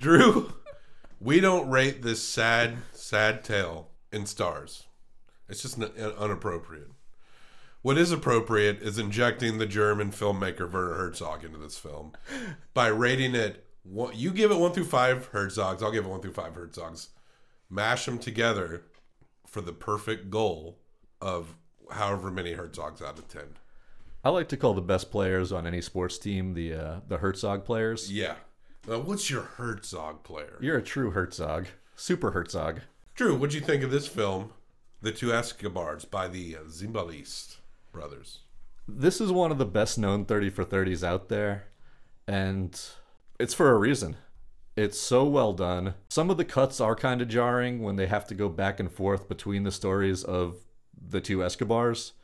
Drew, 0.01 0.53
we 1.21 1.41
don't 1.41 1.69
rate 1.71 2.03
this 2.03 2.23
sad, 2.23 2.77
sad 2.93 3.45
tale 3.45 3.89
in 4.13 4.27
stars. 4.27 4.85
It's 5.49 5.63
just 5.63 5.79
n- 5.81 5.91
uh, 6.01 6.25
inappropriate. 6.25 6.89
What 7.83 7.99
is 7.99 8.11
appropriate 8.13 8.81
is 8.83 8.99
injecting 8.99 9.59
the 9.59 9.67
German 9.67 10.11
filmmaker 10.11 10.71
Werner 10.71 10.95
Herzog 10.95 11.45
into 11.45 11.59
this 11.59 11.79
film 11.79 12.13
by 12.75 12.89
rating 12.89 13.35
it. 13.35 13.65
You 13.85 14.31
give 14.33 14.51
it 14.51 14.59
one 14.59 14.73
through 14.73 14.85
five 14.85 15.31
Herzogs. 15.33 15.83
I'll 15.83 15.93
give 15.93 16.05
it 16.05 16.11
one 16.11 16.21
through 16.21 16.33
five 16.33 16.55
Herzogs. 16.55 17.09
Mash 17.69 18.07
them 18.07 18.19
together 18.19 18.83
for 19.47 19.61
the 19.61 19.73
perfect 19.73 20.31
goal 20.31 20.79
of 21.21 21.57
however 21.91 22.31
many 22.31 22.55
Herzogs 22.55 23.03
out 23.03 23.19
of 23.19 23.29
ten. 23.29 23.57
I 24.25 24.31
like 24.31 24.49
to 24.49 24.57
call 24.57 24.73
the 24.73 24.81
best 24.81 25.11
players 25.11 25.53
on 25.53 25.67
any 25.67 25.83
sports 25.83 26.19
team 26.19 26.55
the 26.55 26.75
uh, 26.75 27.01
the 27.07 27.19
Herzog 27.19 27.65
players. 27.65 28.11
Yeah. 28.11 28.37
Now, 28.87 28.99
what's 29.01 29.31
your 29.31 29.43
Herzog 29.43 30.23
player? 30.25 30.59
You're 30.61 30.79
a 30.79 30.83
true 30.83 31.11
Herzog, 31.11 31.67
super 31.97 32.33
Herzog. 32.33 32.81
Drew, 33.15 33.35
what'd 33.35 33.55
you 33.55 33.61
think 33.61 33.83
of 33.83 33.91
this 33.91 34.07
film, 34.07 34.53
The 35.01 35.13
Two 35.13 35.33
Escobars, 35.33 36.05
by 36.05 36.29
the 36.29 36.55
Zimbalist 36.69 37.57
brothers? 37.93 38.41
This 38.87 39.21
is 39.23 39.33
one 39.33 39.51
of 39.51 39.57
the 39.57 39.65
best 39.65 39.99
known 39.99 40.27
30 40.27 40.51
for 40.51 40.65
30s 40.65 41.03
out 41.03 41.29
there, 41.31 41.69
and 42.27 42.79
it's 43.45 43.53
for 43.53 43.71
a 43.71 43.79
reason. 43.79 44.17
It's 44.75 44.99
so 44.99 45.23
well 45.25 45.53
done. 45.53 45.93
Some 46.09 46.31
of 46.31 46.39
the 46.39 46.47
cuts 46.47 46.81
are 46.81 46.97
kind 46.97 47.21
of 47.21 47.29
jarring 47.29 47.83
when 47.83 47.97
they 47.97 48.07
have 48.07 48.27
to 48.29 48.35
go 48.35 48.49
back 48.49 48.81
and 48.81 48.91
forth 48.91 49.29
between 49.29 49.65
the 49.65 49.71
stories 49.71 50.25
of 50.25 50.57
the 50.99 51.21
two 51.21 51.45
Escobars. 51.45 52.15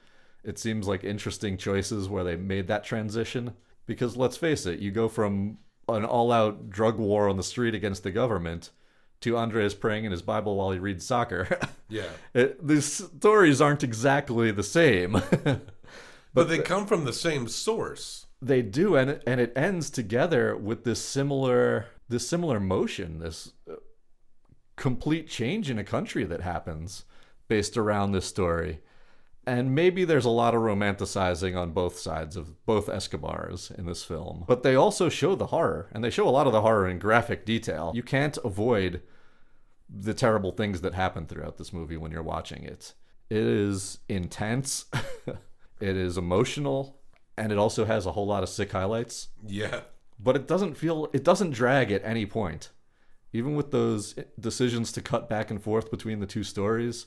It 0.43 0.59
seems 0.59 0.89
like 0.89 1.05
interesting 1.05 1.59
choices 1.59 2.09
where 2.09 2.25
they 2.25 2.37
made 2.37 2.69
that 2.69 2.85
transition. 2.85 3.53
Because 3.85 4.17
let's 4.17 4.39
face 4.39 4.65
it, 4.65 4.79
you 4.79 4.91
go 4.91 5.09
from 5.11 5.59
an 5.89 6.07
all 6.07 6.33
out 6.33 6.71
drug 6.71 6.97
war 6.99 7.29
on 7.29 7.37
the 7.37 7.43
street 7.43 7.75
against 7.75 8.03
the 8.03 8.11
government 8.11 8.71
to 9.21 9.37
Andres 9.37 9.75
praying 9.75 10.07
in 10.07 10.13
his 10.13 10.23
Bible 10.23 10.57
while 10.57 10.71
he 10.71 10.79
reads 10.79 11.07
soccer. 11.07 11.59
Yeah. 11.93 12.05
It, 12.35 12.65
these 12.65 12.85
stories 12.85 13.61
aren't 13.61 13.83
exactly 13.83 14.53
the 14.53 14.63
same. 14.63 15.15
but, 15.43 15.73
but 16.33 16.49
they 16.49 16.61
come 16.61 16.87
from 16.87 17.05
the 17.05 17.13
same 17.13 17.49
source. 17.49 18.27
They 18.43 18.63
do, 18.63 18.97
and 18.97 19.11
it, 19.11 19.23
and 19.27 19.41
it 19.41 19.53
ends 19.55 19.91
together 19.91 20.57
with 20.57 20.85
this 20.85 21.03
similar 21.03 21.87
this 22.09 22.29
similar 22.29 22.59
motion, 22.59 23.21
this 23.21 23.53
uh, 23.71 23.77
complete 24.77 25.29
change 25.29 25.71
in 25.71 25.79
a 25.79 25.85
country 25.85 26.25
that 26.25 26.41
happens 26.41 27.05
based 27.49 27.77
around 27.77 28.13
this 28.13 28.27
story. 28.27 28.81
And 29.47 29.75
maybe 29.75 30.05
there's 30.05 30.25
a 30.25 30.31
lot 30.31 30.55
of 30.55 30.61
romanticizing 30.61 31.57
on 31.57 31.73
both 31.73 31.99
sides 31.99 32.37
of 32.37 32.65
both 32.67 32.89
Escobars 32.89 33.71
in 33.71 33.87
this 33.87 34.05
film. 34.05 34.45
But 34.47 34.63
they 34.63 34.75
also 34.75 35.09
show 35.09 35.35
the 35.35 35.47
horror, 35.47 35.89
and 35.93 36.05
they 36.05 36.11
show 36.11 36.29
a 36.29 36.31
lot 36.31 36.47
of 36.47 36.53
the 36.53 36.61
horror 36.61 36.89
in 36.89 36.99
graphic 36.99 37.47
detail. 37.47 37.93
You 37.95 38.03
can't 38.03 38.37
avoid 38.45 39.03
the 39.89 40.15
terrible 40.15 40.53
things 40.53 40.83
that 40.83 40.95
happen 40.95 41.27
throughout 41.27 41.59
this 41.59 41.73
movie 41.73 41.97
when 41.97 42.13
you're 42.13 42.23
watching 42.23 42.65
it. 42.65 42.95
It 43.29 43.39
is 43.39 43.99
intense, 44.09 44.85
it 45.81 45.97
is 45.97 46.19
emotional, 46.19 47.00
and 47.37 47.53
it 47.53 47.59
also 47.59 47.85
has 47.85 48.07
a 48.07 48.13
whole 48.13 48.27
lot 48.27 48.43
of 48.43 48.49
sick 48.49 48.73
highlights. 48.73 49.29
Yeah. 49.47 49.81
But 50.19 50.37
it 50.37 50.47
doesn't 50.47 50.77
feel, 50.77 51.09
it 51.13 51.25
doesn't 51.25 51.51
drag 51.53 51.91
at 51.91 52.05
any 52.05 52.27
point. 52.27 52.71
Even 53.33 53.55
with 53.55 53.71
those 53.71 54.17
decisions 54.39 54.93
to 54.93 55.01
cut 55.01 55.29
back 55.29 55.51
and 55.51 55.63
forth 55.63 55.91
between 55.91 56.21
the 56.21 56.27
two 56.27 56.43
stories, 56.43 57.07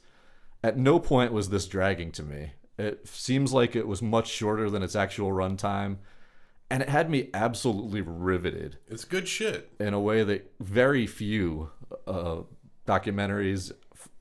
at 0.64 0.78
no 0.78 1.00
point 1.00 1.34
was 1.34 1.50
this 1.50 1.68
dragging 1.68 2.12
to 2.14 2.24
me. 2.24 2.54
It 2.78 3.08
seems 3.08 3.54
like 3.54 3.76
it 3.76 3.88
was 3.88 4.02
much 4.02 4.30
shorter 4.30 4.70
than 4.70 4.82
its 4.82 4.96
actual 4.96 5.32
runtime, 5.32 5.98
and 6.72 6.82
it 6.82 6.90
had 6.90 7.10
me 7.10 7.30
absolutely 7.34 8.02
riveted. 8.02 8.78
It's 8.88 9.06
good 9.06 9.28
shit. 9.28 9.72
In 9.80 9.94
a 9.94 10.00
way 10.00 10.24
that 10.24 10.52
very 10.60 11.06
few 11.06 11.70
uh, 12.08 12.38
documentaries 12.88 13.72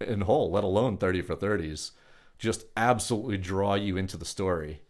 in 0.00 0.22
whole, 0.22 0.50
let 0.50 0.64
alone 0.64 0.98
30 0.98 1.22
for 1.22 1.36
30s, 1.36 1.92
just 2.38 2.64
absolutely 2.76 3.38
draw 3.38 3.74
you 3.74 3.96
into 3.96 4.16
the 4.16 4.24
story. 4.24 4.82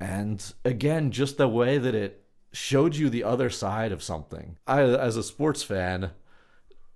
And 0.00 0.52
again, 0.64 1.10
just 1.10 1.36
the 1.36 1.48
way 1.48 1.78
that 1.78 1.94
it 1.94 2.24
showed 2.52 2.96
you 2.96 3.08
the 3.08 3.24
other 3.24 3.50
side 3.50 3.92
of 3.92 4.02
something. 4.02 4.56
I, 4.66 4.82
as 4.82 5.16
a 5.16 5.22
sports 5.22 5.62
fan, 5.62 6.10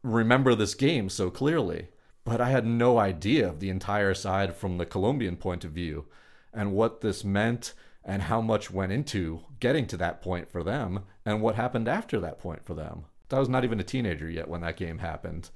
remember 0.03 0.55
this 0.55 0.75
game 0.75 1.09
so 1.09 1.31
clearly 1.31 1.89
but 2.29 2.43
I 2.43 2.51
had 2.51 2.67
no 2.67 2.99
idea 2.99 3.49
of 3.49 3.59
the 3.59 3.71
entire 3.71 4.13
side 4.13 4.55
from 4.55 4.77
the 4.77 4.85
Colombian 4.85 5.37
point 5.37 5.65
of 5.65 5.73
view 5.73 6.07
and 6.53 6.73
what 6.73 7.01
this 7.01 7.25
meant 7.25 7.73
and 8.05 8.23
how 8.23 8.43
much 8.43 8.71
went 8.71 8.93
into 8.93 9.41
getting 9.61 9.87
to 9.87 9.97
that 9.97 10.21
point 10.21 10.51
for 10.51 10.63
them 10.63 11.05
and 11.25 11.41
what 11.41 11.55
happened 11.55 11.89
after 11.89 12.21
that 12.21 12.39
point 12.39 12.67
for 12.67 12.75
them. 12.75 13.07
I 13.31 13.39
was 13.39 13.49
not 13.49 13.65
even 13.65 13.81
a 13.81 13.85
teenager 13.85 14.29
yet 14.29 14.49
when 14.49 14.61
that 14.61 14.77
game 14.77 14.99
happened. 14.99 15.49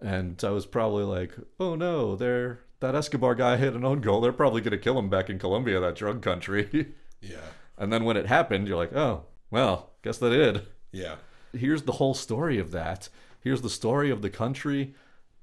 And 0.00 0.42
I 0.44 0.50
was 0.50 0.66
probably 0.66 1.04
like, 1.04 1.36
oh 1.60 1.76
no, 1.76 2.16
they're 2.16 2.60
that 2.80 2.94
Escobar 2.94 3.34
guy 3.34 3.56
hit 3.56 3.74
an 3.74 3.84
own 3.84 4.00
goal. 4.00 4.20
They're 4.20 4.32
probably 4.32 4.60
going 4.60 4.72
to 4.72 4.78
kill 4.78 4.98
him 4.98 5.08
back 5.08 5.28
in 5.28 5.38
Colombia, 5.38 5.80
that 5.80 5.96
drug 5.96 6.22
country. 6.22 6.92
yeah. 7.20 7.36
And 7.76 7.92
then 7.92 8.04
when 8.04 8.16
it 8.16 8.26
happened, 8.26 8.68
you're 8.68 8.76
like, 8.76 8.94
oh, 8.94 9.24
well, 9.50 9.90
guess 10.02 10.18
they 10.18 10.30
did. 10.30 10.62
Yeah. 10.92 11.16
Here's 11.52 11.82
the 11.82 11.92
whole 11.92 12.14
story 12.14 12.58
of 12.58 12.70
that. 12.72 13.08
Here's 13.40 13.62
the 13.62 13.70
story 13.70 14.10
of 14.10 14.22
the 14.22 14.30
country 14.30 14.94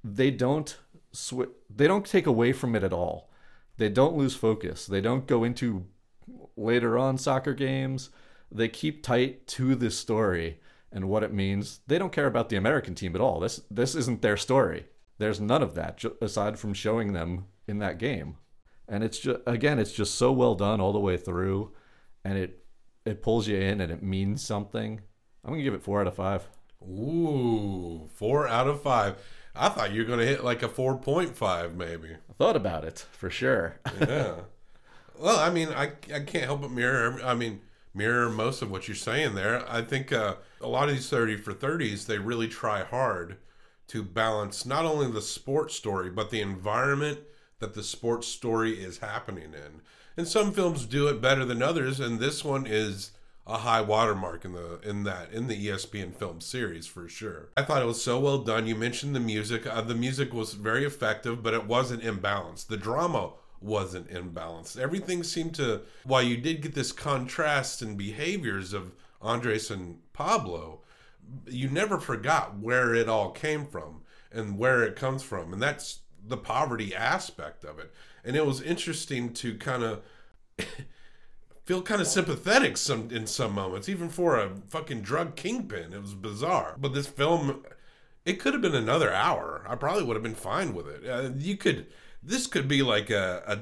they 0.04 0.30
don't 0.30 0.78
sw- 1.12 1.52
they 1.74 1.88
don't 1.88 2.06
take 2.06 2.28
away 2.28 2.54
from 2.54 2.76
it 2.76 2.84
at 2.84 2.94
all. 2.94 3.32
They 3.78 3.90
don't 3.90 4.16
lose 4.16 4.36
focus. 4.36 4.86
They 4.86 5.02
don't 5.02 5.26
go 5.26 5.44
into 5.44 5.86
later 6.56 6.98
on 6.98 7.18
soccer 7.18 7.54
games. 7.54 8.10
They 8.52 8.68
keep 8.68 9.04
tight 9.04 9.48
to 9.48 9.76
this 9.76 9.98
story 9.98 10.60
and 10.92 11.10
what 11.10 11.24
it 11.24 11.34
means. 11.34 11.80
They 11.88 11.98
don't 11.98 12.12
care 12.12 12.28
about 12.28 12.50
the 12.50 12.56
American 12.56 12.96
team 12.96 13.16
at 13.16 13.22
all. 13.22 13.40
This 13.40 13.62
this 13.72 13.96
isn't 13.96 14.22
their 14.22 14.38
story. 14.38 14.86
There's 15.18 15.40
none 15.40 15.62
of 15.64 15.76
that 15.76 16.04
aside 16.22 16.60
from 16.60 16.74
showing 16.74 17.14
them 17.14 17.46
in 17.68 17.80
that 17.80 17.98
game. 17.98 18.38
And 18.88 19.04
it's 19.04 19.20
just 19.20 19.40
again, 19.48 19.80
it's 19.80 19.94
just 19.94 20.16
so 20.16 20.32
well 20.32 20.56
done 20.56 20.80
all 20.80 20.94
the 20.94 21.00
way 21.00 21.18
through 21.18 21.72
and 22.24 22.38
it 22.38 22.64
it 23.06 23.22
pulls 23.22 23.48
you 23.48 23.58
in 23.58 23.82
and 23.82 23.92
it 23.92 24.04
means 24.04 24.44
something. 24.44 25.02
I'm 25.44 25.52
going 25.52 25.60
to 25.60 25.64
give 25.64 25.76
it 25.76 25.84
4 25.84 26.02
out 26.02 26.08
of 26.08 26.16
5. 26.16 26.50
Ooh, 26.90 28.10
4 28.16 28.48
out 28.48 28.68
of 28.68 28.82
5. 28.82 29.16
I 29.56 29.70
thought 29.70 29.92
you 29.92 30.02
were 30.02 30.08
going 30.08 30.20
to 30.20 30.26
hit 30.26 30.44
like 30.44 30.64
a 30.64 30.68
4.5 30.68 31.76
maybe. 31.76 32.10
I 32.14 32.34
thought 32.38 32.56
about 32.56 32.84
it 32.84 33.06
for 33.12 33.30
sure. 33.30 33.80
yeah. 34.02 34.36
Well, 35.18 35.40
I 35.40 35.50
mean, 35.50 35.70
I, 35.70 35.94
I 36.14 36.20
can't 36.20 36.44
help 36.44 36.60
but 36.60 36.72
mirror, 36.72 37.22
I 37.24 37.36
mean, 37.36 37.62
mirror 37.94 38.30
most 38.30 38.62
of 38.62 38.70
what 38.70 38.90
you're 38.90 38.96
saying 38.96 39.36
there. 39.36 39.64
I 39.72 39.82
think 39.82 40.12
uh, 40.12 40.36
a 40.60 40.68
lot 40.68 40.90
of 40.90 40.96
these 40.96 41.10
30 41.10 41.38
for 41.38 41.54
30s, 41.54 42.06
they 42.06 42.18
really 42.18 42.50
try 42.50 42.84
hard 42.84 43.38
to 43.88 44.04
balance 44.04 44.66
not 44.66 44.86
only 44.86 45.10
the 45.12 45.22
sports 45.22 45.76
story, 45.76 46.10
but 46.10 46.30
the 46.30 46.42
environment 46.42 47.20
that 47.60 47.74
the 47.74 47.84
sports 47.84 48.28
story 48.28 48.84
is 48.84 49.00
happening 49.00 49.54
in. 49.54 49.82
And 50.18 50.28
some 50.28 50.52
films 50.52 50.86
do 50.86 51.08
it 51.08 51.22
better 51.22 51.46
than 51.46 51.62
others, 51.62 52.00
and 52.00 52.20
this 52.20 52.44
one 52.44 52.66
is 52.66 53.12
a 53.48 53.58
high 53.60 53.82
watermark 53.82 54.44
in 54.44 54.54
the 54.54 54.80
in 54.82 55.04
that 55.04 55.32
in 55.32 55.48
the 55.48 55.68
ESPN 55.68 56.16
film 56.16 56.42
series 56.42 56.88
for 56.88 57.08
sure. 57.08 57.50
I 57.56 57.62
thought 57.62 57.82
it 57.82 57.88
was 57.88 58.04
so 58.04 58.20
well 58.20 58.40
done. 58.40 58.66
You 58.66 58.76
mentioned 58.76 59.16
the 59.16 59.20
music. 59.20 59.68
Uh, 59.68 59.82
the 59.82 59.94
music 59.94 60.34
was 60.34 60.54
very 60.54 60.84
effective, 60.84 61.44
but 61.44 61.54
it 61.54 61.68
wasn't 61.68 62.04
imbalanced. 62.04 62.68
The 62.68 62.78
drama 62.78 63.34
wasn't 63.62 64.10
imbalanced. 64.10 64.80
Everything 64.80 65.24
seemed 65.24 65.54
to 65.56 65.82
while 66.06 66.24
you 66.24 66.38
did 66.38 66.62
get 66.62 66.74
this 66.76 66.92
contrast 66.92 67.82
in 67.82 67.96
behaviors 67.96 68.74
of 68.74 68.94
Andres 69.22 69.70
and 69.70 70.00
Pablo, 70.14 70.82
you 71.48 71.70
never 71.70 72.00
forgot 72.00 72.58
where 72.58 72.94
it 72.94 73.10
all 73.10 73.32
came 73.32 73.66
from 73.66 74.02
and 74.32 74.58
where 74.58 74.84
it 74.84 74.96
comes 74.96 75.24
from. 75.24 75.54
And 75.54 75.62
that's 75.62 76.00
the 76.28 76.38
poverty 76.38 76.96
aspect 76.96 77.64
of 77.64 77.80
it. 77.80 77.94
And 78.24 78.36
it 78.36 78.46
was 78.46 78.62
interesting 78.62 79.34
to 79.34 79.58
kind 79.58 79.84
of 79.84 80.02
feel 81.66 81.82
kind 81.82 82.02
of 82.02 82.08
sympathetic 82.08 82.78
some 82.78 83.10
in 83.12 83.28
some 83.28 83.54
moments, 83.54 83.90
even 83.90 84.10
for 84.10 84.38
a 84.38 84.52
fucking 84.70 85.02
drug 85.02 85.36
kingpin. 85.36 85.94
It 85.94 86.02
was 86.02 86.14
bizarre. 86.14 86.76
But 86.80 86.94
this 86.94 87.08
film, 87.08 87.66
it 88.26 88.40
could 88.40 88.54
have 88.54 88.62
been 88.62 88.76
another 88.76 89.14
hour. 89.14 89.66
I 89.68 89.76
probably 89.76 90.04
would 90.04 90.16
have 90.16 90.24
been 90.24 90.36
fine 90.36 90.74
with 90.74 90.88
it. 90.88 91.08
Uh, 91.08 91.32
you 91.38 91.58
could, 91.58 91.88
this 92.22 92.48
could 92.48 92.68
be 92.68 92.82
like 92.82 93.10
a, 93.10 93.44
a 93.48 93.60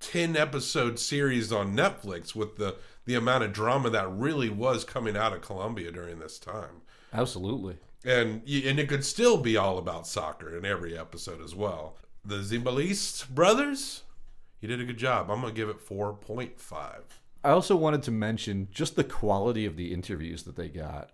ten 0.00 0.36
episode 0.36 0.98
series 0.98 1.52
on 1.52 1.76
Netflix 1.76 2.34
with 2.34 2.56
the 2.56 2.76
the 3.04 3.14
amount 3.14 3.44
of 3.44 3.52
drama 3.52 3.90
that 3.90 4.10
really 4.10 4.50
was 4.50 4.84
coming 4.84 5.16
out 5.16 5.32
of 5.32 5.40
Colombia 5.42 5.90
during 5.90 6.18
this 6.18 6.38
time. 6.38 6.82
Absolutely. 7.12 7.78
And 8.04 8.42
and 8.48 8.78
it 8.78 8.88
could 8.88 9.04
still 9.04 9.36
be 9.36 9.56
all 9.56 9.78
about 9.78 10.06
soccer 10.06 10.56
in 10.56 10.64
every 10.64 10.96
episode 10.96 11.42
as 11.42 11.54
well. 11.54 11.96
The 12.24 12.36
Zimbalist 12.36 13.28
brothers, 13.30 14.02
you 14.60 14.68
did 14.68 14.80
a 14.80 14.84
good 14.84 14.98
job. 14.98 15.30
I'm 15.30 15.40
going 15.40 15.54
to 15.54 15.56
give 15.56 15.68
it 15.68 15.86
4.5. 15.86 17.00
I 17.42 17.50
also 17.50 17.74
wanted 17.76 18.02
to 18.04 18.10
mention 18.10 18.68
just 18.70 18.96
the 18.96 19.04
quality 19.04 19.64
of 19.64 19.76
the 19.76 19.92
interviews 19.92 20.42
that 20.42 20.56
they 20.56 20.68
got 20.68 21.10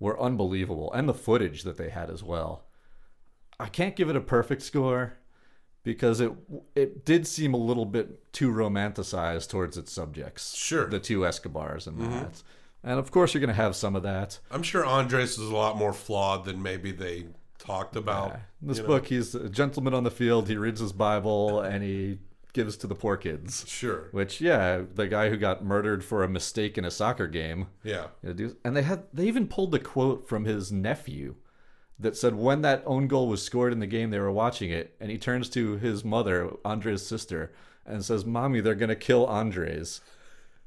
were 0.00 0.20
unbelievable 0.20 0.92
and 0.92 1.08
the 1.08 1.14
footage 1.14 1.62
that 1.62 1.76
they 1.76 1.90
had 1.90 2.10
as 2.10 2.24
well. 2.24 2.64
I 3.60 3.66
can't 3.66 3.94
give 3.94 4.08
it 4.08 4.16
a 4.16 4.20
perfect 4.20 4.62
score 4.62 5.18
because 5.82 6.20
it 6.20 6.32
it 6.74 7.04
did 7.04 7.26
seem 7.26 7.54
a 7.54 7.58
little 7.58 7.86
bit 7.86 8.32
too 8.32 8.50
romanticized 8.50 9.48
towards 9.48 9.76
its 9.76 9.92
subjects. 9.92 10.56
Sure. 10.56 10.86
The 10.86 11.00
two 11.00 11.26
Escobars 11.26 11.86
and 11.86 11.98
mm-hmm. 11.98 12.10
that. 12.10 12.42
And 12.82 12.98
of 12.98 13.10
course 13.10 13.34
you're 13.34 13.40
going 13.40 13.48
to 13.48 13.54
have 13.54 13.76
some 13.76 13.96
of 13.96 14.02
that. 14.02 14.38
I'm 14.50 14.62
sure 14.62 14.84
Andres 14.84 15.38
is 15.38 15.50
a 15.50 15.56
lot 15.56 15.76
more 15.76 15.92
flawed 15.92 16.44
than 16.44 16.62
maybe 16.62 16.92
they 16.92 17.26
talked 17.58 17.96
about. 17.96 18.32
In 18.62 18.68
this 18.68 18.78
you 18.78 18.84
know. 18.84 18.88
book, 18.88 19.06
he's 19.06 19.34
a 19.34 19.48
gentleman 19.48 19.94
on 19.94 20.04
the 20.04 20.10
field. 20.10 20.48
He 20.48 20.56
reads 20.56 20.80
his 20.80 20.92
Bible 20.92 21.60
and 21.60 21.82
he 21.82 22.18
gives 22.52 22.76
to 22.78 22.86
the 22.86 22.94
poor 22.94 23.16
kids. 23.16 23.64
Sure. 23.68 24.08
Which, 24.12 24.40
yeah, 24.40 24.82
the 24.94 25.06
guy 25.06 25.28
who 25.28 25.36
got 25.36 25.64
murdered 25.64 26.02
for 26.02 26.24
a 26.24 26.28
mistake 26.28 26.78
in 26.78 26.84
a 26.84 26.90
soccer 26.90 27.26
game. 27.26 27.68
Yeah. 27.84 28.06
You 28.22 28.28
know, 28.28 28.32
do- 28.32 28.56
And 28.64 28.76
they 28.76 28.82
had 28.82 29.04
they 29.12 29.26
even 29.26 29.46
pulled 29.46 29.74
a 29.74 29.78
quote 29.78 30.28
from 30.28 30.44
his 30.44 30.72
nephew 30.72 31.36
that 32.00 32.16
said 32.16 32.34
when 32.34 32.62
that 32.62 32.82
own 32.86 33.06
goal 33.06 33.28
was 33.28 33.42
scored 33.42 33.72
in 33.72 33.78
the 33.78 33.86
game, 33.86 34.10
they 34.10 34.18
were 34.18 34.32
watching 34.32 34.70
it, 34.70 34.96
and 35.00 35.10
he 35.10 35.18
turns 35.18 35.48
to 35.50 35.76
his 35.76 36.04
mother, 36.04 36.50
Andres' 36.64 37.06
sister, 37.06 37.52
and 37.86 38.04
says, 38.04 38.24
"Mommy, 38.24 38.60
they're 38.60 38.74
gonna 38.74 38.96
kill 38.96 39.26
Andres." 39.26 40.00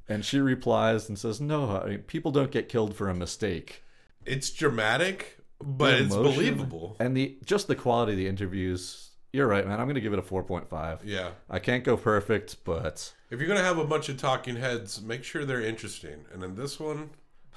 And 0.08 0.24
she 0.24 0.40
replies 0.40 1.08
and 1.08 1.18
says, 1.18 1.42
"No, 1.42 1.78
I 1.78 1.90
mean, 1.90 2.00
people 2.00 2.32
don't 2.32 2.52
get 2.52 2.70
killed 2.70 2.96
for 2.96 3.10
a 3.10 3.16
mistake." 3.16 3.84
It's 4.26 4.52
dramatic, 4.52 5.40
but 5.62 5.94
it's 5.94 6.16
believable. 6.16 6.96
And 7.00 7.16
the 7.16 7.38
just 7.44 7.68
the 7.68 7.76
quality 7.76 8.14
of 8.14 8.18
the 8.18 8.28
interviews. 8.28 9.10
You're 9.32 9.48
right, 9.48 9.66
man. 9.66 9.80
I'm 9.80 9.88
gonna 9.88 10.00
give 10.02 10.14
it 10.14 10.20
a 10.20 10.24
4.5. 10.24 11.04
Yeah. 11.04 11.32
I 11.50 11.58
can't 11.58 11.84
go 11.84 11.98
perfect, 11.98 12.58
but 12.64 13.14
If 13.32 13.40
you're 13.40 13.48
gonna 13.48 13.64
have 13.64 13.80
a 13.80 13.86
bunch 13.86 14.08
of 14.10 14.18
talking 14.18 14.58
heads, 14.58 15.02
make 15.02 15.24
sure 15.24 15.44
they're 15.44 15.60
interesting. 15.60 16.26
And 16.32 16.44
in 16.44 16.56
this 16.56 16.80
one, 16.80 17.10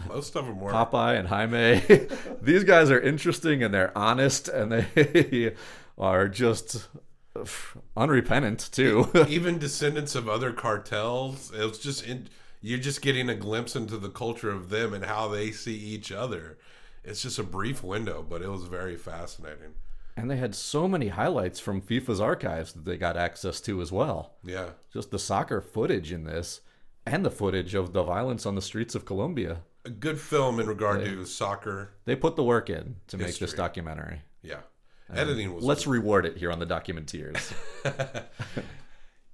most 0.09 0.37
of 0.37 0.47
them 0.47 0.61
were. 0.61 0.73
Popeye 0.73 1.19
and 1.19 1.29
Jaime, 1.29 1.83
these 2.43 2.65
guys 2.65 2.91
are 2.91 3.01
interesting 3.01 3.63
and 3.63 3.73
they're 3.73 3.97
honest 3.97 4.49
and 4.49 4.71
they 4.73 5.55
are 5.99 6.29
just 6.29 6.89
unrepentant 7.97 8.69
too. 8.73 9.11
Even 9.29 9.59
descendants 9.59 10.15
of 10.15 10.29
other 10.29 10.53
cartels. 10.53 11.53
It's 11.55 11.79
just 11.79 12.07
in, 12.07 12.29
you're 12.61 12.79
just 12.79 13.03
getting 13.03 13.29
a 13.29 13.35
glimpse 13.35 13.77
into 13.77 13.97
the 13.99 14.09
culture 14.11 14.51
of 14.51 14.71
them 14.71 14.93
and 14.95 15.05
how 15.05 15.29
they 15.29 15.51
see 15.51 15.77
each 15.77 16.11
other. 16.13 16.59
It's 17.05 17.23
just 17.23 17.39
a 17.39 17.45
brief 17.45 17.85
window, 17.85 18.25
but 18.29 18.43
it 18.43 18.49
was 18.49 18.65
very 18.65 18.97
fascinating. 18.97 19.75
and 20.17 20.31
they 20.31 20.37
had 20.39 20.55
so 20.55 20.89
many 20.89 21.09
highlights 21.09 21.61
from 21.61 21.81
FIFA's 21.81 22.21
archives 22.21 22.73
that 22.73 22.85
they 22.85 22.97
got 22.97 23.17
access 23.17 23.61
to 23.63 23.81
as 23.81 23.93
well. 23.93 24.33
Yeah. 24.45 24.71
Just 24.93 25.11
the 25.11 25.19
soccer 25.19 25.61
footage 25.61 26.11
in 26.11 26.25
this 26.25 26.63
and 27.05 27.25
the 27.25 27.31
footage 27.31 27.75
of 27.75 27.93
the 27.93 28.03
violence 28.03 28.47
on 28.47 28.55
the 28.57 28.63
streets 28.63 28.95
of 28.97 29.05
Colombia. 29.05 29.61
A 29.87 29.91
good 29.91 30.21
film 30.21 30.59
in 30.61 30.67
regard 30.67 31.01
They- 31.01 31.11
to 31.15 31.25
soccer. 31.25 31.93
They 32.07 32.17
put 32.17 32.35
the 32.37 32.43
work 32.43 32.69
in 32.69 32.97
to 33.07 33.17
make 33.17 33.39
this 33.39 33.53
documentary. 33.53 34.23
Yeah. 34.43 34.61
And 35.09 35.19
Editing 35.19 35.55
was 35.55 35.63
Let's 35.65 35.87
reward 35.87 36.27
it 36.27 36.37
here 36.37 36.51
on 36.51 36.59
the 36.59 36.67
Documenteers. 36.67 37.53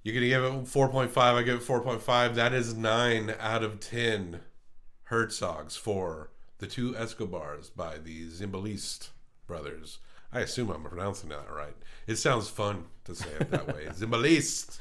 You're 0.03 0.13
gonna 0.13 0.27
give 0.27 0.43
it 0.43 0.65
4.5. 0.65 1.17
I 1.17 1.41
give 1.43 1.55
it 1.61 1.65
4.5. 1.67 2.35
That 2.35 2.53
is 2.53 2.75
nine 2.75 3.33
out 3.39 3.63
of 3.63 3.79
ten 3.79 4.41
Herzogs 5.09 5.77
for 5.77 6.29
the 6.59 6.67
two 6.67 6.95
Escobars 6.95 7.69
by 7.69 7.97
the 7.97 8.27
Zimbalist 8.27 9.09
brothers. 9.47 9.99
I 10.31 10.41
assume 10.41 10.69
I'm 10.69 10.83
pronouncing 10.83 11.29
that 11.29 11.49
right. 11.51 11.75
It 12.05 12.17
sounds 12.17 12.49
fun 12.49 12.85
to 13.05 13.15
say 13.15 13.29
it 13.39 13.49
that 13.51 13.67
way. 13.67 13.85
Zimbalist. 13.89 14.77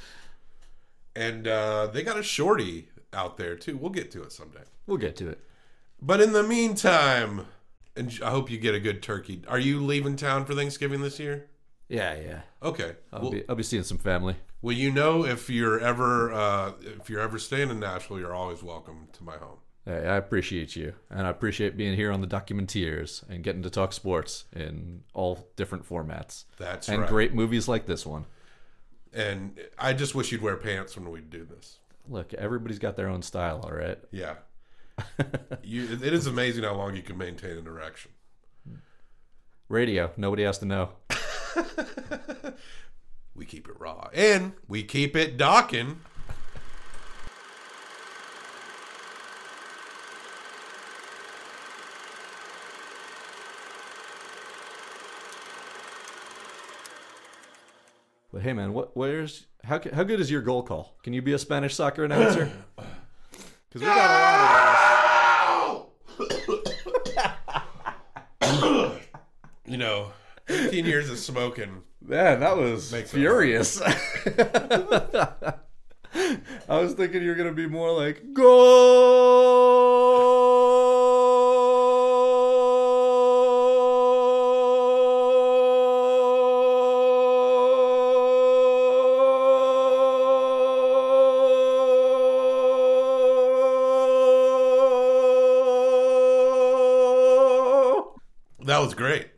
And 1.14 1.46
uh, 1.46 1.86
they 1.86 2.02
got 2.02 2.18
a 2.18 2.22
shorty 2.22 2.88
out 3.14 3.36
there 3.36 3.56
too. 3.56 3.76
We'll 3.76 3.90
get 3.90 4.10
to 4.12 4.22
it 4.22 4.32
someday. 4.32 4.64
we'll 4.86 4.96
get 4.98 5.16
to 5.16 5.28
it. 5.30 5.40
But 6.04 6.20
in 6.20 6.32
the 6.32 6.42
meantime, 6.42 7.46
and 7.96 8.18
I 8.24 8.30
hope 8.30 8.50
you 8.50 8.58
get 8.58 8.74
a 8.74 8.80
good 8.80 9.02
turkey. 9.04 9.42
Are 9.46 9.58
you 9.58 9.80
leaving 9.80 10.16
town 10.16 10.44
for 10.44 10.54
Thanksgiving 10.54 11.00
this 11.00 11.20
year? 11.20 11.46
Yeah, 11.88 12.18
yeah. 12.18 12.40
Okay. 12.60 12.96
I'll 13.12 13.22
Well- 13.22 13.30
be 13.30 13.44
I'll 13.48 13.54
be 13.54 13.62
seeing 13.62 13.84
some 13.84 13.98
family. 13.98 14.36
Well, 14.62 14.74
you 14.76 14.90
know, 14.90 15.24
if 15.24 15.48
you're 15.48 15.78
ever 15.78 16.32
uh, 16.32 16.72
if 16.80 17.08
you're 17.08 17.20
ever 17.20 17.38
staying 17.38 17.70
in 17.70 17.78
Nashville, 17.78 18.18
you're 18.18 18.34
always 18.34 18.62
welcome 18.64 19.08
to 19.12 19.22
my 19.24 19.36
home. 19.36 19.58
Hey, 19.84 20.06
I 20.06 20.16
appreciate 20.16 20.74
you, 20.76 20.94
and 21.10 21.26
I 21.26 21.30
appreciate 21.30 21.76
being 21.76 21.94
here 21.96 22.12
on 22.12 22.20
the 22.20 22.26
Documenteers 22.28 23.28
and 23.28 23.42
getting 23.42 23.62
to 23.62 23.70
talk 23.70 23.92
sports 23.92 24.44
in 24.52 25.02
all 25.12 25.48
different 25.56 25.88
formats. 25.88 26.44
That's 26.56 26.88
and 26.88 27.00
right. 27.00 27.08
great 27.08 27.34
movies 27.34 27.66
like 27.68 27.86
this 27.86 28.06
one. 28.06 28.26
And 29.12 29.60
I 29.78 29.92
just 29.92 30.14
wish 30.14 30.30
you'd 30.32 30.40
wear 30.42 30.56
pants 30.56 30.96
when 30.96 31.10
we 31.10 31.20
do 31.20 31.44
this. 31.44 31.78
Look, 32.08 32.32
everybody's 32.34 32.78
got 32.78 32.96
their 32.96 33.08
own 33.08 33.22
style, 33.22 33.60
all 33.64 33.72
right. 33.72 33.98
Yeah, 34.12 34.36
you, 35.62 35.84
it 36.02 36.12
is 36.12 36.26
amazing 36.26 36.64
how 36.64 36.74
long 36.74 36.96
you 36.96 37.02
can 37.02 37.18
maintain 37.18 37.56
an 37.58 37.66
erection. 37.66 38.12
Radio, 39.68 40.10
nobody 40.16 40.42
has 40.42 40.58
to 40.58 40.66
know. 40.66 40.90
We 43.34 43.46
keep 43.46 43.66
it 43.66 43.80
raw 43.80 44.08
and 44.12 44.52
we 44.68 44.82
keep 44.82 45.16
it 45.16 45.36
docking. 45.36 46.00
But 58.32 58.42
hey, 58.42 58.52
man, 58.52 58.72
what? 58.72 58.96
Where's 58.96 59.46
how? 59.64 59.80
How 59.92 60.04
good 60.04 60.20
is 60.20 60.30
your 60.30 60.40
goal 60.40 60.62
call? 60.62 60.94
Can 61.02 61.12
you 61.12 61.20
be 61.20 61.32
a 61.32 61.38
Spanish 61.38 61.74
soccer 61.74 62.04
announcer? 62.04 62.50
Because 63.68 63.80
we 63.80 63.86
got 63.86 63.96
a 63.96 64.62
lot 64.66 64.71
You 69.66 69.76
know, 69.78 70.12
15 70.46 70.84
years 70.84 71.08
of 71.08 71.18
smoking. 71.18 71.82
Man, 72.00 72.40
that 72.40 72.56
was 72.56 72.92
Makes 72.92 73.12
furious. 73.12 73.80
I 73.80 75.54
was 76.68 76.94
thinking 76.94 77.22
you 77.22 77.28
were 77.28 77.36
gonna 77.36 77.52
be 77.52 77.66
more 77.66 77.92
like 77.92 78.22
That 98.64 98.78
was 98.78 98.94
great. 98.94 99.31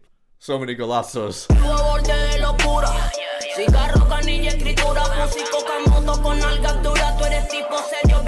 So 0.45 0.59
many 0.59 0.75
golazos. 0.75 1.47
Cigarro, 3.57 4.07
canilla, 4.11 4.51
escritura, 4.51 5.03
músico, 5.19 5.65
camoto 5.65 6.23
con 6.23 6.43
algas 6.43 6.83
duras. 6.83 7.17
Tú 7.17 7.25
eres 7.25 7.49
tipo 7.49 7.79
serio, 7.89 8.21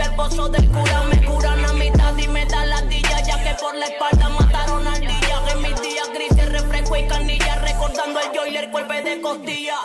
del 0.49 0.71
cura. 0.71 1.03
Me 1.11 1.23
curan 1.27 1.63
a 1.63 1.73
mitad 1.75 2.17
y 2.17 2.27
me 2.29 2.47
dillas, 2.89 3.27
ya 3.27 3.45
que 3.45 3.55
por 3.61 3.75
la 3.75 3.85
espalda 3.85 4.31
mataron 4.31 4.87
al 4.87 5.01
día. 5.01 5.43
En 5.53 5.61
mis 5.61 5.83
días 5.83 6.09
grises, 6.15 6.53
refresco 6.53 6.97
y 6.97 7.07
canilla, 7.07 7.57
recordando 7.57 8.19
el 8.21 8.39
joiler, 8.39 8.71
golpe 8.71 9.03
de 9.03 9.21
costilla. 9.21 9.77